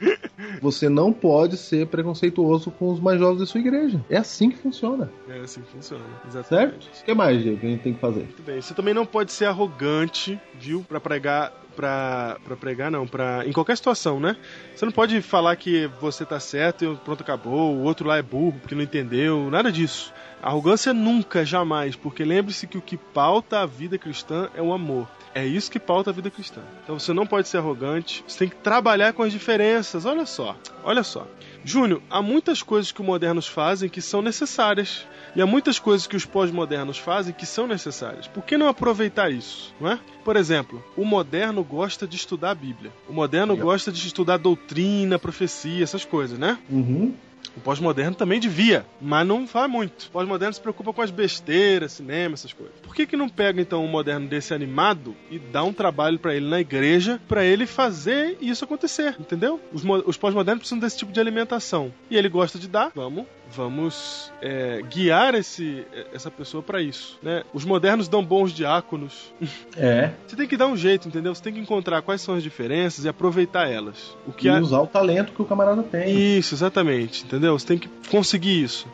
Você 0.61 0.88
não 0.88 1.11
pode 1.11 1.57
ser 1.57 1.88
preconceituoso 1.88 2.69
com 2.72 2.91
os 2.91 2.99
mais 2.99 3.19
jovens 3.19 3.40
da 3.40 3.45
sua 3.45 3.60
igreja. 3.60 4.03
É 4.10 4.18
assim 4.18 4.49
que 4.49 4.57
funciona. 4.57 5.11
É 5.28 5.40
assim 5.40 5.61
que 5.61 5.72
funciona. 5.72 6.03
Exatamente. 6.28 6.86
Certo? 6.86 7.02
O 7.02 7.06
que 7.06 7.14
mais, 7.14 7.41
Diego, 7.41 7.57
que 7.57 7.65
a 7.65 7.69
gente 7.69 7.82
tem 7.82 7.94
que 7.94 7.99
fazer? 7.99 8.22
Muito 8.22 8.44
bem. 8.44 8.61
Você 8.61 8.73
também 8.73 8.94
não 8.94 9.06
pode 9.06 9.32
ser 9.32 9.45
arrogante, 9.45 10.40
viu? 10.60 10.86
Pra 10.88 10.99
pregar 10.99 11.52
pra, 11.76 12.38
pra 12.44 12.56
pregar, 12.56 12.91
não, 12.91 13.07
pra. 13.07 13.45
Em 13.45 13.52
qualquer 13.52 13.76
situação, 13.76 14.19
né? 14.19 14.36
Você 14.76 14.86
não 14.86 14.91
pode 14.91 15.22
falar 15.22 15.56
que 15.56 15.88
você 15.99 16.26
tá 16.26 16.40
certo 16.40 16.86
e 16.86 16.95
pronto, 16.98 17.22
acabou, 17.22 17.76
o 17.76 17.84
outro 17.84 18.07
lá 18.07 18.18
é 18.18 18.22
burro 18.22 18.60
porque 18.60 18.76
não 18.76 18.84
entendeu, 18.84 19.49
nada 19.49 19.72
disso. 19.72 20.14
Arrogância 20.41 20.94
nunca, 20.94 21.45
jamais, 21.45 21.95
porque 21.95 22.23
lembre-se 22.23 22.68
que 22.68 22.78
o 22.78 22.82
que 22.82 22.98
pauta 22.98 23.60
a 23.60 23.65
vida 23.65 23.98
cristã 23.98 24.49
é 24.56 24.61
o 24.61 24.73
amor. 24.73 25.07
É 25.33 25.45
isso 25.45 25.71
que 25.71 25.79
pauta 25.79 26.09
a 26.09 26.13
vida 26.13 26.29
cristã. 26.29 26.61
Então 26.83 26.99
você 26.99 27.13
não 27.13 27.25
pode 27.25 27.47
ser 27.47 27.57
arrogante, 27.57 28.23
você 28.27 28.39
tem 28.39 28.49
que 28.49 28.55
trabalhar 28.55 29.13
com 29.13 29.23
as 29.23 29.31
diferenças. 29.31 30.05
Olha 30.05 30.25
só, 30.25 30.55
olha 30.83 31.03
só. 31.03 31.25
Júnior, 31.63 32.01
há 32.09 32.21
muitas 32.21 32.61
coisas 32.63 32.91
que 32.91 33.01
os 33.01 33.07
modernos 33.07 33.47
fazem 33.47 33.89
que 33.89 34.01
são 34.01 34.21
necessárias. 34.21 35.05
E 35.33 35.41
há 35.41 35.45
muitas 35.45 35.79
coisas 35.79 36.07
que 36.07 36.15
os 36.15 36.25
pós-modernos 36.25 36.97
fazem 36.97 37.33
que 37.33 37.45
são 37.45 37.65
necessárias. 37.65 38.27
Por 38.27 38.43
que 38.43 38.57
não 38.57 38.67
aproveitar 38.67 39.31
isso? 39.31 39.73
Não 39.79 39.89
é? 39.89 39.99
Por 40.25 40.35
exemplo, 40.35 40.83
o 40.97 41.05
moderno 41.05 41.63
gosta 41.63 42.05
de 42.05 42.17
estudar 42.17 42.51
a 42.51 42.55
Bíblia. 42.55 42.91
O 43.07 43.13
moderno 43.13 43.55
gosta 43.55 43.91
de 43.91 44.05
estudar 44.05 44.37
doutrina, 44.37 45.17
profecia, 45.17 45.83
essas 45.83 46.03
coisas, 46.03 46.37
né? 46.37 46.57
Uhum. 46.69 47.13
O 47.55 47.59
pós-moderno 47.59 48.15
também 48.15 48.39
devia, 48.39 48.85
mas 48.99 49.27
não 49.27 49.45
faz 49.47 49.69
muito. 49.69 50.07
O 50.07 50.11
pós-moderno 50.11 50.53
se 50.53 50.61
preocupa 50.61 50.93
com 50.93 51.01
as 51.01 51.11
besteiras, 51.11 51.93
cinema, 51.93 52.34
essas 52.34 52.53
coisas. 52.53 52.76
Por 52.81 52.95
que 52.95 53.05
que 53.05 53.18
não 53.18 53.27
pega 53.27 53.61
então 53.61 53.84
um 53.84 53.88
moderno 53.88 54.27
desse 54.27 54.53
animado 54.53 55.15
e 55.30 55.38
dá 55.38 55.63
um 55.63 55.73
trabalho 55.73 56.18
pra 56.18 56.34
ele 56.35 56.47
na 56.47 56.59
igreja 56.59 57.19
pra 57.27 57.43
ele 57.43 57.65
fazer 57.65 58.38
isso 58.41 58.63
acontecer, 58.63 59.15
entendeu? 59.19 59.59
Os, 59.73 59.84
os 60.05 60.18
pós-modernos 60.18 60.61
precisam 60.61 60.80
desse 60.80 60.97
tipo 60.97 61.11
de 61.11 61.19
alimentação 61.19 61.93
e 62.09 62.18
ele 62.18 62.30
gosta 62.30 62.57
de 62.57 62.68
dar. 62.68 62.91
Vamos, 62.95 63.26
vamos 63.56 64.32
é, 64.41 64.82
guiar 64.82 65.36
esse, 65.36 65.86
essa 66.14 66.32
pessoa 66.32 66.64
pra 66.64 66.82
isso, 66.82 67.18
né? 67.22 67.44
Os 67.53 67.65
modernos 67.65 68.07
dão 68.07 68.23
bons 68.23 68.52
diáconos. 68.52 69.34
É. 69.78 70.11
Você 70.28 70.36
tem 70.36 70.48
que 70.48 70.57
dar 70.57 70.68
um 70.68 70.78
jeito, 70.78 71.07
entendeu? 71.07 71.34
Você 71.34 71.44
tem 71.44 71.53
que 71.53 71.60
encontrar 71.60 72.02
quais 72.02 72.22
são 72.22 72.36
as 72.36 72.44
diferenças 72.44 73.06
e 73.06 73.10
aproveitar 73.10 73.69
elas. 73.69 74.15
O 74.28 74.32
que 74.32 74.48
E 74.48 74.60
usar 74.60 74.80
o 74.80 74.88
talento 74.88 75.32
que 75.34 75.41
o 75.41 75.45
camarada 75.45 75.84
tem. 75.84 76.38
isso, 76.38 76.56
exatamente, 76.56 77.23
entendeu? 77.26 77.57
Você 77.57 77.68
tem 77.68 77.78
que 77.78 77.90
conseguir 78.10 78.64
isso. 78.64 78.88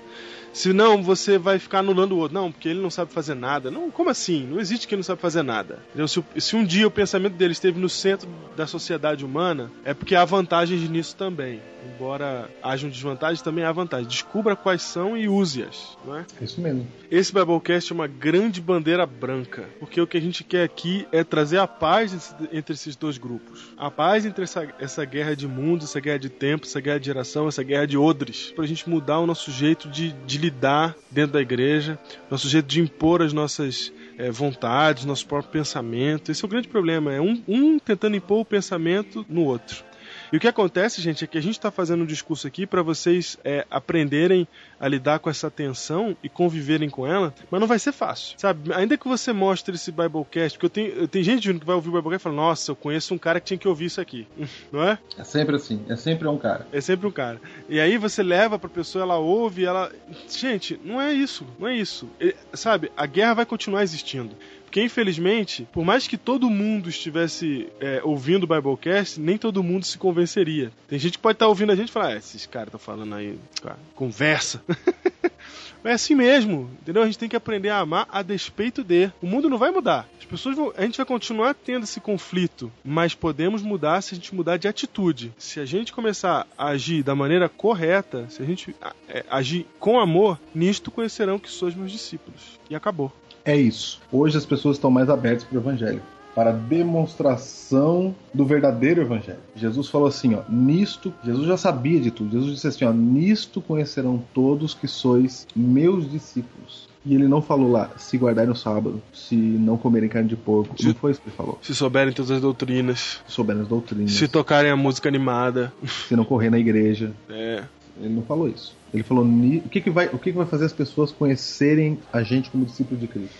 Senão 0.53 1.03
você 1.03 1.37
vai 1.37 1.59
ficar 1.59 1.79
anulando 1.79 2.13
o 2.13 2.17
outro. 2.17 2.33
Não, 2.33 2.51
porque 2.51 2.67
ele 2.67 2.81
não 2.81 2.89
sabe 2.89 3.11
fazer 3.13 3.35
nada. 3.35 3.69
Não, 3.69 3.91
como 3.91 4.09
assim? 4.09 4.43
Não 4.47 4.59
existe 4.59 4.87
quem 4.87 4.95
não 4.95 5.03
sabe 5.03 5.21
fazer 5.21 5.43
nada. 5.43 5.79
Se, 6.07 6.23
se 6.39 6.55
um 6.55 6.65
dia 6.65 6.87
o 6.87 6.91
pensamento 6.91 7.33
dele 7.33 7.51
esteve 7.51 7.79
no 7.79 7.87
centro 7.87 8.27
da 8.55 8.65
sociedade 8.65 9.23
humana, 9.23 9.69
é 9.85 9.93
porque 9.93 10.15
há 10.15 10.25
vantagens 10.25 10.89
nisso 10.89 11.15
também. 11.15 11.61
Embora 11.95 12.49
hajam 12.61 12.89
desvantagens, 12.89 13.41
também 13.41 13.63
há 13.63 13.71
vantagens. 13.71 14.07
Descubra 14.07 14.55
quais 14.55 14.81
são 14.81 15.17
e 15.17 15.27
use-as. 15.27 15.97
Não 16.05 16.17
é? 16.17 16.25
Isso 16.41 16.59
mesmo. 16.59 16.87
Esse 17.09 17.33
Biblecast 17.33 17.91
é 17.91 17.95
uma 17.95 18.07
grande 18.07 18.59
bandeira 18.59 19.05
branca, 19.05 19.65
porque 19.79 20.01
o 20.01 20.07
que 20.07 20.17
a 20.17 20.21
gente 20.21 20.43
quer 20.43 20.63
aqui 20.63 21.07
é 21.11 21.23
trazer 21.23 21.57
a 21.57 21.67
paz 21.67 22.35
entre 22.51 22.73
esses 22.73 22.95
dois 22.95 23.17
grupos. 23.17 23.71
A 23.77 23.89
paz 23.89 24.25
entre 24.25 24.43
essa, 24.43 24.67
essa 24.79 25.05
guerra 25.05 25.35
de 25.35 25.47
mundo, 25.47 25.85
essa 25.85 25.99
guerra 25.99 26.19
de 26.19 26.29
tempo, 26.29 26.65
essa 26.65 26.81
guerra 26.81 26.99
de 26.99 27.05
geração, 27.05 27.47
essa 27.47 27.63
guerra 27.63 27.87
de 27.87 27.97
odres, 27.97 28.51
pra 28.55 28.65
gente 28.65 28.89
mudar 28.89 29.19
o 29.19 29.27
nosso 29.27 29.51
jeito 29.51 29.87
de, 29.89 30.11
de 30.25 30.37
lidar 30.37 30.95
dentro 31.09 31.33
da 31.33 31.41
igreja, 31.41 31.97
nosso 32.29 32.49
jeito 32.49 32.67
de 32.67 32.81
impor 32.81 33.21
as 33.21 33.31
nossas 33.31 33.93
eh, 34.17 34.29
vontades, 34.29 35.05
nosso 35.05 35.25
próprio 35.25 35.51
pensamento. 35.51 36.31
Esse 36.31 36.43
é 36.43 36.45
o 36.45 36.49
grande 36.49 36.67
problema, 36.67 37.13
é 37.13 37.21
um, 37.21 37.41
um 37.47 37.79
tentando 37.79 38.17
impor 38.17 38.41
o 38.41 38.45
pensamento 38.45 39.25
no 39.29 39.43
outro. 39.45 39.87
E 40.31 40.37
o 40.37 40.39
que 40.39 40.47
acontece, 40.47 41.01
gente, 41.01 41.23
é 41.23 41.27
que 41.27 41.37
a 41.37 41.41
gente 41.41 41.57
está 41.57 41.71
fazendo 41.71 42.03
um 42.03 42.05
discurso 42.05 42.47
aqui 42.47 42.65
para 42.65 42.81
vocês 42.81 43.37
é, 43.43 43.65
aprenderem 43.69 44.47
a 44.79 44.87
lidar 44.87 45.19
com 45.19 45.29
essa 45.29 45.49
tensão 45.49 46.15
e 46.21 46.29
conviverem 46.29 46.89
com 46.89 47.07
ela, 47.07 47.33
mas 47.49 47.59
não 47.59 47.67
vai 47.67 47.79
ser 47.79 47.91
fácil, 47.91 48.35
sabe? 48.37 48.73
Ainda 48.73 48.97
que 48.97 49.07
você 49.07 49.33
mostre 49.33 49.75
esse 49.75 49.91
Biblecast, 49.91 50.57
porque 50.57 50.65
eu 50.65 50.69
tenho, 50.69 50.87
eu 51.01 51.07
tenho 51.07 51.25
gente 51.25 51.51
que 51.53 51.65
vai 51.65 51.75
ouvir 51.75 51.89
o 51.89 51.93
Biblecast 51.93 52.21
e 52.21 52.23
fala, 52.23 52.35
nossa, 52.35 52.71
eu 52.71 52.75
conheço 52.75 53.13
um 53.13 53.17
cara 53.17 53.39
que 53.39 53.47
tinha 53.47 53.57
que 53.57 53.67
ouvir 53.67 53.85
isso 53.85 54.01
aqui, 54.01 54.27
não 54.71 54.83
é? 54.83 54.99
É 55.17 55.23
sempre 55.23 55.55
assim. 55.55 55.83
É 55.87 55.95
sempre 55.95 56.27
um 56.27 56.37
cara. 56.37 56.67
É 56.71 56.81
sempre 56.81 57.07
um 57.07 57.11
cara. 57.11 57.41
E 57.69 57.79
aí 57.79 57.97
você 57.97 58.21
leva 58.21 58.59
pra 58.59 58.69
pessoa, 58.69 59.03
ela 59.03 59.17
ouve, 59.17 59.65
ela. 59.65 59.91
Gente, 60.29 60.79
não 60.83 61.01
é 61.01 61.13
isso, 61.13 61.45
não 61.59 61.67
é 61.67 61.75
isso. 61.75 62.09
E, 62.19 62.35
sabe, 62.53 62.91
a 62.95 63.05
guerra 63.05 63.35
vai 63.35 63.45
continuar 63.45 63.83
existindo. 63.83 64.35
Porque, 64.67 64.83
infelizmente, 64.83 65.65
por 65.71 65.85
mais 65.85 66.07
que 66.09 66.17
todo 66.17 66.49
mundo 66.49 66.89
estivesse 66.89 67.69
é, 67.79 68.01
ouvindo 68.03 68.43
o 68.43 68.47
Biblecast, 68.47 69.17
nem 69.17 69.37
todo 69.37 69.63
mundo 69.63 69.85
se 69.85 69.97
convenceria. 69.97 70.73
Tem 70.89 70.99
gente 70.99 71.13
que 71.13 71.21
pode 71.21 71.37
estar 71.37 71.47
ouvindo 71.47 71.71
a 71.71 71.75
gente 71.75 71.87
e 71.87 71.91
falar, 71.91 72.07
ah, 72.07 72.17
esses 72.17 72.45
caras 72.45 72.67
estão 72.67 72.79
falando 72.79 73.15
aí, 73.15 73.39
cara, 73.61 73.79
conversa. 73.95 74.61
É 75.83 75.93
assim 75.93 76.15
mesmo, 76.15 76.69
entendeu? 76.81 77.01
A 77.01 77.05
gente 77.05 77.17
tem 77.17 77.29
que 77.29 77.35
aprender 77.35 77.69
a 77.69 77.79
amar 77.79 78.07
a 78.11 78.21
despeito 78.21 78.83
de. 78.83 79.09
O 79.21 79.25
mundo 79.25 79.49
não 79.49 79.57
vai 79.57 79.71
mudar. 79.71 80.05
As 80.19 80.25
pessoas 80.25 80.55
vão. 80.55 80.73
A 80.75 80.81
gente 80.81 80.97
vai 80.97 81.05
continuar 81.05 81.53
tendo 81.53 81.83
esse 81.83 82.01
conflito, 82.01 82.69
mas 82.83 83.15
podemos 83.15 83.61
mudar 83.61 84.01
se 84.01 84.13
a 84.13 84.15
gente 84.15 84.35
mudar 84.35 84.57
de 84.57 84.67
atitude. 84.67 85.33
Se 85.37 85.61
a 85.61 85.65
gente 85.65 85.93
começar 85.93 86.45
a 86.57 86.67
agir 86.69 87.03
da 87.03 87.15
maneira 87.15 87.47
correta, 87.47 88.27
se 88.29 88.41
a 88.41 88.45
gente 88.45 88.75
é, 89.07 89.23
agir 89.29 89.65
com 89.79 89.97
amor, 89.97 90.37
nisto 90.53 90.91
conhecerão 90.91 91.39
que 91.39 91.49
sois 91.49 91.73
meus 91.73 91.91
discípulos. 91.91 92.59
E 92.69 92.75
acabou. 92.75 93.13
É 93.47 93.55
isso. 93.55 93.99
Hoje 94.11 94.37
as 94.37 94.45
pessoas 94.45 94.75
estão 94.75 94.91
mais 94.91 95.09
abertas 95.09 95.45
para 95.45 95.57
o 95.57 95.61
evangelho. 95.61 96.01
Para 96.35 96.49
a 96.51 96.53
demonstração 96.53 98.13
do 98.33 98.45
verdadeiro 98.45 99.01
evangelho. 99.01 99.39
Jesus 99.55 99.87
falou 99.87 100.07
assim, 100.07 100.35
ó, 100.35 100.41
nisto, 100.49 101.11
Jesus 101.23 101.47
já 101.47 101.57
sabia 101.57 101.99
de 101.99 102.11
tudo. 102.11 102.31
Jesus 102.31 102.53
disse 102.55 102.67
assim, 102.67 102.85
ó, 102.85 102.91
nisto 102.91 103.61
conhecerão 103.61 104.21
todos 104.33 104.73
que 104.73 104.87
sois 104.87 105.47
meus 105.55 106.09
discípulos. 106.11 106.87
E 107.05 107.15
ele 107.15 107.27
não 107.27 107.41
falou 107.41 107.71
lá, 107.71 107.89
se 107.95 108.17
guardarem 108.17 108.49
no 108.49 108.55
sábado, 108.55 109.01
se 109.13 109.33
não 109.35 109.77
comerem 109.77 110.09
carne 110.09 110.27
de 110.27 110.35
porco. 110.35 110.75
Não 110.83 110.93
foi 110.93 111.11
isso 111.11 111.21
que 111.21 111.29
ele 111.29 111.35
falou. 111.37 111.57
Se 111.61 111.73
souberem 111.73 112.13
todas 112.13 112.31
as 112.31 112.41
doutrinas, 112.41 113.21
Se 113.25 113.31
souberem 113.33 113.61
as 113.61 113.67
doutrinas, 113.69 114.11
se 114.11 114.27
tocarem 114.27 114.69
a 114.69 114.75
música 114.75 115.07
animada. 115.07 115.71
se 116.07 116.15
não 116.17 116.25
correr 116.25 116.49
na 116.49 116.59
igreja. 116.59 117.13
É. 117.29 117.63
Ele 117.99 118.13
não 118.13 118.23
falou 118.23 118.47
isso. 118.47 118.75
Ele 118.93 119.03
falou 119.03 119.25
o 119.25 119.69
que, 119.69 119.81
que 119.81 119.89
vai, 119.89 120.07
o 120.07 120.17
que, 120.17 120.31
que 120.31 120.37
vai 120.37 120.45
fazer 120.45 120.65
as 120.65 120.73
pessoas 120.73 121.11
conhecerem 121.11 121.99
a 122.11 122.23
gente 122.23 122.49
como 122.49 122.65
discípulo 122.65 122.99
de 122.99 123.07
Cristo. 123.07 123.35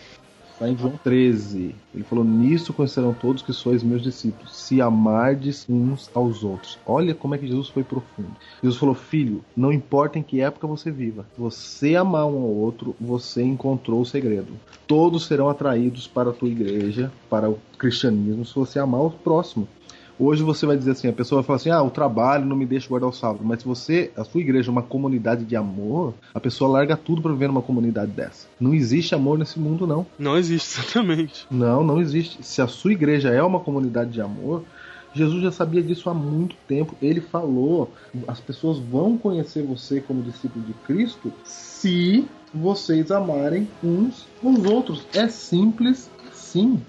Está 0.58 0.68
em 0.68 0.76
João 0.76 1.00
13. 1.04 1.76
Ele 1.94 2.04
falou: 2.04 2.26
Nisso 2.26 2.74
conhecerão 2.74 3.14
todos 3.14 3.44
que 3.44 3.54
sois 3.54 3.84
meus 3.84 4.02
discípulos, 4.02 4.58
se 4.58 4.82
amardes 4.82 5.68
uns 5.70 6.10
aos 6.16 6.44
outros. 6.44 6.80
Olha 6.84 7.14
como 7.14 7.36
é 7.36 7.38
que 7.38 7.46
Jesus 7.48 7.70
foi 7.70 7.84
profundo. 7.84 8.32
Jesus 8.64 8.80
falou: 8.80 8.96
Filho, 8.96 9.46
não 9.56 9.72
importa 9.72 10.18
em 10.18 10.24
que 10.24 10.42
época 10.42 10.66
você 10.66 10.90
viva, 10.90 11.28
você 11.38 11.96
amar 11.96 12.26
um 12.26 12.42
ao 12.42 12.50
outro, 12.50 12.96
você 13.00 13.44
encontrou 13.44 14.02
o 14.02 14.06
segredo. 14.06 14.54
Todos 14.88 15.28
serão 15.28 15.48
atraídos 15.48 16.08
para 16.08 16.32
a 16.32 16.34
tua 16.34 16.50
igreja, 16.50 17.12
para 17.30 17.48
o 17.48 17.60
cristianismo, 17.78 18.44
se 18.44 18.56
você 18.56 18.80
amar 18.80 19.02
o 19.02 19.12
próximo. 19.12 19.68
Hoje 20.20 20.42
você 20.42 20.66
vai 20.66 20.76
dizer 20.76 20.92
assim, 20.92 21.08
a 21.08 21.14
pessoa 21.14 21.42
vai 21.42 21.48
falar 21.48 21.58
assim, 21.58 21.70
ah, 21.70 21.82
o 21.84 21.92
trabalho 21.92 22.46
não 22.46 22.56
me 22.56 22.66
deixa 22.66 22.90
guardar 22.90 23.10
o 23.10 23.14
sábado. 23.14 23.42
Mas 23.44 23.60
se 23.60 23.66
você, 23.68 24.12
a 24.16 24.24
sua 24.24 24.42
igreja 24.42 24.70
é 24.70 24.72
uma 24.72 24.82
comunidade 24.82 25.46
de 25.46 25.56
amor, 25.56 26.14
a 26.34 26.40
pessoa 26.40 26.72
larga 26.72 26.98
tudo 26.98 27.22
para 27.22 27.32
viver 27.32 27.48
numa 27.48 27.62
comunidade 27.62 28.12
dessa. 28.12 28.48
Não 28.60 28.74
existe 28.74 29.14
amor 29.14 29.38
nesse 29.38 29.60
mundo, 29.60 29.86
não. 29.86 30.06
Não 30.18 30.38
existe, 30.38 30.80
exatamente. 30.80 31.46
Não, 31.52 31.84
não 31.84 32.02
existe. 32.02 32.44
Se 32.44 32.62
a 32.62 32.68
sua 32.68 32.94
igreja 32.94 33.30
é 33.30 33.44
uma 33.44 33.60
comunidade 33.60 34.12
de 34.12 34.22
amor, 34.22 34.64
Jesus 35.14 35.42
já 35.42 35.52
sabia 35.52 35.82
disso 35.82 36.10
há 36.10 36.14
muito 36.14 36.56
tempo. 36.68 36.96
Ele 37.02 37.22
falou: 37.22 37.92
as 38.28 38.40
pessoas 38.40 38.78
vão 38.78 39.18
conhecer 39.18 39.64
você 39.64 40.00
como 40.02 40.22
discípulo 40.22 40.64
de 40.66 40.74
Cristo 40.74 41.34
se 41.44 42.26
vocês 42.54 43.12
amarem 43.12 43.68
uns 43.84 44.28
aos 44.44 44.64
outros. 44.66 45.06
É 45.14 45.28
simples 45.28 46.10
assim. 46.32 46.82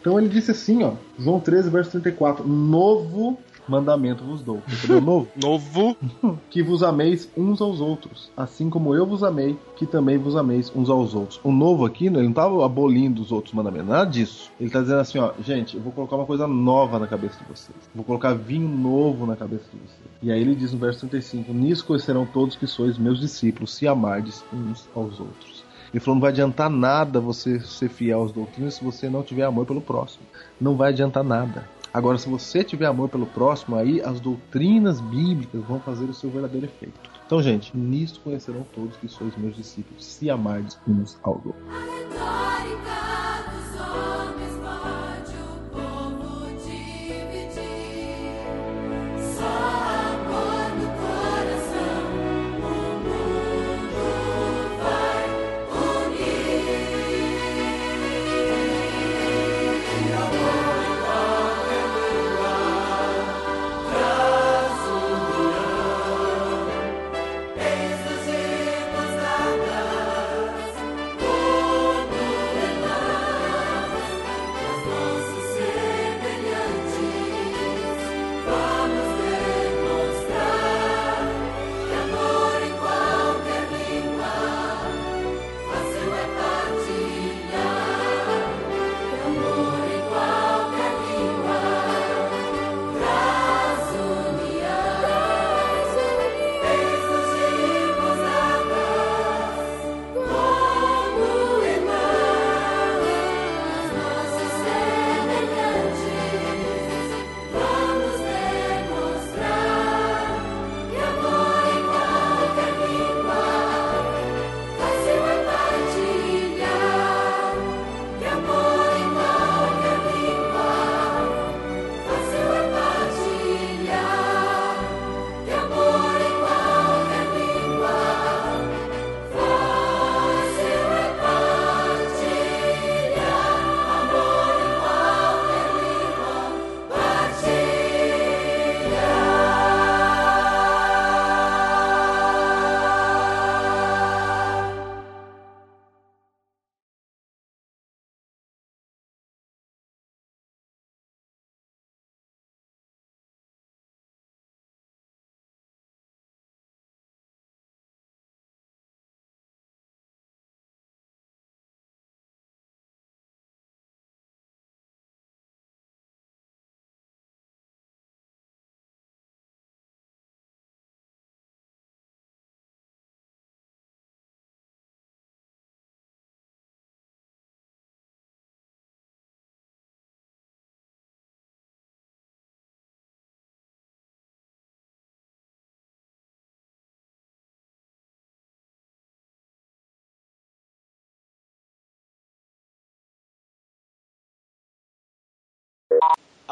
Então 0.00 0.18
ele 0.18 0.28
disse 0.28 0.50
assim, 0.50 0.82
ó, 0.82 0.92
João 1.18 1.40
13, 1.40 1.70
verso 1.70 1.90
34, 1.90 2.46
novo 2.46 3.38
mandamento 3.70 4.24
vos 4.24 4.42
dou. 4.42 4.60
Entendeu? 4.68 5.00
Novo. 5.00 5.28
Novo. 5.40 5.96
que 6.50 6.62
vos 6.62 6.82
ameis 6.82 7.30
uns 7.36 7.60
aos 7.60 7.80
outros, 7.80 8.30
assim 8.36 8.68
como 8.68 8.94
eu 8.94 9.06
vos 9.06 9.22
amei, 9.22 9.56
que 9.76 9.86
também 9.86 10.18
vos 10.18 10.34
ameis 10.34 10.72
uns 10.74 10.90
aos 10.90 11.14
outros. 11.14 11.40
O 11.44 11.52
novo 11.52 11.84
aqui, 11.84 12.10
né, 12.10 12.18
ele 12.18 12.24
não 12.24 12.30
estava 12.30 12.64
abolindo 12.64 13.22
os 13.22 13.30
outros 13.30 13.54
mandamentos, 13.54 13.88
nada 13.88 14.10
disso. 14.10 14.50
Ele 14.58 14.68
está 14.68 14.80
dizendo 14.80 15.00
assim, 15.00 15.18
ó, 15.18 15.32
gente, 15.40 15.76
eu 15.76 15.82
vou 15.82 15.92
colocar 15.92 16.16
uma 16.16 16.26
coisa 16.26 16.46
nova 16.48 16.98
na 16.98 17.06
cabeça 17.06 17.38
de 17.38 17.44
vocês. 17.44 17.78
Vou 17.94 18.04
colocar 18.04 18.34
vinho 18.34 18.68
novo 18.68 19.26
na 19.26 19.36
cabeça 19.36 19.64
de 19.72 19.78
vocês. 19.78 20.10
E 20.22 20.32
aí 20.32 20.40
ele 20.40 20.54
diz 20.54 20.72
no 20.72 20.78
verso 20.78 21.00
35, 21.00 21.52
nisso 21.52 21.86
conhecerão 21.86 22.26
todos 22.26 22.56
que 22.56 22.66
sois 22.66 22.98
meus 22.98 23.20
discípulos, 23.20 23.74
se 23.74 23.86
amardes 23.86 24.44
uns 24.52 24.88
aos 24.94 25.20
outros. 25.20 25.59
Ele 25.92 26.00
falou: 26.00 26.16
não 26.16 26.20
vai 26.20 26.30
adiantar 26.30 26.70
nada 26.70 27.20
você 27.20 27.60
ser 27.60 27.88
fiel 27.88 28.22
às 28.22 28.32
doutrinas 28.32 28.74
se 28.74 28.84
você 28.84 29.08
não 29.08 29.22
tiver 29.22 29.44
amor 29.44 29.66
pelo 29.66 29.80
próximo. 29.80 30.24
Não 30.60 30.76
vai 30.76 30.90
adiantar 30.90 31.24
nada. 31.24 31.68
Agora, 31.92 32.16
se 32.18 32.28
você 32.28 32.62
tiver 32.62 32.86
amor 32.86 33.08
pelo 33.08 33.26
próximo, 33.26 33.76
aí 33.76 34.00
as 34.00 34.20
doutrinas 34.20 35.00
bíblicas 35.00 35.60
vão 35.64 35.80
fazer 35.80 36.04
o 36.04 36.14
seu 36.14 36.30
verdadeiro 36.30 36.66
efeito. 36.66 37.00
Então, 37.26 37.42
gente, 37.42 37.76
nisto 37.76 38.20
conhecerão 38.20 38.64
todos 38.72 38.96
que 38.96 39.08
sois 39.08 39.36
meus 39.36 39.56
discípulos, 39.56 40.04
se 40.04 40.30
amardes 40.30 40.78
uns 40.86 41.18
aos 41.22 41.44
outros. 41.44 41.64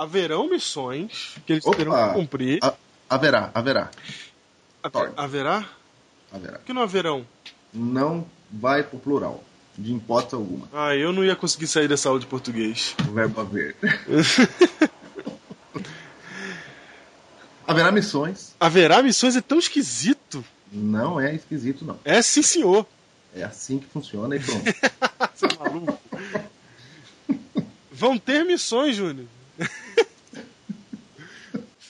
Haverão 0.03 0.49
missões 0.49 1.35
que 1.47 1.55
eles 1.55 1.67
Opa! 1.67 1.77
terão 1.77 2.09
que 2.09 2.15
cumprir. 2.15 2.59
Ha- 2.63 2.75
haverá, 3.11 3.51
haverá, 3.55 3.91
Até- 4.83 5.11
haverá? 5.17 5.65
haverá. 6.33 6.59
Por 6.59 6.65
que 6.65 6.73
não 6.73 6.83
haverão? 6.83 7.27
Não 7.75 8.27
vai 8.51 8.83
pro 8.83 8.99
plural, 8.99 9.43
de 9.77 9.93
hipótese 9.95 10.35
alguma. 10.37 10.69
Ah, 10.73 10.95
eu 10.95 11.13
não 11.13 11.25
ia 11.25 11.35
conseguir 11.37 11.67
sair 11.67 11.89
dessa 11.89 12.09
aula 12.09 12.21
de 12.21 12.27
português. 12.27 12.95
O 13.09 13.13
verbo 13.13 13.41
haver. 13.41 13.77
haverá 17.67 17.93
missões. 17.93 18.55
Haverá 18.59 19.03
missões 19.03 19.37
é 19.37 19.41
tão 19.41 19.59
esquisito. 19.59 20.45
Não 20.73 21.21
é 21.21 21.35
esquisito, 21.35 21.85
não. 21.85 21.99
É 22.05 22.21
sim, 22.23 22.43
senhor. 22.43 22.87
É 23.35 23.43
assim 23.43 23.79
que 23.79 23.87
funciona 23.87 24.37
e 24.37 24.41
pronto. 24.41 24.65
Você 25.35 25.47
é 25.47 25.59
maluco? 25.59 25.99
Vão 27.93 28.17
ter 28.19 28.45
missões, 28.45 28.95
Júnior. 28.97 29.27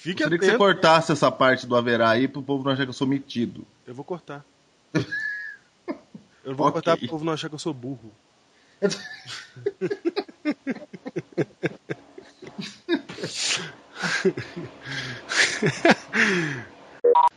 Fique 0.09 0.23
Gostaria 0.23 0.39
que 0.39 0.45
você 0.47 0.51
atento. 0.53 0.65
cortasse 0.65 1.13
essa 1.13 1.31
parte 1.31 1.67
do 1.67 1.77
haverá 1.77 2.09
aí 2.09 2.27
pro 2.27 2.41
povo 2.43 2.65
não 2.65 2.73
achar 2.73 2.85
que 2.85 2.89
eu 2.89 2.95
sou 2.95 3.07
metido. 3.07 3.67
Eu 3.87 3.95
vou 3.95 4.03
cortar. 4.05 4.43
Eu 6.43 6.55
vou 6.55 6.67
Ok. 6.67 6.81
cortar 6.81 6.97
pro 6.97 7.09
povo 7.09 7.27
não 7.27 7.35
achar 7.35 7.51
que 7.51 7.55
eu 7.57 7.59
sou 7.59 7.75
burro. 7.75 8.11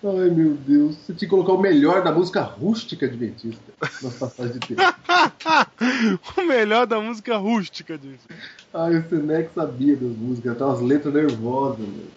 Ai 0.04 0.30
meu 0.30 0.54
Deus, 0.54 0.96
você 0.96 1.14
tinha 1.14 1.18
que 1.20 1.28
colocar 1.28 1.52
o 1.52 1.60
melhor 1.60 2.02
da 2.02 2.14
música 2.14 2.42
rústica 2.42 3.06
adventista 3.06 3.62
nas 4.02 4.14
passagens 4.14 4.58
de 4.62 4.76
tempo. 4.76 4.82
o 6.38 6.42
melhor 6.44 6.88
da 6.88 7.02
música 7.02 7.36
rústica 7.36 7.98
disso. 7.98 8.28
Ai, 8.74 8.96
o 8.96 9.10
Senex 9.10 9.54
sabia 9.54 9.98
das 9.98 10.16
músicas, 10.16 10.58
tá 10.58 10.68
umas 10.68 10.80
letras 10.80 11.14
nervosas, 11.14 11.86
meu. 11.86 12.08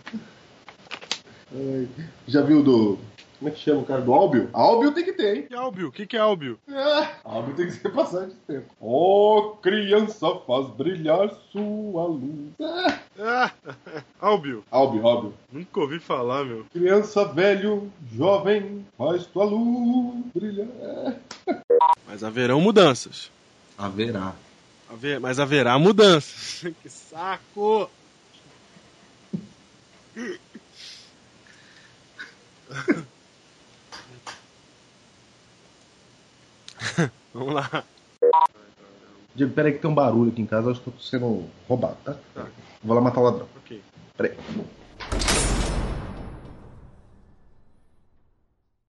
Já 2.26 2.42
viu 2.42 2.62
do. 2.62 2.98
Como 3.38 3.48
é 3.48 3.52
que 3.52 3.60
chama 3.60 3.80
o 3.80 3.84
cara? 3.84 4.00
Do 4.00 4.14
Álbio? 4.14 4.48
Álbio 4.52 4.92
tem 4.92 5.04
que 5.04 5.12
ter, 5.12 5.36
hein? 5.36 5.42
Que 5.48 5.54
Álbio? 5.54 5.88
O 5.88 5.92
que, 5.92 6.06
que 6.06 6.16
é 6.16 6.20
Álbio? 6.20 6.58
É, 6.68 7.08
Álbio 7.24 7.54
tem 7.54 7.66
que 7.66 7.72
ser 7.72 7.90
passagem 7.92 8.28
de 8.30 8.34
tempo. 8.46 8.66
Oh, 8.80 9.56
criança, 9.60 10.34
faz 10.46 10.68
brilhar 10.70 11.28
sua 11.52 12.06
luz. 12.06 12.50
É. 12.60 13.04
Ah, 13.16 13.52
Álbio. 14.20 14.64
Álbio, 14.72 15.06
Álbio. 15.06 15.34
Nunca 15.52 15.78
ouvi 15.80 16.00
falar, 16.00 16.44
meu. 16.44 16.66
Criança, 16.72 17.24
velho, 17.24 17.88
jovem, 18.12 18.84
faz 18.98 19.24
tua 19.26 19.44
luz 19.44 20.16
brilhar. 20.34 20.66
É. 21.46 21.56
Mas 22.08 22.24
haverão 22.24 22.60
mudanças. 22.60 23.30
Haverá. 23.78 24.34
Haver- 24.90 25.20
Mas 25.20 25.38
haverá 25.38 25.78
mudanças. 25.78 26.72
que 26.82 26.88
saco! 26.88 27.88
Vamos 37.32 37.54
lá. 37.54 37.84
Diego, 39.34 39.52
peraí 39.52 39.72
que 39.72 39.80
tem 39.80 39.90
um 39.90 39.94
barulho 39.94 40.30
aqui 40.30 40.42
em 40.42 40.46
casa, 40.46 40.68
eu 40.68 40.72
acho 40.72 40.80
que 40.80 40.88
eu 40.88 40.92
tô 40.92 41.00
sendo 41.00 41.48
roubado, 41.68 41.96
tá? 42.04 42.16
Vou 42.82 42.94
lá 42.94 43.00
matar 43.00 43.20
o 43.20 43.24
ladrão. 43.24 43.48
Ok. 43.56 43.82
Peraí. 44.16 44.36